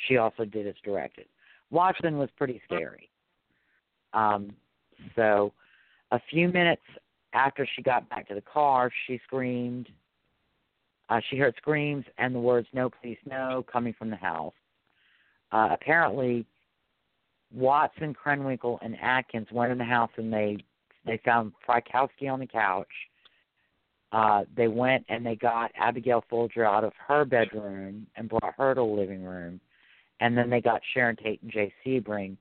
she 0.07 0.17
also 0.17 0.45
did 0.45 0.67
as 0.67 0.75
directed. 0.83 1.27
Watson 1.69 2.17
was 2.17 2.29
pretty 2.37 2.61
scary. 2.65 3.09
Um, 4.13 4.55
so, 5.15 5.53
a 6.11 6.19
few 6.29 6.49
minutes 6.49 6.81
after 7.33 7.67
she 7.75 7.81
got 7.81 8.09
back 8.09 8.27
to 8.27 8.35
the 8.35 8.41
car, 8.41 8.91
she 9.07 9.19
screamed. 9.25 9.87
Uh, 11.09 11.19
she 11.29 11.37
heard 11.37 11.55
screams 11.57 12.05
and 12.17 12.33
the 12.33 12.39
words 12.39 12.67
"No, 12.73 12.89
please, 12.89 13.17
no" 13.25 13.65
coming 13.71 13.93
from 13.97 14.09
the 14.09 14.15
house. 14.15 14.53
Uh, 15.51 15.69
apparently, 15.71 16.45
Watson, 17.53 18.13
Krenwinkel, 18.13 18.79
and 18.81 18.97
Atkins 19.01 19.47
went 19.51 19.71
in 19.71 19.77
the 19.77 19.83
house 19.83 20.11
and 20.17 20.31
they 20.31 20.57
they 21.05 21.19
found 21.25 21.53
Frykowski 21.67 22.31
on 22.31 22.39
the 22.39 22.47
couch. 22.47 22.87
Uh, 24.11 24.43
they 24.55 24.67
went 24.67 25.05
and 25.09 25.25
they 25.25 25.35
got 25.35 25.71
Abigail 25.75 26.23
Folger 26.29 26.65
out 26.65 26.83
of 26.83 26.93
her 27.07 27.25
bedroom 27.25 28.05
and 28.15 28.29
brought 28.29 28.53
her 28.57 28.73
to 28.75 28.81
the 28.81 28.85
living 28.85 29.23
room, 29.23 29.59
and 30.19 30.37
then 30.37 30.49
they 30.49 30.61
got 30.61 30.81
Sharon 30.93 31.15
Tate 31.15 31.41
and 31.41 31.51
Jay 31.51 31.73
Sebring 31.85 32.37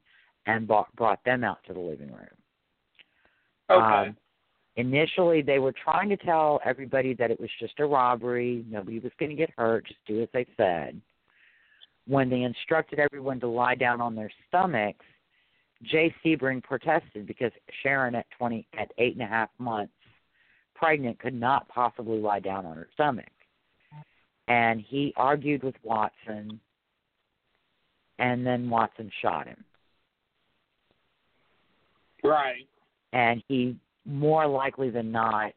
and 0.47 0.66
brought 0.66 0.95
brought 0.97 1.24
them 1.24 1.45
out 1.45 1.59
to 1.66 1.73
the 1.73 1.81
living 1.81 2.12
room. 2.12 2.28
Okay. 3.71 4.09
Um, 4.09 4.17
initially, 4.77 5.43
they 5.43 5.59
were 5.59 5.73
trying 5.73 6.09
to 6.09 6.17
tell 6.17 6.61
everybody 6.65 7.15
that 7.15 7.31
it 7.31 7.41
was 7.41 7.51
just 7.59 7.79
a 7.79 7.87
robbery. 7.87 8.65
Nobody 8.69 8.99
was 8.99 9.13
going 9.19 9.31
to 9.31 9.37
get 9.37 9.51
hurt. 9.57 9.87
Just 9.87 10.01
do 10.07 10.23
as 10.23 10.29
they 10.33 10.47
said. 10.57 11.01
When 12.07 12.29
they 12.29 12.43
instructed 12.43 12.99
everyone 12.99 13.39
to 13.41 13.47
lie 13.47 13.77
down 13.77 14.01
on 14.01 14.15
their 14.15 14.31
stomachs, 14.49 15.05
Jay 15.83 16.15
Sebring 16.25 16.63
protested 16.63 17.27
because 17.27 17.53
Sharon, 17.83 18.15
at 18.15 18.27
twenty, 18.37 18.67
at 18.79 18.91
eight 18.99 19.15
and 19.15 19.23
a 19.23 19.27
half 19.27 19.49
months 19.59 19.93
pregnant, 20.75 21.19
could 21.19 21.35
not 21.35 21.69
possibly 21.69 22.19
lie 22.19 22.41
down 22.41 22.67
on 22.67 22.77
her 22.77 22.89
stomach. 22.95 23.27
And 24.49 24.81
he 24.81 25.13
argued 25.17 25.63
with 25.63 25.77
Watson, 25.85 26.59
and 28.19 28.45
then 28.45 28.69
Watson 28.69 29.11
shot 29.23 29.47
him. 29.47 29.65
right. 32.25 32.67
And 33.12 33.43
he 33.49 33.77
more 34.05 34.47
likely 34.47 34.91
than 34.91 35.11
not 35.12 35.53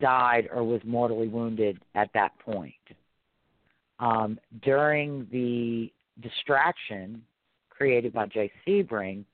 died 0.00 0.48
or 0.52 0.62
was 0.62 0.80
mortally 0.84 1.28
wounded 1.28 1.80
at 1.94 2.10
that 2.14 2.38
point. 2.38 2.74
Um, 3.98 4.38
during 4.62 5.26
the 5.30 5.92
distraction 6.22 7.22
created 7.68 8.12
by 8.12 8.26
Jay 8.26 8.50
Sebring, 8.66 9.24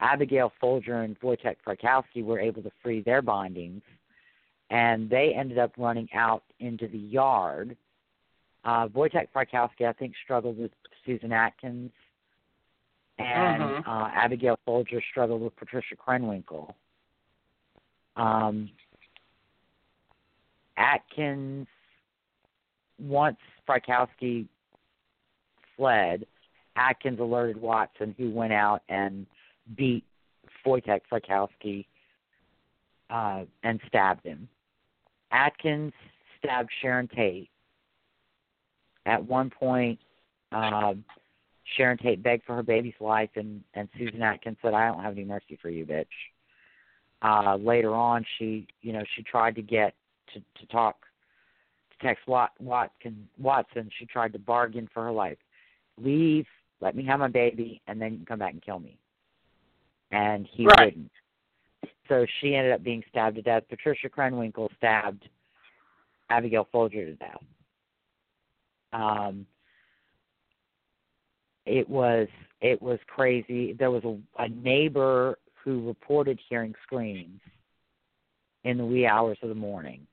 Abigail 0.00 0.52
Folger 0.60 1.02
and 1.02 1.18
Voytek 1.20 1.56
Frykowski 1.66 2.24
were 2.24 2.40
able 2.40 2.62
to 2.62 2.70
free 2.82 3.02
their 3.02 3.22
bindings, 3.22 3.82
and 4.70 5.10
they 5.10 5.34
ended 5.36 5.58
up 5.58 5.72
running 5.76 6.08
out 6.14 6.42
into 6.58 6.88
the 6.88 6.98
yard. 6.98 7.76
Uh, 8.64 8.88
Voytek 8.88 9.28
Frykowski, 9.34 9.86
I 9.86 9.92
think, 9.92 10.14
struggled 10.24 10.58
with 10.58 10.70
Susan 11.04 11.32
Atkins, 11.32 11.90
and 13.20 13.62
Mhm. 13.62 13.86
uh, 13.86 14.10
Abigail 14.14 14.58
Folger 14.64 15.00
struggled 15.10 15.42
with 15.42 15.54
Patricia 15.56 15.96
Krenwinkel. 15.96 16.74
Um, 18.16 18.70
Atkins, 20.76 21.68
once 22.98 23.38
Frykowski 23.68 24.46
fled, 25.76 26.26
Atkins 26.76 27.20
alerted 27.20 27.56
Watson, 27.60 28.14
who 28.16 28.30
went 28.30 28.52
out 28.52 28.82
and 28.88 29.26
beat 29.76 30.04
Voytek 30.64 31.02
Frykowski 31.10 31.86
uh, 33.10 33.44
and 33.62 33.80
stabbed 33.86 34.24
him. 34.24 34.48
Atkins 35.32 35.92
stabbed 36.38 36.70
Sharon 36.80 37.08
Tate. 37.08 37.50
At 39.06 39.24
one 39.24 39.50
point, 39.50 39.98
um, 40.52 41.04
Sharon 41.76 41.98
Tate 41.98 42.22
begged 42.22 42.44
for 42.44 42.54
her 42.54 42.62
baby's 42.62 42.94
life, 43.00 43.30
and 43.36 43.62
and 43.74 43.88
Susan 43.96 44.22
Atkins 44.22 44.56
said, 44.62 44.74
"I 44.74 44.88
don't 44.88 45.02
have 45.02 45.12
any 45.12 45.24
mercy 45.24 45.56
for 45.60 45.70
you, 45.70 45.86
bitch." 45.86 46.06
Uh, 47.22 47.56
later 47.56 47.94
on, 47.94 48.24
she, 48.38 48.66
you 48.80 48.92
know, 48.92 49.04
she 49.14 49.22
tried 49.22 49.54
to 49.54 49.62
get 49.62 49.94
to 50.32 50.40
to 50.60 50.66
talk 50.66 51.06
to 51.90 52.06
Tex 52.06 52.20
Wat, 52.26 52.50
Watkin, 52.60 53.28
Watson. 53.38 53.90
She 53.98 54.06
tried 54.06 54.32
to 54.32 54.38
bargain 54.38 54.88
for 54.92 55.04
her 55.04 55.12
life. 55.12 55.38
Leave, 55.98 56.46
let 56.80 56.96
me 56.96 57.04
have 57.04 57.20
my 57.20 57.28
baby, 57.28 57.82
and 57.86 58.00
then 58.00 58.12
you 58.12 58.18
can 58.18 58.26
come 58.26 58.38
back 58.38 58.52
and 58.52 58.62
kill 58.62 58.78
me. 58.78 58.98
And 60.10 60.46
he 60.46 60.66
Right. 60.66 60.86
wouldn't. 60.86 61.12
So 62.08 62.26
she 62.40 62.56
ended 62.56 62.72
up 62.72 62.82
being 62.82 63.04
stabbed 63.08 63.36
to 63.36 63.42
death. 63.42 63.68
Patricia 63.68 64.08
Krenwinkel 64.08 64.74
stabbed 64.76 65.28
Abigail 66.30 66.64
Folger 66.72 67.04
to 67.04 67.14
death. 67.14 67.44
Um, 68.92 69.46
it 71.66 71.88
was 71.88 72.28
it 72.60 72.80
was 72.80 72.98
crazy. 73.06 73.72
There 73.72 73.90
was 73.90 74.04
a, 74.04 74.18
a 74.42 74.48
neighbor 74.48 75.38
who 75.64 75.86
reported 75.86 76.38
hearing 76.48 76.74
screams 76.82 77.40
in 78.64 78.76
the 78.76 78.84
wee 78.84 79.06
hours 79.06 79.38
of 79.42 79.48
the 79.48 79.54
morning, 79.54 80.06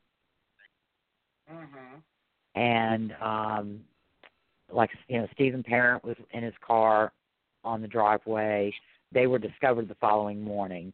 Mhm. 1.52 2.02
and 2.56 3.14
um, 3.22 3.84
like 4.72 4.90
you 5.08 5.20
know, 5.20 5.28
Stephen 5.34 5.64
Parent 5.64 6.04
was 6.04 6.18
in 6.32 6.44
his 6.44 6.54
car 6.66 7.12
on 7.64 7.82
the 7.82 7.88
driveway. 7.88 8.74
They 9.12 9.28
were 9.28 9.40
discovered 9.40 9.88
the 9.88 9.96
following 9.96 10.42
morning. 10.42 10.94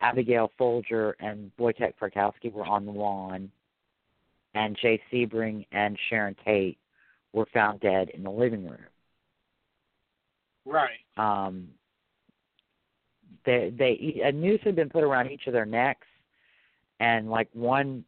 Abigail 0.00 0.52
Folger 0.56 1.16
and 1.18 1.50
Voytek 1.58 1.94
Frykowski 2.00 2.52
were 2.52 2.64
on 2.64 2.86
the 2.86 2.92
lawn, 2.92 3.50
and 4.54 4.76
Jay 4.80 5.00
Sebring 5.12 5.66
and 5.72 5.98
Sharon 6.08 6.36
Tate 6.44 6.78
were 7.32 7.46
found 7.52 7.80
dead 7.80 8.10
in 8.10 8.22
the 8.22 8.30
living 8.30 8.66
room. 8.66 8.78
Right. 10.68 10.98
um, 11.16 11.68
they 13.46 13.72
they 13.76 14.20
a 14.24 14.32
noose 14.32 14.60
had 14.62 14.76
been 14.76 14.90
put 14.90 15.02
around 15.02 15.30
each 15.30 15.46
of 15.46 15.52
their 15.52 15.64
necks, 15.66 16.06
and 17.00 17.30
like 17.30 17.48
one, 17.54 18.04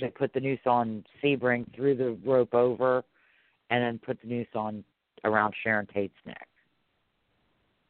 they 0.00 0.08
put 0.08 0.32
the 0.32 0.40
noose 0.40 0.60
on 0.66 1.04
Sebring, 1.22 1.64
threw 1.74 1.96
the 1.96 2.16
rope 2.24 2.54
over, 2.54 3.04
and 3.70 3.82
then 3.82 3.98
put 3.98 4.20
the 4.22 4.28
noose 4.28 4.46
on 4.54 4.84
around 5.24 5.54
Sharon 5.62 5.86
Tate's 5.86 6.14
neck. 6.24 6.48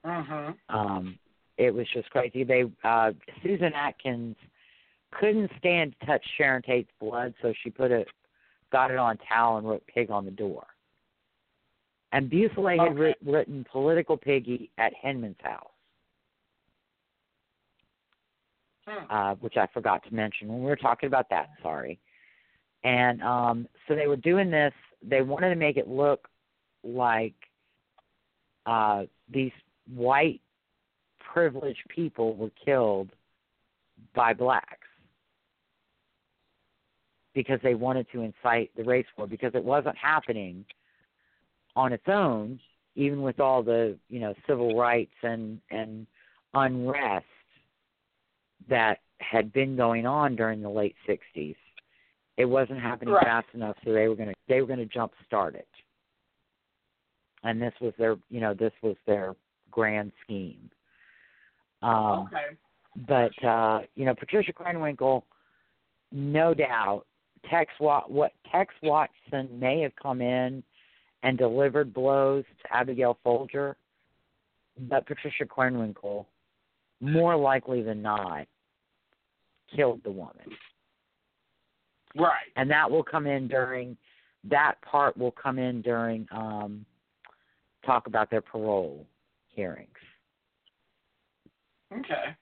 Mhm. 0.04 0.56
Um, 0.70 1.18
it 1.58 1.74
was 1.74 1.86
just 1.92 2.08
crazy. 2.10 2.44
They 2.44 2.64
uh, 2.84 3.12
Susan 3.42 3.72
Atkins 3.74 4.36
couldn't 5.10 5.50
stand 5.58 5.94
to 6.00 6.06
touch 6.06 6.24
Sharon 6.36 6.62
Tate's 6.62 6.90
blood, 7.00 7.34
so 7.42 7.52
she 7.62 7.70
put 7.70 7.90
it, 7.90 8.08
got 8.72 8.90
it 8.90 8.96
on 8.96 9.16
a 9.16 9.34
towel 9.34 9.58
and 9.58 9.68
wrote 9.68 9.86
"pig" 9.86 10.10
on 10.10 10.24
the 10.24 10.30
door. 10.30 10.66
And 12.12 12.30
Beausoleil 12.30 12.78
had 12.78 12.92
Okay. 12.92 13.00
writ, 13.00 13.18
written 13.22 13.64
"political 13.70 14.16
piggy" 14.16 14.70
at 14.78 14.94
Hinman's 14.94 15.40
house. 15.40 15.70
Hmm. 18.88 19.04
uh, 19.10 19.34
which 19.34 19.58
I 19.58 19.66
forgot 19.66 20.02
to 20.04 20.14
mention 20.14 20.48
when 20.48 20.60
we 20.60 20.64
were 20.64 20.76
talking 20.76 21.08
about 21.08 21.28
that. 21.28 21.50
Sorry. 21.62 21.98
And 22.84 23.22
um, 23.22 23.68
so 23.86 23.94
they 23.94 24.06
were 24.06 24.16
doing 24.16 24.50
this. 24.50 24.72
They 25.02 25.20
wanted 25.20 25.50
to 25.50 25.56
make 25.56 25.76
it 25.76 25.88
look 25.88 26.28
like 26.82 27.34
uh, 28.64 29.04
these 29.30 29.52
white 29.94 30.40
privileged 31.32 31.82
people 31.88 32.34
were 32.34 32.50
killed 32.64 33.10
by 34.14 34.32
blacks 34.32 34.86
because 37.34 37.60
they 37.62 37.74
wanted 37.74 38.06
to 38.12 38.22
incite 38.22 38.70
the 38.76 38.84
race 38.84 39.06
war 39.16 39.26
because 39.26 39.52
it 39.54 39.62
wasn't 39.62 39.96
happening 39.96 40.64
on 41.78 41.92
its 41.92 42.08
own 42.08 42.58
even 42.96 43.22
with 43.22 43.38
all 43.38 43.62
the 43.62 43.96
you 44.08 44.18
know 44.18 44.34
civil 44.46 44.76
rights 44.76 45.14
and 45.22 45.60
and 45.70 46.06
unrest 46.54 47.24
that 48.68 48.98
had 49.20 49.52
been 49.52 49.76
going 49.76 50.04
on 50.04 50.36
during 50.36 50.60
the 50.60 50.68
late 50.68 50.96
60s. 51.08 51.56
It 52.36 52.44
wasn't 52.44 52.80
happening 52.80 53.14
Right. 53.14 53.24
fast 53.24 53.46
enough, 53.54 53.76
so 53.84 53.92
they 53.92 54.08
were 54.08 54.16
going 54.16 54.28
to 54.30 54.34
they 54.48 54.60
were 54.60 54.66
going 54.66 54.80
to 54.80 54.86
jump 54.86 55.12
start 55.24 55.54
it. 55.54 55.68
And 57.44 57.62
this 57.62 57.72
was 57.80 57.92
their, 57.98 58.16
you 58.30 58.40
know, 58.40 58.52
this 58.52 58.72
was 58.82 58.96
their 59.06 59.36
grand 59.70 60.10
scheme. 60.24 60.68
Um, 61.82 62.28
okay. 62.28 62.56
but 63.06 63.46
uh, 63.46 63.80
you 63.94 64.04
know, 64.04 64.14
Patricia 64.14 64.52
Krenwinkel, 64.52 65.22
no 66.10 66.52
doubt, 66.52 67.06
Tex 67.48 67.70
what 67.78 68.32
Tex 68.50 68.74
Watson 68.82 69.48
may 69.52 69.80
have 69.82 69.92
come 70.00 70.20
in 70.20 70.64
and 71.22 71.36
delivered 71.36 71.92
blows 71.92 72.44
to 72.62 72.76
Abigail 72.76 73.18
Folger, 73.24 73.76
but 74.78 75.06
Patricia 75.06 75.44
Krenwinkel, 75.44 76.26
more 77.00 77.36
likely 77.36 77.82
than 77.82 78.02
not, 78.02 78.46
killed 79.74 80.00
the 80.04 80.10
woman, 80.10 80.46
Right. 82.16 82.46
and 82.56 82.70
that 82.70 82.90
will 82.90 83.02
come 83.02 83.26
in 83.26 83.48
during 83.48 83.96
that 84.44 84.80
part 84.82 85.16
will 85.16 85.32
come 85.32 85.58
in 85.58 85.82
during 85.82 86.26
um, 86.30 86.86
talk 87.84 88.06
about 88.06 88.30
their 88.30 88.40
parole 88.40 89.04
hearings. 89.48 89.88
Okay. 91.92 92.36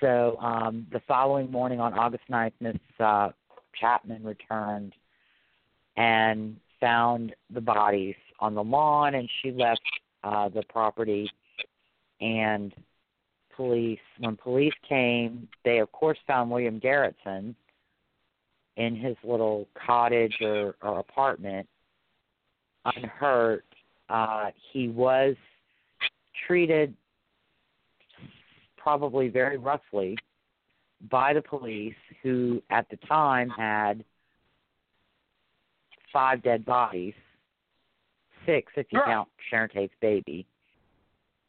So 0.00 0.36
um, 0.38 0.86
the 0.92 1.00
following 1.08 1.50
morning 1.50 1.80
on 1.80 1.92
August 1.92 2.24
9th, 2.30 2.52
Miss 2.60 2.76
uh, 3.00 3.30
Chapman 3.80 4.22
returned 4.22 4.94
and 5.96 6.56
found 6.80 7.34
the 7.52 7.60
bodies 7.60 8.16
on 8.40 8.54
the 8.54 8.62
lawn, 8.62 9.14
and 9.14 9.28
she 9.42 9.50
left 9.52 9.80
uh, 10.24 10.48
the 10.48 10.62
property. 10.68 11.30
And 12.20 12.72
police, 13.54 13.98
when 14.18 14.36
police 14.36 14.74
came, 14.88 15.48
they 15.64 15.78
of 15.78 15.90
course 15.92 16.18
found 16.26 16.50
William 16.50 16.80
Garretson 16.80 17.54
in 18.76 18.94
his 18.94 19.16
little 19.24 19.66
cottage 19.86 20.36
or, 20.40 20.76
or 20.82 21.00
apartment, 21.00 21.68
unhurt. 22.84 23.64
Uh, 24.08 24.50
he 24.72 24.88
was 24.88 25.34
treated 26.46 26.94
probably 28.76 29.28
very 29.28 29.58
roughly 29.58 30.16
by 31.10 31.32
the 31.32 31.42
police, 31.42 31.94
who 32.22 32.62
at 32.70 32.88
the 32.90 32.96
time 33.08 33.50
had 33.50 34.04
five 36.12 36.42
dead 36.42 36.64
bodies, 36.64 37.14
six 38.46 38.72
if 38.76 38.86
you 38.90 39.00
count 39.04 39.28
Sharon 39.50 39.70
Tate's 39.70 39.94
baby, 40.00 40.46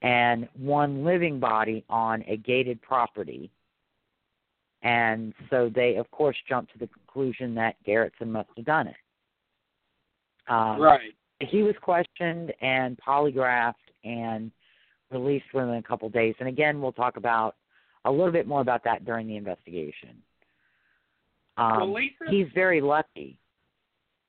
and 0.02 0.48
one 0.58 1.04
living 1.04 1.40
body 1.40 1.84
on 1.90 2.24
a 2.28 2.38
gated 2.38 2.82
property. 2.82 3.52
And 4.82 5.34
so 5.50 5.70
they, 5.74 5.96
of 5.96 6.10
course, 6.12 6.38
jumped 6.48 6.72
to 6.74 6.80
the 6.80 6.88
conclusion 6.88 7.54
that 7.56 7.76
Garretson 7.86 8.28
must 8.28 8.50
have 8.56 8.66
done 8.66 8.88
it. 8.88 8.96
Um, 10.48 10.82
right. 10.82 11.14
he 11.42 11.62
was 11.64 11.76
questioned 11.82 12.54
and 12.62 12.98
polygraphed 12.98 13.74
and 14.04 14.52
released 15.12 15.46
within 15.54 15.76
a 15.76 15.84
couple 15.84 16.10
days. 16.10 16.36
And 16.40 16.48
again, 16.48 16.82
we'll 16.82 16.92
talk 16.92 17.18
about 17.18 17.56
a 18.06 18.12
little 18.12 18.32
bit 18.32 18.48
more 18.48 18.62
about 18.62 18.84
that 18.86 19.06
during 19.06 19.28
the 19.28 19.36
investigation. 19.36 20.22
Um, 21.58 21.78
well, 21.78 21.94
Lisa, 21.94 22.26
he's 22.30 22.48
very 22.56 22.82
lucky. 22.82 23.38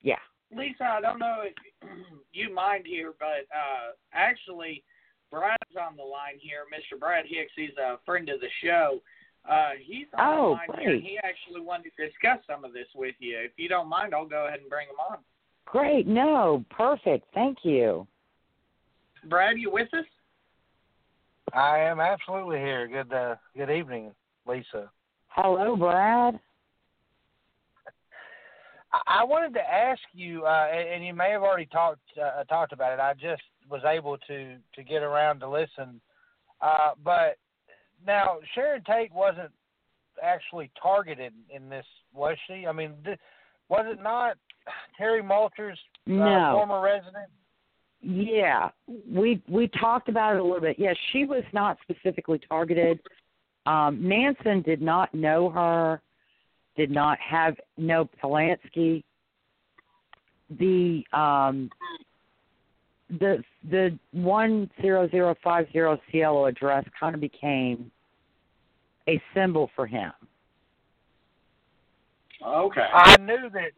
Yeah. 0.02 0.18
Lisa, 0.56 0.84
I 0.84 1.00
don't 1.00 1.18
know 1.18 1.42
if 1.44 1.54
you 2.32 2.52
mind 2.52 2.84
here, 2.86 3.12
but 3.18 3.46
uh, 3.54 3.92
actually, 4.12 4.82
Brad's 5.30 5.76
on 5.80 5.96
the 5.96 6.02
line 6.02 6.38
here. 6.38 6.64
Mr. 6.72 6.98
Brad 6.98 7.24
Hicks, 7.26 7.52
he's 7.54 7.76
a 7.78 7.98
friend 8.04 8.28
of 8.28 8.40
the 8.40 8.48
show. 8.62 9.00
Uh, 9.48 9.70
he's 9.82 10.06
on 10.18 10.38
Oh, 10.38 10.44
the 10.66 10.72
line 10.72 10.82
here, 10.82 10.94
and 10.94 11.02
he 11.02 11.18
actually 11.18 11.60
wanted 11.60 11.92
to 11.96 12.06
discuss 12.06 12.38
some 12.48 12.64
of 12.64 12.72
this 12.72 12.88
with 12.94 13.14
you. 13.20 13.38
If 13.38 13.52
you 13.56 13.68
don't 13.68 13.88
mind, 13.88 14.14
I'll 14.14 14.26
go 14.26 14.46
ahead 14.46 14.60
and 14.60 14.68
bring 14.68 14.88
him 14.88 14.96
on. 15.10 15.18
Great. 15.66 16.06
No, 16.06 16.64
perfect. 16.70 17.26
Thank 17.32 17.58
you. 17.62 18.06
Brad, 19.28 19.56
you 19.58 19.70
with 19.70 19.92
us? 19.94 20.04
I 21.52 21.78
am 21.78 22.00
absolutely 22.00 22.58
here. 22.58 22.86
Good 22.88 23.12
uh, 23.12 23.36
good 23.56 23.70
evening, 23.70 24.12
Lisa. 24.46 24.90
Hello, 25.28 25.76
Brad. 25.76 26.38
I, 29.06 29.24
wanted 29.24 29.54
to 29.54 29.60
ask 29.60 30.00
you, 30.12 30.44
uh, 30.44 30.66
and, 30.72 31.04
you 31.04 31.14
may 31.14 31.30
have 31.30 31.42
already 31.42 31.66
talked 31.66 32.00
uh, 32.20 32.44
talked 32.44 32.72
about 32.72 32.92
it. 32.92 33.00
I 33.00 33.14
just 33.14 33.42
was 33.68 33.82
able 33.86 34.18
to 34.26 34.56
to 34.74 34.82
get 34.82 35.02
around 35.02 35.40
to 35.40 35.48
listen, 35.48 36.00
uh, 36.60 36.90
but 37.04 37.36
now 38.04 38.38
Sharon 38.54 38.82
Tate 38.84 39.12
wasn't 39.12 39.50
actually 40.22 40.70
targeted 40.80 41.32
in 41.54 41.68
this, 41.68 41.86
was 42.12 42.36
she? 42.46 42.66
I 42.66 42.72
mean, 42.72 42.94
th- 43.04 43.18
was 43.68 43.84
it 43.86 44.02
not 44.02 44.36
Terry 44.98 45.22
Melcher's 45.22 45.78
uh, 46.08 46.12
No. 46.12 46.52
former 46.54 46.80
resident? 46.80 47.28
Yeah, 48.02 48.70
we 49.08 49.42
we 49.48 49.68
talked 49.68 50.08
about 50.08 50.34
it 50.34 50.40
a 50.40 50.42
little 50.42 50.60
bit. 50.60 50.78
Yes, 50.78 50.96
she 51.12 51.24
was 51.26 51.44
not 51.52 51.76
specifically 51.82 52.40
targeted. 52.48 52.98
Um, 53.66 54.06
Manson 54.06 54.62
did 54.62 54.80
not 54.80 55.14
know 55.14 55.50
her, 55.50 56.00
did 56.80 56.90
not 56.90 57.18
have 57.18 57.56
no 57.76 58.08
Polanski. 58.24 59.04
The 60.58 61.04
um, 61.12 61.70
the 63.10 63.44
the 63.70 63.98
one 64.12 64.70
zero 64.80 65.06
zero 65.10 65.34
five 65.44 65.66
zero 65.74 66.00
Cielo 66.10 66.46
address 66.46 66.86
kind 66.98 67.14
of 67.14 67.20
became 67.20 67.90
a 69.08 69.20
symbol 69.34 69.70
for 69.76 69.86
him. 69.86 70.10
Okay. 72.44 72.80
I 72.80 73.16
knew 73.18 73.50
that 73.52 73.72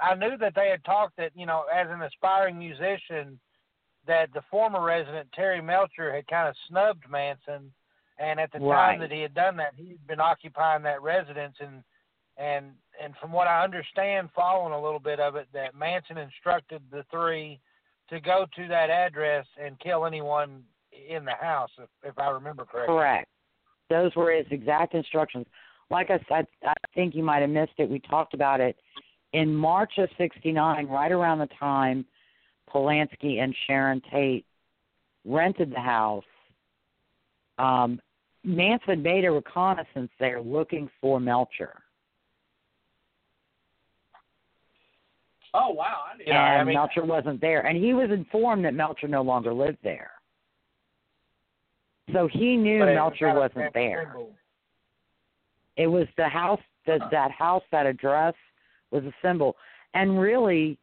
I 0.00 0.14
knew 0.14 0.38
that 0.38 0.54
they 0.54 0.70
had 0.70 0.82
talked 0.84 1.18
that 1.18 1.32
you 1.34 1.44
know 1.44 1.64
as 1.72 1.86
an 1.90 2.00
aspiring 2.00 2.58
musician 2.58 3.38
that 4.06 4.32
the 4.32 4.40
former 4.50 4.82
resident 4.82 5.28
Terry 5.34 5.60
Melcher 5.60 6.14
had 6.14 6.26
kind 6.28 6.48
of 6.48 6.54
snubbed 6.66 7.04
Manson, 7.10 7.70
and 8.18 8.40
at 8.40 8.50
the 8.52 8.58
Right. 8.58 8.92
time 8.92 9.00
that 9.00 9.12
he 9.12 9.20
had 9.20 9.34
done 9.34 9.58
that, 9.58 9.74
he 9.76 9.90
had 9.90 10.06
been 10.06 10.20
occupying 10.20 10.82
that 10.84 11.02
residence, 11.02 11.56
and 11.60 11.84
and 12.38 12.66
and 13.02 13.14
from 13.20 13.32
what 13.32 13.46
I 13.46 13.62
understand, 13.62 14.30
following 14.34 14.72
a 14.72 14.82
little 14.82 14.98
bit 14.98 15.20
of 15.20 15.36
it, 15.36 15.48
that 15.52 15.74
Manson 15.74 16.18
instructed 16.18 16.82
the 16.90 17.04
three 17.10 17.60
to 18.10 18.20
go 18.20 18.46
to 18.56 18.68
that 18.68 18.90
address 18.90 19.46
and 19.62 19.78
kill 19.80 20.06
anyone 20.06 20.62
in 21.08 21.24
the 21.24 21.34
house, 21.40 21.70
if, 21.78 21.88
if 22.02 22.18
I 22.18 22.30
remember 22.30 22.64
correctly. 22.64 22.94
Correct. 22.94 23.28
Those 23.90 24.14
were 24.16 24.32
his 24.32 24.46
exact 24.50 24.94
instructions. 24.94 25.46
Like 25.90 26.10
I 26.10 26.18
said, 26.28 26.46
I 26.64 26.74
think 26.94 27.14
you 27.14 27.22
might 27.22 27.40
have 27.40 27.50
missed 27.50 27.72
it. 27.78 27.88
We 27.88 28.00
talked 28.00 28.34
about 28.34 28.60
it 28.60 28.76
in 29.32 29.54
March 29.54 29.92
of 29.98 30.08
'69, 30.18 30.86
right 30.86 31.12
around 31.12 31.38
the 31.38 31.48
time 31.58 32.04
Polanski 32.72 33.42
and 33.42 33.54
Sharon 33.66 34.02
Tate 34.10 34.44
rented 35.24 35.70
the 35.70 35.80
house. 35.80 36.24
Um, 37.58 38.00
Manson 38.44 39.02
made 39.02 39.24
a 39.24 39.30
reconnaissance 39.30 40.10
there 40.20 40.40
looking 40.40 40.88
for 41.00 41.20
Melcher, 41.20 41.82
Oh 45.54 45.70
wow, 45.70 46.04
I 46.12 46.16
didn't. 46.18 46.28
Yeah, 46.28 46.40
I 46.42 46.64
mean- 46.64 46.74
Melcher 46.74 47.04
wasn't 47.04 47.40
there. 47.40 47.66
And 47.66 47.82
he 47.82 47.94
was 47.94 48.10
informed 48.10 48.64
that 48.64 48.74
Melcher 48.74 49.08
no 49.08 49.22
longer 49.22 49.52
lived 49.52 49.78
there. 49.82 50.10
So 52.12 52.26
he 52.32 52.56
knew 52.56 52.78
Melcher 52.78 53.26
kind 53.26 53.38
wasn't 53.38 53.74
there. 53.74 54.04
symbol. 54.06 54.32
It 55.76 55.86
was 55.86 56.06
the 56.16 56.28
house 56.28 56.60
that 56.86 57.00
that 57.10 57.30
house 57.30 57.62
that 57.70 57.86
address 57.86 58.34
was 58.90 59.04
a 59.04 59.12
symbol. 59.22 59.56
And 59.94 60.18
really, 60.18 60.78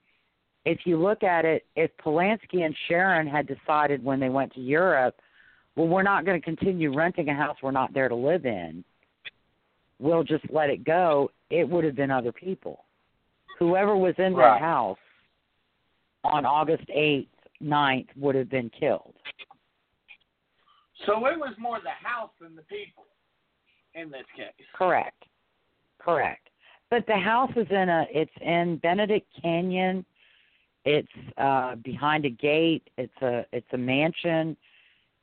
if 0.66 0.80
you 0.86 0.98
look 0.98 1.24
at 1.24 1.46
it, 1.46 1.66
if 1.76 1.92
Polanski 1.98 2.66
and 2.66 2.76
Sharon 2.88 3.28
had 3.28 3.48
decided 3.48 4.04
when 4.04 4.20
they 4.20 4.30
went 4.30 4.54
to 4.54 4.62
Europe, 4.62 5.16
well, 5.76 5.88
we're 5.88 6.04
not 6.04 6.26
going 6.26 6.40
to 6.40 6.46
continue 6.46 6.96
renting 6.96 7.30
a 7.30 7.36
house 7.36 7.58
we're 7.62 7.72
not 7.72 7.94
there 7.94 8.08
to 8.08 8.16
live 8.16 8.46
in. 8.46 8.84
We'll 10.00 10.24
just 10.24 10.46
let 10.50 10.70
it 10.70 10.84
go. 10.84 11.32
It 11.50 11.68
would 11.68 11.84
have 11.84 11.96
been 11.96 12.12
other 12.12 12.32
people. 12.32 12.85
Whoever 13.58 13.96
was 13.96 14.14
in 14.18 14.34
Right. 14.36 14.54
that 14.54 14.62
house 14.62 14.98
on 16.24 16.46
August 16.46 16.86
8th, 16.90 17.28
9th 17.62 18.10
would 18.18 18.36
have 18.36 18.50
been 18.50 18.70
killed. 18.70 19.14
So 21.06 21.26
it 21.28 21.38
was 21.38 21.54
more 21.58 21.80
the 21.82 21.90
house 21.90 22.32
than 22.40 22.56
the 22.56 22.62
people 22.64 23.06
in 23.94 24.10
this 24.10 24.26
case. 24.36 24.54
Correct. 24.74 25.24
Correct. 26.00 26.50
But 26.90 27.06
the 27.08 27.18
house 27.18 27.52
is 27.56 27.68
in 27.70 27.90
a 27.90 28.08
it's 28.12 28.32
in 28.42 28.78
Benedict 28.78 29.28
Canyon. 29.42 30.06
It's 30.86 31.08
uh 31.38 31.76
behind 31.76 32.26
a 32.26 32.30
gate. 32.30 32.88
It's 32.98 33.22
a 33.22 33.46
it's 33.52 33.68
a 33.74 33.78
mansion. 33.78 34.56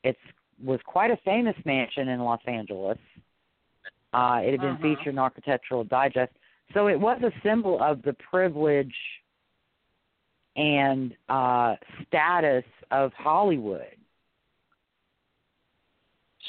It's 0.05 0.19
was 0.63 0.81
quite 0.85 1.11
a 1.11 1.17
famous 1.19 1.57
mansion 1.65 2.09
in 2.09 2.21
Los 2.21 2.41
Angeles. 2.47 2.99
Uh 4.13 4.41
it 4.45 4.51
had 4.53 4.61
been 4.61 4.71
Uh-huh. 4.71 4.83
featured 4.97 5.15
in 5.15 5.19
Architectural 5.19 5.85
Digest. 5.85 6.33
So 6.74 6.89
it 6.89 6.99
was 6.99 7.20
a 7.23 7.32
symbol 7.43 7.82
of 7.82 8.03
the 8.03 8.15
privilege 8.15 8.94
and 10.57 11.15
uh 11.28 11.77
status 12.07 12.65
of 12.90 13.12
Hollywood. 13.15 13.97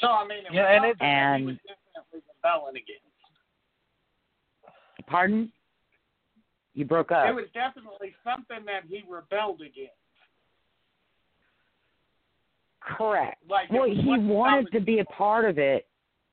So 0.00 0.08
I 0.08 0.26
mean, 0.26 0.38
it 0.38 0.44
was 0.50 0.54
Yeah, 0.54 0.66
and 0.76 0.84
it- 0.84 0.98
something 0.98 1.06
that 1.06 1.38
he 1.40 1.46
was 1.46 1.56
And- 1.56 1.60
definitely 1.94 2.20
rebelling 2.42 2.76
against. 2.76 3.00
Pardon? 5.06 5.52
You 6.74 6.84
broke 6.84 7.12
up. 7.12 7.28
It 7.28 7.34
was 7.34 7.50
definitely 7.54 8.14
something 8.24 8.64
that 8.66 8.84
he 8.88 9.02
rebelled 9.08 9.60
against. 9.60 9.92
Correct. 12.80 13.42
Like 13.48 13.70
well, 13.70 13.84
he 13.88 14.18
wanted 14.18 14.70
to 14.72 14.80
be 14.80 14.98
a 14.98 15.04
part 15.06 15.44
of 15.44 15.58
it. 15.58 15.86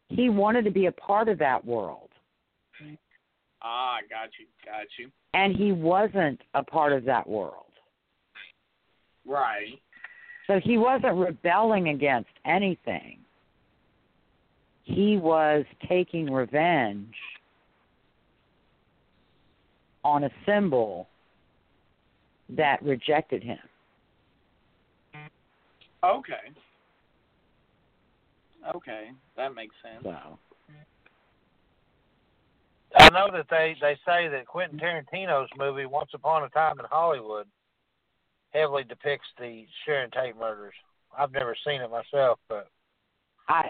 He 0.10 0.30
wanted 0.30 0.66
to 0.66 0.72
be 0.72 0.88
a 0.88 0.92
part 0.92 1.30
of 1.30 1.38
that 1.40 1.64
world, 1.64 2.11
Ah, 3.64 3.98
got 4.10 4.30
you, 4.40 4.46
got 4.66 4.88
you. 4.98 5.12
and 5.34 5.56
he 5.56 5.72
wasn't 5.72 6.42
a 6.56 6.64
part 6.64 6.94
of 6.94 7.04
that 7.06 7.28
world. 7.28 7.66
Right. 9.26 9.80
So 10.48 10.60
he 10.64 10.78
wasn't 10.78 11.16
rebelling 11.16 11.90
against 11.90 12.30
anything. 12.46 13.20
He 14.84 15.18
was 15.18 15.64
taking 15.88 16.32
revenge 16.32 17.14
on 20.04 20.24
a 20.24 20.30
symbol 20.46 21.08
that 22.50 22.82
rejected 22.84 23.44
him. 23.44 23.60
Okay. 26.04 26.34
Okay, 28.76 29.12
that 29.38 29.56
makes 29.56 29.76
sense. 29.82 30.04
So 30.04 30.40
know 33.12 33.30
that 33.32 33.48
they 33.50 33.76
they 33.82 33.96
say 34.06 34.28
that 34.28 34.48
Quentin 34.48 34.80
Tarantino's 34.80 35.50
movie 35.58 35.86
Once 35.86 36.12
Upon 36.14 36.44
a 36.44 36.50
Time 36.50 36.80
in 36.80 36.86
Hollywood 36.90 37.48
heavily 38.52 38.84
depicts 38.84 39.28
the 39.40 39.66
Sharon 39.86 40.12
Tate 40.12 40.38
murders. 40.38 40.74
I've 41.18 41.32
never 41.32 41.56
seen 41.66 41.82
it 41.82 41.90
myself, 41.90 42.40
but 42.48 42.68
I 43.48 43.70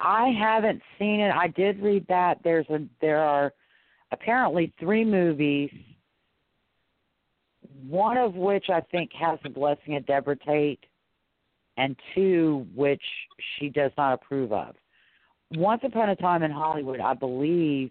I 0.00 0.30
haven't 0.38 0.82
seen 0.98 1.20
it. 1.20 1.32
I 1.34 1.48
did 1.48 1.80
read 1.80 2.06
that 2.08 2.38
there's 2.42 2.68
a 2.70 2.80
there 3.00 3.22
are 3.22 3.52
apparently 4.10 4.72
three 4.78 5.04
movies, 5.04 5.70
one 7.88 8.16
of 8.16 8.34
which 8.34 8.66
I 8.68 8.80
think 8.80 9.10
has 9.18 9.38
the 9.42 9.50
blessing 9.50 9.96
of 9.96 10.06
Deborah 10.06 10.36
Tate, 10.36 10.84
and 11.76 11.96
two 12.14 12.66
which 12.74 13.02
she 13.58 13.68
does 13.68 13.92
not 13.96 14.14
approve 14.14 14.52
of. 14.52 14.74
Once 15.52 15.82
Upon 15.84 16.08
a 16.08 16.16
Time 16.16 16.42
in 16.42 16.50
Hollywood, 16.50 17.00
I 17.00 17.14
believe, 17.14 17.90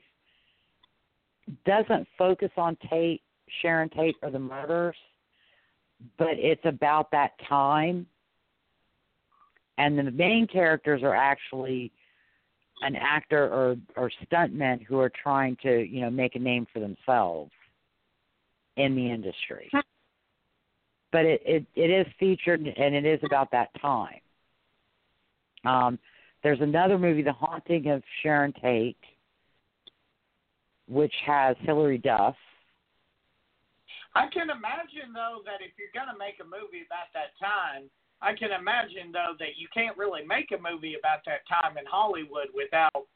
doesn't 1.65 2.07
focus 2.17 2.51
on 2.57 2.77
Tate, 2.89 3.21
Sharon 3.61 3.89
Tate, 3.89 4.15
or 4.21 4.31
the 4.31 4.39
murders, 4.39 4.95
but 6.17 6.31
it's 6.37 6.65
about 6.65 7.11
that 7.11 7.31
time. 7.47 8.05
And 9.77 9.97
the 9.97 10.11
main 10.11 10.47
characters 10.47 11.01
are 11.03 11.15
actually 11.15 11.91
an 12.81 12.95
actor 12.95 13.45
or 13.45 13.75
or 13.95 14.11
stuntmen 14.25 14.83
who 14.83 14.99
are 14.99 15.11
trying 15.21 15.55
to 15.63 15.87
you 15.87 16.01
know 16.01 16.09
make 16.09 16.35
a 16.35 16.39
name 16.39 16.67
for 16.73 16.79
themselves 16.79 17.51
in 18.77 18.95
the 18.95 19.09
industry. 19.09 19.69
But 21.11 21.25
it 21.25 21.41
it, 21.45 21.65
it 21.75 21.89
is 21.89 22.07
featured 22.19 22.61
and 22.61 22.95
it 22.95 23.05
is 23.05 23.19
about 23.23 23.51
that 23.51 23.69
time. 23.81 24.19
Um 25.63 25.99
there's 26.43 26.61
another 26.61 26.97
movie 26.97 27.21
the 27.21 27.33
haunting 27.33 27.87
of 27.87 28.01
sharon 28.23 28.53
tate 28.53 28.97
which 30.91 31.13
has 31.25 31.55
hilary 31.61 31.97
duff 31.97 32.35
I 34.13 34.27
can 34.27 34.49
imagine 34.49 35.13
though 35.13 35.39
that 35.45 35.63
if 35.63 35.71
you're 35.79 35.93
gonna 35.95 36.17
make 36.17 36.35
a 36.41 36.43
movie 36.43 36.83
about 36.85 37.07
that 37.13 37.31
time, 37.39 37.89
I 38.21 38.33
can 38.33 38.51
imagine 38.51 39.11
though 39.11 39.33
that 39.39 39.55
you 39.57 39.67
can't 39.73 39.97
really 39.97 40.25
make 40.25 40.51
a 40.51 40.59
movie 40.61 40.95
about 40.99 41.23
that 41.25 41.47
time 41.47 41.77
in 41.77 41.85
Hollywood 41.85 42.47
without 42.53 43.07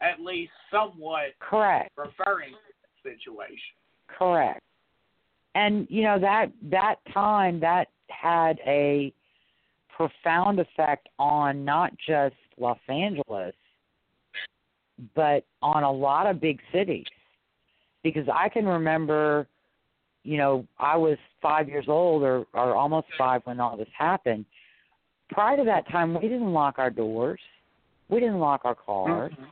at 0.00 0.20
least 0.20 0.52
somewhat 0.70 1.34
correct 1.40 1.90
referring 1.96 2.52
to 2.52 2.58
the 3.04 3.10
situation. 3.10 3.74
Correct. 4.06 4.60
And 5.54 5.86
you 5.90 6.02
know 6.02 6.18
that 6.20 6.52
that 6.70 6.96
time 7.12 7.58
that 7.60 7.88
had 8.08 8.60
a 8.66 9.12
profound 9.88 10.60
effect 10.60 11.08
on 11.18 11.64
not 11.64 11.92
just 12.06 12.36
Los 12.56 12.78
Angeles 12.88 13.54
but 15.14 15.44
on 15.60 15.82
a 15.82 15.90
lot 15.90 16.26
of 16.26 16.40
big 16.40 16.58
cities. 16.72 17.04
Because 18.06 18.28
I 18.32 18.48
can 18.48 18.66
remember, 18.66 19.48
you 20.22 20.38
know, 20.38 20.64
I 20.78 20.96
was 20.96 21.18
5 21.42 21.68
years 21.68 21.86
old 21.88 22.22
or 22.22 22.46
or 22.54 22.74
almost 22.76 23.08
5 23.18 23.42
when 23.44 23.58
all 23.58 23.76
this 23.76 23.88
happened. 23.98 24.44
Prior 25.30 25.56
to 25.56 25.64
that 25.64 25.88
time, 25.88 26.14
we 26.14 26.28
didn't 26.28 26.52
lock 26.52 26.78
our 26.78 26.90
doors. 26.90 27.40
We 28.08 28.20
didn't 28.20 28.38
lock 28.38 28.60
our 28.64 28.76
cars. 28.76 29.32
Mm-hmm. 29.32 29.44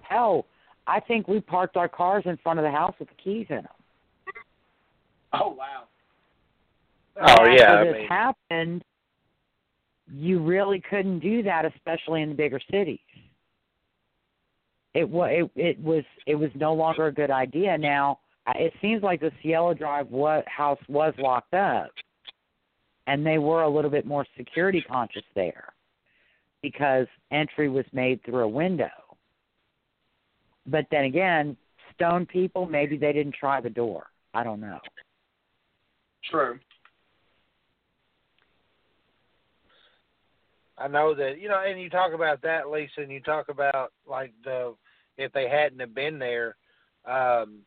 Hell, 0.00 0.46
I 0.88 0.98
think 0.98 1.28
we 1.28 1.38
parked 1.40 1.76
our 1.76 1.88
cars 1.88 2.24
in 2.26 2.36
front 2.38 2.58
of 2.58 2.64
the 2.64 2.72
house 2.72 2.94
with 2.98 3.08
the 3.08 3.14
keys 3.22 3.46
in 3.50 3.56
them. 3.56 3.68
Oh 5.32 5.50
wow. 5.50 5.84
Oh, 7.20 7.44
yeah, 7.44 7.62
After 7.62 7.78
I 7.78 7.84
this 7.84 7.94
mean- 7.94 8.08
happened, 8.08 8.84
you 10.12 10.42
really 10.42 10.82
couldn't 10.90 11.20
do 11.20 11.42
that, 11.44 11.64
especially 11.64 12.22
in 12.22 12.30
the 12.30 12.34
bigger 12.34 12.60
cities. 12.68 12.98
It 14.94 15.08
was 15.08 15.30
it, 15.32 15.50
it 15.56 15.82
was 15.82 16.04
it 16.26 16.34
was 16.34 16.50
no 16.54 16.74
longer 16.74 17.06
a 17.06 17.12
good 17.12 17.30
idea. 17.30 17.78
Now 17.78 18.18
it 18.54 18.72
seems 18.82 19.02
like 19.02 19.20
the 19.20 19.32
Cielo 19.42 19.72
Drive 19.72 20.08
what 20.10 20.46
house 20.48 20.80
was 20.88 21.14
locked 21.18 21.54
up, 21.54 21.90
and 23.06 23.24
they 23.24 23.38
were 23.38 23.62
a 23.62 23.68
little 23.68 23.90
bit 23.90 24.06
more 24.06 24.26
security 24.36 24.82
conscious 24.82 25.24
there, 25.34 25.72
because 26.60 27.06
entry 27.30 27.68
was 27.68 27.86
made 27.92 28.22
through 28.24 28.44
a 28.44 28.48
window. 28.48 28.90
But 30.66 30.86
then 30.90 31.04
again, 31.04 31.56
stone 31.94 32.26
people 32.26 32.66
maybe 32.66 32.98
they 32.98 33.12
didn't 33.12 33.34
try 33.34 33.60
the 33.60 33.70
door. 33.70 34.06
I 34.34 34.44
don't 34.44 34.60
know. 34.60 34.78
True. 36.30 36.58
I 40.78 40.88
know 40.88 41.14
that 41.14 41.40
you 41.40 41.48
know, 41.48 41.62
and 41.64 41.80
you 41.80 41.88
talk 41.88 42.12
about 42.12 42.42
that, 42.42 42.68
Lisa, 42.70 43.00
and 43.00 43.10
you 43.10 43.20
talk 43.20 43.48
about 43.48 43.92
like 44.06 44.32
the 44.44 44.74
if 45.16 45.32
they 45.32 45.48
hadn't 45.48 45.80
have 45.80 45.94
been 45.94 46.18
there. 46.18 46.56
Um, 47.04 47.60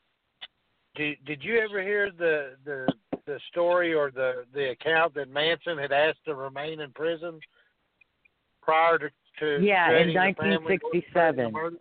did 0.95 1.17
did 1.25 1.43
you 1.43 1.59
ever 1.59 1.81
hear 1.81 2.11
the 2.11 2.55
the 2.63 2.87
the 3.25 3.39
story 3.49 3.93
or 3.93 4.11
the 4.11 4.45
the 4.53 4.71
account 4.71 5.13
that 5.15 5.29
Manson 5.29 5.77
had 5.77 5.91
asked 5.91 6.23
to 6.25 6.35
remain 6.35 6.79
in 6.79 6.91
prison 6.91 7.39
prior 8.61 8.97
to 8.97 9.09
to 9.39 9.59
Yeah, 9.61 9.87
in 9.87 10.13
creating 10.13 10.13
the 10.13 10.41
family 10.41 10.79
1967. 10.93 11.77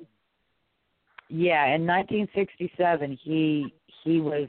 Yeah, 1.31 1.67
in 1.75 1.87
1967, 1.87 3.19
he 3.23 3.73
he 4.03 4.21
was 4.21 4.49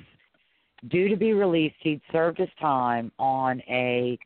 due 0.89 1.07
to 1.07 1.15
be 1.15 1.33
released. 1.33 1.75
He'd 1.79 2.01
served 2.11 2.37
his 2.37 2.49
time 2.59 3.11
on 3.17 3.61
a 3.61 4.17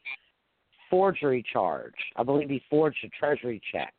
forgery 0.90 1.46
charge. 1.54 1.94
I 2.16 2.24
believe 2.24 2.50
he 2.50 2.62
forged 2.70 2.98
a 3.04 3.10
treasury 3.10 3.62
check, 3.72 3.94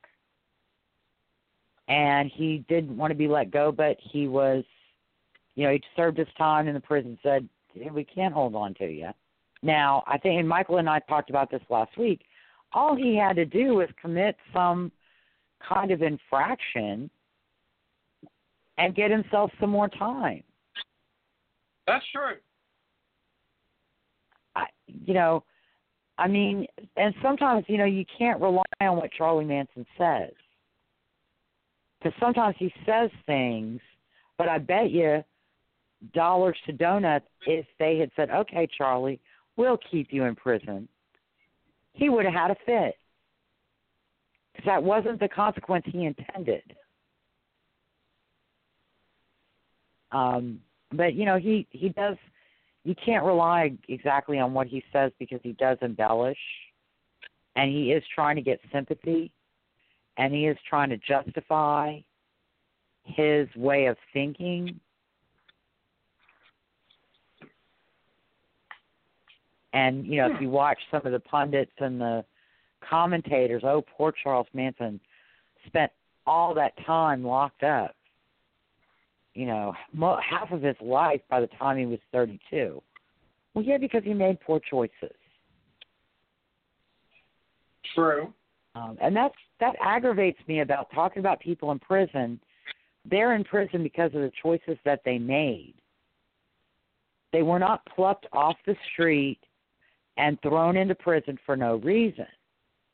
and 1.91 2.31
he 2.33 2.65
didn't 2.69 2.97
want 2.97 3.11
to 3.11 3.17
be 3.17 3.29
let 3.29 3.51
go. 3.51 3.71
But 3.71 3.99
he 4.01 4.29
was, 4.29 4.65
you 5.57 5.67
know, 5.67 5.73
he 5.73 5.83
served 5.97 6.17
his 6.17 6.29
time 6.39 6.69
in 6.69 6.75
the 6.75 6.81
prison. 6.81 7.19
Said 7.23 7.47
"Hey, 7.75 7.91
we 7.91 8.05
can't 8.05 8.33
hold 8.33 8.55
on 8.55 8.73
to 8.75 8.87
you. 8.87 9.11
Now, 9.63 10.03
I 10.07 10.17
think, 10.17 10.39
and 10.39 10.49
Michael 10.49 10.79
and 10.79 10.89
I 10.89 11.01
talked 11.01 11.29
about 11.29 11.51
this 11.51 11.61
last 11.69 11.99
week. 11.99 12.23
all 12.73 12.95
he 12.95 13.17
had 13.17 13.35
to 13.37 13.45
do 13.45 13.75
was 13.75 13.89
commit 14.01 14.37
some 14.55 14.91
kind 15.69 15.91
of 15.91 16.03
infraction 16.03 17.11
and 18.79 18.95
get 18.95 19.11
himself 19.11 19.51
some 19.61 19.71
more 19.71 19.89
time. 19.89 20.43
That's 21.87 22.05
true. 22.13 22.37
I, 24.55 24.67
you 24.87 25.13
know, 25.13 25.43
I 26.17 26.29
mean, 26.29 26.67
and 26.97 27.13
sometimes 27.21 27.65
you 27.67 27.77
know 27.77 27.85
you 27.85 28.05
can't 28.17 28.41
rely 28.41 28.63
on 28.81 28.97
what 28.97 29.11
Charlie 29.13 29.45
Manson 29.45 29.85
says 29.99 30.31
because 32.01 32.19
sometimes 32.19 32.57
he 32.59 32.73
says 32.87 33.11
things, 33.27 33.81
but 34.39 34.49
I 34.49 34.59
bet 34.59 34.91
you 34.91 35.23
dollars 36.15 36.57
to 36.67 36.73
donuts 36.73 37.27
if 37.47 37.67
they 37.79 37.99
had 37.99 38.11
said, 38.17 38.31
"Okay, 38.31 38.67
Charlie, 38.67 39.21
we'll 39.57 39.79
keep 39.91 40.13
you 40.13 40.25
in 40.25 40.35
prison," 40.35 40.89
he 41.93 42.09
would 42.09 42.25
have 42.25 42.35
had 42.35 42.51
a 42.51 42.57
fit 42.67 42.97
because 44.53 44.67
that 44.67 44.83
wasn't 44.83 45.21
the 45.21 45.29
consequence 45.29 45.85
he 45.87 46.05
intended. 46.05 46.63
Um, 50.13 50.61
but 50.93 51.15
you 51.15 51.25
know, 51.25 51.37
he 51.37 51.67
he 51.71 51.91
does. 51.91 52.17
You 52.85 52.95
can't 53.05 53.25
rely 53.25 53.73
exactly 53.89 54.39
on 54.39 54.55
what 54.55 54.67
he 54.67 54.83
says 54.91 55.13
because 55.19 55.41
he 55.43 55.53
does 55.53 55.77
embellish, 55.83 56.39
and 57.57 57.71
he 57.71 57.93
is 57.93 58.03
trying 58.15 58.37
to 58.37 58.43
get 58.43 58.59
sympathy, 58.73 59.31
and 60.21 60.35
he 60.35 60.47
is 60.47 60.57
trying 60.69 60.91
to 60.91 60.97
justify 60.99 61.99
his 63.05 63.49
way 63.57 63.87
of 63.87 63.97
thinking. 64.13 64.79
And 69.73 70.07
you 70.07 70.17
know, 70.19 70.33
if 70.35 70.41
you 70.41 70.51
watch 70.51 70.79
some 70.91 71.03
of 71.05 71.13
the 71.13 71.21
pundits 71.21 71.73
and 71.79 72.01
the 72.01 72.25
commentators, 72.89 73.63
oh, 73.65 73.85
poor 73.97 74.13
Charles 74.23 74.47
Manson 74.53 75.01
spent 75.67 75.91
all 76.27 76.55
that 76.55 76.73
time 76.87 77.25
locked 77.25 77.63
up 77.63 77.95
you 79.35 79.47
know, 79.47 79.75
mo- 79.93 80.19
half 80.29 80.51
of 80.51 80.63
his 80.63 80.77
life 80.81 81.21
by 81.31 81.41
the 81.41 81.47
time 81.59 81.79
he 81.79 81.87
was 81.87 81.99
32. 82.13 82.83
Well, 83.55 83.65
yeah, 83.65 83.79
because 83.79 84.03
he 84.05 84.15
made 84.15 84.41
poor 84.41 84.61
choices. 84.61 85.17
True. 87.95 88.33
Um, 88.75 88.97
and 89.01 89.15
that's 89.15 89.35
that 89.59 89.75
aggravates 89.85 90.39
me 90.47 90.61
about 90.61 90.91
talking 90.95 91.21
about 91.21 91.41
people 91.41 91.73
in 91.73 91.79
prison. 91.79 92.41
They're 93.05 93.35
in 93.35 93.45
prison 93.45 93.83
because 93.83 94.15
of 94.15 94.21
the 94.21 94.33
choices 94.43 94.79
that 94.85 95.01
they 95.05 95.19
made. 95.19 95.75
They 97.33 97.43
were 97.43 97.59
not 97.59 97.85
plucked 97.87 98.27
off 98.33 98.57
the 98.67 98.77
street 98.93 99.39
and 100.17 100.41
thrown 100.43 100.77
into 100.77 100.95
prison 100.95 101.39
for 101.47 101.57
no 101.57 101.77
reason. 101.77 102.27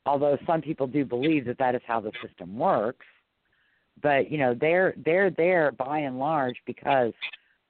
Although 0.05 0.37
some 0.47 0.61
people 0.61 0.87
do 0.87 1.03
believe 1.03 1.45
that 1.45 1.57
that 1.57 1.75
is 1.75 1.81
how 1.85 1.99
the 1.99 2.11
system 2.23 2.57
works 2.57 3.05
but 4.01 4.31
you 4.31 4.37
know 4.37 4.55
they're 4.59 4.93
they're 5.05 5.31
there 5.31 5.71
by 5.71 5.99
and 5.99 6.19
large 6.19 6.57
because 6.65 7.13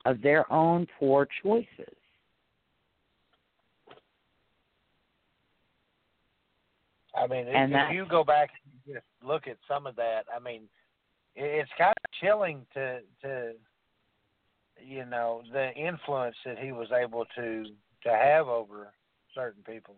of 0.05 0.21
their 0.21 0.51
own 0.51 0.87
poor 0.99 1.27
choices. 1.43 1.96
I 7.17 7.27
mean, 7.27 7.47
and 7.47 7.73
if, 7.73 7.79
if 7.89 7.95
you 7.95 8.05
go 8.09 8.23
back 8.23 8.49
and 8.85 8.95
just 8.95 9.05
look 9.25 9.47
at 9.47 9.57
some 9.67 9.87
of 9.87 9.95
that, 9.95 10.23
I 10.35 10.39
mean, 10.39 10.63
it's 11.35 11.69
kind 11.77 11.93
of 12.03 12.11
chilling 12.21 12.65
to 12.73 12.99
to 13.23 13.51
you 14.83 15.05
know 15.05 15.41
the 15.51 15.73
influence 15.73 16.35
that 16.45 16.57
he 16.59 16.71
was 16.71 16.87
able 16.91 17.25
to 17.35 17.65
to 18.03 18.09
have 18.09 18.47
over 18.47 18.93
certain 19.33 19.63
people. 19.63 19.95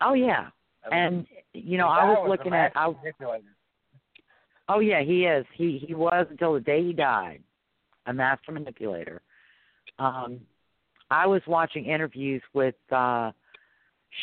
Oh 0.00 0.14
yeah, 0.14 0.48
I 0.84 0.90
mean, 0.90 0.98
and 0.98 1.26
you 1.54 1.78
know 1.78 1.88
I 1.88 2.04
was, 2.04 2.18
was 2.20 2.38
looking 2.38 2.54
at 2.54 2.72
I, 2.74 2.92
Oh 4.68 4.80
yeah, 4.80 5.02
he 5.02 5.24
is. 5.24 5.46
He 5.54 5.82
he 5.86 5.94
was 5.94 6.26
until 6.30 6.54
the 6.54 6.60
day 6.60 6.84
he 6.84 6.92
died, 6.92 7.42
a 8.06 8.12
master 8.12 8.52
manipulator. 8.52 9.22
Um, 9.98 10.40
I 11.10 11.26
was 11.26 11.40
watching 11.46 11.86
interviews 11.86 12.42
with 12.52 12.74
uh, 12.92 13.32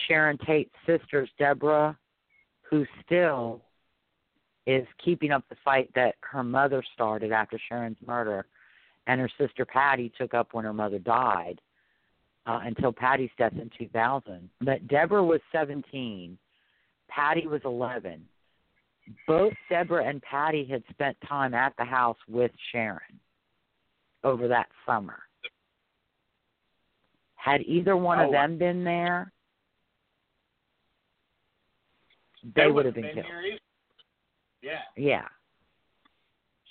Sharon 0.08 0.38
Tate's 0.46 0.74
sisters, 0.86 1.30
Deborah, 1.38 1.98
who 2.70 2.86
still 3.06 3.62
is 4.68 4.88
keeping 5.04 5.32
up 5.32 5.44
the 5.50 5.56
fight 5.64 5.90
that 5.96 6.16
her 6.22 6.44
mother 6.44 6.84
started 6.94 7.32
after 7.32 7.60
Sharon's 7.70 7.98
murder, 8.06 8.46
and 9.08 9.22
her 9.22 9.30
sister 9.38 9.66
Patty 9.66 10.12
took 10.18 10.34
up 10.34 10.50
when 10.54 10.66
her 10.66 10.74
mother 10.74 10.98
died 10.98 11.62
uh, 12.48 12.62
until 12.64 12.92
Patty's 12.92 13.30
death 13.38 13.54
in 13.54 13.70
2000. 13.78 14.50
But 14.62 14.88
Deborah 14.88 15.24
was 15.24 15.42
17, 15.52 16.38
Patty 17.08 17.48
was 17.48 17.62
11 17.64 18.26
both 19.28 19.54
Deborah 19.70 20.06
and 20.06 20.22
Patty 20.22 20.66
had 20.66 20.84
spent 20.90 21.18
time 21.28 21.54
at 21.54 21.74
the 21.78 21.84
house 21.84 22.18
with 22.28 22.52
Sharon 22.72 23.20
over 24.24 24.48
that 24.48 24.68
summer. 24.86 25.20
Had 27.36 27.62
either 27.62 27.96
one 27.96 28.20
oh, 28.20 28.26
of 28.26 28.32
them 28.32 28.58
been 28.58 28.84
there, 28.84 29.32
they, 32.54 32.64
they 32.64 32.72
would 32.72 32.86
have 32.86 32.96
been, 32.96 33.04
been 33.04 33.16
killed. 33.16 33.60
Yeah. 34.62 34.80
Yeah. 34.98 35.28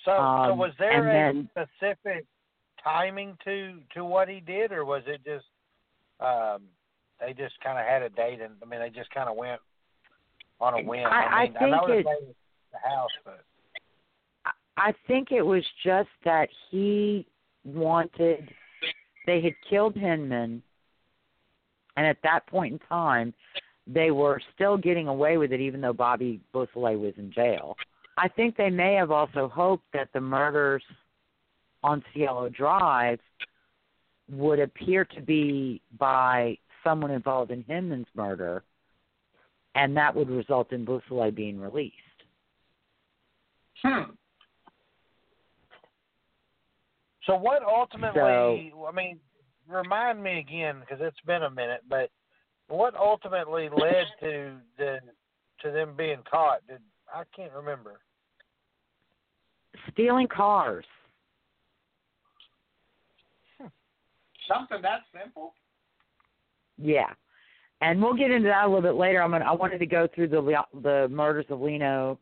So, 0.05 0.11
um, 0.11 0.51
so 0.51 0.55
was 0.55 0.71
there 0.77 1.07
a 1.07 1.33
then, 1.33 1.49
specific 1.51 2.25
timing 2.83 3.37
to 3.43 3.79
to 3.95 4.05
what 4.05 4.29
he 4.29 4.39
did, 4.39 4.71
or 4.71 4.85
was 4.85 5.01
it 5.07 5.21
just 5.25 5.45
um, 6.19 6.63
they 7.19 7.33
just 7.33 7.59
kind 7.61 7.79
of 7.79 7.85
had 7.85 8.03
a 8.03 8.09
date, 8.09 8.41
and 8.41 8.53
I 8.61 8.65
mean 8.65 8.79
they 8.79 8.89
just 8.89 9.09
kind 9.11 9.27
of 9.27 9.35
went 9.35 9.59
on 10.61 10.75
a 10.75 10.81
whim. 10.81 11.05
I, 11.05 11.09
I, 11.09 11.43
mean, 11.47 11.57
I 11.57 11.59
think 11.59 11.73
I 11.73 11.93
it. 11.93 12.05
The 12.71 12.89
house, 12.89 13.09
but 13.23 13.43
I 14.77 14.93
think 15.07 15.31
it 15.31 15.41
was 15.41 15.63
just 15.83 16.09
that 16.23 16.49
he 16.69 17.25
wanted. 17.63 18.49
They 19.25 19.41
had 19.41 19.53
killed 19.67 19.95
Hinman, 19.95 20.61
and 21.97 22.05
at 22.05 22.17
that 22.23 22.45
point 22.45 22.73
in 22.73 22.79
time, 22.87 23.33
they 23.87 24.11
were 24.11 24.41
still 24.53 24.77
getting 24.77 25.07
away 25.07 25.37
with 25.37 25.51
it, 25.51 25.59
even 25.59 25.81
though 25.81 25.93
Bobby 25.93 26.41
Beausoleil 26.53 26.97
was 26.97 27.13
in 27.17 27.31
jail. 27.31 27.75
I 28.17 28.27
think 28.27 28.55
they 28.55 28.69
may 28.69 28.93
have 28.95 29.11
also 29.11 29.47
hoped 29.47 29.85
that 29.93 30.09
the 30.13 30.21
murders 30.21 30.83
on 31.83 32.03
Cielo 32.13 32.49
Drive 32.49 33.19
would 34.31 34.59
appear 34.59 35.05
to 35.05 35.21
be 35.21 35.81
by 35.99 36.57
someone 36.83 37.11
involved 37.11 37.51
in 37.51 37.63
Hinman's 37.63 38.07
murder 38.15 38.63
and 39.75 39.95
that 39.97 40.15
would 40.15 40.29
result 40.29 40.71
in 40.71 40.85
Beausoleil 40.85 41.31
being 41.31 41.59
released. 41.59 41.93
Hmm. 43.83 44.11
So 47.25 47.35
what 47.35 47.61
ultimately? 47.63 48.71
So, 48.73 48.85
I 48.87 48.91
mean, 48.93 49.19
remind 49.67 50.23
me 50.23 50.39
again 50.39 50.77
because 50.79 50.99
it's 51.01 51.19
been 51.25 51.43
a 51.43 51.49
minute. 51.49 51.81
But 51.89 52.09
what 52.67 52.95
ultimately 52.95 53.69
led 53.77 54.05
to 54.21 54.53
the 54.77 54.99
to 55.61 55.71
them 55.71 55.93
being 55.97 56.19
caught? 56.29 56.65
Did 56.67 56.79
I 57.13 57.23
can't 57.35 57.53
remember. 57.53 57.99
Stealing 59.91 60.27
cars. 60.27 60.85
Something 64.47 64.81
that 64.83 65.01
simple. 65.11 65.53
Yeah 66.77 67.13
and 67.81 68.01
we'll 68.01 68.13
get 68.13 68.31
into 68.31 68.47
that 68.47 68.65
a 68.65 68.67
little 68.67 68.81
bit 68.81 68.95
later. 68.95 69.21
I'm 69.21 69.31
gonna, 69.31 69.45
I 69.45 69.51
wanted 69.51 69.79
to 69.79 69.85
go 69.85 70.07
through 70.13 70.29
the 70.29 70.63
the 70.81 71.07
murders 71.09 71.45
of 71.49 71.61
Leno 71.61 72.19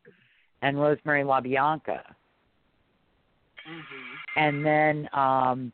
and 0.62 0.80
Rosemary 0.80 1.24
LaBianca, 1.24 2.02
mm-hmm. 3.68 4.38
and 4.38 4.66
then 4.66 5.10
um, 5.14 5.72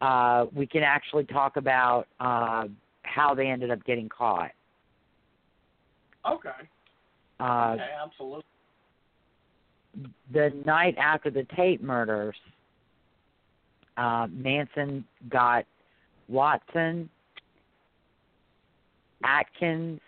uh, 0.00 0.46
we 0.54 0.66
can 0.66 0.82
actually 0.82 1.24
talk 1.24 1.56
about 1.56 2.06
uh, 2.20 2.64
how 3.12 3.34
they 3.34 3.46
ended 3.46 3.70
up 3.70 3.84
getting 3.84 4.08
caught. 4.08 4.50
Okay. 6.28 6.50
Uh, 7.40 7.72
okay, 7.74 7.88
absolutely. 8.02 8.44
The 10.32 10.52
night 10.64 10.96
after 10.96 11.30
the 11.30 11.46
Tate 11.56 11.82
murders, 11.82 12.36
uh, 13.96 14.26
Manson 14.30 15.04
got 15.28 15.64
Watson, 16.28 17.10
Atkins, 19.24 20.00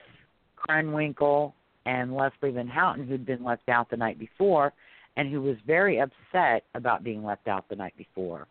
Krenwinkel, 0.56 1.52
and 1.86 2.14
Leslie 2.14 2.51
Van 2.51 2.66
Houten, 2.68 3.06
who'd 3.06 3.26
been 3.26 3.44
left 3.44 3.68
out 3.68 3.90
the 3.90 3.97
night 3.97 4.18
before, 4.18 4.72
and 5.16 5.31
who 5.31 5.43
was 5.43 5.56
very 5.66 6.01
upset 6.01 6.64
about 6.74 7.05
being 7.05 7.22
left 7.22 7.47
out 7.47 7.68
the 7.68 7.76
night 7.76 7.94
before, 7.98 8.47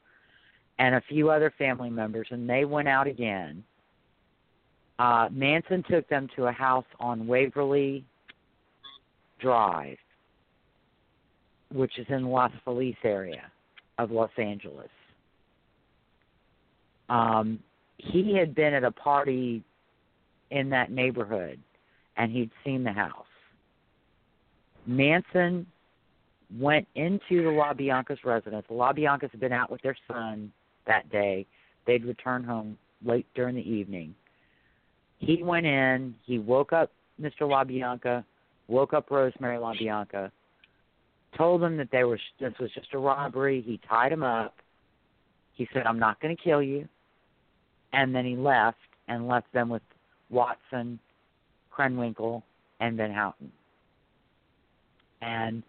and 0.77 0.95
a 0.95 1.01
few 1.09 1.30
other 1.30 1.51
family 1.57 1.89
members, 1.89 2.27
and 2.30 2.47
they 2.47 2.65
went 2.65 2.88
out 2.88 3.07
again. 3.07 3.63
Uh, 5.03 5.27
Manson 5.34 5.84
took 5.91 6.07
them 6.07 6.30
to 6.34 6.45
a 6.45 6.51
house 6.53 6.85
on 6.97 7.27
Waverly 7.27 8.05
Drive, 9.41 9.97
which 11.73 11.99
is 11.99 12.05
in 12.07 12.23
the 12.23 12.30
Los 12.30 12.53
Feliz 12.63 12.95
area 13.03 13.51
of 13.97 14.11
Los 14.11 14.30
Angeles. 14.38 14.88
Um, 17.09 17.59
he 17.97 18.34
had 18.38 18.55
been 18.55 18.73
at 18.73 18.85
a 18.85 18.91
party 18.91 19.61
in 20.51 20.69
that 20.69 20.89
neighborhood 20.89 21.59
and 22.15 22.31
he'd 22.31 22.51
seen 22.63 22.85
the 22.85 22.93
house. 22.93 23.25
Manson 24.88 25.65
went 26.57 26.88
into 26.95 27.43
the 27.43 27.49
LaBianca's 27.49 28.23
residence. 28.23 28.65
The 28.69 28.75
LaBiancas 28.75 29.31
had 29.31 29.41
been 29.41 29.51
out 29.51 29.69
with 29.69 29.81
their 29.81 29.97
son 30.07 30.53
that 30.88 31.11
day. 31.11 31.45
They'd 31.85 32.05
return 32.05 32.45
home 32.45 32.77
late 33.03 33.25
during 33.35 33.55
the 33.55 33.69
evening. 33.69 34.15
He 35.26 35.41
went 35.41 35.66
in, 35.66 36.16
he 36.26 36.40
woke 36.40 36.74
up 36.74 36.91
Mr. 37.22 37.41
LaBianca, 37.41 38.24
woke 38.68 38.94
up 38.94 39.10
Rosemary 39.10 39.58
LaBianca, 39.58 40.32
told 41.38 41.62
them 41.62 41.78
that 41.78 41.90
they 41.91 42.04
were 42.04 42.20
this 42.40 42.54
was 42.60 42.72
just 42.74 42.94
a 42.94 42.98
robbery. 42.98 43.62
He 43.62 43.80
tied 43.88 44.12
him 44.12 44.24
up. 44.24 44.56
He 45.54 45.68
said, 45.74 45.86
"I'm 45.86 46.00
not 46.00 46.20
going 46.20 46.36
to 46.36 46.41
kill 46.41 46.62
you," 46.62 46.88
and 47.94 48.14
then 48.14 48.26
he 48.26 48.36
left 48.36 48.78
and 49.08 49.28
left 49.28 49.52
them 49.54 49.70
with 49.70 49.82
Watson, 50.30 51.00
Krenwinkel, 51.72 52.44
and 52.80 52.98
Van 52.98 53.12
Houten. 53.12 53.52
And 55.22 55.64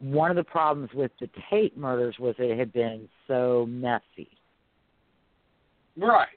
one 0.00 0.30
of 0.30 0.36
the 0.36 0.44
problems 0.44 0.90
with 0.94 1.10
the 1.20 1.28
Tate 1.50 1.76
murders 1.76 2.16
was 2.18 2.34
it 2.38 2.58
had 2.58 2.72
been 2.72 3.08
so 3.26 3.66
messy. 3.68 4.28
Right. 5.96 6.28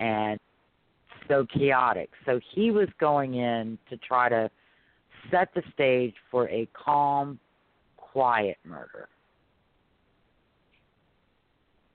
And 0.00 0.38
so 1.28 1.46
chaotic. 1.46 2.10
So 2.24 2.40
he 2.54 2.70
was 2.70 2.88
going 2.98 3.34
in 3.34 3.78
to 3.90 3.96
try 3.96 4.28
to 4.28 4.50
set 5.30 5.48
the 5.54 5.62
stage 5.72 6.14
for 6.30 6.48
a 6.48 6.68
calm, 6.72 7.38
quiet 7.96 8.58
murder. 8.64 9.08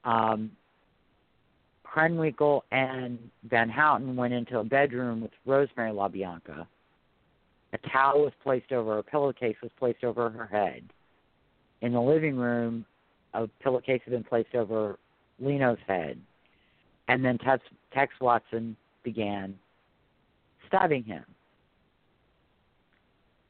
Um, 0.04 0.52
Krenwinkel 1.86 2.62
and 2.72 3.20
Van 3.50 3.70
Houten 3.70 4.16
went 4.16 4.34
into 4.34 4.60
a 4.60 4.64
bedroom 4.64 5.22
with 5.22 5.32
Rosemary 5.46 5.92
LaBianca. 5.92 6.66
A 7.74 7.78
towel 7.90 8.22
was 8.22 8.34
placed 8.44 8.72
over 8.72 8.98
a 8.98 9.04
pillowcase 9.04 9.56
was 9.62 9.72
placed 9.80 10.04
over 10.04 10.30
her 10.30 10.46
head. 10.46 10.84
In 11.82 11.94
the 11.94 12.02
living 12.02 12.36
room, 12.36 12.86
a 13.34 13.48
pillowcase 13.64 14.02
had 14.04 14.12
been 14.12 14.24
placed 14.24 14.56
over 14.56 14.98
Leno's 15.40 15.78
head. 15.88 16.20
And 17.08 17.24
then 17.24 17.38
Tex, 17.38 17.64
Tex 17.94 18.14
Watson 18.20 18.76
began 19.04 19.56
stabbing 20.68 21.04
him. 21.04 21.24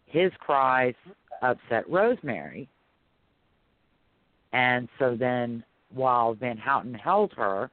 His 0.06 0.32
cries 0.40 0.96
upset 1.42 1.90
Rosemary. 1.90 2.68
And 4.54 4.90
so 5.00 5.16
then, 5.18 5.64
while 5.94 6.34
Van 6.34 6.58
Houten 6.58 6.94
held 6.94 7.32
her, 7.38 7.70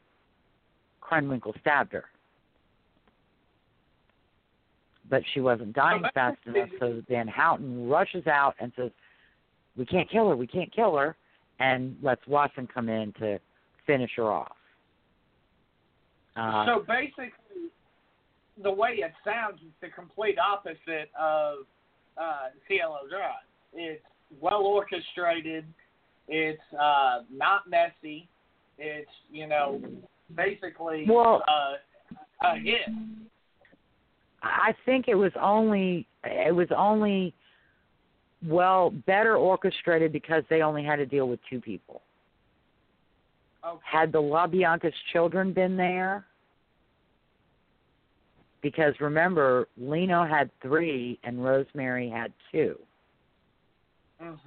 Krenwinkel 1.02 1.59
stabbed 1.60 1.92
her. 1.92 2.05
But 5.10 5.22
she 5.32 5.40
wasn't 5.40 5.72
dying 5.72 6.02
fast 6.14 6.38
enough, 6.46 6.68
so 6.78 7.02
Van 7.09 7.26
Houten 7.26 7.88
rushes 7.88 8.26
out 8.26 8.55
and 8.60 8.70
says, 8.76 8.90
We 9.76 9.86
can't 9.86 10.09
kill 10.09 10.28
her, 10.28 10.36
we 10.36 10.46
can't 10.46 10.72
kill 10.72 10.96
her, 10.96 11.16
and 11.59 11.96
lets 12.02 12.24
Watson 12.26 12.68
come 12.72 12.88
in 12.88 13.12
to 13.14 13.40
finish 13.86 14.10
her 14.16 14.30
off. 14.30 14.52
Uh, 16.36 16.66
so 16.66 16.84
basically, 16.86 17.32
the 18.62 18.70
way 18.70 18.98
it 18.98 19.12
sounds 19.24 19.60
is 19.60 19.72
the 19.80 19.89
complete 19.89 20.36
opposite 20.39 21.10
of 21.18 21.59
uh, 22.20 22.48
Cielo 22.66 22.98
Drive. 23.09 23.47
It's 23.74 24.02
well 24.40 24.62
orchestrated. 24.62 25.64
It's 26.26 26.60
uh, 26.78 27.20
not 27.35 27.68
messy. 27.68 28.28
It's 28.78 29.10
you 29.30 29.47
know 29.47 29.80
basically 30.35 31.06
Well- 31.09 31.43
uh, 31.48 32.47
a 32.47 32.56
hit. 32.59 32.89
I 34.43 34.72
think 34.86 35.09
it 35.09 35.16
was 35.16 35.32
only 35.40 36.06
it 36.24 36.55
was 36.55 36.68
only 36.76 37.35
well 38.47 38.90
better 39.06 39.36
orchestrated 39.36 40.12
because 40.12 40.44
they 40.48 40.62
only 40.62 40.85
had 40.85 40.97
to 40.97 41.06
deal 41.06 41.28
with 41.28 41.40
two 41.51 41.60
people. 41.60 42.02
Okay. 43.66 43.80
Had 43.85 44.12
the 44.12 44.20
LaBianca's 44.20 44.94
children 45.12 45.52
been 45.52 45.76
there, 45.76 46.24
because 48.62 48.94
remember, 49.01 49.68
Leno 49.76 50.24
had 50.24 50.51
three 50.60 51.18
and 51.24 51.44
Rosemary 51.44 52.09
had 52.09 52.32
two. 52.51 52.78
Mhm. 54.20 54.39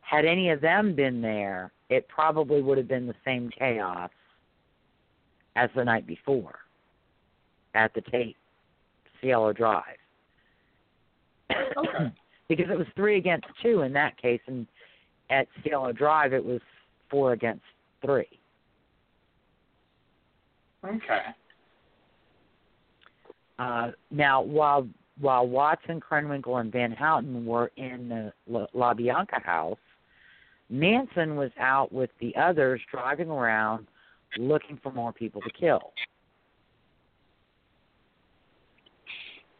Had 0.00 0.24
any 0.24 0.50
of 0.50 0.60
them 0.60 0.94
been 0.94 1.20
there, 1.20 1.72
it 1.88 2.08
probably 2.08 2.62
would 2.62 2.78
have 2.78 2.88
been 2.88 3.06
the 3.06 3.14
same 3.24 3.50
chaos 3.50 4.10
as 5.56 5.70
the 5.74 5.84
night 5.84 6.06
before 6.06 6.60
at 7.74 7.92
the 7.94 8.00
Tate 8.00 8.36
Cielo 9.20 9.52
Drive. 9.52 9.98
Okay. 11.76 12.12
because 12.48 12.68
it 12.70 12.78
was 12.78 12.88
three 12.96 13.16
against 13.16 13.46
two 13.62 13.82
in 13.82 13.92
that 13.92 14.16
case, 14.16 14.40
and 14.46 14.66
at 15.28 15.46
Cielo 15.62 15.92
Drive 15.92 16.32
it 16.32 16.44
was 16.44 16.60
four 17.08 17.32
against 17.32 17.64
three. 18.02 18.40
Okay. 20.84 21.26
Uh, 23.60 23.90
now, 24.10 24.40
while 24.40 24.88
while 25.20 25.46
Watson, 25.46 26.00
Krenwinkel, 26.00 26.58
and 26.58 26.72
Van 26.72 26.92
Houten 26.92 27.44
were 27.44 27.70
in 27.76 28.08
the 28.08 28.32
La, 28.48 28.66
La 28.72 28.94
Bianca 28.94 29.38
house, 29.44 29.76
Manson 30.70 31.36
was 31.36 31.50
out 31.60 31.92
with 31.92 32.08
the 32.20 32.34
others 32.36 32.80
driving 32.90 33.28
around 33.28 33.86
looking 34.38 34.78
for 34.82 34.90
more 34.92 35.12
people 35.12 35.42
to 35.42 35.50
kill. 35.50 35.92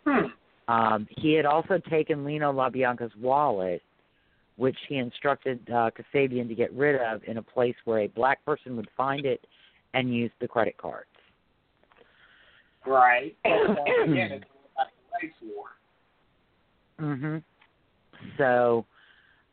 Hmm. 0.06 0.72
Um, 0.72 1.08
he 1.10 1.34
had 1.34 1.44
also 1.44 1.78
taken 1.90 2.24
Leno 2.24 2.52
LaBianca's 2.52 3.12
wallet, 3.20 3.82
which 4.56 4.78
he 4.88 4.96
instructed 4.96 5.60
uh, 5.68 5.90
Kasabian 5.90 6.48
to 6.48 6.54
get 6.54 6.72
rid 6.72 6.98
of 7.02 7.20
in 7.26 7.36
a 7.36 7.42
place 7.42 7.74
where 7.84 7.98
a 7.98 8.06
black 8.06 8.42
person 8.46 8.76
would 8.76 8.88
find 8.96 9.26
it 9.26 9.44
and 9.92 10.14
use 10.14 10.30
the 10.40 10.48
credit 10.48 10.78
cards. 10.78 11.09
Right. 12.86 13.36
Again, 13.44 14.32
it's 14.32 14.44
like 14.76 14.88
a 14.88 15.26
race 15.26 15.32
war. 15.42 15.66
hmm 16.98 17.38
So, 18.38 18.84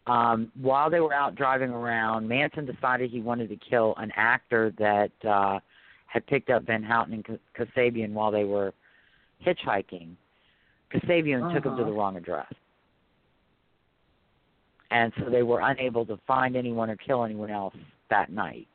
um, 0.07 0.51
while 0.59 0.89
they 0.89 0.99
were 1.01 1.13
out 1.13 1.35
driving 1.35 1.69
around, 1.71 2.27
Manson 2.27 2.65
decided 2.65 3.09
he 3.11 3.19
wanted 3.19 3.49
to 3.49 3.57
kill 3.57 3.93
an 3.97 4.11
actor 4.15 4.73
that 4.79 5.11
uh, 5.27 5.59
had 6.05 6.25
picked 6.27 6.49
up 6.49 6.63
Van 6.63 6.81
Houten 6.83 7.13
and 7.13 7.39
Kasabian 7.57 8.11
while 8.13 8.31
they 8.31 8.45
were 8.45 8.73
hitchhiking. 9.45 10.11
Kasabian 10.93 11.53
took 11.53 11.65
him 11.65 11.75
to 11.75 11.81
Uh-huh. 11.81 11.83
the 11.83 11.91
wrong 11.91 12.15
address. 12.15 12.51
And 14.89 15.11
so 15.19 15.29
they 15.29 15.43
were 15.43 15.59
unable 15.59 16.05
to 16.05 16.17
find 16.25 16.55
anyone 16.55 16.89
or 16.89 16.95
kill 16.95 17.25
anyone 17.25 17.49
else 17.51 17.75
that 18.09 18.31
night. 18.31 18.69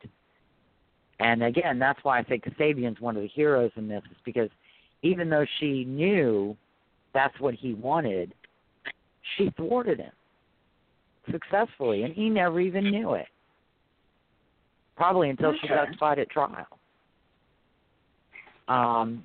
And 1.23 1.41
again, 1.41 1.79
that's 1.79 1.99
why 2.03 2.19
I 2.19 2.23
say 2.25 2.37
Kasabian's 2.37 2.99
one 2.99 3.15
of 3.15 3.21
the 3.21 3.29
heroes 3.29 3.71
in 3.77 3.87
this, 3.87 4.03
is 4.11 4.17
because 4.25 4.49
even 5.03 5.29
though 5.29 5.45
she 5.59 5.85
knew 5.85 6.55
that's 7.13 7.39
what 7.39 7.53
he 7.53 7.73
wanted, 7.75 8.33
she 9.37 9.49
thwarted 9.55 9.99
him 9.99 10.11
successfully, 11.31 12.03
and 12.03 12.13
he 12.13 12.29
never 12.29 12.59
even 12.59 12.91
knew 12.91 13.13
it. 13.13 13.27
Probably 14.97 15.29
until 15.29 15.53
she 15.53 15.67
Okay. 15.67 15.75
testified 15.75 16.19
at 16.19 16.29
trial. 16.29 16.67
Um, 18.67 19.23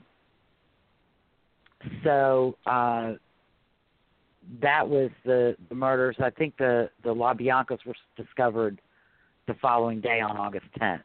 so 2.04 2.56
uh, 2.64 3.14
that 4.62 4.88
was 4.88 5.10
the, 5.24 5.56
the 5.68 5.74
murders. 5.74 6.16
I 6.20 6.30
think 6.30 6.56
the 6.56 6.90
the 7.02 7.14
LaBiancas 7.14 7.84
were 7.84 7.94
discovered 8.16 8.80
the 9.46 9.54
following 9.54 10.00
day 10.00 10.20
on 10.20 10.36
August 10.36 10.66
10th 10.80 11.02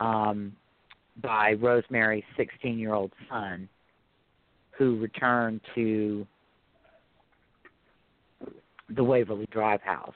um, 0.00 0.52
by 1.22 1.54
Rosemary's 1.54 2.24
16 2.36 2.78
year 2.78 2.94
old 2.94 3.12
son, 3.28 3.68
who 4.70 4.98
returned 4.98 5.60
to 5.74 6.26
the 8.94 9.04
Waverly 9.04 9.46
Drive 9.50 9.82
house. 9.82 10.14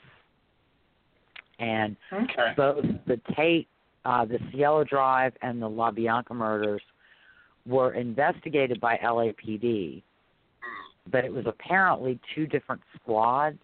And 1.59 1.97
Okay. 2.13 2.55
both 2.57 2.85
the 3.07 3.21
Tate, 3.37 3.69
uh, 4.05 4.25
the 4.25 4.39
Cielo 4.51 4.85
Drive, 4.85 5.33
and 5.43 5.61
the 5.61 5.69
LaBianca 5.69 6.31
murders 6.35 6.83
were 7.67 7.95
investigated 7.95 8.81
by 8.81 8.97
LAPD, 8.99 10.03
but 11.11 11.25
it 11.25 11.33
was 11.33 11.47
apparently 11.47 12.19
two 12.35 12.47
different 12.47 12.83
squads 12.97 13.59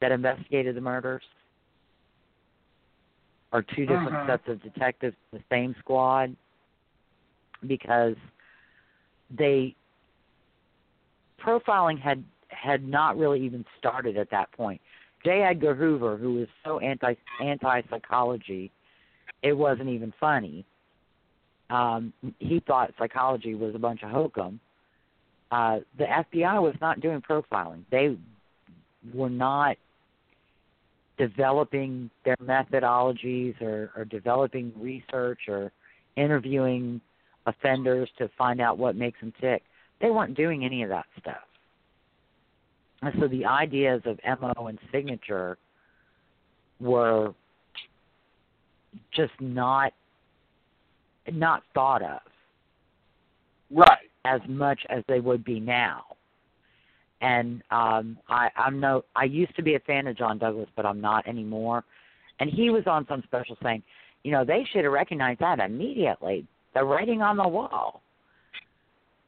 that 0.00 0.12
investigated 0.12 0.74
the 0.74 0.80
murders, 0.80 1.22
or 3.52 3.62
two 3.62 3.86
different 3.86 4.14
Uh-huh. 4.14 4.26
sets 4.38 4.48
of 4.48 4.62
detectives 4.62 5.16
in 5.32 5.38
the 5.38 5.44
same 5.50 5.74
squad, 5.78 6.34
because 7.66 8.16
they 9.30 9.74
profiling 11.38 11.98
had 11.98 12.24
had 12.48 12.86
not 12.86 13.16
really 13.16 13.40
even 13.40 13.64
started 13.78 14.16
at 14.16 14.30
that 14.30 14.50
point. 14.52 14.80
J. 15.24 15.42
Edgar 15.42 15.74
Hoover, 15.74 16.16
who 16.16 16.34
was 16.34 16.48
so 16.64 16.78
anti 16.80 17.14
anti 17.40 17.82
psychology, 17.88 18.70
it 19.42 19.52
wasn't 19.52 19.88
even 19.88 20.12
funny. 20.20 20.64
um, 21.70 22.12
he 22.38 22.60
thought 22.60 22.92
psychology 22.98 23.54
was 23.54 23.74
a 23.74 23.78
bunch 23.78 24.02
of 24.02 24.10
hokum. 24.10 24.60
Uh, 25.50 25.80
the 25.96 26.04
FBI 26.04 26.60
was 26.60 26.74
not 26.82 27.00
doing 27.00 27.22
profiling. 27.22 27.82
They 27.90 28.16
were 29.14 29.30
not 29.30 29.76
developing 31.18 32.10
their 32.24 32.36
methodologies 32.36 33.60
or, 33.60 33.90
or 33.96 34.04
developing 34.04 34.72
research 34.78 35.40
or 35.48 35.70
interviewing 36.16 37.00
offenders 37.46 38.08
to 38.18 38.30
find 38.38 38.60
out 38.60 38.78
what 38.78 38.96
makes 38.96 39.20
them 39.20 39.32
tick. 39.40 39.62
They 40.00 40.10
weren't 40.10 40.36
doing 40.36 40.64
any 40.64 40.82
of 40.82 40.88
that 40.88 41.06
stuff. 41.20 41.42
And 43.02 43.14
so 43.20 43.28
the 43.28 43.44
ideas 43.44 44.02
of 44.04 44.18
MO 44.40 44.68
and 44.68 44.78
signature 44.92 45.58
were 46.80 47.34
just 49.12 49.32
not 49.40 49.92
not 51.30 51.62
thought 51.72 52.02
of 52.02 52.20
Right. 53.70 54.10
as 54.24 54.40
much 54.48 54.84
as 54.90 55.02
they 55.08 55.20
would 55.20 55.44
be 55.44 55.60
now. 55.60 56.04
And 57.22 57.62
um 57.70 58.18
I 58.28 58.50
I'm 58.56 58.80
no 58.80 59.04
I 59.16 59.24
used 59.24 59.56
to 59.56 59.62
be 59.62 59.76
a 59.76 59.80
fan 59.80 60.06
of 60.06 60.18
John 60.18 60.38
Douglas, 60.38 60.68
but 60.76 60.84
I'm 60.84 61.00
not 61.00 61.26
anymore. 61.26 61.84
And 62.40 62.50
he 62.50 62.68
was 62.68 62.82
on 62.86 63.06
some 63.08 63.22
special 63.26 63.56
saying, 63.62 63.82
you 64.24 64.32
know, 64.32 64.44
they 64.44 64.66
should 64.72 64.84
have 64.84 64.92
recognized 64.92 65.40
that 65.40 65.60
immediately. 65.60 66.46
The 66.74 66.84
writing 66.84 67.22
on 67.22 67.36
the 67.36 67.48
wall. 67.48 68.02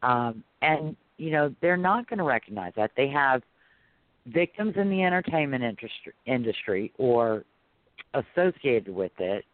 Um 0.02 0.44
and 0.60 0.96
you 1.16 1.30
know, 1.30 1.54
they're 1.62 1.76
not 1.76 2.08
going 2.08 2.18
to 2.18 2.24
recognize 2.24 2.72
that. 2.76 2.90
They 2.96 3.08
have 3.08 3.42
victims 4.26 4.74
in 4.76 4.90
the 4.90 5.02
entertainment 5.04 5.62
industry, 5.62 6.12
industry 6.26 6.92
or 6.98 7.44
associated 8.14 8.92
with 8.92 9.12
it, 9.18 9.44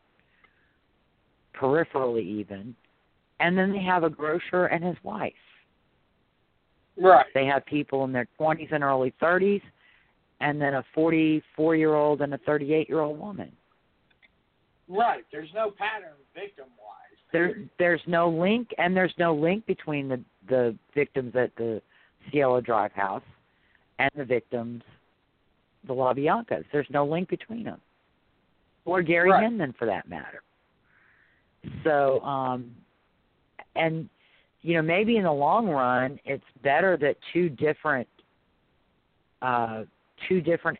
peripherally 1.55 2.25
even, 2.25 2.75
and 3.41 3.59
then 3.59 3.73
they 3.73 3.83
have 3.83 4.05
a 4.05 4.11
grocer 4.11 4.67
and 4.67 4.85
his 4.85 4.97
wife. 5.03 5.33
Right. 7.01 7.27
They 7.33 7.47
have 7.47 7.65
people 7.65 8.05
in 8.05 8.13
their 8.13 8.29
20s 8.39 8.73
and 8.73 8.85
early 8.85 9.15
30s, 9.23 9.63
and 10.41 10.61
then 10.61 10.75
a 10.75 10.85
44 10.95 11.77
year 11.77 11.95
old 11.95 12.21
and 12.21 12.35
a 12.35 12.39
38 12.39 12.89
year 12.89 13.01
old 13.01 13.19
woman. 13.19 13.51
Right. 14.89 15.25
There's 15.33 15.49
no 15.55 15.71
pattern 15.71 16.13
victim 16.35 16.67
wise. 16.79 16.97
There, 17.33 17.55
there's 17.79 18.01
no 18.07 18.29
link, 18.29 18.69
and 18.79 18.97
there's 18.97 19.15
no 19.19 19.35
link 19.35 19.67
between 19.67 20.09
the 20.09 20.21
the 20.49 20.77
victims 20.97 21.37
at 21.37 21.55
the 21.57 21.81
Cielo 22.31 22.61
Drive 22.61 22.93
house 22.93 23.23
and 24.01 24.11
the 24.17 24.25
victims, 24.25 24.83
the 25.87 25.93
La 25.93 26.13
LaBiancas. 26.13 26.65
There's 26.73 26.89
no 26.91 27.07
link 27.07 27.29
between 27.29 27.65
them, 27.65 27.81
or 28.85 29.01
Gary 29.01 29.31
Right. 29.31 29.45
Hinman 29.45 29.75
for 29.79 29.87
that 29.87 30.09
matter. 30.09 30.43
So, 31.85 32.21
um, 32.23 32.75
and 33.77 34.09
you 34.62 34.74
know, 34.74 34.82
maybe 34.82 35.16
in 35.16 35.24
the 35.24 35.32
long 35.32 35.69
run, 35.69 36.19
it's 36.24 36.45
better 36.62 36.97
that 36.99 37.16
two 37.32 37.49
different, 37.49 38.09
uh, 39.43 39.85
two 40.28 40.41
different 40.41 40.78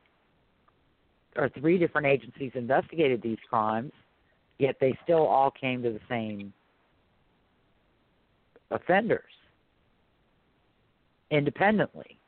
or 1.37 1.49
three 1.49 1.79
different 1.79 2.07
agencies 2.07 2.53
investigated 2.55 3.23
these 3.23 3.39
crimes, 3.49 3.93
yet 4.59 4.77
they 4.81 4.97
still 5.05 5.27
all 5.27 5.51
came 5.51 5.83
to 5.83 5.91
the 5.91 6.01
same 6.09 6.53
offenders 8.71 9.23
independently. 11.31 12.19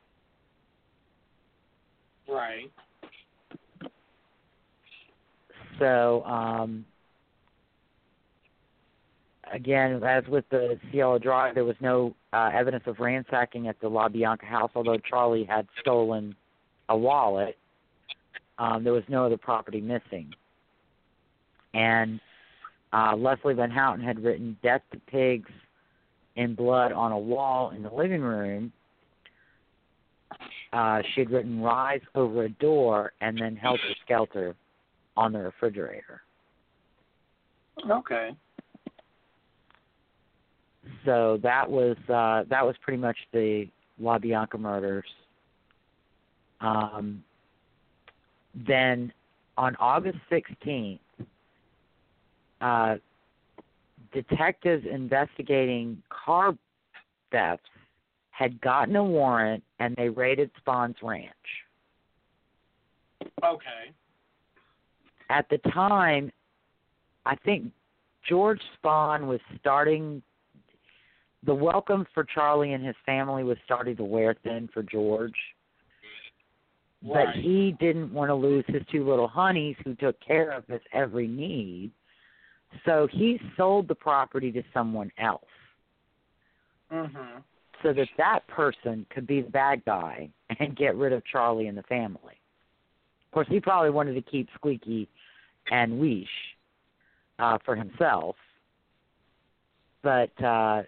Right. 2.28 2.70
So, 5.78 6.22
um, 6.24 6.84
again, 9.52 10.02
as 10.02 10.24
with 10.26 10.44
the 10.50 10.78
Cielo 10.90 11.18
Drive, 11.18 11.54
there 11.54 11.64
was 11.64 11.76
no 11.80 12.14
uh, 12.32 12.50
evidence 12.52 12.84
of 12.86 12.98
ransacking 12.98 13.68
at 13.68 13.80
the 13.80 13.88
LaBianca 13.88 14.44
house, 14.44 14.70
although 14.74 14.98
Charlie 14.98 15.44
had 15.44 15.66
stolen 15.80 16.34
a 16.88 16.96
wallet. 16.96 17.56
Um, 18.58 18.82
there 18.82 18.92
was 18.92 19.04
no 19.08 19.26
other 19.26 19.36
property 19.36 19.80
missing. 19.80 20.32
And 21.74 22.20
uh, 22.92 23.16
Leslie 23.16 23.54
Van 23.54 23.70
Houten 23.70 24.02
had 24.04 24.22
written 24.22 24.56
Death 24.62 24.82
to 24.92 24.98
Pigs 24.98 25.50
in 26.36 26.54
Blood 26.54 26.92
on 26.92 27.12
a 27.12 27.18
wall 27.18 27.70
in 27.70 27.82
the 27.82 27.90
living 27.90 28.20
room. 28.20 28.72
Uh, 30.72 31.02
she 31.14 31.20
had 31.20 31.30
written 31.30 31.60
Rise 31.60 32.00
over 32.14 32.44
a 32.44 32.48
door 32.48 33.12
and 33.20 33.38
then 33.38 33.56
Helter 33.56 33.82
Skelter 34.04 34.54
on 35.16 35.32
the 35.32 35.38
refrigerator. 35.38 36.22
Okay. 37.90 38.30
So 41.04 41.38
that 41.42 41.68
was 41.68 41.96
uh, 42.09 42.44
that 42.48 42.64
was 42.64 42.74
pretty 42.80 43.00
much 43.00 43.16
the 43.32 43.68
LaBianca 44.00 44.59
murders. 44.59 45.06
Um, 46.60 47.22
then 48.54 49.12
on 49.56 49.76
August 49.76 50.18
16th, 50.30 50.98
uh, 52.60 52.96
detectives 54.12 54.84
investigating 54.90 56.02
car 56.09 56.54
thefts 57.30 57.68
had 58.30 58.60
gotten 58.60 58.96
a 58.96 59.04
warrant 59.04 59.62
and 59.78 59.94
they 59.96 60.09
raided 60.09 60.50
Spahn's 60.59 60.96
ranch. 61.02 61.28
Okay. 63.44 63.92
At 65.30 65.48
the 65.48 65.59
time, 65.70 66.30
I 67.24 67.36
think 67.36 67.70
George 68.28 68.60
Spawn 68.74 69.26
was 69.26 69.40
starting 69.60 70.22
the 71.44 71.55
welcome 71.55 72.06
for 72.14 72.24
Charlie 72.24 72.73
and 72.73 72.85
his 72.85 72.97
family 73.05 73.43
was 73.43 73.59
starting 73.64 73.97
to 73.97 74.05
wear 74.05 74.35
thin 74.44 74.69
for 74.73 74.82
George. 74.82 75.35
But 77.02 77.35
he 77.35 77.74
didn't 77.81 78.12
want 78.12 78.28
to 78.28 78.35
lose 78.35 78.64
his 78.69 78.82
two 78.93 79.09
little 79.09 79.27
honeys 79.27 79.74
who 79.85 79.97
took 79.97 80.16
care 80.20 80.52
of 80.52 80.64
his 80.69 80.81
every 80.93 81.27
need. 81.27 81.90
So 82.85 83.09
he 83.10 83.40
sold 83.56 83.89
the 83.89 83.94
property 83.94 84.52
to 84.52 84.62
someone 84.73 85.10
else 85.19 85.43
Mhm. 86.90 87.43
so 87.82 87.93
that 87.93 88.09
that 88.16 88.47
person 88.47 89.05
could 89.10 89.27
be 89.27 89.40
the 89.40 89.51
bad 89.51 89.85
guy 89.85 90.31
and 90.60 90.77
get 90.77 90.94
rid 90.94 91.12
of 91.12 91.24
Charlie 91.24 91.66
and 91.66 91.77
the 91.77 91.82
family. 91.85 92.40
Of 93.27 93.31
course, 93.32 93.48
he 93.48 93.60
probably 93.60 93.90
wanted 93.90 94.14
to 94.14 94.23
keep 94.23 94.48
Squeaky 94.55 95.09
and 95.70 96.01
Ouisch 96.01 96.28
uh, 97.39 97.59
for 97.64 97.74
himself. 97.74 98.36
But 100.02 100.40
uh, 100.43 100.85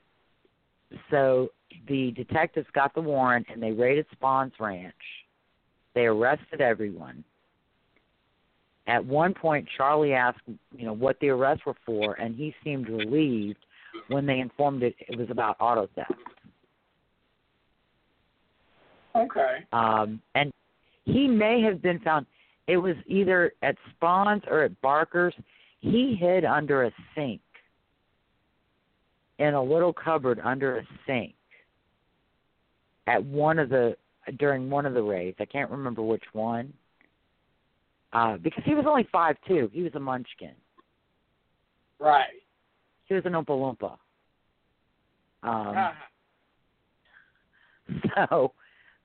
so 1.11 1.49
the 1.89 2.13
detectives 2.13 2.67
got 2.75 2.95
the 2.95 3.01
warrant 3.01 3.47
and 3.53 3.63
they 3.63 3.73
raided 3.73 4.07
Spahn's 4.13 4.53
ranch. 4.59 4.95
They 5.95 6.03
arrested 6.03 6.61
everyone. 6.61 7.25
At 8.87 9.05
one 9.05 9.33
point, 9.33 9.67
Charlie 9.77 10.13
asked, 10.13 10.41
you 10.77 10.85
know, 10.85 10.93
what 10.93 11.19
the 11.21 11.31
arrests 11.31 11.65
were 11.65 11.77
for, 11.87 12.15
and 12.15 12.35
he 12.35 12.55
seemed 12.63 12.89
relieved 12.89 13.59
when 14.09 14.27
they 14.27 14.41
informed 14.41 14.83
it 14.83 14.95
it 14.99 15.19
was 15.19 15.31
about 15.31 15.57
auto 15.59 15.89
theft. 15.95 16.13
Okay. 19.17 19.65
Um, 19.73 20.21
and 20.35 20.53
he 21.05 21.27
may 21.29 21.63
have 21.63 21.81
been 21.81 22.01
found. 22.01 22.27
It 22.67 22.77
was 22.77 22.97
either 23.07 23.53
at 23.63 23.77
Spahn's 23.95 24.43
or 24.49 24.65
at 24.65 24.81
Barker's. 24.83 25.35
He 25.81 26.17
hid 26.19 26.45
under 26.45 26.85
a 26.85 26.91
sink 27.15 27.41
in 29.39 29.55
a 29.55 29.63
little 29.63 29.93
cupboard 29.93 30.41
under 30.43 30.79
a 30.79 30.87
sink 31.07 31.35
at 33.07 33.23
one 33.25 33.59
of 33.59 33.69
the 33.69 33.97
during 34.39 34.71
one 34.71 34.87
of 34.87 34.95
the 34.95 35.03
raids. 35.03 35.37
I 35.41 35.45
can't 35.45 35.71
remember 35.71 36.03
which 36.03 36.25
one. 36.33 36.73
Uh, 38.13 38.37
because 38.37 38.63
he 38.65 38.75
was 38.75 38.85
only 38.89 39.09
five 39.11 39.37
two. 39.47 39.71
He 39.73 39.83
was 39.83 39.93
a 39.95 40.01
munchkin. 40.01 40.55
Right. 41.99 42.27
He 43.07 43.15
was 43.15 43.25
an 43.27 43.33
Oompa 43.33 43.49
Loompa. 43.49 43.93
Um, 45.43 45.75
Ah, 45.77 45.95
So, 48.29 48.53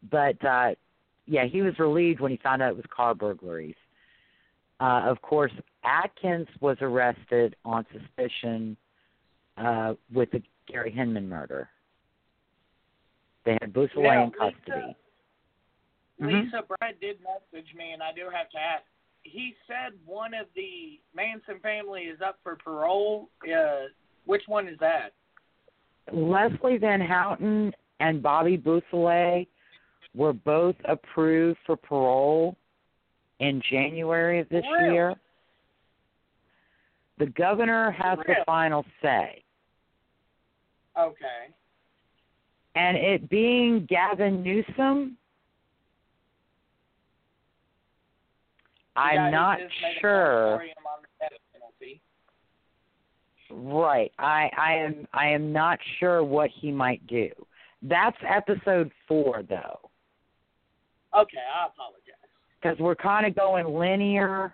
but 0.09 0.43
uh, 0.45 0.71
yeah, 1.25 1.45
he 1.45 1.61
was 1.61 1.77
relieved 1.79 2.21
when 2.21 2.31
he 2.31 2.37
found 2.37 2.61
out 2.61 2.71
it 2.71 2.75
was 2.75 2.85
car 2.95 3.13
burglaries. 3.13 3.75
Uh, 4.79 5.01
of 5.05 5.21
course, 5.21 5.51
Atkins 5.83 6.47
was 6.61 6.77
arrested 6.79 7.55
on 7.65 7.85
suspicion 7.91 8.77
uh, 9.59 9.93
with 10.13 10.31
the 10.31 10.41
Gary 10.67 10.91
Hinman 10.91 11.27
murder. 11.27 11.69
They 13.45 13.57
had 13.61 13.73
Beausoleil 13.73 14.03
Now, 14.03 14.23
in 14.25 14.31
custody. 14.31 14.95
Lisa, 16.19 16.35
Mhm. 16.35 16.43
Lisa, 16.43 16.61
Brad 16.63 16.99
did 16.99 17.19
message 17.21 17.73
me, 17.73 17.91
and 17.91 18.03
I 18.03 18.11
do 18.11 18.29
have 18.29 18.49
to 18.51 18.59
ask. 18.59 18.83
He 19.23 19.55
said 19.67 19.93
one 20.05 20.33
of 20.33 20.47
the 20.53 20.99
Manson 21.13 21.59
family 21.59 22.03
is 22.03 22.21
up 22.21 22.39
for 22.43 22.55
parole. 22.55 23.29
Uh, 23.43 23.87
which 24.25 24.47
one 24.47 24.67
is 24.67 24.77
that? 24.79 25.13
Leslie 26.11 26.77
Van 26.77 27.01
Houten 27.01 27.73
and 27.99 28.21
Bobby 28.21 28.57
Beausoleil 28.57 29.45
were 30.15 30.33
both 30.33 30.75
approved 30.85 31.59
for 31.65 31.75
parole 31.75 32.55
in 33.39 33.61
January 33.61 34.39
of 34.39 34.49
this 34.49 34.65
Really? 34.65 34.93
year. 34.93 35.15
The 37.17 37.27
governor 37.27 37.91
has 37.91 38.17
the 38.19 38.43
final 38.45 38.85
say. 39.01 39.43
Okay. 40.99 41.53
And 42.75 42.97
it 42.97 43.29
being 43.29 43.87
Gavin 43.89 44.43
Newsom, 44.43 45.17
I'm 48.95 49.31
not 49.31 49.59
just 49.59 49.71
made 49.81 49.97
a 49.97 49.99
sure. 50.01 50.33
moratorium 50.33 50.77
on 50.85 51.01
the 51.01 51.07
death 51.19 51.39
penalty. 51.53 52.01
Right. 53.49 54.11
I 54.19 54.49
I 54.57 54.73
am 54.73 55.07
I 55.13 55.27
am 55.29 55.53
not 55.53 55.79
sure 55.99 56.23
what 56.23 56.49
he 56.53 56.71
might 56.71 57.05
do. 57.07 57.29
That's 57.81 58.17
episode 58.27 58.91
4 59.07 59.43
though. 59.47 59.79
Okay, 61.17 61.37
I 61.37 61.67
apologize. 61.67 62.15
Cuz 62.61 62.77
we're 62.79 62.95
kind 62.95 63.25
of 63.25 63.35
going 63.35 63.65
linear 63.65 64.53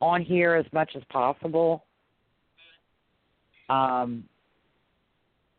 on 0.00 0.22
here 0.22 0.54
as 0.54 0.70
much 0.72 0.94
as 0.94 1.02
possible. 1.04 1.84
Um 3.68 4.24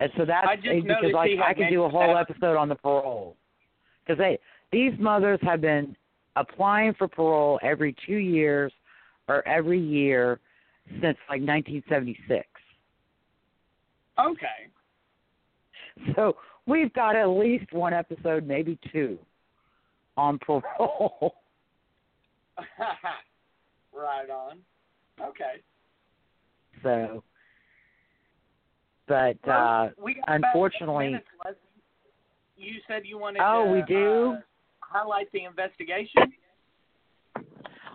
and 0.03 0.11
so 0.17 0.25
that's 0.25 0.45
I 0.47 0.55
just 0.57 0.67
eh, 0.67 0.81
because 0.81 1.13
like 1.13 1.31
I 1.43 1.53
could 1.53 1.69
do 1.69 1.83
a 1.83 1.89
whole 1.89 2.13
that. 2.13 2.29
episode 2.29 2.57
on 2.57 2.67
the 2.67 2.75
parole. 2.75 3.37
Cuz 4.05 4.17
they 4.17 4.37
these 4.71 4.91
mothers 4.99 5.39
have 5.43 5.61
been 5.61 5.95
applying 6.35 6.93
for 6.95 7.07
parole 7.07 7.57
every 7.61 7.95
2 8.05 8.15
years 8.15 8.73
or 9.29 9.47
every 9.47 9.79
year 9.79 10.39
since 10.89 11.17
like 11.29 11.41
1976. 11.41 12.45
Okay. 14.19 14.67
So 16.15 16.35
we've 16.65 16.91
got 16.93 17.15
at 17.15 17.27
least 17.27 17.71
one 17.71 17.93
episode, 17.93 18.45
maybe 18.45 18.77
two, 18.91 19.17
on 20.17 20.37
parole. 20.39 21.35
right 23.93 24.29
on. 24.29 24.57
Okay. 25.21 25.61
so, 26.81 27.23
but 29.07 29.37
Well, 29.45 29.93
uh, 30.07 30.11
unfortunately- 30.27 31.11
minutes 31.11 31.27
you 32.55 32.79
said 32.87 33.05
you 33.05 33.17
wanted 33.17 33.41
Oh, 33.41 33.65
to 33.65 33.71
we 33.71 33.81
do? 33.83 34.31
uh, 34.33 34.41
highlight 34.81 35.31
the 35.31 35.43
investigation. 35.43 36.33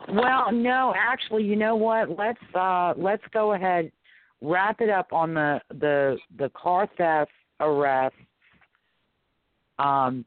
well, 0.08 0.52
no, 0.52 0.94
actually, 0.96 1.44
you 1.44 1.56
know 1.56 1.76
what? 1.76 2.10
Let's 2.10 2.42
uh, 2.54 2.94
let's 2.96 3.22
go 3.32 3.52
ahead, 3.52 3.90
wrap 4.40 4.80
it 4.80 4.90
up 4.90 5.12
on 5.12 5.34
the 5.34 5.60
the 5.70 6.18
the 6.36 6.50
car 6.50 6.88
theft 6.96 7.30
arrest. 7.60 8.16
Um, 9.78 10.24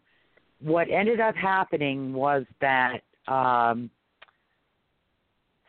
what 0.61 0.89
ended 0.89 1.19
up 1.19 1.35
happening 1.35 2.13
was 2.13 2.45
that 2.61 3.01
um, 3.27 3.89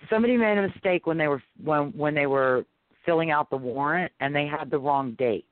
somebody 0.09 0.37
made 0.37 0.59
a 0.59 0.69
mistake 0.69 1.07
when 1.07 1.17
they 1.19 1.29
were 1.29 1.43
when 1.63 1.93
when 1.97 2.15
they 2.15 2.27
were 2.27 2.65
filling 3.05 3.31
out 3.31 3.51
the 3.51 3.57
warrant, 3.57 4.13
and 4.21 4.35
they 4.35 4.47
had 4.47 4.71
the 4.71 4.79
wrong 4.79 5.13
date. 5.19 5.47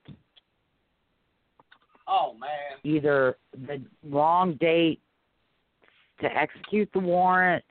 Oh 2.06 2.35
man. 2.39 2.51
Either 2.82 3.36
the 3.52 3.81
wrong 4.09 4.56
date 4.60 5.01
to 6.20 6.27
execute 6.36 6.90
the 6.93 6.98
warrant, 6.98 7.64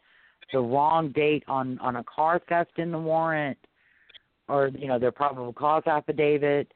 the 0.54 0.60
wrong 0.60 1.12
date 1.12 1.44
on 1.48 1.78
on 1.80 1.98
a 1.98 2.04
car 2.04 2.42
theft 2.48 2.78
in 2.78 2.92
the 2.92 2.98
warrant, 2.98 3.58
or 4.48 4.70
you 4.70 4.88
know 4.88 4.98
their 4.98 5.12
probable 5.12 5.54
cause 5.54 5.84
affidavit. 5.86 6.72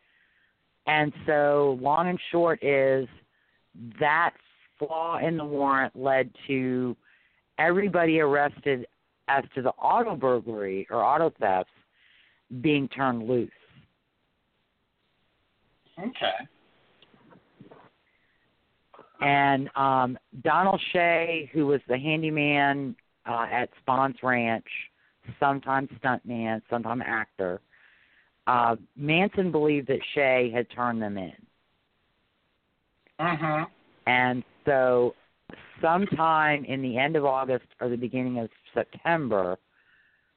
And 0.85 1.13
so, 1.25 1.79
long 1.81 2.09
and 2.09 2.19
short 2.31 2.61
is 2.61 3.07
that 3.99 4.33
flaw 4.77 5.19
in 5.19 5.37
the 5.37 5.45
warrant 5.45 5.95
led 5.95 6.29
to 6.47 6.95
everybody 7.57 8.19
arrested 8.19 8.85
as 9.29 9.43
to 9.55 9.61
the 9.61 9.69
auto 9.69 10.15
burglary 10.15 10.85
or 10.89 11.03
auto 11.03 11.31
thefts 11.39 11.71
being 12.61 12.87
turned 12.89 13.27
loose. 13.27 13.49
Okay. 15.99 16.47
And 19.21 19.69
um, 19.75 20.17
Donald 20.43 20.81
Shea, 20.91 21.49
who 21.53 21.67
was 21.67 21.79
the 21.87 21.97
handyman 21.97 22.95
uh, 23.25 23.45
at 23.49 23.69
Spahn's 23.81 24.17
Ranch, 24.21 24.65
sometimes 25.39 25.89
stuntman, 26.03 26.61
sometimes 26.69 27.03
actor, 27.05 27.61
uh, 28.47 28.75
Manson 28.97 29.51
believed 29.51 29.87
that 29.87 29.99
Shea 30.13 30.51
had 30.53 30.69
turned 30.69 31.01
them 31.01 31.17
in. 31.17 31.33
Mhm. 33.19 33.67
And 34.05 34.43
so, 34.65 35.15
sometime 35.81 36.65
in 36.65 36.81
the 36.81 36.97
end 36.97 37.15
of 37.15 37.23
August 37.23 37.67
or 37.79 37.87
the 37.87 37.95
beginning 37.95 38.39
of 38.39 38.49
September, 38.73 39.57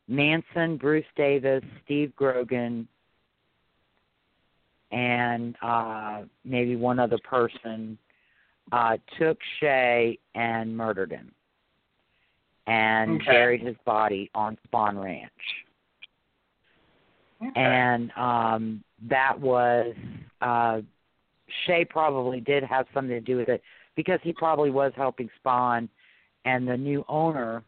Manson, 0.08 0.76
Bruce 0.76 1.04
Davis, 1.16 1.62
Steve 1.84 2.14
Grogan, 2.16 2.86
and 4.92 5.56
uh, 5.62 6.22
maybe 6.44 6.76
one 6.76 6.98
other 6.98 7.18
person 7.24 7.98
uh, 8.72 8.96
took 9.18 9.38
Shea 9.60 10.18
and 10.34 10.76
murdered 10.76 11.10
him 11.10 11.32
and 12.66 13.20
Okay. 13.20 13.26
buried 13.26 13.60
his 13.62 13.76
body 13.84 14.30
on 14.34 14.56
Spahn 14.66 15.02
Ranch. 15.02 15.30
Okay. 17.42 17.60
And 17.60 18.10
um, 18.16 18.84
that 19.08 19.38
was 19.38 19.94
uh, 20.40 20.80
Shea 21.66 21.84
probably 21.84 22.40
did 22.40 22.62
have 22.64 22.86
something 22.94 23.14
to 23.14 23.20
do 23.20 23.36
with 23.36 23.48
it 23.48 23.62
because 23.94 24.20
he 24.22 24.32
probably 24.32 24.70
was 24.70 24.92
helping 24.96 25.28
Spahn, 25.44 25.88
and 26.44 26.66
the 26.66 26.76
new 26.76 27.04
owner 27.08 27.62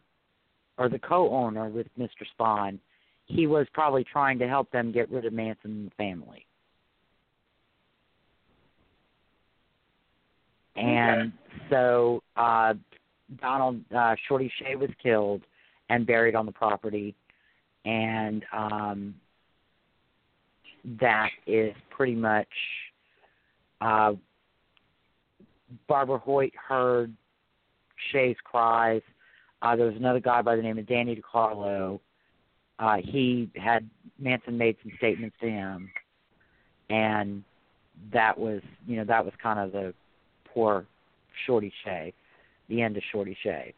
or 0.79 0.89
the 0.89 0.97
co-owner 0.97 1.69
with 1.69 1.87
Mr. 1.99 2.25
Spahn, 2.39 2.79
he 3.25 3.45
was 3.45 3.67
probably 3.73 4.03
trying 4.03 4.39
to 4.39 4.47
help 4.47 4.71
them 4.71 4.91
get 4.91 5.11
rid 5.11 5.25
of 5.25 5.33
Manson 5.33 5.71
and 5.71 5.87
the 5.87 5.95
family. 5.95 6.45
And 10.75 11.33
so 11.69 12.23
uh 12.37 12.73
Donald 13.41 13.81
uh 13.95 14.15
Shorty 14.27 14.51
Shea 14.57 14.75
was 14.75 14.89
killed 15.03 15.41
and 15.89 16.07
buried 16.07 16.35
on 16.35 16.45
the 16.45 16.51
property 16.53 17.13
and 17.83 18.45
um 18.53 19.13
that 21.01 21.29
is 21.45 21.73
pretty 21.89 22.15
much 22.15 22.47
uh 23.81 24.13
Barbara 25.87 26.17
Hoyt 26.17 26.53
heard 26.55 27.13
Shea's 28.11 28.37
cries. 28.43 29.01
Uh 29.61 29.75
there 29.75 29.85
was 29.85 29.95
another 29.95 30.19
guy 30.19 30.41
by 30.41 30.55
the 30.55 30.61
name 30.61 30.77
of 30.77 30.87
Danny 30.87 31.15
DeCarlo. 31.15 31.99
Uh 32.79 32.97
he 32.97 33.49
had 33.55 33.89
Manson 34.17 34.57
made 34.57 34.77
some 34.83 34.91
statements 34.97 35.35
to 35.41 35.49
him 35.49 35.91
and 36.89 37.43
that 38.13 38.37
was 38.37 38.61
you 38.87 38.95
know, 38.97 39.03
that 39.05 39.23
was 39.23 39.33
kind 39.41 39.59
of 39.59 39.71
the 39.71 39.93
poor 40.45 40.85
Shorty 41.45 41.71
Shea, 41.83 42.13
the 42.69 42.81
end 42.81 42.97
of 42.97 43.03
Shorty 43.11 43.37
Shea. 43.43 43.73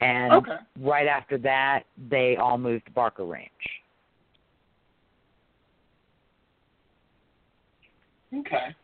And 0.00 0.32
Okay. 0.32 0.56
right 0.80 1.06
after 1.08 1.38
that, 1.38 1.84
they 2.10 2.36
all 2.36 2.58
moved 2.58 2.86
to 2.86 2.92
Barker 2.92 3.24
Ranch. 3.24 3.50
Okay. 8.34 8.74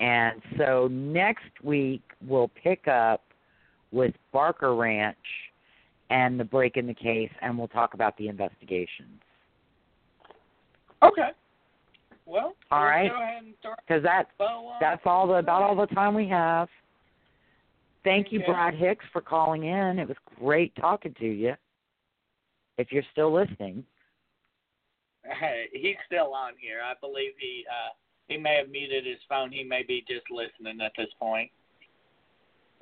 And 0.00 0.40
so 0.58 0.88
next 0.90 1.52
week 1.62 2.02
we'll 2.26 2.50
pick 2.62 2.88
up 2.88 3.22
with 3.92 4.14
Barker 4.32 4.74
Ranch 4.74 5.16
and 6.10 6.38
the 6.38 6.44
break 6.44 6.76
in 6.76 6.86
the 6.86 6.94
case, 6.94 7.30
and 7.40 7.56
we'll 7.56 7.68
talk 7.68 7.94
about 7.94 8.16
the 8.16 8.28
investigations. 8.28 9.20
Okay. 11.02 11.30
Well, 12.26 12.54
All. 12.70 12.80
Go 12.82 12.86
ahead 12.86 13.42
and 13.44 13.54
start. 13.58 13.80
Because 13.86 14.02
that 14.02 14.28
Bow 14.38 14.66
on. 14.66 14.76
that's 14.80 15.02
all 15.04 15.26
the 15.26 15.34
about 15.34 15.62
all 15.62 15.74
the 15.74 15.86
time 15.94 16.14
we 16.14 16.28
have. 16.28 16.68
Thank 18.04 18.32
you. 18.32 18.40
Brad 18.46 18.74
Hicks, 18.74 19.04
for 19.12 19.20
calling 19.20 19.64
in. 19.64 19.98
It 19.98 20.08
was 20.08 20.16
great 20.38 20.74
talking 20.76 21.14
to 21.18 21.26
you. 21.26 21.54
If 22.78 22.92
you're 22.92 23.04
still 23.12 23.32
listening. 23.32 23.84
Hey, 25.24 25.66
he's 25.72 25.96
still 26.06 26.32
on 26.32 26.52
here. 26.58 26.80
I 26.84 26.94
believe 27.00 27.32
he 27.38 27.64
uh 27.68 27.92
he 28.28 28.36
may 28.36 28.56
have 28.56 28.70
muted 28.70 29.04
his 29.04 29.18
phone. 29.28 29.50
He 29.50 29.64
may 29.64 29.82
be 29.82 30.04
just 30.08 30.24
listening 30.30 30.80
at 30.80 30.92
this 30.96 31.10
point. 31.18 31.50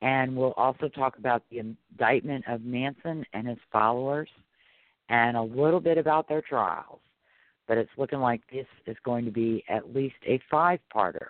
And 0.00 0.34
we'll 0.34 0.54
also 0.56 0.88
talk 0.88 1.18
about 1.18 1.42
the 1.50 1.58
indictment 1.58 2.46
of 2.48 2.62
Manson 2.62 3.26
and 3.34 3.46
his 3.46 3.58
followers 3.70 4.30
and 5.10 5.36
a 5.36 5.42
little 5.42 5.80
bit 5.80 5.98
about 5.98 6.30
their 6.30 6.40
trials. 6.40 7.00
But 7.72 7.78
it's 7.78 7.90
looking 7.96 8.20
like 8.20 8.42
this 8.52 8.66
is 8.84 8.98
going 9.02 9.24
to 9.24 9.30
be 9.30 9.64
at 9.66 9.94
least 9.94 10.16
a 10.26 10.38
five 10.50 10.78
parter. 10.94 11.28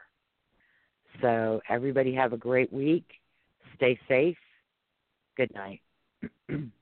So, 1.21 1.61
everybody 1.69 2.13
have 2.17 2.33
a 2.33 2.37
great 2.37 2.73
week. 2.73 3.09
Stay 3.77 3.97
safe. 4.09 4.37
Good 5.37 5.55
night. 5.55 5.83